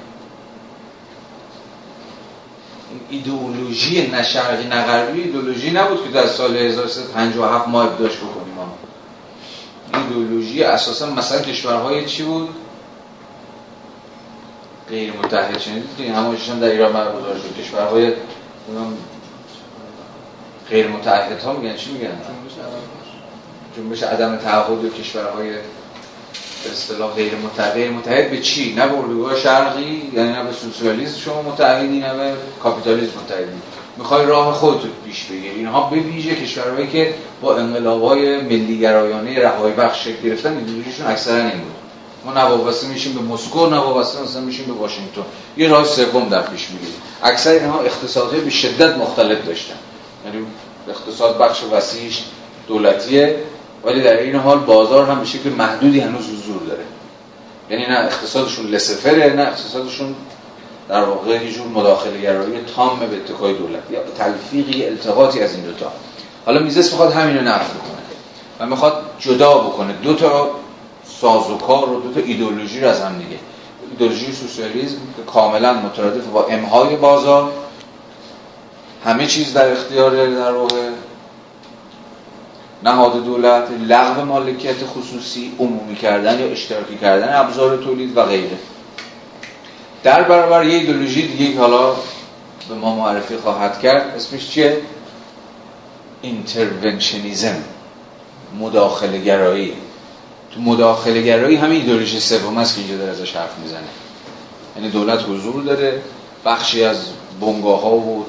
ایدئولوژی 3.09 4.07
نه 4.07 4.23
شرقی 4.23 4.67
نه 4.67 4.83
غربی 4.83 5.21
ایدئولوژی 5.21 5.71
نبود 5.71 6.03
که 6.03 6.09
در 6.09 6.27
سال 6.27 6.57
1357 6.57 7.67
ما 7.67 7.83
ابداش 7.83 8.17
بکنیم 8.17 8.53
ما. 8.55 8.73
ایدئولوژی 9.93 10.63
اساسا 10.63 11.05
مثلا 11.09 11.41
کشورهای 11.41 12.05
چی 12.05 12.23
بود؟ 12.23 12.49
غیر 14.89 15.13
متحد 15.13 15.59
شنیدید 15.59 15.97
که 15.97 16.13
همه 16.13 16.59
در 16.61 16.67
ایران 16.67 16.93
برگزار 16.93 17.35
شد. 17.35 17.63
کشورهای 17.63 18.13
غیر 20.69 20.87
متعهد 20.87 21.41
ها 21.41 21.53
میگن 21.53 21.75
چی 21.75 21.91
میگن؟ 21.91 22.17
جنبش 23.77 24.03
عدم 24.03 24.37
تعهد 24.37 24.85
و 24.85 24.89
کشورهای 24.89 25.55
به 26.67 26.73
اصطلاح 26.73 27.15
غیر 27.15 27.35
متحد 27.35 27.77
متحد 27.77 28.31
به 28.31 28.41
چی؟ 28.41 28.75
نه 28.75 28.87
به 28.87 29.39
شرقی 29.43 30.11
یعنی 30.13 30.31
نه 30.31 30.43
به 30.43 30.51
سوسیالیسم. 30.51 31.19
شما 31.19 31.41
متحدی 31.41 31.99
نه 31.99 32.13
به 32.13 32.33
کاپیتالیسم 32.63 33.13
متحدی 33.25 33.51
می‌خوای 33.97 34.25
راه 34.25 34.53
خودت 34.53 34.79
پیش 35.05 35.23
بگیری. 35.23 35.49
اینها 35.49 35.89
به 35.89 35.95
ویژه 35.95 36.35
کشورهایی 36.35 36.87
که 36.87 37.13
با 37.41 37.57
انقلابای 37.57 38.41
ملی 38.41 38.79
گرایانه 38.79 39.39
رهایی 39.39 39.73
بخش 39.73 40.03
شکل 40.03 40.29
گرفتن 40.29 40.57
ایدئولوژیشون 40.57 41.07
اکثرا 41.07 41.43
این 41.43 41.61
بود. 41.61 41.75
ما 42.25 42.33
نوابسته 42.33 42.87
میشیم 42.87 43.13
به 43.13 43.21
مسکو 43.21 43.65
نوابسته 43.65 44.21
مثلا 44.21 44.41
میشیم 44.41 44.65
به 44.65 44.73
واشنگتن. 44.73 45.21
یه 45.57 45.67
راه 45.67 45.85
سوم 45.85 46.29
در 46.29 46.41
پیش 46.41 46.69
می‌گیریم 46.69 46.95
اکثر 47.23 47.51
اینها 47.51 47.81
اقتصادهای 47.81 48.41
به 48.41 48.49
شدت 48.49 48.97
مختلف 48.97 49.45
داشتن. 49.45 49.75
یعنی 50.25 50.45
اقتصاد 50.89 51.37
بخش 51.37 51.63
وسیعش 51.71 52.23
دولتیه. 52.67 53.35
ولی 53.87 54.01
در 54.01 54.17
این 54.17 54.35
حال 54.35 54.59
بازار 54.59 55.05
هم 55.05 55.19
به 55.19 55.25
شکل 55.25 55.49
محدودی 55.49 55.99
هنوز 55.99 56.25
حضور 56.25 56.61
داره. 56.67 56.83
یعنی 57.69 57.85
نه 57.85 57.99
اقتصادشون 57.99 58.65
لسفره 58.65 59.33
نه 59.33 59.41
اقتصادشون 59.41 60.15
در 60.89 61.03
واقع 61.03 61.43
یه 61.43 61.51
جور 61.51 61.67
مداخله 61.67 62.21
گرایی 62.21 62.59
تام 62.75 62.99
به 62.99 63.15
اتکای 63.15 63.53
دولت. 63.53 63.91
یا 63.91 63.99
تلفیقی 64.17 64.85
التقاطی 64.85 65.41
از 65.41 65.55
این 65.55 65.63
دوتا 65.63 65.91
حالا 66.45 66.59
میزس 66.59 66.91
می‌خواد 66.91 67.13
همینو 67.13 67.41
نقد 67.41 67.65
بکنه 67.65 67.97
و 68.59 68.65
می‌خواد 68.65 69.03
جدا 69.19 69.57
بکنه. 69.57 69.93
دو 69.93 70.13
تا 70.13 70.49
سازوکار 71.21 71.89
و 71.89 72.01
دو 72.01 72.13
تا 72.13 72.27
ایدئولوژی 72.27 72.81
رو 72.81 72.87
از 72.87 73.01
هم 73.01 73.17
دیگه. 73.17 73.39
ایدئولوژی 73.91 74.31
سوسیالیسم 74.33 74.95
که 75.17 75.23
کاملا 75.31 75.73
مترادف 75.73 76.25
با 76.25 76.45
امهای 76.45 76.95
بازار. 76.95 77.51
همه 79.05 79.27
چیز 79.27 79.53
در 79.53 79.71
اختیار 79.71 80.27
در 80.27 80.51
واقع 80.51 80.89
نهاد 82.83 83.25
دولت 83.25 83.67
لغو 83.87 84.25
مالکیت 84.25 84.85
خصوصی 84.85 85.51
عمومی 85.59 85.95
کردن 85.95 86.39
یا 86.39 86.47
اشتراکی 86.47 86.97
کردن 86.97 87.35
ابزار 87.35 87.77
تولید 87.77 88.17
و 88.17 88.23
غیره. 88.23 88.57
در 90.03 90.23
برابر 90.23 90.65
یه 90.65 90.77
ایدولوژی 90.77 91.27
دیگه 91.27 91.59
حالا 91.59 91.93
به 92.69 92.75
ما 92.75 92.95
معرفی 92.95 93.37
خواهد 93.37 93.79
کرد 93.79 94.13
اسمش 94.15 94.49
چیه؟ 94.49 94.77
interventionism 96.21 97.55
مداخله 98.59 99.17
گرایی 99.17 99.73
تو 100.51 100.61
مداخله 100.61 101.21
گرایی 101.21 101.55
همین 101.55 101.81
ایدولوژی 101.81 102.19
سوم 102.19 102.57
است 102.57 102.75
که 102.75 102.81
اینجا 102.81 102.97
داره 102.97 103.11
ازش 103.11 103.35
حرف 103.35 103.57
می‌زنه. 103.63 103.87
یعنی 104.75 104.89
دولت 104.89 105.23
حضور 105.29 105.63
داره 105.63 106.01
بخشی 106.45 106.83
از 106.83 106.97
بنگاه 107.41 107.81
ها 107.81 107.95
و 107.95 108.25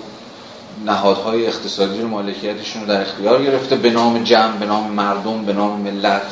نهادهای 0.85 1.47
اقتصادی 1.47 2.01
رو 2.01 2.09
مالکیتشون 2.09 2.83
رو 2.83 2.89
در 2.89 3.01
اختیار 3.01 3.43
گرفته 3.43 3.77
به 3.77 3.91
نام 3.91 4.25
جمع 4.25 4.57
به 4.57 4.67
نام 4.67 4.91
مردم 4.91 5.45
به 5.45 5.53
نام 5.53 5.81
ملت. 5.81 6.23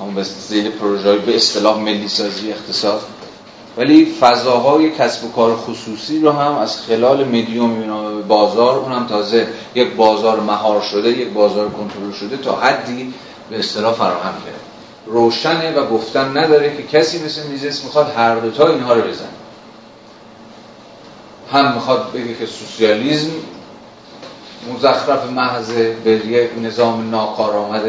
همون 0.00 0.14
به 0.14 0.22
ذیل 0.22 0.70
پروژه 0.70 1.16
به 1.16 1.36
اصطلاح 1.36 1.78
ملی 1.80 2.08
سازی 2.08 2.50
اقتصاد. 2.52 3.00
ولی 3.76 4.04
فضاهای 4.20 4.90
کسب 4.90 5.24
و 5.24 5.32
کار 5.32 5.56
خصوصی 5.56 6.20
رو 6.20 6.32
هم 6.32 6.58
از 6.58 6.80
خلال 6.80 7.24
مدیوم 7.24 7.72
بازار 8.28 8.78
اونم 8.78 9.06
تازه 9.06 9.48
یک 9.74 9.92
بازار 9.92 10.40
مهار 10.40 10.80
شده 10.80 11.08
یک 11.08 11.28
بازار 11.28 11.68
کنترل 11.68 12.12
شده 12.12 12.36
تا 12.36 12.56
حدی 12.56 13.14
به 13.50 13.58
اصطلاح 13.58 13.94
فراهم 13.94 14.34
کرد 14.46 14.60
روشنه 15.06 15.72
و 15.72 15.86
گفتن 15.86 16.38
نداره 16.38 16.76
که 16.76 16.98
کسی 16.98 17.24
مثل 17.24 17.46
میزیس 17.46 17.84
می‌خواد 17.84 18.12
هر 18.16 18.34
دوتا 18.34 18.68
اینها 18.68 18.92
رو 18.92 19.02
بزنه. 19.02 19.28
هم 21.52 21.74
می‌خواد 21.74 22.12
بگه 22.12 22.34
که 22.34 22.46
سوسیالیزم 22.46 23.30
مزخرف 24.74 25.30
محض 25.30 25.72
به 26.04 26.10
یک 26.10 26.50
نظام 26.62 27.10
ناکارآمد 27.10 27.82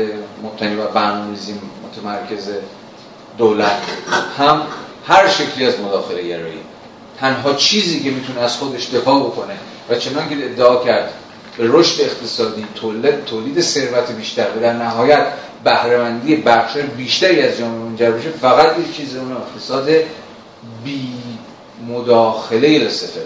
مبتنی 0.44 0.76
بر 0.76 0.88
برنامه‌ریزی 0.88 1.54
متمرکز 1.84 2.50
دولت 3.38 3.82
هم 4.38 4.62
هر 5.08 5.28
شکلی 5.28 5.66
از 5.66 5.80
مداخله 5.80 6.24
گرایی. 6.28 6.60
تنها 7.20 7.54
چیزی 7.54 8.00
که 8.00 8.12
می‌تونه 8.12 8.42
از 8.42 8.58
خودش 8.58 8.90
دفاع 8.90 9.20
بکنه 9.20 9.54
و 9.90 9.96
چنان 9.96 10.30
که 10.30 10.36
ادعا 10.46 10.84
کرد 10.84 11.14
به 11.58 11.64
رشد 11.68 12.02
اقتصادی 12.02 12.66
تولید 12.76 13.26
تولید 13.26 13.62
ثروت 13.62 14.12
بیشتر 14.12 14.48
و 14.58 14.60
در 14.62 14.74
نهایت 14.74 15.28
بهرهمندی 15.64 16.36
بخش 16.36 16.78
بیشتری 16.78 17.42
از 17.42 17.58
جامعه 17.58 17.80
منجر 17.80 18.12
بشه 18.12 18.30
فقط 18.30 18.80
یک 18.80 18.98
چیز 18.98 19.16
اون 19.16 19.32
اقتصاد 19.32 19.90
بی 20.84 21.10
مداخله 21.88 22.80
لسفره 22.80 23.24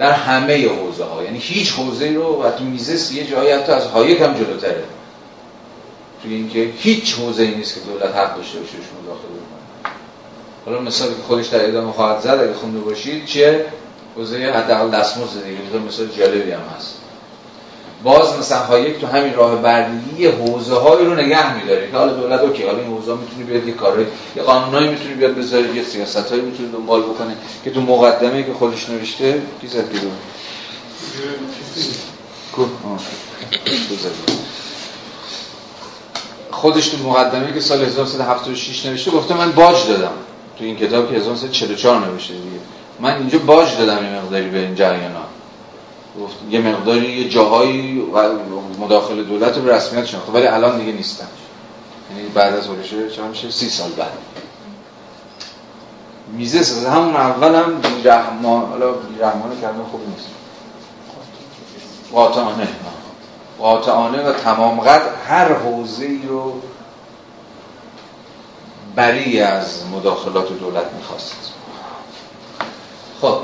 در 0.00 0.12
همه 0.12 0.68
حوزه 0.68 1.04
ها 1.04 1.24
یعنی 1.24 1.38
هیچ 1.38 1.72
حوزه 1.72 2.10
رو 2.10 2.42
و 2.42 2.50
تو 2.50 2.64
میزه 2.64 3.14
یه 3.14 3.26
جایی 3.26 3.50
حتی 3.50 3.72
از 3.72 3.86
هایک 3.86 4.20
هم 4.20 4.34
جلوتره. 4.34 4.84
توی 6.22 6.34
اینکه 6.34 6.70
هیچ 6.78 7.14
حوزه 7.14 7.42
ای 7.42 7.54
نیست 7.54 7.74
که 7.74 7.80
دولت 7.80 8.16
حق 8.16 8.36
داشته 8.36 8.58
باشه 8.58 8.72
مداخله 9.02 9.30
بکنه. 9.30 9.92
حالا 10.66 10.80
مثالی 10.80 11.14
که 11.14 11.22
خودش 11.22 11.46
در 11.46 11.68
ادامه 11.68 11.92
خواهد 11.92 12.20
زد 12.20 12.28
اگه 12.28 12.54
خونده 12.54 12.80
باشید 12.80 13.24
چیه؟ 13.24 13.64
حوزه 14.16 14.36
حداقل 14.36 14.90
دستمزد 14.90 15.44
دیگه. 15.44 15.84
مثال 15.86 16.08
جالبی 16.18 16.50
هم 16.50 16.60
هست. 16.76 16.99
باز 18.04 18.38
مثلا 18.38 18.58
هایک 18.58 19.00
تو 19.00 19.06
همین 19.06 19.34
راه 19.34 19.62
بردگی 19.62 20.26
حوزه 20.26 20.74
هایی 20.74 21.06
رو 21.06 21.14
نگه 21.14 21.56
میداره 21.56 21.90
که 21.90 21.96
حالا 21.96 22.12
دولت 22.12 22.40
اوکی 22.40 22.62
حالا 22.62 22.78
این 22.78 22.86
حوزه 22.86 23.14
می‌تونه 23.14 23.44
بیاد 23.44 23.68
یه 23.68 23.74
کارهای 23.74 24.04
یه 24.36 24.42
قانونایی 24.42 24.88
می‌تونه 24.88 25.14
بیاد 25.14 25.34
بذاره 25.34 25.76
یه 25.76 25.82
سیاستایی 25.82 26.42
می‌تونه 26.42 26.68
دنبال 26.68 27.02
بکنه 27.02 27.36
که 27.64 27.70
تو 27.70 27.80
مقدمه 27.80 28.42
که 28.42 28.52
خودش 28.52 28.88
نوشته 28.88 29.42
کی 29.60 29.66
زد 29.66 29.84
خودش 36.50 36.88
تو 36.88 37.08
مقدمه 37.08 37.52
که 37.52 37.60
سال 37.60 37.84
1376 37.84 38.86
نوشته 38.86 39.10
گفته 39.10 39.34
من 39.34 39.52
باج 39.52 39.86
دادم. 39.88 40.12
تو 40.58 40.64
این 40.64 40.76
کتاب 40.76 41.10
که 41.10 41.16
1944 41.16 42.06
نوشته 42.06 42.34
دیگه. 42.34 42.58
من 43.00 43.16
اینجا 43.16 43.38
باج 43.38 43.76
دادم 43.78 44.04
یه 44.04 44.22
مقداری 44.22 44.48
به 44.48 44.58
این 44.58 44.74
جریانات. 44.74 45.29
یه 46.50 46.60
مقداری 46.60 47.06
یه 47.06 47.28
جاهایی 47.28 48.02
مداخل 48.80 49.24
دولت 49.24 49.56
رو 49.56 49.62
به 49.62 49.76
رسمیت 49.76 50.04
شناخته 50.04 50.32
ولی 50.32 50.46
الان 50.46 50.78
دیگه 50.78 50.92
نیستن. 50.92 51.26
یعنی 52.10 52.28
بعد 52.28 52.54
از 52.54 52.68
ورشه 52.68 53.10
چه 53.10 53.22
میشه؟ 53.22 53.50
سی 53.50 53.68
سال 53.68 53.90
بعد. 53.90 54.12
میزه 56.32 56.90
همون 56.90 57.16
اول 57.16 57.54
هم 57.54 57.80
بیرحمان 57.80 58.66
حالا 58.66 58.92
بیرحمانه 58.92 59.60
کردن 59.60 59.84
خوب 59.90 60.00
نیست. 60.08 60.26
قاطعانه. 62.12 62.68
قاطعانه 63.58 64.22
و 64.22 64.32
تمام 64.32 64.80
قد 64.80 65.02
هر 65.28 65.52
حوزه 65.52 66.04
ای 66.04 66.22
رو 66.28 66.60
بری 68.96 69.40
از 69.40 69.86
مداخلات 69.86 70.58
دولت 70.58 70.92
می‌خواست. 70.96 71.52
خب. 73.20 73.38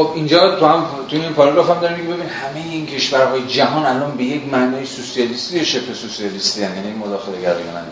خب 0.00 0.12
اینجا 0.14 0.56
تو 0.56 0.66
هم 0.66 0.86
تو 1.08 1.16
این 1.16 1.32
پاراگراف 1.32 1.70
هم 1.70 1.80
داریم 1.80 2.06
ببین 2.06 2.26
همه 2.26 2.70
این 2.70 2.86
کشورهای 2.86 3.46
جهان 3.46 3.86
الان 3.86 4.16
به 4.16 4.24
یک 4.24 4.48
معنای 4.52 4.86
سوسیالیستی 4.86 5.56
یا 5.56 5.64
شبه 5.64 5.94
سوسیالیستی 5.94 6.60
یعنی 6.60 6.88
این 6.88 6.98
مداخله 6.98 7.40
گرایانه 7.40 7.82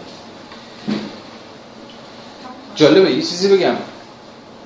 جالبه 2.75 3.11
یه 3.11 3.23
چیزی 3.23 3.57
بگم. 3.57 3.75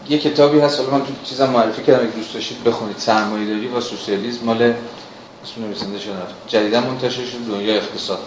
یه 0.08 0.18
کتابی 0.18 0.60
هست 0.60 0.80
حالا 0.80 0.90
من 0.90 1.06
تو 1.06 1.12
چیزم 1.24 1.50
معرفی 1.50 1.82
کردم 1.82 2.00
اگه 2.00 2.16
دوست 2.16 2.34
داشتید 2.34 2.64
بخونید. 2.64 2.98
سرمایه 2.98 3.46
داری 3.46 3.68
و 3.68 3.80
سوسیالیسم. 3.80 4.44
مال 4.44 4.62
اسم 4.62 5.64
نویسنده 5.64 5.98
شده. 5.98 6.12
جدیدا 6.48 6.80
منتشر 6.80 7.24
شده 7.24 7.44
دنیا 7.48 7.74
اقتصاد. 7.74 8.18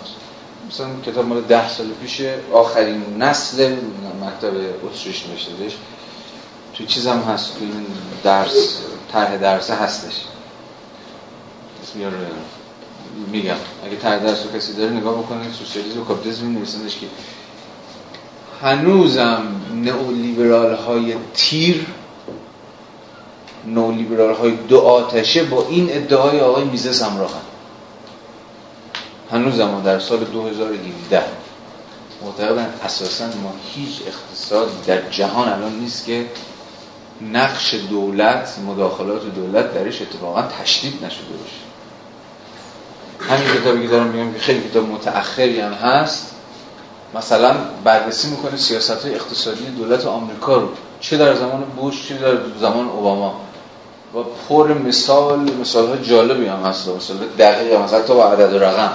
مثلا 0.69 0.87
کتاب 1.05 1.25
مال 1.25 1.41
ده 1.41 1.69
سال 1.69 1.87
پیش 2.01 2.21
آخرین 2.53 3.03
نسل 3.19 3.75
مکتب 4.21 4.53
اتریش 4.83 5.23
نوشتهش 5.27 5.77
تو 6.77 6.85
چیزم 6.85 7.19
هست 7.19 7.59
تو 7.59 7.65
این 7.65 7.85
درس 8.23 8.77
طرح 9.11 9.37
درسه 9.37 9.75
هستش. 9.75 10.13
اسم 11.83 12.03
رو 12.03 12.11
میگم 13.31 13.55
اگه 13.85 13.95
طرح 13.95 14.19
درس 14.19 14.45
رو 14.45 14.59
کسی 14.59 14.73
داره 14.73 14.91
نگاه 14.91 15.17
بکنید 15.17 15.51
سوسیالیسم 15.51 16.01
و 16.01 16.03
کاپیتالیسم 16.03 16.51
نویسندش 16.51 16.97
که 16.97 17.07
هنوزم 18.61 19.61
نئولیبرال 19.73 20.75
های 20.75 21.15
تیر 21.33 21.85
نئولیبرال 23.65 24.35
های 24.35 24.51
دو 24.51 24.79
آتشه 24.79 25.43
با 25.43 25.65
این 25.69 25.87
ادعای 25.91 26.39
آقای 26.39 26.63
میزه 26.63 27.05
همراهن 27.05 27.41
هنوزم 29.31 29.81
در 29.85 29.99
سال 29.99 30.19
2017 30.19 31.23
معتقدن 32.21 32.73
اساسا 32.83 33.25
ما 33.25 33.53
هیچ 33.73 34.01
اقتصادی 34.07 34.71
در 34.87 35.09
جهان 35.09 35.49
الان 35.49 35.79
نیست 35.79 36.05
که 36.05 36.25
نقش 37.21 37.75
دولت 37.89 38.55
مداخلات 38.67 39.21
دولت 39.35 39.73
درش 39.73 40.01
اتفاقا 40.01 40.41
تشدید 40.41 40.93
نشده 41.05 41.33
باشه. 41.41 41.65
همین 43.29 43.61
کتابی 43.61 43.81
که 43.81 43.87
دارم 43.87 44.07
میگم 44.07 44.33
که 44.33 44.39
خیلی 44.39 44.69
کتاب 44.69 44.89
متأخری 44.89 45.59
هم 45.59 45.73
هست 45.73 46.31
مثلا 47.13 47.55
بررسی 47.83 48.27
می‌کنه 48.27 48.57
سیاست 48.57 49.05
های 49.05 49.15
اقتصادی 49.15 49.65
دولت 49.65 50.05
آمریکا 50.05 50.55
رو. 50.55 50.69
چه 50.99 51.17
در 51.17 51.35
زمان 51.35 51.63
بوش 51.63 52.07
چه 52.09 52.17
در 52.17 52.37
زمان 52.59 52.87
اوباما. 52.87 53.41
و 54.15 54.17
پر 54.49 54.73
مثال 54.73 55.51
مثال 55.61 55.87
های 55.87 56.03
جالبی 56.03 56.45
هم 56.45 56.63
هست 56.63 56.87
مثال 56.87 57.17
دقیق 57.39 57.73
مثلا 57.73 58.01
تا 58.01 58.13
با 58.13 58.31
عدد 58.31 58.53
و 58.53 58.59
رقم. 58.59 58.91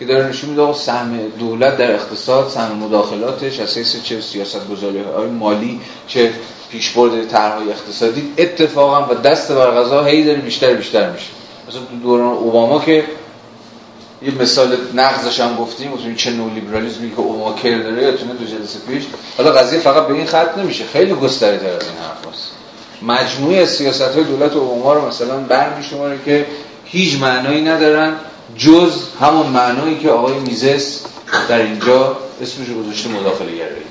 که 0.00 0.06
داره 0.06 0.28
نشون 0.28 0.50
میده 0.50 0.72
سهم 0.72 1.18
دولت 1.38 1.76
در 1.76 1.94
اقتصاد 1.94 2.48
سهم 2.48 2.76
مداخلاتش 2.76 3.60
از 3.60 3.78
حیث 3.78 4.02
چه 4.02 4.20
سیاست 4.20 4.68
گذاری 4.68 4.98
های 4.98 5.26
مالی 5.26 5.80
چه 6.06 6.32
پیشبرد 6.70 7.28
طرحهای 7.28 7.70
اقتصادی 7.70 8.32
اتفاقا 8.38 9.14
و 9.14 9.14
دست 9.14 9.52
بر 9.52 9.70
غذا 9.70 10.04
هی 10.04 10.24
داره 10.24 10.38
بیشتر 10.38 10.74
بیشتر 10.74 11.10
میشه. 11.10 11.26
مثلا 11.68 11.80
دوران 12.02 12.36
اوباما 12.36 12.84
که 12.84 13.04
یه 14.22 14.34
مثال 14.40 14.76
نقضش 14.94 15.40
هم 15.40 15.56
گفتیم 15.56 15.92
مثلا 15.92 16.14
چه 16.14 16.30
نو 16.30 16.54
لیبرالیسمی 16.54 17.10
که 17.10 17.18
اوباما 17.18 17.54
کر 17.54 17.78
داره 17.78 18.02
یادتونه 18.02 18.34
دو 18.34 18.44
جلسه 18.44 18.78
پیش؟ 18.88 19.04
حالا 19.36 19.52
قضیه 19.52 19.80
فقط 19.80 20.06
به 20.06 20.14
این 20.14 20.26
خط 20.26 20.58
نمیشه. 20.58 20.84
خیلی 20.92 21.14
گسترده 21.14 21.58
تر 21.58 21.76
از 21.76 21.82
این 21.82 21.98
حرفاست 22.08 22.50
مجموعه 23.02 23.66
سیاست 23.66 24.02
های 24.02 24.24
دولت 24.24 24.52
اوباما 24.56 24.94
رو 24.94 25.08
مثلا 25.08 25.36
برمیشماره 25.38 26.18
که 26.24 26.46
هیچ 26.84 27.20
معنایی 27.20 27.62
ندارن. 27.62 28.16
جز 28.56 28.92
همون 29.20 29.46
معنایی 29.46 29.98
که 29.98 30.10
آقای 30.10 30.38
میزس 30.38 31.00
در 31.48 31.58
اینجا 31.58 32.16
اسمش 32.42 32.68
رو 32.68 32.82
گذاشته 32.82 33.08
مداخله 33.08 33.56
گرایی 33.56 33.82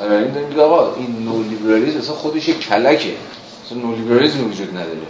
این 0.00 0.32
داریم 0.32 0.60
آقا 0.60 0.94
این 0.94 1.24
نولیبرالیزم 1.24 1.98
اصلا 1.98 2.14
خودش 2.14 2.48
یک 2.48 2.68
کلکه. 2.68 3.14
اصلا 3.66 3.78
نولیبرالیزم 3.78 4.50
وجود 4.50 4.70
نداره. 4.70 5.06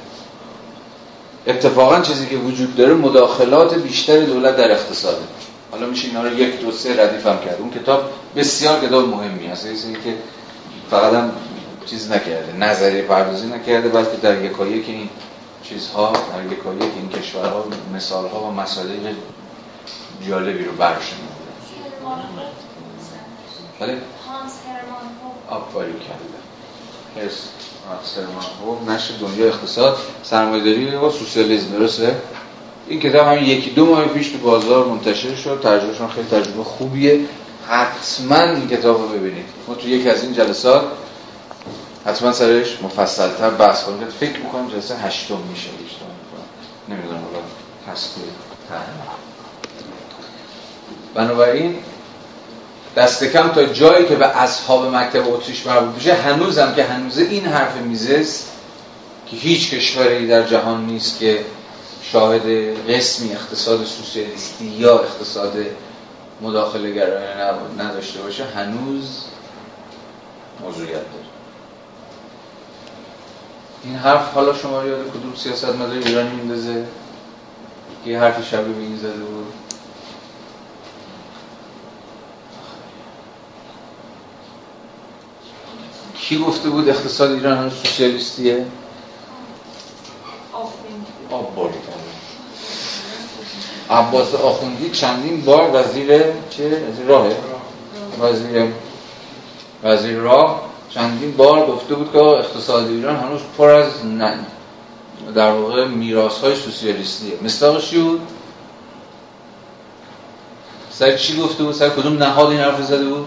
اتفاقا 1.47 2.01
چیزی 2.01 2.27
که 2.27 2.37
وجود 2.37 2.77
داره 2.77 2.95
مداخلات 2.95 3.75
بیشتر 3.75 4.21
دولت 4.21 4.57
در 4.57 4.71
اقتصاده. 4.71 5.23
حالا 5.71 5.87
میشه 5.87 6.09
اینا 6.09 6.23
رو 6.23 6.39
یک 6.39 6.61
دو 6.61 6.73
سه 6.73 7.05
ردیف 7.05 7.27
هم 7.27 7.39
کرد. 7.39 7.57
اون 7.61 7.71
کتاب 7.71 8.11
بسیار 8.37 8.81
کتاب 8.81 9.09
مهمی 9.09 9.47
هست 9.47 9.69
چیزی 9.69 9.93
که 9.93 10.15
فقط 10.91 11.15
هم 11.15 11.31
چیز 11.87 12.11
نکرده 12.11 12.57
نظریه 12.61 13.03
پردازی 13.03 13.47
نکرده 13.47 13.89
بلکه 13.89 14.17
در 14.23 14.45
یکایی 14.45 14.83
که 14.83 14.93
این 14.93 15.09
چیزها 15.69 16.13
در 16.13 16.53
یکایی 16.53 16.79
که 16.79 16.85
این 16.85 17.09
کشورها 17.09 17.65
مثالها 17.95 18.41
و 18.41 18.51
مسائل 18.51 19.15
جالبی 20.29 20.65
رو 20.65 20.73
برشون 20.73 21.19
بله؟ 23.81 23.99
آفاری 25.49 25.93
کرده. 25.93 26.37
هرس 27.17 27.49
سرمان 28.05 28.95
نشر 28.97 29.15
دنیا 29.21 29.47
اقتصاد 29.47 29.99
سرمایه‌داری 30.23 30.95
و 30.95 31.11
سوسیالیسم 31.11 31.73
درسته؟ 31.73 32.17
این 32.89 33.01
کتاب 33.01 33.27
همین 33.27 33.45
یکی 33.45 33.71
دو 33.71 33.87
ماه 33.87 34.05
پیش 34.05 34.29
تو 34.29 34.39
بازار 34.39 34.87
منتشر 34.87 35.35
شد. 35.35 35.61
ترجمهشون 35.63 36.09
خیلی 36.09 36.29
ترجمه 36.29 36.65
خوبیه. 36.65 37.21
حتما 37.69 38.41
این 38.41 38.69
کتاب 38.69 39.01
رو 39.01 39.09
ببینید. 39.09 39.45
ما 39.69 39.75
تو 39.75 39.89
یک 39.89 40.07
از 40.07 40.23
این 40.23 40.33
جلسات 40.33 40.85
حتما 42.07 42.33
سرش 42.33 42.83
مفصلتر 42.83 43.51
بحث 43.51 43.85
کنیم. 43.85 44.09
فکر 44.21 44.39
می‌کنم 44.39 44.69
جلسه 44.69 44.97
هشتم 44.97 45.39
میشه. 45.51 45.69
نمی‌دونم 46.89 47.21
حالا 47.25 47.45
هست 47.93 48.15
بنابراین 51.15 51.77
دست 52.97 53.25
کم 53.25 53.49
تا 53.49 53.65
جایی 53.65 54.07
که 54.07 54.17
به 54.17 54.27
اصحاب 54.27 54.95
مکتب 54.95 55.35
اتریش 55.35 55.67
مربوط 55.67 55.95
بشه 55.95 56.15
هنوزم 56.15 56.75
که 56.75 56.85
هنوز 56.85 57.19
این 57.19 57.47
حرف 57.47 57.77
میزه 57.77 58.27
که 59.27 59.37
هیچ 59.37 59.71
کشوری 59.71 60.27
در 60.27 60.43
جهان 60.43 60.87
نیست 60.87 61.19
که 61.19 61.45
شاهد 62.13 62.43
قسمی 62.91 63.33
اقتصاد 63.33 63.85
سوسیالیستی 63.85 64.65
یا 64.65 64.99
اقتصاد 64.99 65.53
مداخله 66.43 66.93
گرایانه 66.93 67.53
نداشته 67.79 68.23
باشه 68.23 68.45
هنوز 68.45 69.25
موضوعیت 70.61 70.93
داره. 70.93 71.26
این 73.87 73.97
حرف 73.97 74.35
حالا 74.35 74.55
شما 74.55 74.85
یاد 74.85 75.11
کدوم 75.11 75.35
سیاست 75.37 75.65
مدار 75.65 75.91
ایرانی 75.91 76.31
میندازه 76.31 76.85
که 78.05 78.11
یه 78.11 78.21
حرف 78.21 78.49
شبیه 78.49 78.75
به 78.75 78.81
این 78.81 78.97
زده 78.97 79.11
بود 79.11 79.53
کی 86.19 86.39
گفته 86.39 86.69
بود 86.71 86.89
اقتصاد 86.89 87.31
ایران 87.31 87.59
هنوز 87.59 87.73
سوسیالیستیه؟ 87.73 88.67
آب 91.31 91.75
عباس 93.91 94.35
آخوندی 94.35 94.91
چندین 94.91 95.45
بار 95.45 95.71
وزیر 95.75 96.23
چه؟ 96.51 96.83
وزیر 96.89 97.07
راهه؟ 97.07 97.37
وزیر 98.21 98.73
وزیر 99.83 100.17
راه 100.17 100.63
چندین 100.97 101.37
بار 101.37 101.67
گفته 101.67 101.95
بود 101.95 102.13
که 102.13 102.19
اقتصاد 102.19 102.89
ایران 102.89 103.17
هنوز 103.17 103.41
پر 103.59 103.71
از 103.71 104.07
نه 104.07 104.39
در 105.35 105.53
واقع 105.53 105.87
میراث 105.87 106.39
های 106.39 106.57
سوسیالیستیه 106.57 107.33
مستاقش 107.43 107.91
چی 107.91 107.99
بود؟ 107.99 108.21
سر 110.91 111.17
چی 111.17 111.41
گفته 111.41 111.65
بود؟ 111.65 111.75
سر 111.75 111.89
کدوم 111.89 112.23
نهاد 112.23 112.51
این 112.51 112.61
حرف 112.61 112.83
زده 112.83 113.09
بود؟ 113.09 113.27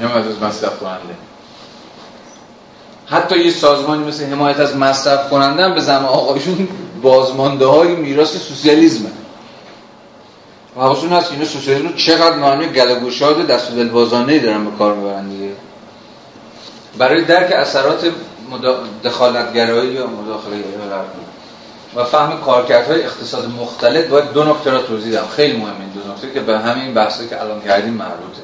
حمایت 0.00 0.26
از 0.26 0.42
مصرف 0.42 0.78
کننده 0.80 1.14
حتی 3.06 3.38
یه 3.38 3.50
سازمانی 3.50 4.04
مثل 4.04 4.24
حمایت 4.24 4.60
از 4.60 4.76
مصرف 4.76 5.30
کننده 5.30 5.64
هم 5.64 5.74
به 5.74 5.80
زمان 5.80 6.04
آقایشون 6.04 6.68
بازمانده 7.02 7.66
های 7.66 7.96
میراث 7.96 8.36
سوسیالیسمه 8.36 9.10
و 10.78 10.80
حواستون 10.80 11.12
هست 11.12 11.32
اینا 11.32 11.44
سوسیالیسم 11.44 11.94
چقدر 11.94 12.36
معنی 12.36 12.66
گلگوشاد 12.66 13.46
دست 13.46 13.70
و 13.70 13.74
دلبازانه 13.74 14.38
دارن 14.38 14.64
به 14.64 14.70
کار 14.78 14.94
می‌برن 14.94 15.28
دیگه. 15.28 15.52
برای 16.98 17.24
درک 17.24 17.52
اثرات 17.52 18.12
دخالتگرایی 19.04 19.90
یا 19.90 20.06
مداخله 20.06 20.64
و 21.96 22.04
فهم 22.04 22.40
کارکردهای 22.40 23.02
اقتصاد 23.02 23.50
مختلف 23.60 24.08
باید 24.08 24.32
دو 24.32 24.44
نکته 24.44 24.70
را 24.70 24.82
توضیح 24.82 25.12
دهم 25.12 25.28
خیلی 25.36 25.56
مهمه 25.56 25.80
این 25.80 25.88
دو 25.88 26.12
نکته 26.12 26.30
که 26.34 26.40
به 26.40 26.58
همین 26.58 26.94
بحثی 26.94 27.28
که 27.28 27.40
الان 27.40 27.60
کردیم 27.60 27.94
مربوطه. 27.94 28.42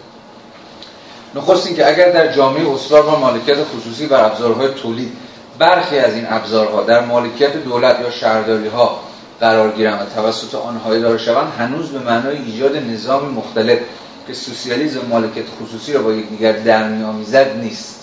نخست 1.34 1.76
که 1.76 1.88
اگر 1.88 2.12
در 2.12 2.32
جامعه 2.32 2.74
اسرار 2.74 3.06
و 3.06 3.16
مالکیت 3.16 3.56
خصوصی 3.64 4.06
بر 4.06 4.24
ابزارهای 4.24 4.68
تولید 4.68 5.12
برخی 5.58 5.98
از 5.98 6.14
این 6.14 6.26
ابزارها 6.28 6.82
در 6.82 7.00
مالکیت 7.00 7.56
دولت 7.56 8.00
یا 8.00 8.10
شهرداری 8.10 8.68
ها 8.68 9.00
قرار 9.40 9.72
گیرند 9.72 10.06
و 10.06 10.20
توسط 10.20 10.54
آنها 10.54 10.92
اداره 10.92 11.18
شوند 11.18 11.52
هنوز 11.58 11.90
به 11.90 11.98
معنای 11.98 12.36
ایجاد 12.36 12.76
نظامی 12.76 13.32
مختلف 13.32 13.78
که 14.26 14.34
سوسیالیسم 14.34 15.00
مالکیت 15.10 15.44
خصوصی 15.62 15.92
را 15.92 16.02
با 16.02 16.12
یکدیگر 16.12 16.52
در 16.52 16.88
میآمیزد 16.88 17.56
نیست. 17.56 18.00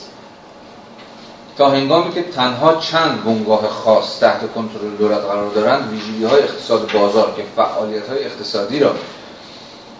تا 1.57 1.69
هنگامی 1.69 2.13
که 2.13 2.23
تنها 2.23 2.75
چند 2.75 3.23
بنگاه 3.23 3.69
خاص 3.69 4.19
تحت 4.19 4.53
کنترل 4.53 4.95
دولت 4.99 5.21
قرار 5.21 5.51
دارند 5.51 5.91
ویژگی 5.91 6.23
های 6.23 6.43
اقتصاد 6.43 6.91
بازار 6.91 7.33
که 7.37 7.43
فعالیت 7.55 8.09
های 8.09 8.23
اقتصادی 8.23 8.79
را 8.79 8.95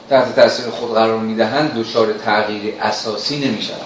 تحت 0.10 0.36
تاثیر 0.36 0.66
خود 0.66 0.94
قرار 0.94 1.20
می‌دهند 1.20 1.74
دچار 1.74 2.14
تغییر 2.14 2.74
اساسی 2.82 3.49
نمی‌شوند. 3.49 3.80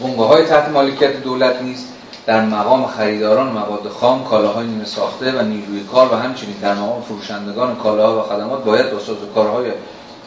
بنگاه 0.00 0.28
های 0.28 0.44
تحت 0.44 0.68
مالکیت 0.68 1.22
دولت 1.22 1.62
نیست 1.62 1.86
در 2.26 2.40
مقام 2.40 2.86
خریداران 2.86 3.46
مواد 3.46 3.88
خام 4.00 4.24
کالاهای 4.24 4.66
نیمه 4.66 4.84
ساخته 4.84 5.32
و 5.32 5.42
نیروی 5.42 5.84
کار 5.92 6.12
و 6.12 6.16
همچنین 6.16 6.56
در 6.62 6.74
مقام 6.74 7.02
فروشندگان 7.02 7.76
کالاها 7.76 8.18
و 8.18 8.22
خدمات 8.22 8.64
باید 8.64 8.90
با 8.90 8.98
کارهای 9.34 9.70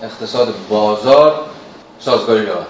اقتصاد 0.03 0.53
بازار 0.69 1.35
سازگاری 1.99 2.45
یابند 2.45 2.65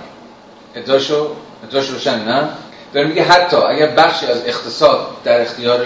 ادعاشو 0.76 1.28
ادعاش 1.64 1.90
روشن 1.90 2.24
نه؟ 2.24 2.50
داره 2.94 3.08
میگه 3.08 3.24
حتی 3.24 3.58
اگر 3.58 3.88
بخشی 3.88 4.26
از 4.26 4.42
اقتصاد 4.46 5.00
در 5.24 5.42
اختیار 5.42 5.86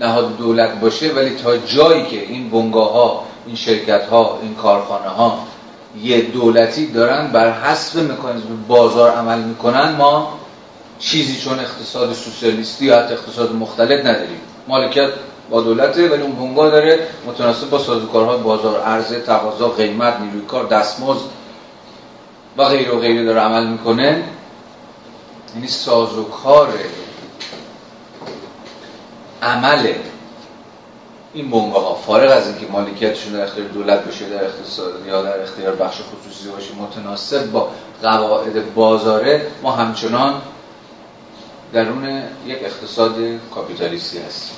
نهاد 0.00 0.36
دولت 0.36 0.80
باشه 0.80 1.12
ولی 1.12 1.30
تا 1.30 1.56
جایی 1.56 2.06
که 2.06 2.22
این 2.22 2.50
بنگاه 2.50 2.92
ها 2.92 3.24
این 3.46 3.56
شرکت 3.56 4.06
ها 4.06 4.38
این 4.42 4.54
کارخانه 4.54 5.08
ها 5.08 5.38
یه 6.02 6.20
دولتی 6.20 6.86
دارن 6.86 7.26
بر 7.32 7.52
حسب 7.52 8.12
مکانیزم 8.12 8.64
بازار 8.68 9.10
عمل 9.10 9.38
می‌کنن 9.38 9.92
ما 9.92 10.39
چیزی 11.00 11.40
چون 11.40 11.60
اقتصاد 11.60 12.12
سوسیالیستی 12.12 12.84
یا 12.84 12.98
حتی 12.98 13.14
اقتصاد 13.14 13.54
مختلف 13.54 14.00
نداریم. 14.06 14.40
مالکیت 14.68 15.08
با 15.50 15.60
دولته 15.60 16.08
ولی 16.08 16.22
اون 16.22 16.32
بنگاه 16.32 16.70
داره 16.70 17.08
متناسب 17.26 17.70
با 17.70 17.78
سازوکارهای 17.78 18.38
بازار 18.38 18.80
عرضه 18.80 19.20
تقاضا 19.20 19.68
قیمت 19.68 20.20
نیروی 20.20 20.46
کار 20.46 20.66
دستمزد 20.66 21.24
و 22.56 22.64
غیر 22.64 22.94
و 22.94 23.00
غیره 23.00 23.24
داره 23.24 23.40
عمل 23.40 23.66
می‌کنه. 23.66 24.24
یعنی 25.54 25.68
سازوکار 25.68 26.74
عمل 29.42 29.92
این 31.34 31.50
بنگاه 31.50 31.82
ها 31.82 31.94
فارغ 31.94 32.30
از 32.30 32.46
اینکه 32.46 32.66
مالکیتشون 32.72 33.32
در 33.32 33.42
اختیار 33.42 33.66
دولت 33.68 34.04
بشه 34.04 34.28
در 34.28 34.44
اقتصاد 34.44 35.06
یا 35.06 35.22
در 35.22 35.42
اختیار 35.42 35.74
بخش 35.74 35.96
خصوصی 35.96 36.48
باشه 36.48 36.74
متناسب 36.74 37.50
با 37.50 37.68
قواعد 38.02 38.74
بازاره 38.74 39.46
ما 39.62 39.72
همچنان 39.72 40.42
درون 41.72 42.22
یک 42.46 42.58
اقتصاد 42.64 43.14
کاپیتالیستی 43.54 44.18
هستیم 44.18 44.56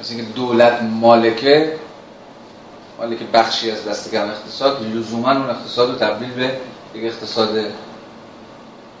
مثل 0.00 0.14
اینکه 0.14 0.32
دولت 0.32 0.82
مالکه 0.82 1.78
مالک 2.98 3.18
بخشی 3.32 3.70
از 3.70 3.84
دست 3.84 4.10
کم 4.10 4.28
اقتصاد 4.28 4.86
لزوما 4.86 5.32
اون 5.32 5.50
اقتصاد 5.50 5.90
رو 5.90 5.94
تبدیل 5.94 6.30
به 6.30 6.56
یک 6.94 7.04
اقتصاد 7.04 7.58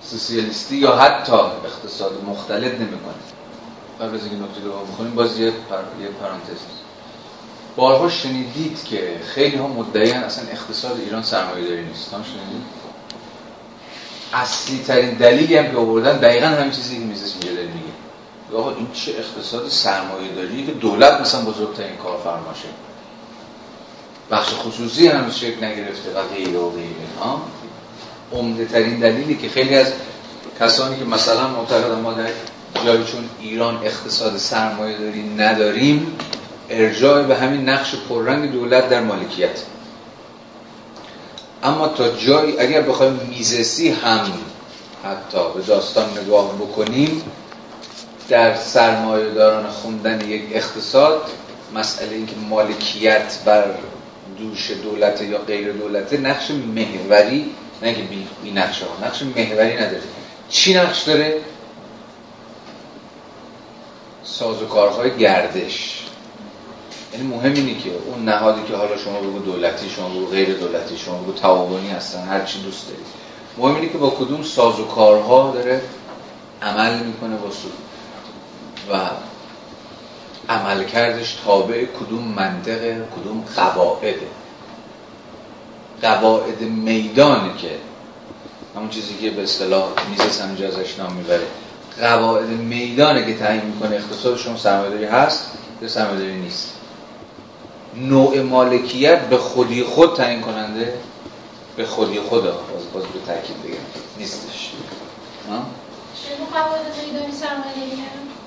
سوسیالیستی 0.02 0.76
یا 0.76 0.96
حتی 0.96 1.32
اقتصاد 1.64 2.12
مختلط 2.28 2.72
نمی‌کنه. 2.72 3.14
قبل 4.00 4.14
از 4.14 4.20
اینکه 4.20 4.36
نکته 4.36 4.64
رو 4.64 4.72
بخونیم 4.92 5.14
باز 5.14 5.40
یه, 5.40 5.50
پر... 5.50 6.02
یه 6.02 6.08
پرانتز. 6.08 6.60
بارها 7.76 8.08
شنیدید 8.08 8.84
که 8.84 9.20
خیلی 9.34 9.56
ها 9.56 9.66
مدعیان 9.66 10.24
اصلا 10.24 10.44
اقتصاد 10.50 11.00
ایران 11.00 11.22
سرمایه 11.22 11.68
داری 11.68 11.82
نیست. 11.82 12.14
هم 12.14 12.22
شنیدید؟ 12.22 12.85
اصلی 14.32 14.78
ترین 14.86 15.10
دلیلی 15.14 15.56
هم 15.56 15.70
که 15.72 15.76
آوردن 15.76 16.18
دقیقا 16.18 16.46
همین 16.46 16.70
چیزی 16.70 16.94
که 16.96 17.04
میزش 17.04 17.32
اینجا 17.32 17.52
داری 17.54 17.68
میگه. 17.68 18.58
آقا 18.58 18.70
این 18.70 18.88
چه 18.92 19.12
اقتصاد 19.18 19.68
سرمایه 19.68 20.32
داری 20.32 20.66
که 20.66 20.72
دولت 20.72 21.20
مثلا 21.20 21.40
بزرگترین 21.40 21.96
کارفرماشه 21.96 22.68
بخش 24.30 24.52
خصوصی 24.52 25.08
هنوز 25.08 25.34
شکل 25.34 25.64
نگرفته 25.64 26.10
و 26.10 26.22
غیره 26.34 26.58
و 26.58 26.70
غیره. 26.70 26.86
عمده 28.32 28.64
ترین 28.64 28.98
دلیلی 28.98 29.36
که 29.36 29.48
خیلی 29.48 29.74
از 29.74 29.92
کسانی 30.60 30.98
که 30.98 31.04
مثلا 31.04 31.48
معتقدن 31.48 32.00
ما 32.00 32.12
در 32.12 32.28
جایی 32.84 33.04
چون 33.04 33.28
ایران 33.40 33.76
اقتصاد 33.84 34.36
سرمایه 34.36 34.98
داری 34.98 35.22
نداریم 35.22 36.16
ارجاع 36.70 37.22
به 37.22 37.36
همین 37.36 37.68
نقش 37.68 37.94
پررنگ 38.08 38.52
دولت 38.52 38.88
در 38.88 39.00
مالکیت. 39.00 39.62
اما 41.66 41.88
تا 41.88 42.08
جایی 42.08 42.58
اگر 42.58 42.82
بخوایم 42.82 43.12
میزسی 43.12 43.88
هم 43.88 44.32
حتی 45.04 45.38
به 45.54 45.60
داستان 45.66 46.18
نگاه 46.18 46.54
بکنیم 46.54 47.22
در 48.28 48.54
سرمایه 48.56 49.30
داران 49.30 49.66
خوندن 49.66 50.28
یک 50.28 50.42
اقتصاد 50.52 51.22
مسئله 51.74 52.14
اینکه 52.16 52.34
مالکیت 52.50 53.38
بر 53.44 53.64
دوش 54.38 54.70
دولت 54.70 55.22
یا 55.22 55.38
غیر 55.38 55.72
دولت 55.72 56.12
نقش 56.12 56.50
محوری 56.50 57.50
نه 57.82 57.94
که 57.94 58.02
بی, 58.02 58.26
بی 58.42 58.50
نقش 58.50 58.82
ها 58.82 59.06
نقش 59.06 59.22
محوری 59.22 59.74
نداره. 59.74 60.02
چی 60.48 60.74
نقش 60.74 61.02
داره؟ 61.02 61.40
سازوکارهای 64.24 65.16
گردش. 65.16 66.05
یعنی 67.16 67.28
مهم 67.28 67.52
اینه 67.52 67.80
که 67.80 67.90
اون 68.06 68.24
نهادی 68.24 68.60
که 68.68 68.76
حالا 68.76 68.96
شما 68.96 69.20
بگو 69.20 69.38
دولتی 69.38 69.90
شما 69.90 70.08
بگو 70.08 70.26
غیر 70.26 70.58
دولتی 70.58 70.98
شما 70.98 71.18
بگو 71.18 71.32
تعاونی 71.32 71.90
هستن 71.90 72.28
هر 72.28 72.44
چی 72.44 72.62
دوست 72.62 72.88
دارید 72.88 73.06
مهم 73.58 73.74
اینه 73.74 73.88
که 73.88 73.98
با 73.98 74.10
کدوم 74.10 74.42
سازوکارها 74.42 75.50
داره 75.50 75.80
عمل 76.62 76.98
می‌کنه 76.98 77.36
با 77.36 77.48
و 78.92 79.00
عمل 80.48 80.84
کردش 80.84 81.38
تابع 81.44 81.84
کدوم 81.84 82.24
منطقه 82.24 83.08
کدوم 83.16 83.44
قواعده 83.56 84.28
قواعد 86.02 86.60
میدانه 86.60 87.56
که 87.58 87.70
همون 88.76 88.88
چیزی 88.88 89.14
که 89.20 89.30
به 89.30 89.42
اصطلاح 89.42 89.88
میز 90.10 90.40
همینجا 90.40 90.68
ازش 90.68 90.98
نام 90.98 91.12
می‌بره. 91.12 91.46
قواعد 92.00 92.48
میدانه 92.48 93.26
که 93.26 93.38
تعیین 93.38 93.64
می‌کنه 93.64 93.96
اقتصاد 93.96 94.36
شما 94.36 94.56
سرمایه‌داری 94.56 95.04
هست 95.04 95.50
یا 95.82 95.88
سرمایه‌داری 95.88 96.38
نیست. 96.38 96.72
نوع 97.96 98.40
مالکیت 98.40 99.20
به 99.20 99.36
خودی 99.36 99.82
خود 99.82 100.16
تعیین 100.16 100.40
کننده 100.40 100.94
به 101.76 101.86
خودی 101.86 102.20
خود 102.20 102.44
باز 102.44 102.52
باز 102.94 103.02
به 103.02 103.18
تاکید 103.26 103.62
بگم. 103.62 104.02
نیستش. 104.18 104.70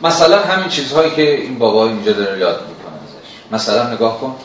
مثلا 0.02 0.40
همین 0.42 0.70
چیزهایی 0.70 1.12
که 1.12 1.36
این 1.36 1.60
بابا 1.60 1.88
اینجا 1.88 2.12
داره 2.12 2.40
یاد 2.40 2.62
می‌کنه 2.62 2.96
ازش. 2.96 3.52
مثلا 3.52 3.94
نگاه 3.94 4.20
کن. 4.22 4.36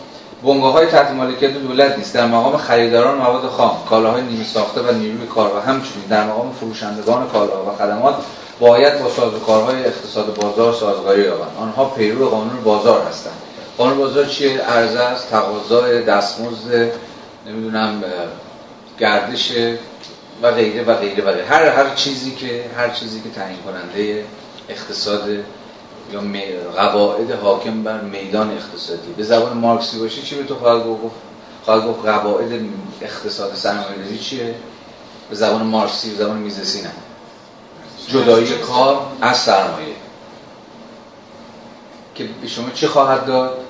بنگاه 0.42 0.72
های 0.72 0.86
تحت 0.86 1.10
مالکیت 1.10 1.50
دولت 1.50 1.98
نیست. 1.98 2.14
در 2.14 2.26
مقام 2.26 2.56
خریداران 2.56 3.18
مواد 3.18 3.48
خام 3.48 3.78
کالاهای 3.90 4.22
نیمه 4.22 4.44
ساخته 4.44 4.80
و 4.80 4.92
نیروی 4.92 5.26
کار 5.26 5.56
و 5.56 5.60
همچنین. 5.60 6.04
در 6.10 6.26
مقام 6.26 6.52
فروشندگان 6.52 7.28
کالا 7.28 7.66
و 7.66 7.76
خدمات 7.78 8.14
باید 8.60 9.02
با 9.02 9.10
سازوکارهای 9.10 9.84
اقتصاد 9.84 10.34
بازار 10.34 10.72
سازگاری 10.72 11.22
یابند. 11.22 11.56
آنها 11.60 11.84
پیرو 11.84 12.28
قانون 12.28 12.64
بازار 12.64 13.06
هستند. 13.06 13.43
قانون 13.78 13.98
بازار 13.98 14.26
چیه؟ 14.26 14.60
ارزه 14.62 15.00
است 15.00 15.30
تقاضای 15.30 16.02
دستمزد 16.02 16.92
نمی‌دونم 17.46 18.04
گردش 18.98 19.52
و 20.42 20.50
غیره 20.50 20.84
و 20.84 20.94
غیره 20.94 21.24
و 21.24 21.32
غیره. 21.32 21.46
هر 21.46 21.68
هر 21.68 21.94
چیزی 21.94 22.30
که 22.34 22.64
هر 22.76 22.88
چیزی 22.88 23.20
که 23.20 23.30
تعیین 23.30 23.58
کننده 23.62 24.24
اقتصاد 24.68 25.28
یا 26.12 26.20
قواعد 26.76 27.30
حاکم 27.30 27.82
بر 27.82 28.00
میدان 28.00 28.50
اقتصادی. 28.50 29.12
به 29.16 29.22
زبان 29.22 29.56
مارکسی 29.56 29.98
باشه 29.98 30.22
چی 30.22 30.34
به 30.34 30.44
تو 30.44 30.54
خواهد 30.54 30.86
گفت؟ 30.86 31.14
خواهد 31.64 31.86
گفت 31.86 32.06
قواعد 32.06 32.52
اقتصاد 33.02 33.54
سرمایه‌داری 33.54 34.18
چیه؟ 34.18 34.54
به 35.30 35.36
زبان 35.36 35.62
مارکسی 35.62 36.10
به 36.10 36.16
زبان 36.16 36.36
میزسی 36.36 36.82
نه 36.82 36.90
جدایی 38.08 38.46
کار 38.46 39.06
از 39.20 39.36
سرمایه. 39.36 39.94
که 42.14 42.28
به 42.42 42.48
شما 42.48 42.70
چه 42.70 42.88
خواهد 42.88 43.26
داد؟ 43.26 43.63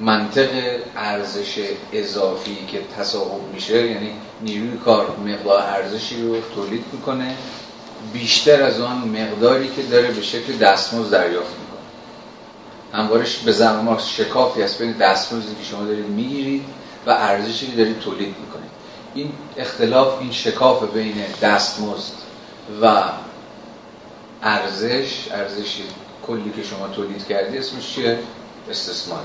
منطق 0.00 0.48
ارزش 0.96 1.60
اضافی 1.92 2.56
که 2.66 2.80
تصاحب 2.98 3.42
میشه 3.54 3.86
یعنی 3.86 4.12
نیروی 4.40 4.78
کار 4.78 5.16
مقدار 5.16 5.62
ارزشی 5.62 6.22
رو 6.22 6.40
تولید 6.54 6.84
می‌کنه 6.92 7.36
بیشتر 8.12 8.62
از 8.62 8.80
آن 8.80 8.96
مقداری 8.96 9.68
که 9.68 9.82
داره 9.82 10.10
به 10.10 10.22
شکل 10.22 10.52
دستمزد 10.52 11.10
دریافت 11.10 11.50
می‌کنه. 11.50 11.78
هموارش 12.92 13.36
به 13.36 13.52
زمان 13.52 13.84
ما 13.84 13.98
شکافی 13.98 14.62
هست 14.62 14.78
بین 14.78 14.92
دستمزدی 14.92 15.54
که 15.54 15.64
شما 15.70 15.84
دارید 15.84 16.06
می‌گیرید 16.06 16.64
و 17.06 17.10
ارزشی 17.10 17.66
که 17.66 17.76
دارید 17.76 17.98
تولید 17.98 18.34
می‌کنید. 18.40 18.70
این 19.14 19.32
اختلاف 19.56 20.20
این 20.20 20.32
شکاف 20.32 20.92
بین 20.94 21.14
دستمزد 21.42 22.12
و 22.82 23.02
ارزش 24.42 25.28
ارزش 25.30 25.76
کلی 26.26 26.52
که 26.56 26.62
شما 26.62 26.88
تولید 26.88 27.26
کردی 27.26 27.58
اسمش 27.58 27.94
چیه؟ 27.94 28.18
استثمار 28.70 29.22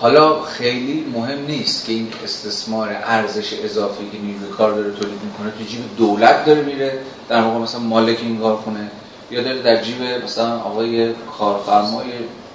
حالا 0.00 0.42
خیلی 0.42 1.06
مهم 1.14 1.46
نیست 1.46 1.86
که 1.86 1.92
این 1.92 2.08
استثمار 2.24 2.88
ارزش 2.88 3.52
اضافی 3.52 4.10
که 4.12 4.18
نیروی 4.18 4.48
کار 4.48 4.72
داره 4.72 4.90
تولید 4.90 5.20
می‌کنه 5.22 5.50
تو 5.58 5.64
جیب 5.64 5.96
دولت 5.96 6.44
داره 6.44 6.62
میره 6.62 6.98
در 7.28 7.44
موقع 7.44 7.58
مثلا 7.58 7.80
مالک 7.80 8.18
این 8.22 8.38
کار 8.38 8.56
کنه 8.56 8.90
یا 9.30 9.42
داره 9.42 9.62
در 9.62 9.82
جیب 9.82 10.02
مثلا 10.24 10.58
آقای 10.58 11.12
کارفرمای 11.38 12.06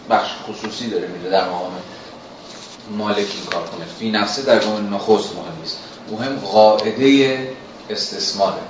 بخش 0.10 0.30
خصوصی 0.48 0.90
داره 0.90 1.08
میره 1.08 1.30
در 1.30 1.50
مقام 1.50 1.72
مالک 2.98 3.18
این 3.18 3.46
کار 3.52 3.64
کنه. 3.64 3.86
فی 4.00 4.12
نفسه 4.12 4.42
در 4.42 4.60
قانون 4.60 4.94
نخست 4.94 5.36
مهم 5.36 5.60
نیست. 5.62 5.80
مهم 6.12 6.36
قاعده 6.36 7.50
استثماره. 7.90 8.62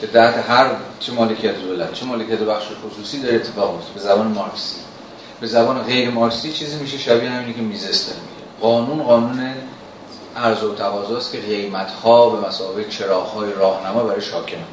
که 0.00 0.06
در 0.06 0.40
هر 0.40 0.70
چه 1.00 1.12
مالکیت 1.12 1.58
دولت 1.58 1.92
چه 1.92 2.06
مالکیت 2.06 2.38
بخش 2.38 2.64
خصوصی 2.86 3.20
داره 3.20 3.34
اتفاق 3.34 3.74
میفته 3.74 3.92
به 3.94 4.00
زبان 4.00 4.26
مارکسی. 4.26 4.76
به 5.40 5.46
زبان 5.46 5.82
غیر 5.82 6.10
مارکسی 6.10 6.52
چیزی 6.52 6.76
میشه 6.76 6.98
شبیه 6.98 7.30
همینی 7.30 7.54
که 7.54 7.60
میزس 7.60 8.06
داره 8.06 8.20
میگه. 8.20 8.60
قانون 8.60 9.02
قانون 9.02 9.54
عرض 10.36 10.62
و 10.62 10.74
تقاضاست 10.74 11.32
که 11.32 11.38
قیمت 11.38 11.90
ها 11.90 12.30
به 12.30 12.48
مسابقه 12.48 12.84
چراغ 12.84 13.26
های 13.26 13.52
راهنما 13.52 14.02
برای 14.02 14.20
شاکن 14.20 14.64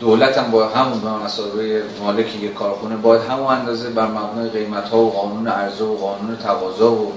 دولت 0.00 0.38
هم 0.38 0.50
با 0.50 0.68
همون 0.68 1.00
به 1.00 1.10
مسابقه 1.10 1.82
مالک 2.00 2.42
یک 2.42 2.54
کارخونه 2.54 2.96
باید 2.96 3.22
همون 3.22 3.46
اندازه 3.46 3.90
بر 3.90 4.06
مبنای 4.06 4.48
قیمت 4.48 4.88
ها 4.88 4.98
و 4.98 5.10
قانون 5.10 5.48
عرضه 5.48 5.84
و 5.84 5.96
قانون 5.96 6.36
تقاضا 6.36 6.92
و 6.92 7.12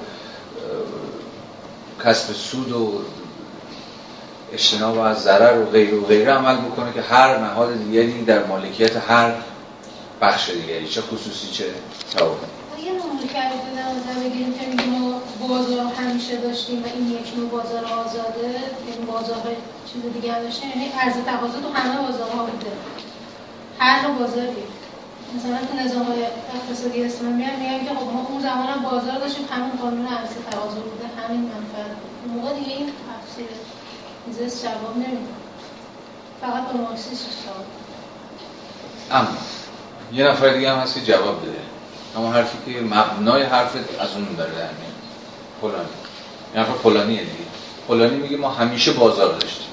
کسب 2.05 2.33
سود 2.33 2.71
و 2.71 2.91
اجتناب 4.53 4.99
از 4.99 5.23
ضرر 5.23 5.61
و 5.61 5.65
غیر 5.65 5.93
و 5.93 6.05
غیره 6.05 6.31
عمل 6.31 6.55
بکنه 6.55 6.93
که 6.93 7.01
هر 7.01 7.37
نهاد 7.37 7.73
دیگری 7.73 8.25
در 8.25 8.45
مالکیت 8.45 8.97
هر 9.09 9.31
بخش 10.21 10.49
دیگری 10.49 10.87
چه 10.87 11.01
خصوصی 11.01 11.47
چه 11.51 11.65
تعاون 12.13 12.37
یه 12.83 12.91
نمونه 12.91 13.21
که 13.21 13.33
در 14.07 14.19
بگیریم 14.23 14.53
که 14.59 14.67
میگیم 14.67 14.89
ما 14.89 15.21
بازار 15.47 15.85
همیشه 15.85 16.35
داشتیم 16.35 16.83
و 16.83 16.85
این 16.95 17.11
یک 17.11 17.37
نوع 17.37 17.49
بازار 17.49 17.85
آزاده 17.85 18.49
یعنی 18.89 19.05
بازار 19.07 19.37
چیز 19.93 20.13
دیگه 20.13 20.33
هم 20.33 20.43
داشتیم 20.43 20.69
یعنی 20.69 20.91
عرض 20.99 21.13
تقاضا 21.25 21.59
تو 21.59 21.69
همه 21.69 22.07
بازارها 22.07 22.45
بوده. 22.45 22.71
هر 23.79 24.07
نوع 24.07 24.17
بازاری. 24.17 24.63
مثلا 25.35 25.57
تو 25.57 25.85
نظام 25.85 26.03
های 26.03 26.23
اقتصادی 26.55 27.03
اسلامی 27.03 27.43
هم 27.43 27.59
میگن 27.59 27.85
که 27.85 27.95
خب 27.99 28.13
ما 28.13 28.27
اون 28.29 28.41
زمان 28.41 28.67
هم 28.67 28.83
بازار 28.83 29.19
داشتیم 29.19 29.45
همون 29.51 29.71
قانون 29.71 30.07
عرض 30.07 30.29
تقاضا 30.51 30.79
بوده 30.79 31.07
همین 31.21 31.41
منفعت 31.41 31.97
اون 32.25 32.33
موقع 32.35 32.53
دیگه 32.53 32.71
این 32.71 32.85
تفسیر 32.87 33.47
زیست 34.31 34.63
جواب 34.65 34.97
نمیده 34.97 35.33
فقط 36.41 36.67
به 36.67 36.79
مارکسیسم 36.79 37.29
جواب 37.45 37.65
اما 39.11 39.37
یه 40.13 40.27
نفر 40.27 40.49
دیگه 40.49 40.71
هم 40.71 40.77
هست 40.77 40.95
که 40.95 41.01
جواب 41.01 41.41
بده. 41.41 41.57
همون 42.15 42.33
حرفی 42.33 42.73
که 42.73 42.81
مبنای 42.81 43.43
حرفت 43.43 43.99
از 43.99 44.15
اون 44.15 44.35
داره 44.37 44.51
در 44.51 44.69
پولانی. 45.61 45.89
یه 46.55 46.61
نفر 46.61 46.71
پولانیه 46.71 47.19
دیگه. 47.19 47.33
پولانی 47.87 48.15
میگه 48.15 48.37
ما 48.37 48.49
همیشه 48.49 48.93
بازار 48.93 49.33
داشتیم. 49.33 49.67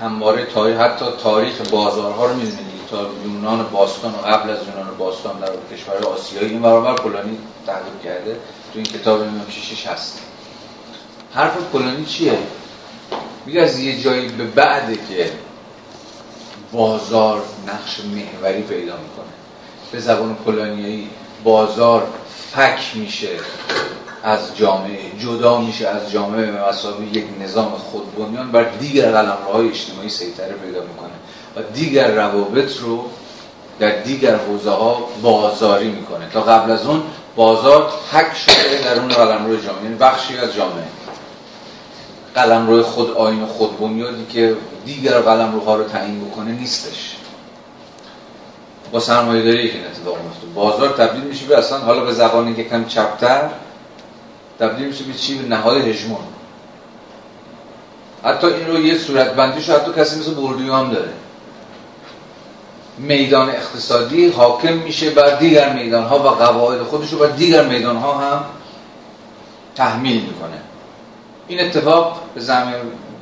همواره 0.00 0.44
تاریخ 0.44 0.78
حتی 0.78 1.04
تاریخ 1.22 1.70
بازارها 1.70 2.26
رو 2.26 2.34
می‌دونید 2.34 2.86
تا 2.90 3.06
یونان 3.24 3.66
باستان 3.72 4.14
و 4.14 4.16
قبل 4.16 4.50
از 4.50 4.58
یونان 4.58 4.96
باستان 4.98 5.40
در 5.40 5.76
کشور 5.76 6.06
آسیایی. 6.06 6.50
این 6.50 6.62
برابر 6.62 6.94
پولانی 6.94 7.38
تحقیق 7.66 8.02
کرده. 8.04 8.34
تو 8.34 8.38
این 8.74 8.84
کتاب 8.84 9.20
نمی‌دونم 9.20 9.46
چیشش 9.50 9.86
هست. 9.86 10.20
حرف 11.34 11.56
پولانی 11.56 12.04
چیه؟ 12.04 12.38
میگه 13.46 13.60
از 13.60 13.78
یه 13.78 14.00
جایی 14.00 14.28
به 14.28 14.44
بعده 14.44 14.94
که 14.94 15.30
بازار 16.72 17.42
نقش 17.66 18.00
محوری 18.00 18.62
پیدا 18.62 18.96
می‌کنه. 18.96 19.32
به 19.92 20.00
زبان 20.00 20.34
پولانیایی 20.34 21.10
بازار 21.44 22.06
فک 22.52 22.80
میشه 22.94 23.28
از 24.22 24.56
جامعه 24.56 24.98
جدا 25.20 25.60
میشه 25.60 25.88
از 25.88 26.10
جامعه 26.10 26.50
به 26.50 26.68
مسابقه 26.68 27.04
یک 27.04 27.24
نظام 27.40 27.70
خودبنیان 27.70 28.52
بر 28.52 28.64
دیگر 28.64 29.12
قلمروهای 29.12 29.68
اجتماعی 29.68 30.08
سیطره 30.08 30.52
پیدا 30.52 30.80
می‌کنه 30.80 31.12
و 31.56 31.72
دیگر 31.74 32.10
روابط 32.10 32.78
رو 32.78 33.04
در 33.78 34.02
دیگر 34.02 34.36
حوزه 34.36 34.70
ها 34.70 35.08
بازاری 35.22 35.88
می‌کنه. 35.88 36.28
تا 36.32 36.40
قبل 36.40 36.70
از 36.70 36.86
اون 36.86 37.02
بازار 37.36 37.92
حک 38.12 38.36
شده 38.36 38.84
در 38.84 39.00
اون 39.00 39.08
قلمرو 39.08 39.56
جامعه 39.56 39.82
یعنی 39.84 39.94
بخشی 39.94 40.38
از 40.38 40.54
جامعه. 40.54 40.84
قلمرو 42.34 42.82
خود 42.82 43.10
آین 43.10 43.42
و 43.42 43.46
خود 43.46 43.78
بنیادی 43.78 44.26
که 44.26 44.56
دیگر 44.84 45.20
قلمروها 45.20 45.76
رو 45.76 45.84
تعیین 45.84 46.24
بکنه 46.24 46.52
نیستش. 46.52 47.16
با 48.92 49.00
سرمایه 49.00 49.42
داری 49.42 49.68
که 49.68 49.78
اتفاق 49.78 50.16
میفته. 50.22 50.46
بازار 50.54 50.88
تبدیل 50.88 51.24
میشه 51.24 51.46
به 51.46 51.58
اصلا 51.58 51.78
حالا 51.78 52.04
به 52.04 52.12
زبان 52.12 52.48
یکم 52.48 52.84
چپتر 52.84 53.50
تبدیل 54.58 54.86
میشه 54.86 55.04
به 55.04 55.14
چی؟ 55.14 55.34
به 55.34 55.48
نهاد 55.48 55.76
هژمون. 55.76 56.18
حتی 58.24 58.46
این 58.46 58.66
رو 58.66 58.80
یه 58.80 58.98
صورت 58.98 59.34
بندیش 59.34 59.70
حتی 59.70 59.92
کسی 59.92 60.20
مثل 60.20 60.34
بوردیو 60.34 60.74
هم 60.74 60.90
داره. 60.90 61.12
میدان 62.98 63.50
اقتصادی 63.50 64.28
حاکم 64.28 64.72
میشه 64.72 65.10
بر 65.10 65.34
دیگر 65.34 65.72
میدان 65.72 66.04
ها 66.04 66.18
و 66.18 66.28
قواعد 66.28 66.82
خودش 66.82 67.12
رو 67.12 67.18
بر 67.18 67.26
دیگر 67.26 67.64
میدان 67.64 67.96
ها 67.96 68.18
هم 68.18 68.44
تحمیل 69.74 70.22
می‌کنه. 70.22 70.71
این 71.52 71.60
اتفاق 71.60 72.20
به 72.34 72.40
زعم 72.40 72.74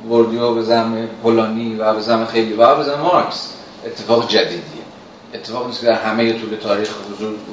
بوردیو 0.09 0.53
به 0.53 0.61
زعم 0.61 1.07
پولانی 1.23 1.75
و 1.75 1.93
به 1.93 2.01
زعم 2.01 2.25
خیلی 2.25 2.53
و 2.53 2.75
به 2.75 2.83
زعم 2.83 2.99
مارکس 2.99 3.49
اتفاق 3.85 4.27
جدیدیه. 4.27 4.81
اتفاق 5.33 5.67
نیست 5.67 5.81
که 5.81 5.87
در 5.87 5.93
همه 5.93 6.33
طول 6.33 6.55
تاریخ 6.55 6.89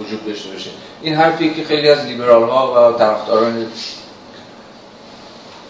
وجود 0.00 0.26
داشته 0.26 0.50
باشه. 0.50 0.70
این 1.02 1.14
حرفی 1.14 1.54
که 1.54 1.64
خیلی 1.64 1.88
از 1.88 2.06
لیبرال 2.06 2.48
ها 2.48 2.90
و 2.92 2.98
طرفداران 2.98 3.66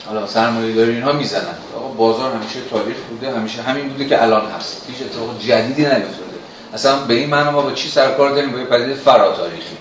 حالا 0.07 0.27
سرمایه 0.27 0.75
داری 0.75 0.91
اینها 0.91 1.13
می‌زنن. 1.13 1.55
آقا 1.77 1.89
بازار 1.89 2.33
همیشه 2.33 2.61
تاریخ 2.71 2.97
بوده 3.11 3.33
همیشه 3.33 3.63
همین 3.63 3.89
بوده 3.89 4.09
که 4.09 4.23
الان 4.23 4.47
هست. 4.47 4.87
هیچ 4.89 5.07
اتفاق 5.07 5.39
جدیدی 5.39 5.83
نیفتاده. 5.83 6.39
اصلا 6.75 6.99
به 6.99 7.15
این 7.15 7.31
معنی 7.31 7.51
ما 7.51 7.63
با 7.63 7.73
چی 7.73 7.89
سرکار 7.89 8.31
داریم؟ 8.31 8.53
با 8.53 8.59
پدیده 8.59 8.95
فرا 8.95 9.33
تاریخی 9.33 9.77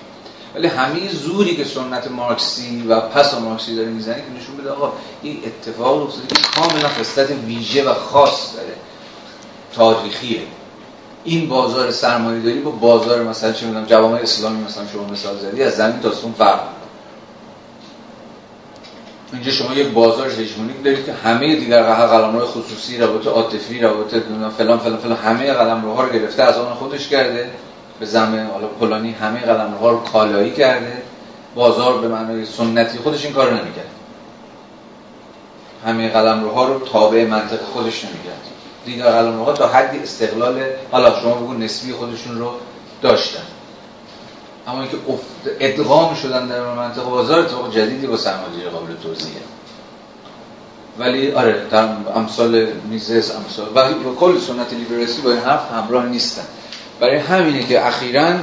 ولی 0.56 0.68
همه 0.68 1.10
زوری 1.10 1.56
که 1.56 1.64
سنت 1.64 2.12
مارکسی 2.12 2.84
و 2.88 3.00
پس 3.00 3.34
مارکسی 3.34 3.76
داره 3.76 3.90
می‌زنه 3.90 4.16
که 4.16 4.42
نشون 4.42 4.58
بده 4.58 4.70
آقا 4.70 4.94
این 5.22 5.40
اتفاق 5.46 6.04
افتاده 6.04 6.28
که 6.28 6.42
کاملا 6.60 6.88
خصلت 6.90 7.30
ویژه 7.32 7.90
و 7.90 7.94
خاص 7.94 8.56
داره. 8.56 8.74
تاریخیه. 9.76 10.42
این 11.24 11.50
بازار 11.50 11.92
سرمایه 11.92 12.40
داری 12.40 12.60
با 12.60 12.72
بازار 12.72 13.24
مثلا 13.24 13.54
چه 13.54 13.66
می‌دونم 13.66 13.86
جوامع 13.86 14.20
اسلامی 14.20 14.64
مثلا 14.64 14.84
شما 14.94 15.04
مثال 15.04 15.38
زدی 15.38 15.64
از 15.64 15.74
زمین 15.74 16.00
تا 16.00 16.14
سون 16.14 16.32
فرق 16.32 16.60
اینجا 19.34 19.52
شما 19.52 19.74
یک 19.74 19.88
بازار 19.88 20.28
هژمونیک 20.28 20.84
دارید 20.84 21.06
که 21.06 21.14
همه 21.14 21.56
دیگر 21.56 21.84
قلمرو 21.84 22.46
خصوصی 22.46 22.98
روابط 22.98 23.28
عاطفی 23.28 23.80
روابط 23.80 24.16
فلان 24.58 24.80
فلان 24.80 24.98
فلان 24.98 25.18
همه 25.18 25.54
قلمروها 25.54 26.04
رو 26.04 26.14
گرفته 26.14 26.44
از 26.44 26.58
آن 26.58 26.74
خودش 26.74 27.08
کرده. 27.08 27.50
به 28.00 28.06
زمین 28.06 28.46
حالا 28.46 28.68
پولانی 28.68 29.12
همه 29.12 29.40
قلمروها 29.40 29.90
رو 29.90 30.00
کالایی 30.00 30.52
کرده. 30.52 31.02
بازار 31.56 31.98
به 31.98 32.08
معنای 32.08 32.46
سنتی 32.46 32.98
خودش 32.98 33.26
این 33.26 33.34
کارو 33.34 33.50
نمی‌کرد. 33.52 33.90
همه 35.86 36.10
قلمروها 36.10 36.68
رو 36.68 36.80
تابع 36.80 37.26
منطق 37.26 37.60
خودش 37.74 38.06
نمی‌کرد. 38.06 38.42
دیگر 38.86 39.12
قلمروها 39.12 39.54
تا 39.54 39.68
حدی 39.68 40.00
استقلال 40.00 40.64
حالا 40.92 41.22
شما 41.22 41.34
بگو 41.34 41.54
نسبی 41.54 41.94
خودشون 41.94 42.38
رو 42.38 42.52
داشتن. 43.02 43.44
اما 44.68 44.82
اینکه 44.82 44.98
ادغام 45.60 46.16
شدن 46.16 46.48
در 46.48 46.62
منطقه 46.62 47.10
بازار 47.10 47.40
اتفاق 47.40 47.72
جدیدی 47.72 48.08
با 48.08 48.18
سرمایه‌گذاری 48.18 48.70
قابل 48.70 48.94
توضیحه. 49.04 49.42
ولی 51.00 51.32
آره 51.32 51.68
در 51.72 51.88
امثال 52.16 52.66
میزس 52.90 53.36
امثال 53.36 53.68
و 53.78 54.16
کل 54.16 54.38
سنت 54.40 54.74
لیبراسی 54.74 55.22
با 55.22 55.32
این 55.32 55.40
حرف 55.40 55.72
همراه 55.72 56.06
نیستن. 56.06 56.46
برای 57.00 57.18
همینه 57.18 57.68
که 57.68 57.88
اخیرا 57.88 58.34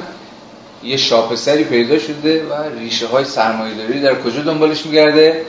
یه 0.82 0.96
شاپسری 0.96 1.64
پیدا 1.64 1.98
شده 1.98 2.46
و 2.46 2.78
ریشه 2.78 3.06
های 3.06 3.24
سرمایه 3.24 4.00
در 4.00 4.22
کجا 4.22 4.42
دنبالش 4.42 4.86
میگرده؟ 4.86 5.44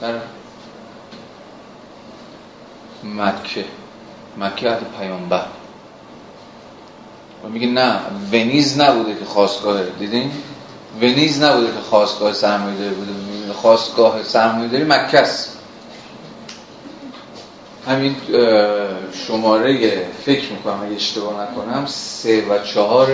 در 0.00 0.14
مکه. 3.04 3.64
مکه 4.38 4.68
عهد 4.68 4.82
پیامبر. 4.98 5.46
و 7.44 7.48
میگه 7.48 7.66
نه 7.66 8.00
ونیز 8.32 8.80
نبوده 8.80 9.14
که 9.14 9.24
خواستگاه 9.24 9.82
دیدین؟ 9.98 10.30
ونیز 11.00 11.42
نبوده 11.42 11.66
که 11.66 11.80
خواستگاه 11.90 12.32
سرمایه 12.32 12.78
داری 12.78 12.94
بوده. 12.94 13.12
خواستگاه 13.52 14.22
سرمایه 14.22 14.68
داری 14.68 14.84
مکه 14.84 15.18
است. 15.18 15.55
همین 17.86 18.16
شماره 19.26 20.06
فکر 20.24 20.52
می‌کنم 20.52 20.82
اگه 20.82 20.94
اشتباه 20.96 21.42
نکنم 21.42 21.86
سه 21.86 22.40
و 22.40 22.58
چهار 22.58 23.08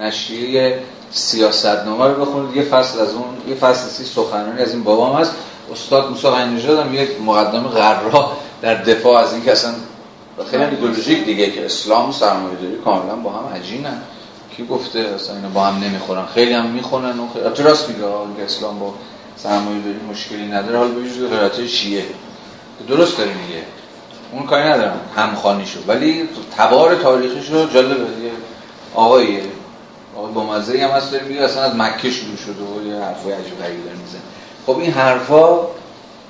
نشریه 0.00 0.78
سیاست 1.10 1.66
نامه 1.66 2.04
رو 2.04 2.24
بخونید. 2.24 2.56
یه 2.56 2.62
فصل 2.62 3.00
از 3.00 3.14
اون 3.14 3.24
یه 3.48 3.54
فصل 3.54 3.88
سی 3.88 4.04
سخنرانی 4.04 4.62
از 4.62 4.72
این 4.72 4.84
بابام 4.84 5.16
هست. 5.16 5.32
استاد 5.72 6.10
موسی 6.10 6.28
غنی‌نژاد 6.28 6.86
هم 6.86 6.94
یک 6.94 7.10
مقدمه 7.26 7.68
غرا 7.68 8.32
در 8.62 8.74
دفاع 8.74 9.22
از 9.22 9.32
این 9.32 9.44
که 9.44 9.52
اصلا 9.52 9.72
خیلی 10.50 10.64
ایدئولوژیک 10.64 11.24
دیگه 11.24 11.50
که 11.50 11.64
اسلام 11.64 12.08
و 12.08 12.12
سرمایه‌داری 12.12 12.76
کاملا 12.84 13.16
با 13.16 13.30
هم 13.30 13.56
عجینن. 13.56 13.98
کی 14.56 14.66
گفته 14.66 14.98
اصلا 14.98 15.36
اینا 15.36 15.48
با 15.48 15.64
هم 15.64 15.84
نمی‌خورن؟ 15.84 16.26
خیلی 16.34 16.52
هم 16.52 16.66
می‌خونن 16.66 17.18
و 17.18 17.28
خیلی 17.54 17.68
راست 17.68 17.88
میگه 17.88 18.00
که 18.36 18.44
اسلام 18.44 18.78
با 18.78 18.94
سرمایه‌داری 19.36 19.98
مشکلی 20.10 20.46
نداره. 20.46 20.78
حالا 20.78 20.90
به 20.90 21.00
وجود 21.00 21.66
شیعه. 21.66 22.04
درست 22.88 23.18
داره 23.18 23.30
میگه. 23.30 23.62
اون 24.36 24.46
کاری 24.46 24.68
ندارم 24.68 25.00
همخانی 25.16 25.66
شد 25.66 25.84
ولی 25.88 26.28
تبار 26.56 26.94
تاریخیش 26.94 27.50
رو 27.50 27.66
جالبه. 27.66 27.94
دیگه 27.94 28.30
آقای 28.94 29.40
آقای 30.16 30.32
با 30.32 30.44
مزه 30.44 30.84
هم 30.84 30.90
هست 30.90 31.12
داره 31.12 31.24
میگه 31.24 31.40
اصلا 31.40 31.62
از 31.62 31.76
مکه 31.76 32.10
شروع 32.10 32.36
شده 32.36 32.62
و 32.64 32.86
یه 32.86 33.04
حرفای 33.04 33.32
عجیب 33.32 33.58
غریبی 33.58 33.82
داره 33.82 33.96
می‌زنه. 33.96 34.20
خب 34.66 34.78
این 34.78 34.92
حرفا 34.92 35.58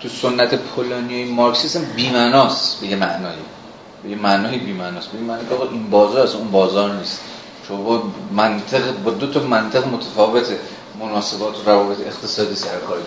تو 0.00 0.08
سنت 0.08 0.54
پولانیای 0.54 1.24
مارکسیسم 1.24 1.84
بی‌معناست 1.96 2.80
به 2.80 2.86
یه 2.86 2.96
معنایی. 2.96 3.44
به 4.02 4.10
یه 4.10 4.16
معنای 4.16 4.58
بی‌معناست. 4.58 5.08
به 5.08 5.18
معنی 5.18 5.42
که 5.48 5.72
این 5.72 5.90
بازار 5.90 6.22
از 6.22 6.34
اون 6.34 6.50
بازار 6.50 6.94
نیست. 6.94 7.20
چون 7.68 7.84
با 7.84 8.02
منطق 8.32 9.02
با 9.04 9.10
دو 9.10 9.26
تا 9.26 9.40
منطق 9.40 9.86
متفاوت 9.86 10.46
مناسبات 11.00 11.58
و 11.58 11.70
روابط 11.70 12.00
اقتصادی 12.06 12.54
سر 12.54 12.78
کار 12.88 12.98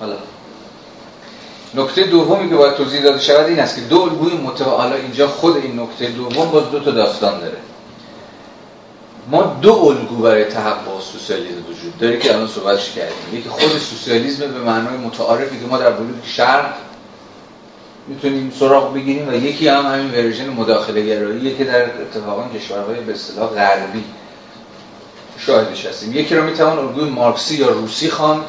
حالا 0.00 0.14
نکته 1.74 2.04
دومی 2.04 2.48
که 2.48 2.54
باید 2.56 2.74
توضیح 2.74 3.02
داده 3.02 3.20
شود 3.20 3.46
این 3.46 3.58
است 3.58 3.74
که 3.76 3.80
دو 3.80 4.00
الگوی 4.00 4.36
متعالی 4.36 4.94
اینجا 4.94 5.28
خود 5.28 5.56
این 5.56 5.80
نکته 5.80 6.06
دوم 6.06 6.50
باز 6.50 6.70
دو 6.70 6.80
تا 6.80 6.90
داستان 6.90 7.40
داره. 7.40 7.56
ما 9.30 9.56
دو 9.62 9.72
الگو 9.72 10.16
برای 10.16 10.44
تحقق 10.44 11.00
سوسیالیسم 11.12 11.58
وجود 11.70 11.98
داره 11.98 12.18
که 12.18 12.34
الان 12.34 12.48
صحبتش 12.48 12.92
کردیم. 12.92 13.38
یکی 13.38 13.48
خود 13.48 13.78
سوسیالیسم 13.78 14.52
به 14.52 14.60
معنای 14.60 14.96
متعارفی 14.98 15.60
که 15.60 15.66
ما 15.66 15.78
در 15.78 15.90
بلوک 15.90 16.26
شرق 16.26 16.74
می‌تونیم 18.06 18.52
سراغ 18.58 18.94
بگیریم 18.94 19.28
و 19.28 19.34
یکی 19.34 19.68
هم 19.68 19.86
همین 19.86 20.10
ورژن 20.10 20.48
مداخله 20.48 21.06
گراییه 21.06 21.56
که 21.56 21.64
در 21.64 21.82
اتفاقا 21.82 22.48
کشورهای 22.58 23.00
به 23.00 23.12
اصطلاح 23.12 23.48
غربی 23.48 24.04
شاهدش 25.38 25.86
هستیم. 25.86 26.16
یکی 26.16 26.34
رو 26.34 26.44
می‌توان 26.44 26.78
الگوی 26.78 27.10
مارکسی 27.10 27.56
یا 27.56 27.68
روسی 27.68 28.10
خواند 28.10 28.44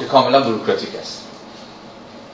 که 0.00 0.04
کاملا 0.04 0.40
بروکراتیک 0.40 0.90
است. 1.00 1.29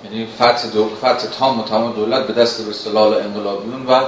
یعنی 0.05 0.27
فتح, 0.27 0.69
دو... 0.75 0.91
فتح 0.99 1.27
تام 1.39 1.61
و 1.61 1.65
تمام 1.65 1.93
دولت 1.93 2.27
به 2.27 2.33
دست 2.33 2.65
به 2.65 2.71
اصطلاح 2.71 3.17
انقلابیون 3.17 3.87
و 3.87 4.01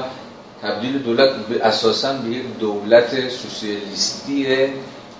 تبدیل 0.62 0.98
دولت 0.98 1.30
اساسا 1.62 2.12
به 2.12 2.30
یک 2.30 2.58
دولت 2.60 3.28
سوسیالیستیه 3.28 4.70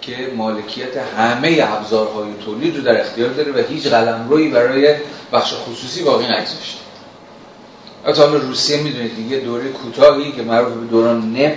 که 0.01 0.32
مالکیت 0.36 0.97
همه 0.97 1.59
ابزارهای 1.69 2.28
تولید 2.45 2.77
رو 2.77 2.82
در 2.82 3.01
اختیار 3.01 3.28
داره 3.31 3.53
و 3.53 3.66
هیچ 3.69 3.86
قلمرویی 3.86 4.49
برای 4.49 4.95
بخش 5.32 5.55
خصوصی 5.55 6.03
باقی 6.03 6.24
نگذاشته. 6.24 6.78
حتی 8.05 8.23
روسیه 8.23 8.82
می‌دونید 8.82 9.16
دیگه 9.16 9.39
دوره 9.39 9.69
کوتاهی 9.69 10.32
که 10.32 10.43
معروف 10.43 10.73
به 10.73 10.86
دوران 10.86 11.36
NEP 11.36 11.57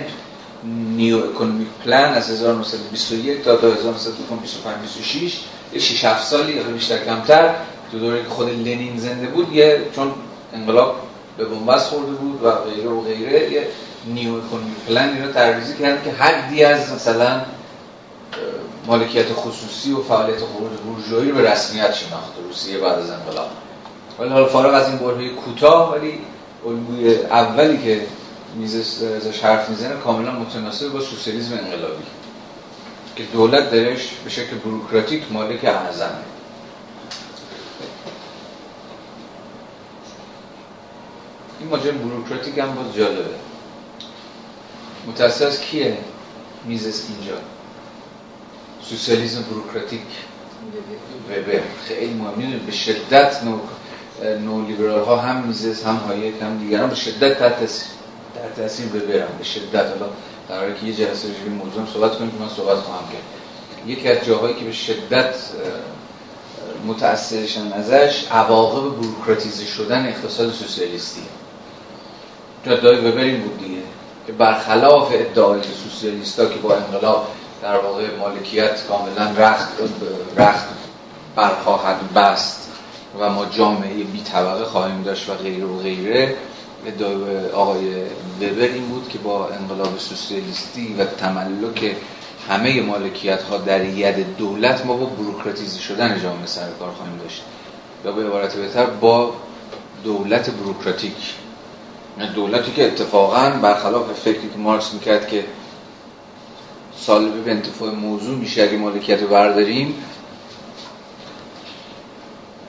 New 0.96 1.18
Economic 1.18 1.68
Plan 1.84 2.14
از 2.14 2.30
1921 2.30 3.44
تا 3.44 3.54
1925 3.54 4.76
26 4.82 5.40
یه 5.72 5.80
6 5.80 6.04
7 6.04 6.26
سالی 6.26 6.52
یا 6.52 6.62
بیشتر 6.62 7.04
کمتر 7.04 7.54
تو 7.92 7.98
دوره 7.98 8.22
که 8.22 8.28
خود 8.28 8.48
لنین 8.48 8.96
زنده 8.96 9.26
بود 9.26 9.52
یه 9.52 9.80
چون 9.96 10.12
انقلاب 10.54 10.96
به 11.36 11.44
بنبست 11.44 11.90
خورده 11.90 12.12
بود 12.12 12.44
و 12.44 12.50
غیره 12.50 12.88
و 12.88 13.00
غیره 13.00 13.52
یه 13.52 13.66
New 14.06 14.34
Economic 14.34 14.76
Plan 14.88 15.22
رو 15.22 15.32
تئوریزه 15.32 15.74
کرد 15.74 16.04
که 16.04 16.10
حدی 16.10 16.64
از 16.64 16.92
مثلا 16.92 17.40
مالکیت 18.86 19.32
خصوصی 19.32 19.92
و 19.92 20.02
فعالیت 20.02 20.38
خروج 20.38 20.70
بورژوایی 20.86 21.30
رو 21.30 21.36
به 21.36 21.50
رسمیت 21.50 21.94
شناخت 21.94 22.32
روسیه 22.48 22.78
بعد 22.78 22.98
از 22.98 23.10
انقلاب. 23.10 23.50
ولی 24.18 24.28
حالا 24.28 24.46
فارغ 24.46 24.74
از 24.74 24.88
این 24.88 24.98
برهه 24.98 25.28
کوتاه 25.28 25.92
ولی 25.92 26.18
الگوی 26.66 27.14
اولی 27.14 27.78
که 27.78 28.00
میزش 28.54 29.02
ازش 29.02 29.40
حرف 29.40 29.68
می‌زنه 29.68 29.94
کاملا 30.04 30.30
متناسب 30.30 30.88
با 30.88 31.00
سوسیالیسم 31.00 31.52
انقلابی 31.52 32.02
که 33.16 33.24
دولت 33.32 33.70
درش 33.70 34.10
به 34.24 34.30
شکل 34.30 34.56
بروکراتیک 34.64 35.22
مالک 35.30 35.64
اعظمه. 35.64 36.31
این 41.62 41.70
ماجرا 41.70 41.92
بروکراتیک 41.92 42.58
هم 42.58 42.74
باز 42.74 42.94
جالبه. 42.96 43.24
متأسس 45.06 45.60
کیه 45.60 45.98
میزس 46.64 47.04
اینجا؟ 47.08 47.36
سوسیالیسم 48.82 49.42
بروکراتیک. 49.42 50.00
وبر 51.30 51.62
خیلی 51.88 52.14
مهم. 52.14 52.58
به 52.66 52.72
شدت 52.72 53.42
نو, 53.44 53.58
نو 54.38 54.66
لیبرال 54.66 55.04
ها 55.04 55.16
هم 55.16 55.46
میزس 55.46 55.86
هم 55.86 55.96
هایک 55.96 56.34
هم 56.42 56.58
دیگران 56.58 56.88
به 56.88 56.94
شدت 56.94 57.38
تحت 57.38 57.58
در 58.34 58.62
تاثیر 58.62 58.86
وبر 58.86 59.26
به 59.26 59.44
شدت. 59.44 59.86
حالا 59.86 60.10
قراره 60.48 60.74
که 60.80 60.86
یه 60.86 60.94
جلسه 60.94 61.28
روی 61.28 61.54
موضوع 61.54 61.86
صحبت 61.94 62.18
کنیم 62.18 62.30
که 62.30 62.36
من 62.38 62.48
صحبت 62.48 62.76
خواهم 62.76 63.04
کرد. 63.12 63.22
یکی 63.86 64.08
از 64.08 64.24
جاهایی 64.24 64.54
که 64.54 64.64
به 64.64 64.72
شدت 64.72 65.34
متأثرشن 66.86 67.72
ازش 67.72 68.26
عواقب 68.30 68.96
بروکراتیزه 68.96 69.66
شدن 69.66 70.06
اقتصاد 70.06 70.52
سوسیالیستی 70.52 71.22
جدای 72.66 72.98
وبر 72.98 73.20
این 73.20 73.40
بود 73.40 73.58
دیگه. 73.58 73.82
که 74.26 74.32
برخلاف 74.32 75.08
ادعای 75.12 75.60
سوسیالیستا 75.62 76.46
که 76.46 76.58
با 76.58 76.76
انقلاب 76.76 77.28
در 77.62 77.76
واقع 77.76 78.06
مالکیت 78.18 78.86
کاملا 78.88 79.46
رخت 79.46 79.68
رخت 80.36 80.66
برخواهد 81.36 82.12
بست 82.14 82.70
و 83.20 83.30
ما 83.30 83.46
جامعه 83.46 83.94
بی 83.94 84.20
طبقه 84.20 84.64
خواهیم 84.64 85.02
داشت 85.02 85.28
و 85.28 85.34
غیره 85.34 85.66
و 85.66 85.78
غیره 85.78 86.36
ادعای 86.86 87.50
آقای 87.50 88.02
وبر 88.40 88.62
این 88.62 88.88
بود 88.88 89.08
که 89.08 89.18
با 89.18 89.48
انقلاب 89.48 89.98
سوسیالیستی 89.98 90.94
و 90.98 91.04
تملک 91.04 91.96
همه 92.48 92.82
مالکیت 92.82 93.42
ها 93.42 93.58
در 93.58 93.84
ید 93.84 94.36
دولت 94.36 94.86
ما 94.86 94.96
با 94.96 95.06
بروکراتیزی 95.06 95.80
شدن 95.80 96.20
جامعه 96.22 96.46
سر 96.46 96.66
کار 96.78 96.90
خواهیم 96.90 97.18
داشت. 97.22 97.42
یا 98.04 98.12
به 98.12 98.26
عبارت 98.26 98.56
بهتر 98.56 98.86
با 98.86 99.32
دولت 100.04 100.50
بروکراتیک. 100.50 101.34
دولتی 102.34 102.72
که 102.72 102.86
اتفاقا 102.86 103.50
برخلاف 103.50 104.12
فکری 104.12 104.50
که 104.50 104.58
مارکس 104.58 104.94
می‌کرد 104.94 105.28
که 105.28 105.44
سالبه 106.96 107.40
به 107.40 107.50
انتفاع 107.50 107.90
موضوع 107.90 108.38
میشه 108.38 108.62
اگه 108.62 108.76
مالکیت 108.76 109.22
رو 109.22 109.28
برداریم 109.28 109.94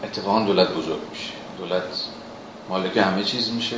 اتفاقا 0.03 0.40
دولت 0.40 0.70
بزرگ 0.70 0.99
میشه. 1.10 1.32
دولت 1.57 1.84
مالک 2.70 2.98
همه 2.98 3.24
چیز 3.24 3.52
میشه. 3.52 3.78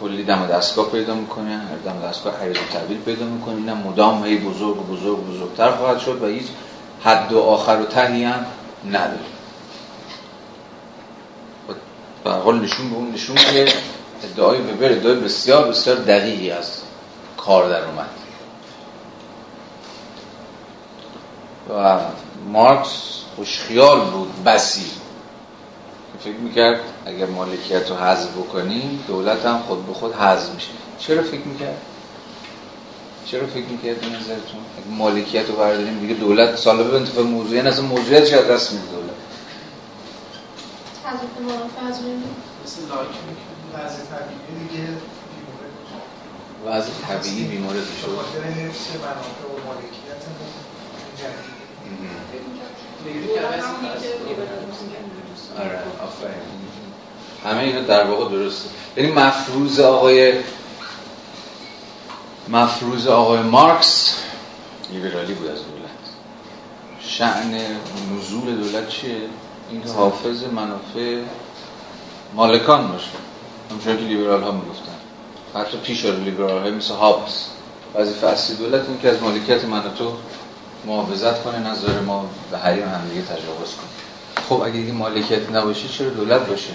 کلی 0.00 0.24
دم 0.24 0.46
دستگاه 0.46 0.90
پیدا 0.90 1.14
می‌کنه 1.14 1.56
هر 1.56 1.92
دم 1.92 2.08
دستگاه 2.08 2.42
حیات 2.42 2.56
تحویل 2.72 2.98
پیدا 2.98 3.26
می‌کنه. 3.26 3.54
اینم 3.54 3.76
مدام 3.76 4.24
هی 4.24 4.36
بزرگ 4.36 4.76
بزرگ 4.76 5.18
بزرگتر 5.18 5.70
خواهد 5.70 5.98
شد 5.98 6.22
و 6.22 6.26
هیچ 6.26 6.46
حد 7.04 7.32
و 7.32 7.40
آخر 7.40 7.76
و 7.80 7.84
تهی 7.84 8.24
هم 8.24 8.46
نداره. 8.86 9.35
به 12.26 12.32
حال 12.32 12.60
نشون 12.60 12.90
به 12.90 12.96
اون 12.96 13.12
نشون 13.12 13.36
که 13.36 13.72
ادعای 14.24 14.60
وبر 14.60 14.92
ادعای 14.92 15.14
بسیار 15.14 15.68
بسیار 15.68 15.96
دقیقی 15.96 16.50
از 16.50 16.82
کار 17.36 17.68
در 17.68 17.84
اومد 17.84 18.10
و 21.74 22.00
مارکس 22.52 23.20
خوشخیال 23.36 24.00
بود 24.00 24.44
بسی 24.44 24.86
فکر 26.24 26.36
می‌کرد 26.36 26.80
اگر 27.06 27.26
مالکیت 27.26 27.90
رو 27.90 27.96
حذف 27.96 28.30
بکنیم 28.36 29.04
دولت 29.08 29.46
هم 29.46 29.58
خود 29.58 29.86
به 29.86 29.92
خود 29.92 30.14
حذف 30.14 30.54
میشه 30.54 30.68
چرا 30.98 31.22
فکر 31.22 31.46
می‌کرد؟ 31.46 31.82
چرا 33.26 33.46
فکر 33.46 33.66
می‌کرد 33.66 34.00
به 34.00 34.06
نظرتون؟ 34.06 34.60
اگر 34.76 34.96
مالکیت 34.96 35.48
رو 35.48 35.56
برداریم 35.56 35.98
دیگه 35.98 36.14
دولت 36.14 36.56
سالا 36.56 36.82
به 36.82 36.96
انتفاع 36.96 37.24
موضوعی 37.24 37.60
از 37.60 37.82
موضوعیت 37.82 38.24
شاید 38.26 38.48
دست 38.48 38.72
میده 38.72 39.05
از 41.16 42.00
مثل 42.64 42.88
لایک 42.88 43.10
وضع 43.74 44.02
طبیعی 44.04 44.68
دیگه 44.68 44.88
وضع 46.66 46.90
طبیعی 47.08 47.58
میشه 47.58 48.06
خاطر 48.16 48.42
حفظ 48.42 48.86
منافع 48.96 49.44
و 49.44 49.66
مالکیت 49.66 50.22
آره 55.58 55.78
آفرین. 56.02 56.34
همه 57.44 57.62
اینا 57.62 57.80
در 57.80 58.06
واقع 58.06 58.30
درسته 58.30 58.68
یعنی 58.96 59.12
مفروض 59.12 59.80
آقای 59.80 60.34
مفروض 62.48 63.06
آقای 63.06 63.42
مارکس. 63.42 64.14
لیبرالی 64.92 65.34
بود 65.34 65.46
از 65.46 65.58
دولت 65.58 65.90
شعن 67.00 67.54
نزول 68.12 68.56
دولت 68.56 68.88
چیه؟ 68.88 69.16
این 69.70 69.82
حافظ 69.96 70.44
منافع 70.44 71.22
مالکان 72.34 72.88
باشه. 72.88 73.08
همچون 73.70 73.96
که 73.96 74.02
لیبرال 74.02 74.42
ها 74.42 74.50
می‌گفتن. 74.50 74.92
حتی 75.54 75.76
پیش 75.76 76.04
رو 76.04 76.24
لیبرال 76.24 76.62
های 76.62 76.70
مثل 76.70 76.94
هابس 76.94 77.46
وظیفه 77.94 78.26
اصلی 78.26 78.56
دولت 78.56 78.88
این 78.88 78.98
که 79.00 79.10
از 79.10 79.22
مالکیت 79.22 79.64
من 79.64 79.82
تو 79.98 80.12
محافظت 80.86 81.44
کنه 81.44 81.58
نظر 81.58 82.00
ما 82.00 82.24
به 82.50 82.58
حریم 82.58 82.84
هم 82.84 83.08
دیگه 83.08 83.22
تجاوز 83.22 83.74
کنه. 83.74 84.44
خب 84.48 84.62
اگه 84.62 84.80
دیگه 84.80 84.92
مالکیت 84.92 85.50
نباشه 85.50 85.88
چرا 85.88 86.10
دولت 86.10 86.46
باشه؟ 86.46 86.72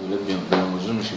دولت 0.00 0.20
موضوع 0.72 0.94
میشه 0.94 1.14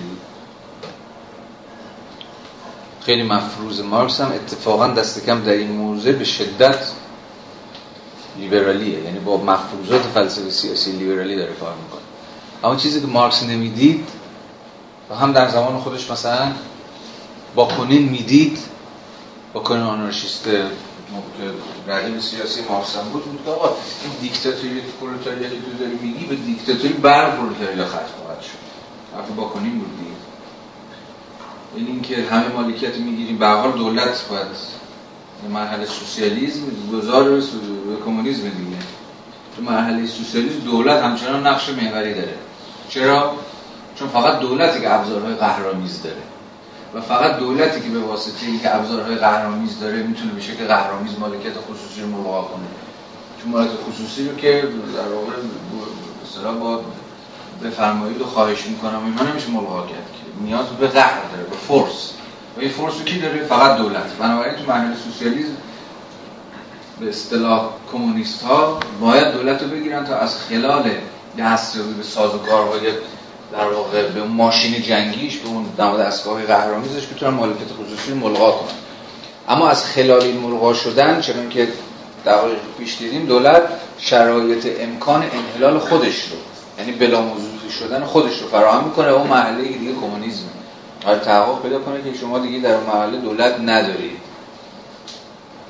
خیلی 3.01 3.23
مفروض 3.23 3.81
مارکس 3.81 4.21
هم 4.21 4.31
اتفاقا 4.31 4.87
دست 4.87 5.25
کم 5.25 5.43
در 5.43 5.51
این 5.51 5.71
موضوع 5.71 6.11
به 6.11 6.23
شدت 6.23 6.91
لیبرالیه. 8.39 9.03
یعنی 9.03 9.19
با 9.19 9.37
مفروضات 9.37 10.01
فلسفه 10.01 10.49
سیاسی 10.49 10.91
لیبرالی 10.91 11.35
داره 11.35 11.53
کار 11.53 11.73
می‌کنه. 11.83 12.01
اما 12.63 12.75
چیزی 12.75 13.01
که 13.01 13.07
مارکس 13.07 13.43
نمی‌دید 13.43 14.07
و 15.09 15.15
هم 15.15 15.31
در 15.31 15.49
زمان 15.49 15.79
خودش 15.79 16.11
مثلا 16.11 16.51
با 17.55 17.65
کنین 17.65 18.09
می‌دید 18.09 18.59
با 19.53 19.59
کنین 19.59 19.81
آنارشیست 19.81 20.47
رقیب 21.87 22.19
سیاسی 22.19 22.61
مارکس 22.69 22.95
هم 22.97 23.09
بود 23.09 23.23
بود 23.23 23.39
که 23.45 23.51
آقا 23.51 23.67
این 23.67 24.13
دیکتاتوری 24.21 24.81
پرولتاریاتی 24.99 25.55
که 25.55 25.61
تو 25.61 25.77
داری 25.83 25.97
میگی 26.01 26.25
به 26.25 26.35
دیکتاتوری 26.35 26.93
بر 26.93 27.29
پرولتاریا 27.29 27.85
ختم 27.85 28.05
خواهد 28.23 28.41
شد. 28.41 28.57
حرف 29.17 29.29
با 29.29 29.43
کنین 29.43 29.79
بود 29.79 29.97
دید 29.99 30.17
این 31.75 31.87
اینکه 31.87 32.15
همه 32.31 32.47
مالکیت 32.47 32.97
می‌گیریم 32.97 33.37
به 33.37 33.47
حال 33.47 33.71
دولت 33.71 34.25
باید 34.29 34.47
مرحله 35.49 35.85
سوسیالیسم 35.85 36.61
گذار 36.93 37.29
به 37.29 37.41
کمونیسم 38.05 38.41
دیگه. 38.41 38.77
تو 39.55 39.61
مرحله 39.61 40.07
سوسیالیسم 40.07 40.59
دولت 40.59 41.03
همچنان 41.03 41.47
نقش 41.47 41.69
محوری 41.69 42.13
داره. 42.13 42.35
چرا؟ 42.89 43.33
چون 43.95 44.07
فقط 44.07 44.39
دولتی 44.39 44.81
که 44.81 44.93
ابزارهای 44.93 45.35
قهرامیز 45.35 46.03
داره. 46.03 46.21
و 46.93 47.01
فقط 47.01 47.37
دولتی 47.37 47.81
که 47.81 47.89
به 47.89 47.99
واسطه 47.99 48.45
اینکه 48.45 48.75
ابزارهای 48.75 49.15
قهرامیز 49.15 49.79
داره 49.79 50.03
می‌تونه 50.03 50.31
به 50.31 50.41
شکل 50.41 50.67
قهرامیز 50.67 51.19
مالکیت 51.19 51.53
خصوصی 51.53 52.01
رو 52.01 52.07
ملغا 52.07 52.41
کنه. 52.41 52.67
چون 53.41 53.51
مالکیت 53.51 53.79
خصوصی 53.89 54.29
رو 54.29 54.35
که 54.35 54.63
در 54.95 55.07
واقع 55.13 55.33
مثلا 56.25 56.53
با 56.53 56.81
بفرمایید 57.63 58.21
و 58.21 58.25
خواهش 58.25 58.65
می‌کنم 58.65 59.05
اینا 59.05 59.31
نمیشه 59.31 59.49
ملغا 59.49 59.81
کرد 59.81 60.11
که. 60.13 60.45
نیاز 60.45 60.65
به 60.65 60.87
قهر 60.87 61.21
داره 61.31 61.43
به 61.43 61.55
فرس 61.55 62.13
و 62.57 62.69
فرس 62.69 62.93
رو 62.99 63.05
کی 63.05 63.19
داره؟ 63.19 63.43
فقط 63.43 63.77
دولت. 63.77 64.13
بنابراین 64.19 64.55
تو 64.55 64.71
مرحله 64.71 64.95
سوسیالیسم 64.95 65.57
به 66.99 67.09
اصطلاح 67.09 67.69
کمونیست 67.91 68.43
ها 68.43 68.79
باید 69.01 69.33
دولت 69.33 69.63
رو 69.63 69.69
بگیرن 69.69 70.05
تا 70.05 70.17
از 70.17 70.37
خلال 70.37 70.91
دستیابی 71.39 71.93
به 71.93 72.03
سازوکارهای 72.03 72.81
در 73.51 73.67
واقع 73.67 74.07
به 74.07 74.23
ماشین 74.23 74.81
جنگیش 74.81 75.37
به 75.37 75.47
اون 75.47 75.65
دستگاه 75.99 76.43
قهرامیزش 76.43 77.07
بتونن 77.07 77.33
مالکیت 77.33 77.67
خصوصی 77.67 78.13
ملغا 78.13 78.51
کنن. 78.51 78.77
اما 79.49 79.69
از 79.69 79.85
خلال 79.85 80.21
این 80.21 80.37
ملغا 80.37 80.73
شدن 80.73 81.21
چون 81.21 81.49
که 81.49 81.67
دقایق 82.25 82.57
پیش 82.79 82.97
دیدیم 82.97 83.25
دولت 83.25 83.61
شرایط 83.97 84.67
امکان 84.79 85.23
انحلال 85.23 85.79
خودش 85.79 86.21
رو 86.21 86.37
یعنی 86.79 86.91
بلا 86.91 87.23
شدن 87.79 88.03
خودش 88.03 88.39
رو 88.39 88.47
فراهم 88.47 88.83
می‌کنه 88.83 89.11
و 89.11 89.15
اون 89.15 89.27
محله 89.27 89.63
دیگه 89.63 89.93
کمونیسم 89.93 90.43
آره 91.05 91.19
تحقق 91.19 91.61
پیدا 91.61 91.79
کنه 91.79 92.03
که 92.03 92.17
شما 92.17 92.39
دیگه 92.39 92.59
در 92.59 92.79
محله 92.79 93.17
دولت 93.17 93.59
ندارید. 93.59 94.17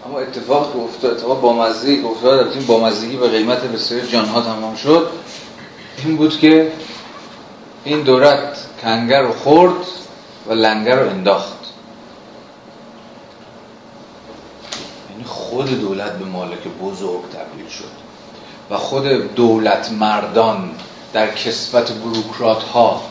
اما 0.06 0.20
اتفاق 0.20 0.74
که 0.74 0.80
افتاد 0.80 1.12
اتفاق 1.12 1.42
بامزدگی 1.42 2.02
که 2.02 2.08
افتاد 2.08 2.54
این 2.54 3.20
به 3.20 3.30
قیمت 3.30 3.64
بسیار 3.64 4.02
جانها 4.02 4.42
تمام 4.42 4.76
شد. 4.76 5.10
این 6.06 6.18
بود 6.18 6.40
که 6.40 6.72
این 7.84 8.02
دولت 8.02 8.58
کنگر 8.82 9.22
رو 9.22 9.34
خورد 9.34 9.88
و 10.48 10.54
لنگر 10.54 10.96
رو 10.96 11.10
انداخت. 11.10 11.58
یعنی 15.12 15.24
خود 15.24 15.82
دولت 15.82 16.12
به 16.12 16.26
مالک 16.26 16.64
بزرگ 16.82 17.22
تبدیل 17.22 17.70
شد 17.70 18.08
و 18.70 18.78
خود 18.78 19.36
دولت 19.36 19.92
مردان 19.92 20.72
در 21.14 21.34
کسبت 21.34 21.92
بروکرات 21.92 22.64
ها 22.64 23.02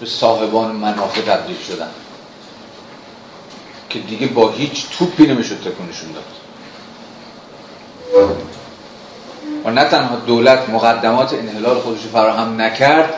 به 0.00 0.06
صاحبان 0.06 0.76
منافع 0.76 1.20
تبدیل 1.20 1.56
شدن. 1.68 1.90
که 3.90 3.98
دیگه 3.98 4.26
با 4.26 4.50
هیچ 4.50 4.86
توپی 4.98 5.26
نمی‌شد 5.26 5.60
تکونشون 5.60 6.12
داد. 6.12 6.24
و 9.64 9.70
نه 9.70 9.84
تنها 9.84 10.16
دولت 10.16 10.68
مقدمات 10.68 11.34
انحلال 11.34 11.80
خودش 11.80 12.00
فراهم 12.00 12.60
نکرد 12.60 13.14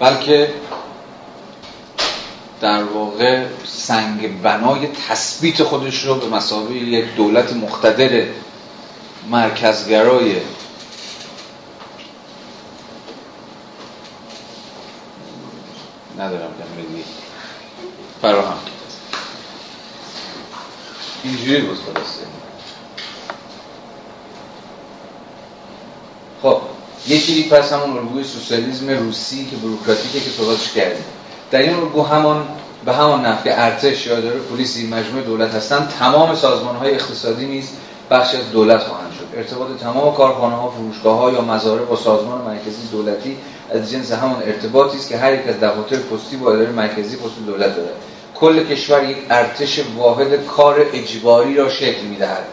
بلکه 0.00 0.54
در 2.60 2.84
واقع 2.84 3.44
سنگ 3.64 4.42
بنای 4.42 4.88
تثبیت 5.08 5.62
خودش 5.62 6.04
رو 6.04 6.14
به 6.14 6.28
مسابقه 6.28 6.74
یک 6.74 7.14
دولت 7.14 7.52
مقتدر 7.52 8.22
مرکزگرای 9.30 10.36
ندارم 16.18 16.50
دیگه. 16.76 17.04
فراهم. 18.22 18.58
اینجوری 21.24 21.60
بود 21.60 21.76
خلاصه. 21.76 22.26
خب 26.42 26.60
یه 27.06 27.20
چیزی 27.20 27.42
پس 27.42 27.72
همون 27.72 27.96
الگوی 27.96 28.24
سوسیالیسم 28.24 28.90
روسی 28.90 29.46
که 29.50 29.56
بروکراتیکه 29.56 30.20
که 30.20 30.30
صحبتش 30.30 30.72
کردیم. 30.72 31.04
در 31.50 31.58
این 31.58 31.74
الگو 31.74 32.02
همان 32.02 32.48
به 32.84 32.92
همان 32.92 33.26
نحو 33.26 33.44
که 33.44 33.60
ارتش 33.60 34.06
یا 34.06 34.20
داره 34.20 34.38
پلیسی 34.38 34.86
مجموعه 34.86 35.24
دولت 35.24 35.54
هستن 35.54 35.88
تمام 35.98 36.34
سازمان 36.34 36.76
های 36.76 36.94
اقتصادی 36.94 37.46
نیز 37.46 37.68
بخشی 38.10 38.36
از 38.36 38.50
دولت 38.52 38.82
خواهند 38.82 39.05
ارتباط 39.36 39.68
تمام 39.80 40.14
کارخانه 40.14 40.56
ها 40.56 40.70
فروشگاه 40.70 41.18
ها 41.18 41.30
یا 41.30 41.40
مزارع 41.40 41.84
با 41.84 41.96
سازمان 41.96 42.40
مرکزی 42.40 42.86
دولتی 42.92 43.36
از 43.70 43.90
جنس 43.90 44.12
همان 44.12 44.42
ارتباطی 44.42 44.96
است 44.96 45.08
که 45.08 45.16
هر 45.16 45.34
یک 45.34 45.48
از 45.48 45.60
دفاتر 45.60 45.96
پستی 45.96 46.36
با 46.36 46.52
اداره 46.52 46.70
مرکزی 46.70 47.16
پست 47.16 47.46
دولت 47.46 47.76
دارد 47.76 47.94
کل 48.34 48.64
کشور 48.64 49.04
یک 49.04 49.16
ارتش 49.30 49.80
واحد 49.96 50.46
کار 50.46 50.86
اجباری 50.92 51.54
را 51.54 51.68
شکل 51.68 52.02
می‌دهد 52.02 52.44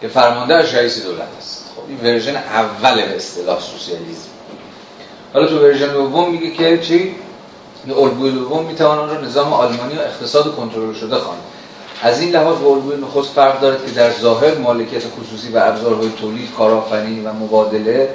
که 0.00 0.08
فرمانده 0.08 0.54
از 0.54 0.74
رئیس 0.74 1.04
دولت 1.04 1.28
است. 1.38 1.64
خب 1.76 1.82
این 1.88 1.98
ورژن 2.02 2.36
اول 2.36 2.94
به 2.94 3.16
اصطلاح 3.16 3.60
سوسیالیسم. 3.60 4.28
حالا 5.32 5.46
تو 5.46 5.58
ورژن 5.58 5.92
دوم 5.92 6.30
میگه 6.30 6.50
که 6.50 6.78
چی؟ 6.78 7.14
الگوی 7.88 8.30
دوم 8.30 8.66
می‌توان 8.66 8.98
آن 8.98 9.10
را 9.10 9.20
نظام 9.20 9.52
آلمانی 9.52 9.94
و 9.94 10.00
اقتصاد 10.00 10.56
کنترل 10.56 10.94
شده 10.94 11.16
خواند. 11.16 11.42
از 12.04 12.20
این 12.20 12.30
لحاظ 12.30 12.58
با 12.58 12.70
الگوی 12.70 12.96
نخست 12.96 13.32
فرق 13.34 13.60
دارد 13.60 13.86
که 13.86 13.92
در 13.92 14.10
ظاهر 14.10 14.54
مالکیت 14.54 15.02
خصوصی 15.20 15.52
و 15.52 15.58
ابزارهای 15.58 16.10
تولید 16.20 16.52
کارآفرینی 16.58 17.20
و 17.20 17.32
مبادله 17.32 18.08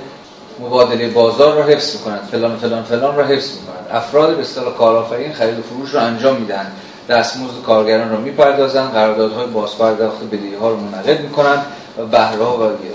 مبادله 0.60 1.10
بازار 1.10 1.56
را 1.56 1.64
حفظ 1.64 1.96
می‌کنند. 1.96 2.28
فلان 2.32 2.58
فلان 2.58 2.84
فلان 2.84 3.16
را 3.16 3.26
حفظ 3.26 3.52
می‌کنند. 3.52 3.88
افراد 3.92 4.36
به 4.36 4.42
اصطلاح 4.42 4.74
کارآفرین 4.74 5.34
خرید 5.34 5.60
و 5.60 5.62
فروش 5.62 5.94
را 5.94 6.02
انجام 6.02 6.36
می‌دهند. 6.36 6.72
دستمزد 7.10 7.62
کارگران 7.66 8.12
را 8.12 8.18
می‌پردازند. 8.18 8.94
قراردادهای 8.94 9.48
بازپرداخت 9.48 10.24
بدهی 10.24 10.56
ها 10.56 10.70
را 10.70 10.76
منعقد 10.76 11.22
می‌کنند 11.22 11.66
و 11.98 12.06
بهره 12.06 12.46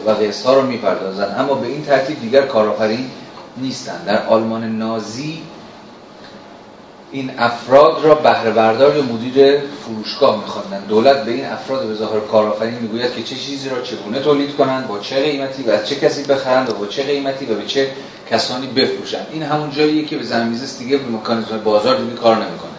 و 0.07 0.11
قسط 0.11 0.47
ها 0.47 0.55
را 0.55 0.63
می‌پردازند. 0.63 1.37
اما 1.39 1.55
به 1.55 1.67
این 1.67 1.85
ترتیب 1.85 2.21
دیگر 2.21 2.43
کارآفرین 2.43 3.11
نیستند. 3.57 4.05
در 4.07 4.27
آلمان 4.27 4.79
نازی 4.79 5.43
این 7.15 7.31
افراد 7.39 8.05
را 8.05 8.15
بهره 8.15 8.51
بردار 8.51 8.97
یا 8.97 9.03
مدیر 9.03 9.61
فروشگاه 9.85 10.41
میخواندن 10.41 10.81
دولت 10.87 11.25
به 11.25 11.31
این 11.33 11.45
افراد 11.45 11.87
به 11.89 11.95
ظاهر 11.95 12.21
کارآفرین 12.21 12.75
می‌گوید 12.75 13.15
که 13.15 13.23
چه 13.23 13.37
چیزی 13.37 13.69
را 13.69 13.81
چگونه 13.81 14.21
تولید 14.21 14.57
کنند 14.57 14.89
با 14.89 14.99
چه 14.99 15.23
قیمتی 15.23 15.63
و 15.63 15.71
از 15.71 15.89
چه 15.89 15.97
کسی 15.97 16.23
بخرند 16.23 16.71
و 16.71 16.73
با 16.73 16.87
چه 16.87 17.03
قیمتی 17.03 17.47
و 17.47 17.55
به 17.55 17.67
چه 17.67 17.91
کسانی 18.31 18.67
بفروشند. 18.67 19.27
این 19.33 19.43
همون 19.43 19.71
جاییه 19.71 20.05
که 20.05 20.17
به 20.17 20.23
زمینیزه 20.23 20.79
دیگه 20.79 20.97
به 20.97 21.17
مکانیزم 21.17 21.59
بازار 21.65 21.97
دیگه 21.97 22.13
کار 22.13 22.37
نمی‌کنه. 22.37 22.71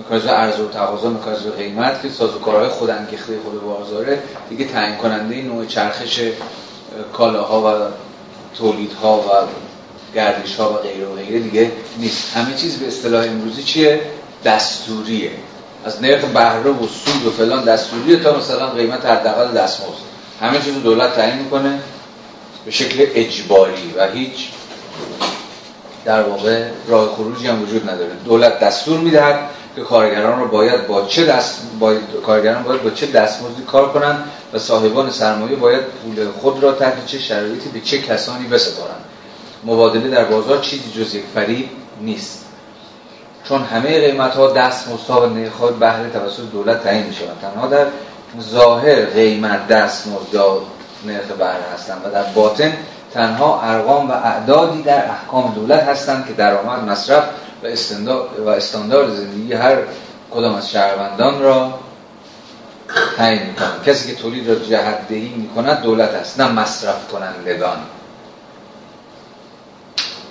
مکانیزم 0.00 0.30
عرضه 0.30 0.62
و 0.62 0.68
تقاضا 0.68 1.10
مکانیزم 1.10 1.50
قیمت 1.50 2.02
که 2.02 2.08
سازوکارهای 2.08 2.68
خود 2.68 2.90
انگیخته 2.90 3.38
خود 3.44 3.62
بازاره 3.62 4.22
دیگه 4.50 4.64
تعیین 4.64 4.96
کننده 4.96 5.42
نوع 5.42 5.66
چرخش 5.66 6.20
کالاها 7.12 7.60
و 7.60 7.90
تولیدها 8.58 9.18
و 9.18 9.28
گردش 10.14 10.56
ها 10.56 10.72
و 10.72 10.76
غیره 10.76 11.06
و 11.06 11.14
غیره 11.14 11.38
دیگه 11.38 11.72
نیست. 11.98 12.36
همه 12.36 12.54
چیز 12.54 12.76
به 12.76 12.86
اصطلاح 12.86 13.24
امروزی 13.24 13.62
چیه؟ 13.62 14.00
دستوریه. 14.44 15.30
از 15.84 16.02
نرخ 16.02 16.24
بهره 16.24 16.70
و 16.70 16.86
سود 17.04 17.26
و 17.26 17.30
فلان 17.30 17.64
دستوریه 17.64 18.16
تا 18.16 18.38
مثلا 18.38 18.70
قیمت 18.70 19.06
حداقل 19.06 19.54
دستمزد. 19.54 20.12
همه 20.40 20.58
چیز 20.58 20.74
دولت 20.74 21.16
تعیین 21.16 21.38
می‌کنه 21.38 21.78
به 22.64 22.70
شکل 22.70 23.06
اجباری 23.14 23.94
و 23.96 24.06
هیچ 24.06 24.48
در 26.04 26.22
واقع 26.22 26.64
راه 26.88 27.14
خروجی 27.14 27.46
هم 27.46 27.62
وجود 27.62 27.90
نداره. 27.90 28.10
دولت 28.24 28.60
دستور 28.60 28.98
می‌دهد 28.98 29.48
که 29.76 29.82
کارگران 29.82 30.40
رو 30.40 30.48
باید 30.48 30.86
با 30.86 31.06
چه 31.06 31.24
دست 31.24 31.60
باید 31.78 32.00
کارگران 32.26 32.62
باید 32.62 32.82
با 32.82 32.90
چه 32.90 33.06
دستمزدی 33.06 33.62
کار 33.62 33.92
کنند 33.92 34.24
و 34.52 34.58
صاحبان 34.58 35.10
سرمایه 35.10 35.56
باید 35.56 35.82
پول 35.82 36.28
خود 36.40 36.62
را 36.62 36.72
تحت 36.72 37.06
چه 37.06 37.18
شرایطی 37.18 37.68
به 37.68 37.80
چه 37.80 38.02
کسانی 38.02 38.46
بسپارند. 38.46 39.04
مبادله 39.64 40.08
در 40.08 40.24
بازار 40.24 40.58
چیزی 40.58 40.90
جز 40.90 41.14
یک 41.14 41.24
فریب 41.34 41.68
نیست. 42.00 42.44
چون 43.44 43.62
همه 43.62 44.00
قیمت 44.00 44.34
ها 44.34 44.52
دست 44.52 44.88
و 45.10 45.26
نرخ 45.26 45.60
بهره 45.60 46.10
توسط 46.10 46.42
دولت 46.52 46.82
تعیین 46.82 47.06
می 47.06 47.14
شوند 47.14 47.38
تنها 47.42 47.66
در 47.66 47.86
ظاهر 48.40 49.04
قیمت 49.04 49.68
دست 49.68 50.06
یا 50.32 50.58
نرخ 51.06 51.26
بهره 51.38 51.64
هستند 51.74 52.02
و 52.04 52.10
در 52.10 52.22
باطن 52.22 52.72
تنها 53.14 53.60
ارقام 53.62 54.10
و 54.10 54.12
اعدادی 54.12 54.82
در 54.82 55.10
احکام 55.10 55.52
دولت 55.54 55.82
هستند 55.82 56.26
که 56.26 56.32
درآمد 56.32 56.88
مصرف 56.88 57.24
و 57.62 57.66
و 58.44 58.48
استاندارد 58.48 59.14
زندگی 59.14 59.52
هر 59.52 59.76
کدام 60.30 60.54
از 60.54 60.70
شهروندان 60.70 61.42
را 61.42 61.74
تعیین 63.16 63.42
می 63.42 63.84
کسی 63.86 64.14
که 64.14 64.22
تولید 64.22 64.48
را 64.48 64.54
جهت 64.54 65.08
دهی 65.08 65.28
می 65.28 65.48
کند 65.48 65.82
دولت 65.82 66.10
است 66.10 66.40
نه 66.40 66.52
مصرف 66.52 67.08
کنندگان 67.08 67.76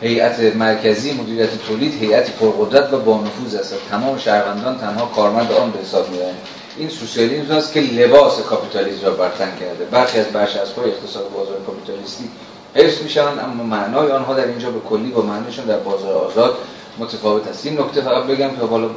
هیئت 0.01 0.55
مرکزی 0.55 1.13
مدیریت 1.13 1.49
تولید 1.67 1.93
هیئتی 1.93 2.31
پرقدرت 2.31 2.93
و 2.93 2.99
با 2.99 3.21
نفوذ 3.21 3.55
است. 3.55 3.73
تمام 3.89 4.17
شهروندان 4.17 4.77
تنها 4.77 5.05
کارمند 5.05 5.51
آن 5.51 5.71
به 5.71 5.79
حساب 5.79 6.09
می‌آیند 6.09 6.37
این 6.77 6.89
سوسیالیسم 6.89 7.51
است 7.51 7.73
که 7.73 7.79
لباس 7.79 8.41
کاپیتالیسم 8.41 9.05
را 9.05 9.11
برتن 9.11 9.51
کرده. 9.59 9.85
برخی 9.85 10.19
از 10.19 10.25
برچسب‌های 10.25 10.91
اقتصاد 10.91 11.31
بازار 11.31 11.57
کاپیتالیستی 11.67 12.29
حفظ 12.75 13.01
می‌شوند 13.01 13.39
اما 13.39 13.63
معنای 13.63 14.11
آنها 14.11 14.33
در 14.33 14.47
اینجا 14.47 14.71
به 14.71 14.79
کلی 14.79 15.11
با 15.11 15.21
معنیشون 15.21 15.65
در 15.65 15.77
بازار 15.77 16.13
آزاد 16.13 16.57
متفاوت 16.99 17.47
است. 17.47 17.65
این 17.65 17.79
نکته 17.79 18.01
فقط 18.01 18.23
بگم 18.23 18.49
که 18.49 18.65
حالا 18.65 18.89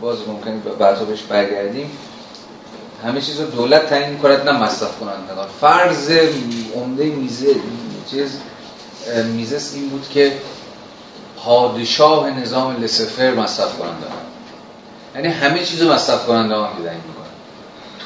باز 0.00 0.18
ممکنه 0.28 0.54
بعدا 0.78 1.04
بهش 1.04 1.22
برگردیم. 1.22 1.90
همه 3.04 3.20
چیز 3.20 3.40
رو 3.40 3.46
دولت 3.46 3.86
تعیین 3.86 4.10
می‌کند 4.10 4.48
نه 4.48 4.62
مصرف 4.62 4.98
کنندگان. 4.98 5.48
فرض 5.60 6.10
عمده 6.74 7.04
میزه 7.04 7.54
چیز 8.10 8.30
میزس 9.24 9.74
این 9.74 9.88
بود 9.88 10.06
که 10.14 10.32
پادشاه 11.36 12.30
نظام 12.30 12.82
لسفر 12.82 13.30
مصرف 13.30 13.78
کننده 13.78 14.06
یعنی 15.14 15.28
همه 15.28 15.64
چیز 15.64 15.82
مصرف 15.82 16.26
کننده 16.26 16.54
ها 16.54 16.72
دیدن 16.76 16.94
می‌کنن 16.94 17.24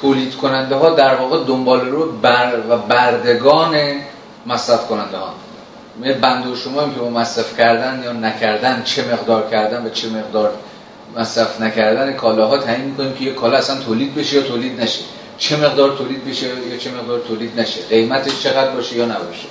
تولید 0.00 0.36
کننده 0.36 0.74
ها 0.74 0.90
در 0.90 1.14
واقع 1.14 1.44
دنبال 1.44 1.88
رو 1.88 2.12
بر 2.12 2.60
و 2.68 2.76
بردگان 2.76 3.76
مصرف 4.46 4.86
کننده 4.86 5.16
ها. 5.16 5.34
بند 6.20 6.46
و 6.46 6.56
شما 6.56 6.82
که 6.82 7.00
با 7.00 7.10
مصرف 7.10 7.58
کردن 7.58 8.02
یا 8.04 8.12
نکردن 8.12 8.82
چه 8.84 9.12
مقدار 9.12 9.50
کردن 9.50 9.86
و 9.86 9.90
چه 9.90 10.08
مقدار 10.08 10.54
مصرف 11.16 11.60
نکردن 11.60 12.12
کالاها 12.12 12.58
تعیین 12.58 12.84
می‌کنیم 12.84 13.14
که 13.14 13.24
یه 13.24 13.32
کالا 13.32 13.58
اصلا 13.58 13.76
تولید 13.76 14.14
بشه 14.14 14.36
یا 14.36 14.42
تولید 14.42 14.80
نشه. 14.80 15.00
چه 15.38 15.56
مقدار 15.56 15.96
تولید 15.96 16.24
بشه 16.24 16.46
یا 16.46 16.76
چه 16.78 16.90
مقدار 16.90 17.20
تولید 17.20 17.60
نشه. 17.60 17.80
قیمتش 17.88 18.42
چقدر 18.42 18.70
باشه 18.70 18.96
یا 18.96 19.04
نباشه. 19.04 19.46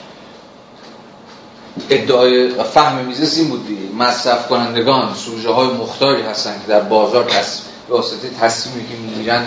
ادعای 1.89 2.49
فهم 2.49 3.05
میزس 3.05 3.37
این 3.37 3.49
بود 3.49 3.67
دیگه. 3.67 3.95
مصرف 3.97 4.47
کنندگان 4.47 5.13
سوژه 5.13 5.51
های 5.51 5.67
مختاری 5.67 6.21
هستن 6.21 6.51
که 6.51 6.67
در 6.67 6.79
بازار 6.79 7.23
تص... 7.23 7.61
واسطه 7.89 8.29
تصمیمی 8.41 8.87
که 8.87 8.95
می‌گیرن 8.95 9.45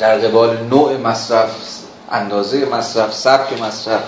در 0.00 0.18
قبال 0.18 0.56
نوع 0.70 0.96
مصرف 0.96 1.50
اندازه 2.10 2.64
مصرف 2.64 3.14
سبک 3.14 3.62
مصرف 3.62 4.00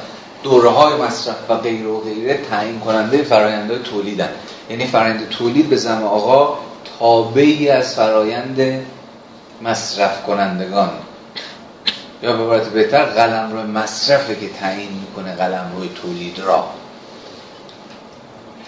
دوره 0.43 0.69
های 0.69 0.95
مصرف 0.95 1.37
و 1.49 1.55
غیر 1.55 1.87
و 1.87 2.01
غیره 2.01 2.41
تعیین 2.51 2.81
کننده 2.81 3.23
فرایندهای 3.23 3.79
تولیدن. 3.83 4.29
یعنی 4.71 4.87
فرایند 4.87 5.29
تولید 5.29 5.69
به 5.69 5.77
زم 5.77 6.05
آقا 6.05 6.59
تابعی 6.99 7.69
از 7.69 7.95
فرایند 7.95 8.87
مصرف 9.63 10.23
کنندگان. 10.23 10.91
یا 12.23 12.33
به 12.33 12.43
عبارت 12.43 12.69
بهتر 12.69 13.05
قلم 13.05 13.53
روی 13.53 13.63
مصرفه 13.63 14.35
که 14.35 14.49
تعیین 14.49 14.91
می‌کنه 14.93 15.35
قلم 15.35 15.73
روی 15.77 15.89
تولید 16.03 16.39
را. 16.39 16.65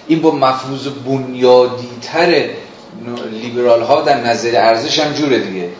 این 0.06 0.20
با 0.22 0.30
مفروض 0.30 0.88
بنیادی 0.88 1.88
تر 2.02 2.48
لیبرال 3.32 3.82
ها 3.82 4.00
در 4.00 4.20
نظر 4.20 4.56
ارزش 4.56 4.98
هم 4.98 5.12
جوره 5.12 5.38
دیگه. 5.38 5.70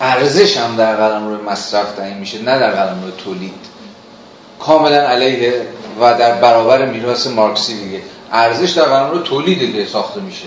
ارزش 0.00 0.56
هم 0.56 0.76
در 0.76 0.96
قلم 0.96 1.28
روی 1.28 1.36
مصرف 1.36 1.92
تعیین 1.92 2.18
میشه 2.18 2.38
نه 2.38 2.58
در 2.58 2.70
قلم 2.70 3.02
روی 3.02 3.12
تولید. 3.24 3.54
کاملا 4.60 5.08
علیه 5.08 5.66
و 6.00 6.18
در 6.18 6.34
برابر 6.34 6.86
میراث 6.86 7.26
مارکسی 7.26 7.84
دیگه. 7.84 8.02
ارزش 8.32 8.70
در 8.70 8.84
قانون 8.84 9.22
تولید 9.22 9.58
دیگه 9.58 9.86
ساخته 9.86 10.20
میشه. 10.20 10.46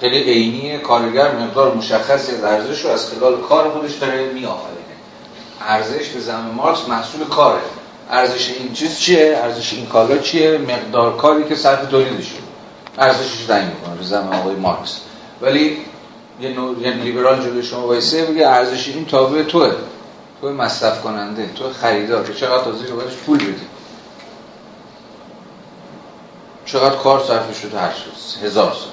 خیلی 0.00 0.22
عینی 0.22 0.78
کارگر 0.78 1.32
مقدار 1.32 1.74
مشخصی 1.74 2.32
از 2.32 2.44
ارزش 2.44 2.84
رو 2.84 2.90
از 2.90 3.10
خلال 3.10 3.40
کار 3.40 3.70
خودش 3.70 3.94
داره 3.94 4.32
میآفرینه. 4.32 4.80
ارزش 5.68 6.08
به 6.08 6.20
زمان 6.20 6.54
مارکس 6.54 6.88
محصول 6.88 7.24
کاره. 7.24 7.60
ارزش 8.10 8.50
این 8.50 8.72
چیز 8.72 8.98
چیه؟ 8.98 9.40
ارزش 9.42 9.72
این 9.72 9.86
کالا 9.86 10.18
چیه؟ 10.18 10.58
مقدار 10.58 11.16
کاری 11.16 11.44
که 11.44 11.54
صرف 11.54 11.86
تولیدش 11.86 12.32
ارزشش 12.98 13.44
تعیین 13.44 13.68
می‌کنه 13.68 13.94
به 13.94 14.04
زمان 14.04 14.34
آقای 14.34 14.54
مارکس. 14.54 15.00
ولی 15.40 15.78
یه 16.40 16.48
نوع 16.48 16.78
یه 16.80 16.90
لیبرال 16.90 17.42
جلوی 17.42 17.62
شما 17.62 17.86
وایسه 17.86 18.24
بگه 18.24 18.48
ارزش 18.48 18.88
این 18.88 19.06
تابع 19.06 19.42
توه. 19.42 19.72
تو 20.40 20.48
مصرف 20.48 21.02
کننده 21.02 21.50
تو 21.54 21.72
خریدار. 21.72 22.24
که 22.24 22.34
چقدر 22.34 22.64
تازه 22.64 22.86
رو 22.86 22.96
باید 22.96 23.08
پول 23.08 23.38
بدی؟ 23.38 23.66
چقدر 26.66 26.96
کار 26.96 27.24
صرف 27.28 27.60
شده 27.60 27.78
هر 27.78 27.92
هزار 28.42 28.72
سال. 28.72 28.90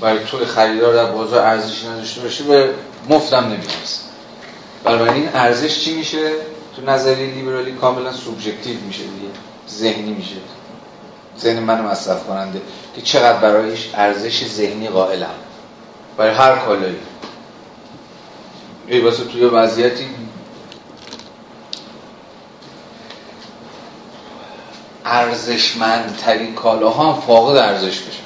برای 0.00 0.24
تو 0.24 0.44
خریدار 0.44 0.94
در 0.94 1.12
بازار 1.12 1.46
ارزشی 1.46 1.88
نداشته 1.88 2.20
باشه 2.20 2.44
به 2.44 2.70
مفتم 3.08 3.44
نمی‌رسه 3.44 4.00
بنابراین 4.84 5.28
ارزش 5.34 5.84
چی 5.84 5.94
میشه؟ 5.94 6.32
تو 6.80 6.90
نظریه 6.90 7.34
لیبرالی 7.34 7.72
کاملا 7.72 8.12
سوبژکتیو 8.12 8.80
میشه 8.86 9.02
دیگه. 9.02 9.28
ذهنی 9.68 10.12
میشه. 10.12 10.36
ذهن 11.38 11.58
من 11.58 11.80
مصرف 11.80 12.26
کننده. 12.26 12.60
که 12.96 13.02
چقدر 13.02 13.38
برایش 13.38 13.90
ارزش 13.94 14.46
ذهنی 14.46 14.88
قائلم. 14.88 15.34
برای 16.16 16.34
هر 16.34 16.56
کالایی. 16.56 16.96
ای 18.86 19.00
واسه 19.00 19.24
توی 19.24 19.44
وضعیتی 19.44 20.06
ارزشمندترین 25.04 26.54
کالاها 26.54 27.12
هم 27.12 27.20
فاقد 27.20 27.56
ارزش 27.56 28.00
بشن 28.00 28.22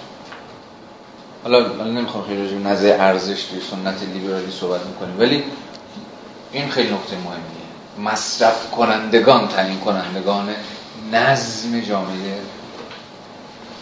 حالا 1.43 1.73
من 1.73 1.95
نمی‌خوام 1.95 2.25
خیلی 2.25 2.43
راجع 2.43 2.57
نظر 2.57 3.01
ارزش 3.01 3.43
توی 3.43 3.61
سنت 3.61 4.03
لیبرالی 4.15 4.53
صحبت 4.61 4.81
می‌کنیم 4.87 5.21
ولی 5.21 5.45
این 6.53 6.69
خیلی 6.69 6.95
نکته 6.95 7.17
مهمیه. 7.17 7.64
مصرف 7.99 8.71
کنندگان 8.71 9.49
تعیین 9.49 9.81
کنندگان 9.81 10.49
نظم 11.13 11.81
جامعه 11.81 12.39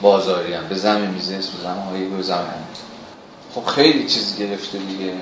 بازاری 0.03 0.55
هم 0.55 0.69
به 0.69 0.75
زمین 0.75 1.11
میزه 1.11 1.41
زمین 1.41 1.83
های 1.91 2.05
به 2.05 2.23
زمین. 2.23 2.63
خب 3.55 3.67
خیلی 3.67 4.07
چیز 4.07 4.37
گرفته 4.39 4.79
دیگه. 4.79 5.13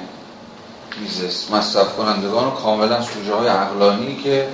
میزه 1.00 1.56
مصرف 1.56 1.96
کنندگان 1.96 2.46
و 2.46 2.50
کاملا 2.50 3.02
سوژه 3.02 3.34
های 3.34 3.48
عقلانی 3.48 4.16
که 4.24 4.48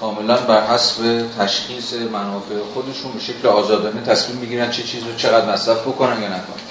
کاملا 0.00 0.36
بر 0.36 0.66
حسب 0.66 1.24
تشخیص 1.38 1.92
منافع 1.92 2.54
خودشون 2.74 3.12
به 3.12 3.20
شکل 3.20 3.48
آزادانه 3.48 4.00
تصمیم 4.00 4.38
می‌گیرن 4.38 4.70
چه 4.70 4.82
چیز 4.82 5.02
رو 5.02 5.14
چقدر 5.16 5.52
مصرف 5.52 5.80
بکنن 5.80 6.22
یا 6.22 6.28
نکنن. 6.28 6.62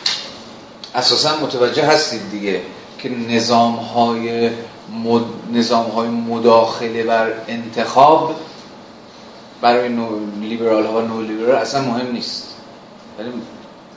اساسا 0.95 1.37
متوجه 1.37 1.85
هستید 1.85 2.31
دیگه 2.31 2.61
که 2.99 3.09
نظام 3.09 3.75
های, 3.75 4.49
مد... 4.93 5.21
نظام 5.53 5.85
های 5.85 6.07
مداخله 6.07 7.03
بر 7.03 7.31
انتخاب 7.47 8.35
برای 9.61 9.89
نو... 9.89 10.07
لیبرال 10.41 10.85
ها 10.85 11.01
نو 11.01 11.21
لیبرال 11.21 11.55
اصلا 11.55 11.81
مهم 11.81 12.11
نیست. 12.11 12.55
یعنی 13.19 13.31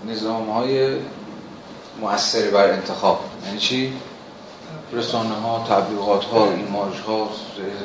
نظام 0.07 0.51
های 0.51 0.97
مؤثر 2.01 2.51
بر 2.51 2.71
انتخاب. 2.71 3.21
یعنی 3.47 3.59
چی؟ 3.59 3.93
رسانه 4.93 5.35
ها، 5.35 5.67
تبلیغات 5.69 6.25
ها، 6.25 6.51
ایماج 6.51 6.93
ها 7.07 7.29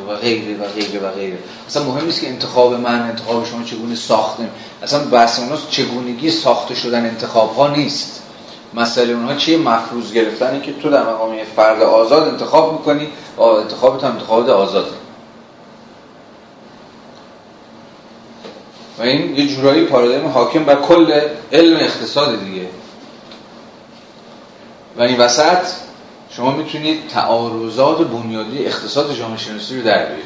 و 0.09 0.15
غیره 0.15 0.57
و 0.57 0.67
غیره 0.67 0.99
و 0.99 1.11
غیره. 1.11 1.37
اصلا 1.67 1.83
مهم 1.83 2.05
نیست 2.05 2.21
که 2.21 2.29
انتخاب 2.29 2.73
من 2.73 3.01
انتخاب 3.01 3.45
شما 3.45 3.63
چگونه 3.63 3.95
ساخته 3.95 4.49
اصلا 4.83 5.05
بحث 5.05 5.39
چگونگی 5.69 6.31
ساخته 6.31 6.75
شدن 6.75 7.05
انتخاب 7.05 7.55
ها 7.55 7.67
نیست. 7.67 8.22
مسئله 8.75 9.13
اونها 9.13 9.35
چیه؟ 9.35 9.57
مفروض 9.57 10.13
گرفتنه 10.13 10.61
که 10.61 10.73
تو 10.73 10.89
در 10.89 11.03
مقام 11.03 11.37
فرد 11.55 11.81
آزاد 11.81 12.27
انتخاب 12.27 12.73
می‌کنی 12.73 13.07
و 13.37 13.41
انتخابت 13.41 14.03
هم 14.03 14.11
انتخابات 14.11 14.49
آزاده 14.49 14.91
و 18.99 19.01
این 19.01 19.35
یه 19.37 19.47
جورایی 19.47 19.85
پارادایم 19.85 20.27
حاکم 20.27 20.63
بر 20.63 20.75
کل 20.75 21.21
علم 21.51 21.77
اقتصاد 21.77 22.39
دیگه. 22.39 22.67
و 24.97 25.01
این 25.01 25.17
وسط 25.17 25.67
شما 26.29 26.51
می‌تونید 26.51 27.07
تعارضات 27.07 28.07
بنیادی 28.07 28.65
اقتصاد 28.65 29.13
جامعه 29.13 29.37
شناسی 29.37 29.77
رو 29.77 29.83
در 29.83 30.05
بیارید. 30.05 30.25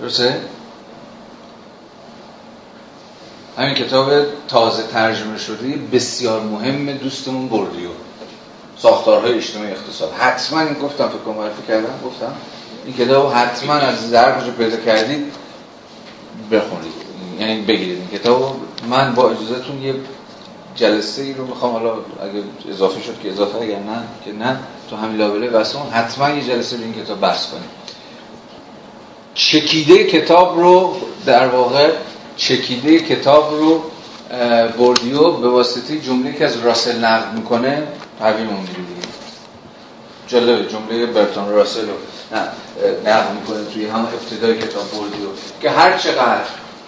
درسته؟ 0.00 0.40
همین 3.60 3.74
کتاب 3.74 4.10
تازه 4.48 4.82
ترجمه 4.82 5.38
شده 5.38 5.78
بسیار 5.92 6.40
مهم 6.40 6.92
دوستمون 6.92 7.48
بردیو. 7.48 7.88
ساختارهای 8.78 9.34
اجتماعی 9.34 9.70
اقتصاد. 9.70 10.12
حتما 10.12 10.60
این 10.60 10.74
گفتم 10.74 11.08
فکر 11.08 11.18
کنم 11.18 11.34
معرفی 11.34 11.62
کردم 11.68 12.00
گفتم. 12.04 12.32
این 12.84 12.96
کتاب 12.96 13.32
حتما 13.32 13.74
از 13.74 14.10
در 14.10 14.40
کجا 14.40 14.50
پیدا 14.50 14.76
کردید. 14.76 15.32
بخونید. 16.52 16.92
یعنی 17.40 17.60
بگیرید 17.60 17.98
این 17.98 18.20
کتاب 18.20 18.56
من 18.90 19.14
با 19.14 19.30
اجازهتون 19.30 19.82
یه 19.82 19.94
جلسه 20.76 21.22
ای 21.22 21.32
رو 21.32 21.46
می‌خوام 21.46 21.72
حالا 21.72 21.92
اگه 21.92 22.42
اضافه 22.70 23.02
شد 23.02 23.20
که 23.22 23.30
اضافه 23.30 23.58
اگر 23.58 23.78
نه 23.78 24.02
که 24.24 24.32
نه 24.32 24.58
تو 24.90 24.96
همین 24.96 25.16
لابله 25.16 25.50
واسون 25.50 25.82
حتما 25.90 26.30
یه 26.30 26.44
جلسه 26.44 26.76
رو 26.76 26.82
این 26.82 27.04
کتاب 27.04 27.20
بحث 27.20 27.46
کنیم. 27.46 27.70
چکیده 29.34 30.04
کتاب 30.04 30.58
رو 30.58 30.96
در 31.26 31.48
واقع 31.48 31.90
چکیده 32.36 32.98
کتاب 32.98 33.54
رو 33.54 33.82
بوردیو 34.76 35.30
به 35.30 35.48
واسطه 35.48 36.00
جمله 36.00 36.32
که 36.32 36.44
از 36.44 36.60
راسل 36.60 37.04
نقل 37.04 37.36
می‌کنه 37.36 37.82
تحویل 38.18 38.46
اون 38.46 38.60
دیگه 38.60 38.80
جالبه 40.26 40.68
جمله 40.68 41.06
برتون 41.06 41.48
راسل 41.48 41.86
رو 41.88 41.94
نقل 43.06 43.34
می‌کنه 43.34 43.64
توی 43.74 43.86
هم 43.86 44.08
ابتدای 44.22 44.58
کتاب 44.58 44.88
بوردیو 44.88 45.26
که 45.62 45.70
هر 45.70 45.98
چقدر 45.98 46.44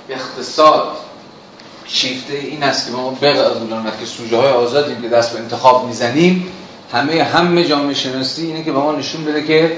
اقتصاد 0.09 0.97
شیفته 1.85 2.35
این 2.35 2.63
است 2.63 2.87
که 2.87 2.93
ما 2.93 3.19
بقبولاند 3.23 3.93
که 4.01 4.07
سوژه 4.07 4.37
های 4.37 4.51
آزادیم 4.51 5.03
که 5.03 5.09
دست 5.09 5.33
به 5.33 5.41
انتخاب 5.41 5.87
می‌زنیم 5.87 6.53
همه 6.93 7.23
همه 7.23 7.65
جامعه 7.65 7.95
شناسی 7.95 8.47
اینه 8.47 8.65
که 8.65 8.73
به 8.73 8.79
ما 8.79 8.93
نشون 8.93 9.25
بده 9.25 9.47
که 9.47 9.77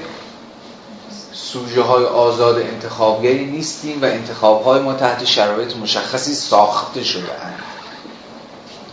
سوژه 1.34 1.82
های 1.82 2.04
آزاد 2.04 2.58
انتخابگری 2.58 3.44
نیستیم 3.44 4.02
و 4.02 4.04
انتخاب 4.04 4.64
های 4.64 4.80
ما 4.80 4.94
تحت 4.94 5.24
شرایط 5.24 5.76
مشخصی 5.76 6.34
ساخته 6.34 7.04
شده 7.04 7.28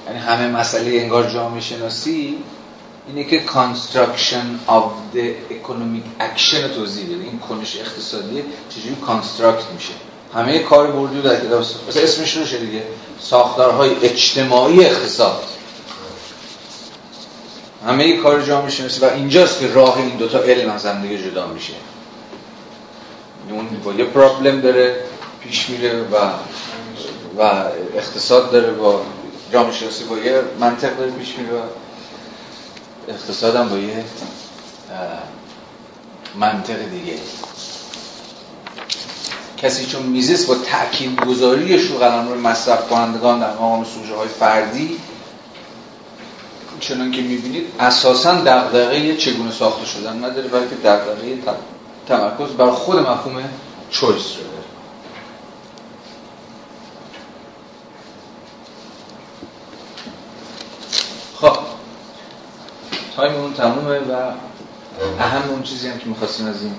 یعنی 0.07 0.19
همه 0.19 0.47
مسئله 0.47 1.01
انگار 1.01 1.29
جامعه 1.29 1.61
شناسی 1.61 2.37
اینه 3.07 3.23
که 3.23 3.43
construction 3.45 4.69
of 4.69 5.15
the 5.15 5.53
economic 5.53 6.21
action 6.21 6.75
توضیح 6.75 7.05
بده. 7.05 7.23
این 7.23 7.39
کنش 7.39 7.77
اقتصادی 7.77 8.43
چجوری 8.69 8.95
کانستراکت 8.95 9.71
میشه. 9.73 9.93
همه 10.33 10.59
کار 10.59 10.91
بردیو 10.91 11.21
در 11.21 11.45
کتاب 11.45 11.65
اسمش 11.89 12.37
روشه 12.37 12.57
دیگه؟ 12.57 12.83
ساختارهای 13.19 13.95
اجتماعی 14.01 14.85
اقتصاد. 14.85 15.43
همه 17.87 18.17
کار 18.17 18.41
جامعه 18.41 18.69
شناسی 18.69 19.01
و 19.01 19.05
اینجاست 19.05 19.59
که 19.59 19.67
راه 19.67 19.97
این 19.97 20.17
دوتا 20.17 20.39
علم 20.39 20.71
از 20.71 20.85
هم 20.85 21.01
دیگه 21.01 21.31
جدا 21.31 21.47
میشه. 21.47 21.73
اون 23.51 23.67
با 23.83 23.93
یه 23.93 24.05
پرابلم 24.05 24.61
داره 24.61 24.95
پیش 25.43 25.69
میره 25.69 26.01
و 26.01 26.15
و 27.37 27.41
اقتصاد 27.95 28.51
داره 28.51 28.71
با 28.71 29.01
جامعه 29.53 29.71
شناسی 29.71 30.03
با 30.03 30.17
یه 30.17 30.41
منطق 30.59 30.97
داره 30.97 31.11
پیش 31.11 31.35
میره 31.37 31.53
و 31.53 31.61
اقتصاد 33.07 33.55
هم 33.55 33.69
با 33.69 33.77
یه 33.77 34.03
منطق 36.35 36.89
دیگه. 36.89 37.17
کسی 39.57 39.85
چون 39.85 40.03
میزیست 40.03 40.47
با 40.47 40.55
تأکید 40.55 41.25
گذاریش 41.25 41.81
رو 41.81 41.97
قلم 41.97 42.29
روی 42.29 42.41
مصرف 42.41 42.89
کنندگان 42.89 43.39
در 43.39 43.53
مقام 43.53 43.83
سوژه 43.83 44.15
های 44.15 44.27
فردی 44.27 44.97
چنان 46.81 47.11
که 47.11 47.21
می‌بینید 47.21 47.67
اساسا 47.79 48.33
دقدقه 48.33 49.17
چگونه 49.17 49.51
ساخته 49.51 49.85
شدن 49.85 50.17
نداره 50.17 50.47
بلکه 50.47 50.75
دقدقه 50.75 51.35
تمرکز 52.11 52.53
بر 52.57 52.71
خود 52.71 52.99
مفهوم 52.99 53.49
چویس 53.89 54.37
رو 54.37 54.43
داره 54.43 54.63
خب 61.41 61.57
تایممون 63.15 63.53
تمومه 63.53 63.99
و 63.99 64.31
اهم 65.19 65.49
اون 65.49 65.63
چیزی 65.63 65.87
هم 65.87 65.97
که 65.97 66.05
می‌خواستیم 66.05 66.47
از 66.47 66.63
این 66.63 66.75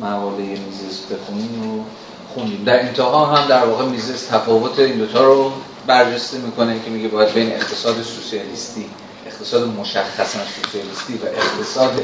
مقاله 0.00 0.42
میزیس 0.42 1.00
بخونیم 1.00 1.70
و 1.70 1.84
خوندیم. 2.34 2.64
در 2.64 2.80
انتها 2.80 3.26
هم 3.26 3.48
در 3.48 3.64
واقع 3.64 3.84
میزیس 3.84 4.26
تفاوت 4.26 4.78
این 4.78 4.98
دوتا 4.98 5.24
رو 5.24 5.52
برجسته 5.86 6.38
می‌کنه 6.38 6.80
که 6.84 6.90
میگه 6.90 7.08
باید 7.08 7.32
بین 7.32 7.52
اقتصاد 7.52 8.02
سوسیالیستی 8.02 8.90
اقتصاد 9.26 9.68
مشخصا 9.68 10.38
سوسیالیستی 10.62 11.14
و 11.14 11.26
اقتصاد 11.26 12.00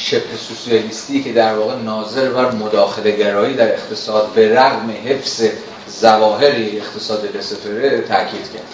شبه 0.00 0.36
سوسیالیستی 0.48 1.22
که 1.22 1.32
در 1.32 1.54
واقع 1.54 1.74
ناظر 1.76 2.30
بر 2.30 2.50
مداخله 2.50 3.10
گرایی 3.10 3.54
در 3.54 3.72
اقتصاد 3.72 4.32
به 4.34 4.54
رغم 4.54 4.90
حفظ 5.04 5.44
ظواهر 6.00 6.52
اقتصاد 6.56 7.36
لسفره 7.36 8.00
تاکید 8.00 8.52
کرد. 8.52 8.72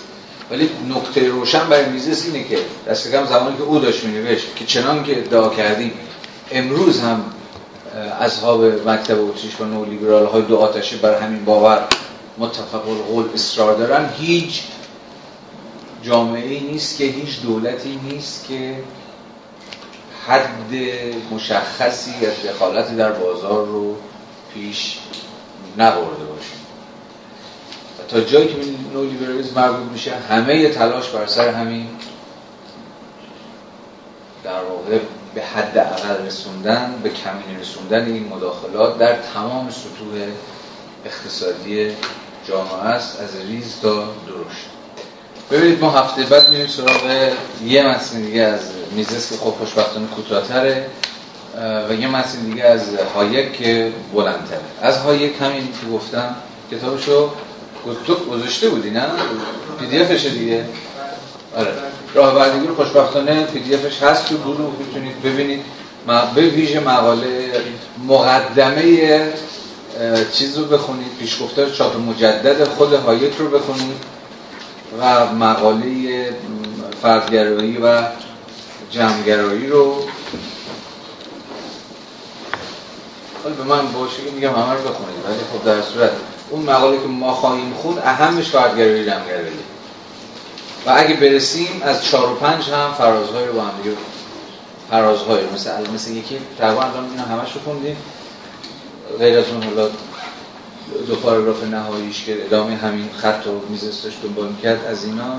ولی 0.51 0.71
نکته 0.89 1.29
روشن 1.29 1.69
برای 1.69 1.87
میزیس 1.87 2.27
اینه 2.27 2.49
که 2.49 2.59
دست 2.89 3.13
کم 3.13 3.27
زمانی 3.27 3.57
که 3.57 3.63
او 3.63 3.79
داشت 3.79 4.05
مینوشت 4.05 4.57
که 4.57 4.65
چنان 4.65 5.05
که 5.05 5.19
ادعا 5.19 5.49
کردیم 5.49 5.93
امروز 6.53 7.01
هم 7.01 7.25
اصحاب 8.21 8.65
مکتب 8.65 9.21
اتریش 9.21 9.61
و 9.61 9.65
نولیبرال 9.65 10.27
های 10.27 10.43
دو 10.43 10.57
آتشه 10.57 10.97
بر 10.97 11.21
همین 11.21 11.45
باور 11.45 11.85
متفق 12.39 12.89
القول 12.89 13.25
اصرار 13.35 13.77
دارن. 13.77 14.11
هیچ 14.19 14.63
جامعه 16.03 16.49
ای 16.49 16.61
نیست 16.61 16.99
که 16.99 17.05
هیچ 17.05 17.43
دولتی 17.43 18.01
نیست 18.11 18.47
که 18.49 18.75
حد 20.29 20.75
مشخصی 21.31 22.27
از 22.27 22.43
دخالتی 22.47 22.97
در 22.97 23.13
بازار 23.13 23.67
رو 23.67 23.97
پیش 24.55 24.99
نبرده 25.79 26.25
باشه 26.25 26.55
تا 28.09 28.21
جایی 28.21 28.49
که 28.49 28.55
نولیبرالیسم 28.95 29.61
مربوط 29.61 29.93
میشه 29.93 30.15
همه 30.15 30.69
تلاش 30.69 31.09
بر 31.09 31.27
سر 31.27 31.49
همین 31.49 31.89
در 34.45 34.63
واقع 34.63 34.99
به 35.35 35.43
حد 35.43 35.79
اقل 35.79 36.27
رسوندن 36.27 37.01
به 37.03 37.11
کمین 37.11 37.61
رسوندن 37.61 38.07
این 38.07 38.29
مداخلات 38.29 38.99
در 38.99 39.17
تمام 39.35 39.71
سطوح 39.71 40.29
اقتصادی 41.05 41.91
جامعه 42.49 42.75
است 42.75 43.21
از 43.21 43.37
ریز 43.37 43.81
تا 43.83 43.95
درشت. 44.01 44.74
ببینید 45.51 45.81
ما 45.81 45.91
هفته 45.91 46.23
بعد 46.23 46.51
میریم 46.51 46.67
سراغ 46.67 47.31
یه 47.67 47.89
متن 47.89 48.21
دیگه 48.21 48.43
از 48.43 48.61
میزس 48.93 49.31
که 49.31 49.37
خب 49.37 49.51
خوشبختانه 49.51 50.07
کوتاه‌تره 50.07 50.87
و 51.91 51.95
یه 51.95 52.09
متن 52.09 52.39
دیگه 52.51 52.65
از 52.65 52.83
هایک 53.15 53.53
که 53.59 53.93
بلندتره. 54.15 54.61
از 54.83 54.99
هایک 54.99 55.33
همین 55.41 55.63
که 55.63 55.87
گفتم 55.93 56.37
کتابشو 56.71 57.31
تو 58.07 58.15
گذاشته 58.15 58.69
بودی 58.69 58.91
نه؟ 58.91 59.03
PDF 59.81 59.99
شه 59.99 60.31
دیگه. 60.31 60.65
راه 61.57 61.73
بردگی 62.15 62.67
رو 62.67 62.75
خوشبختانه 62.75 63.45
PDF 63.45 63.75
ش 63.75 64.03
هست 64.03 64.29
تو 64.29 64.37
برو 64.39 64.73
می‌تونید 64.79 65.23
ببینید. 65.23 65.65
به 66.35 66.43
ویژه 66.43 66.81
مقاله 66.81 67.51
مقدمه 68.09 69.33
چیز 70.33 70.59
رو 70.59 70.65
بخونید 70.65 71.17
پیشگفتار 71.21 71.71
چاپ 71.71 71.97
مجدد 71.97 72.65
خود 72.65 72.93
هایک 72.93 73.33
رو 73.39 73.49
بخونید. 73.49 73.97
و 75.01 75.35
مقاله 75.35 76.31
فردگرایی 77.03 77.79
و 77.79 78.03
جمعگرایی 78.91 79.67
رو 79.67 80.05
حالا 83.43 83.57
به 83.57 83.65
من 83.65 83.93
باشه 83.93 84.23
میگم 84.35 84.51
همه 84.51 84.73
رو 84.73 84.79
بخونید 84.79 85.25
ولی 85.29 85.39
خب 85.53 85.65
در 85.65 85.83
صورت 85.83 86.11
اون 86.51 86.63
مقاله 86.63 86.97
که 86.97 87.07
ما 87.07 87.35
خواهیم 87.35 87.75
خود 87.75 87.99
اهمش 87.99 88.49
فردگرایی 88.49 89.07
جمعگرایی. 89.07 89.59
و 90.87 90.93
اگه 90.97 91.15
برسیم 91.15 91.83
از 91.83 92.05
چهار 92.05 92.33
و 92.33 92.35
پنج 92.35 92.71
هم 92.71 92.95
فرازهای 92.99 93.47
رو 93.47 93.53
با 93.53 93.63
هم 93.63 93.83
دیگه 93.83 93.97
فرازهای 94.91 95.45
مثل 95.55 95.71
مثل 95.95 96.11
یکی 96.11 96.39
تقریبا 96.59 96.83
الان 96.83 97.11
اینا 97.11 97.23
همش 97.23 97.53
رو 97.53 97.61
خوندیم. 97.65 97.97
غیر 99.19 99.39
از 99.39 99.45
اون 99.49 99.63
حالا 99.63 99.89
دو 101.07 101.17
پاراگراف 101.17 101.65
نهاییش 101.65 102.25
که 102.25 102.45
ادامه 102.45 102.77
همین 102.77 103.09
خط 103.17 103.47
و 103.47 103.61
میزستش 103.69 104.13
دنبال 104.23 104.49
می‌کرد 104.49 104.85
از 104.85 105.05
اینا 105.05 105.37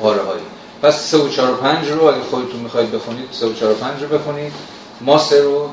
پاره 0.00 0.22
هایی 0.22 0.42
پس 0.82 1.00
3 1.10 1.16
و 1.16 1.28
4 1.28 1.50
و 1.50 1.56
5 1.56 1.88
رو 1.88 2.04
اگه 2.04 2.22
خودتون 2.22 2.60
می‌خواید 2.60 2.92
بخونید 2.92 3.28
3 3.32 3.46
و 3.46 3.54
4 3.54 3.72
و 3.72 3.74
5 3.74 4.02
رو 4.02 4.08
بخونید. 4.08 4.52
ما 5.00 5.18
سه 5.18 5.42
رو 5.42 5.70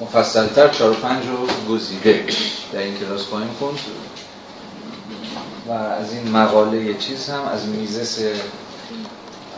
مفصلتر 0.00 0.68
4 0.68 0.90
و 0.90 0.94
5 0.94 1.24
رو 1.26 1.74
گزیده 1.74 2.24
در 2.72 2.78
این 2.78 2.98
کلاس 2.98 3.22
خواهیم 3.22 3.50
خوند. 3.58 3.78
و 5.68 5.72
از 5.72 6.12
این 6.12 6.30
مقاله 6.30 6.84
یه 6.84 6.94
چیز 6.98 7.28
هم 7.28 7.42
از 7.44 7.66
میزس 7.66 8.18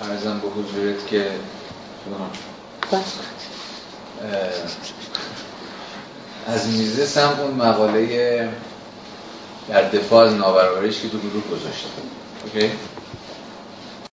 ارزم 0.03 0.41
به 0.41 0.49
حضورت 0.49 1.07
که 1.07 1.31
از 6.47 6.69
میزس 6.69 7.19
هم 7.19 7.41
اون 7.41 7.55
مقاله 7.55 8.49
در 9.69 9.89
دفاع 9.89 10.27
از 10.27 10.35
نابرابریش 10.35 11.01
که 11.01 11.09
تو 11.09 11.19
گروه 11.19 11.43
گذاشته 11.51 11.89
اوکی. 12.45 12.71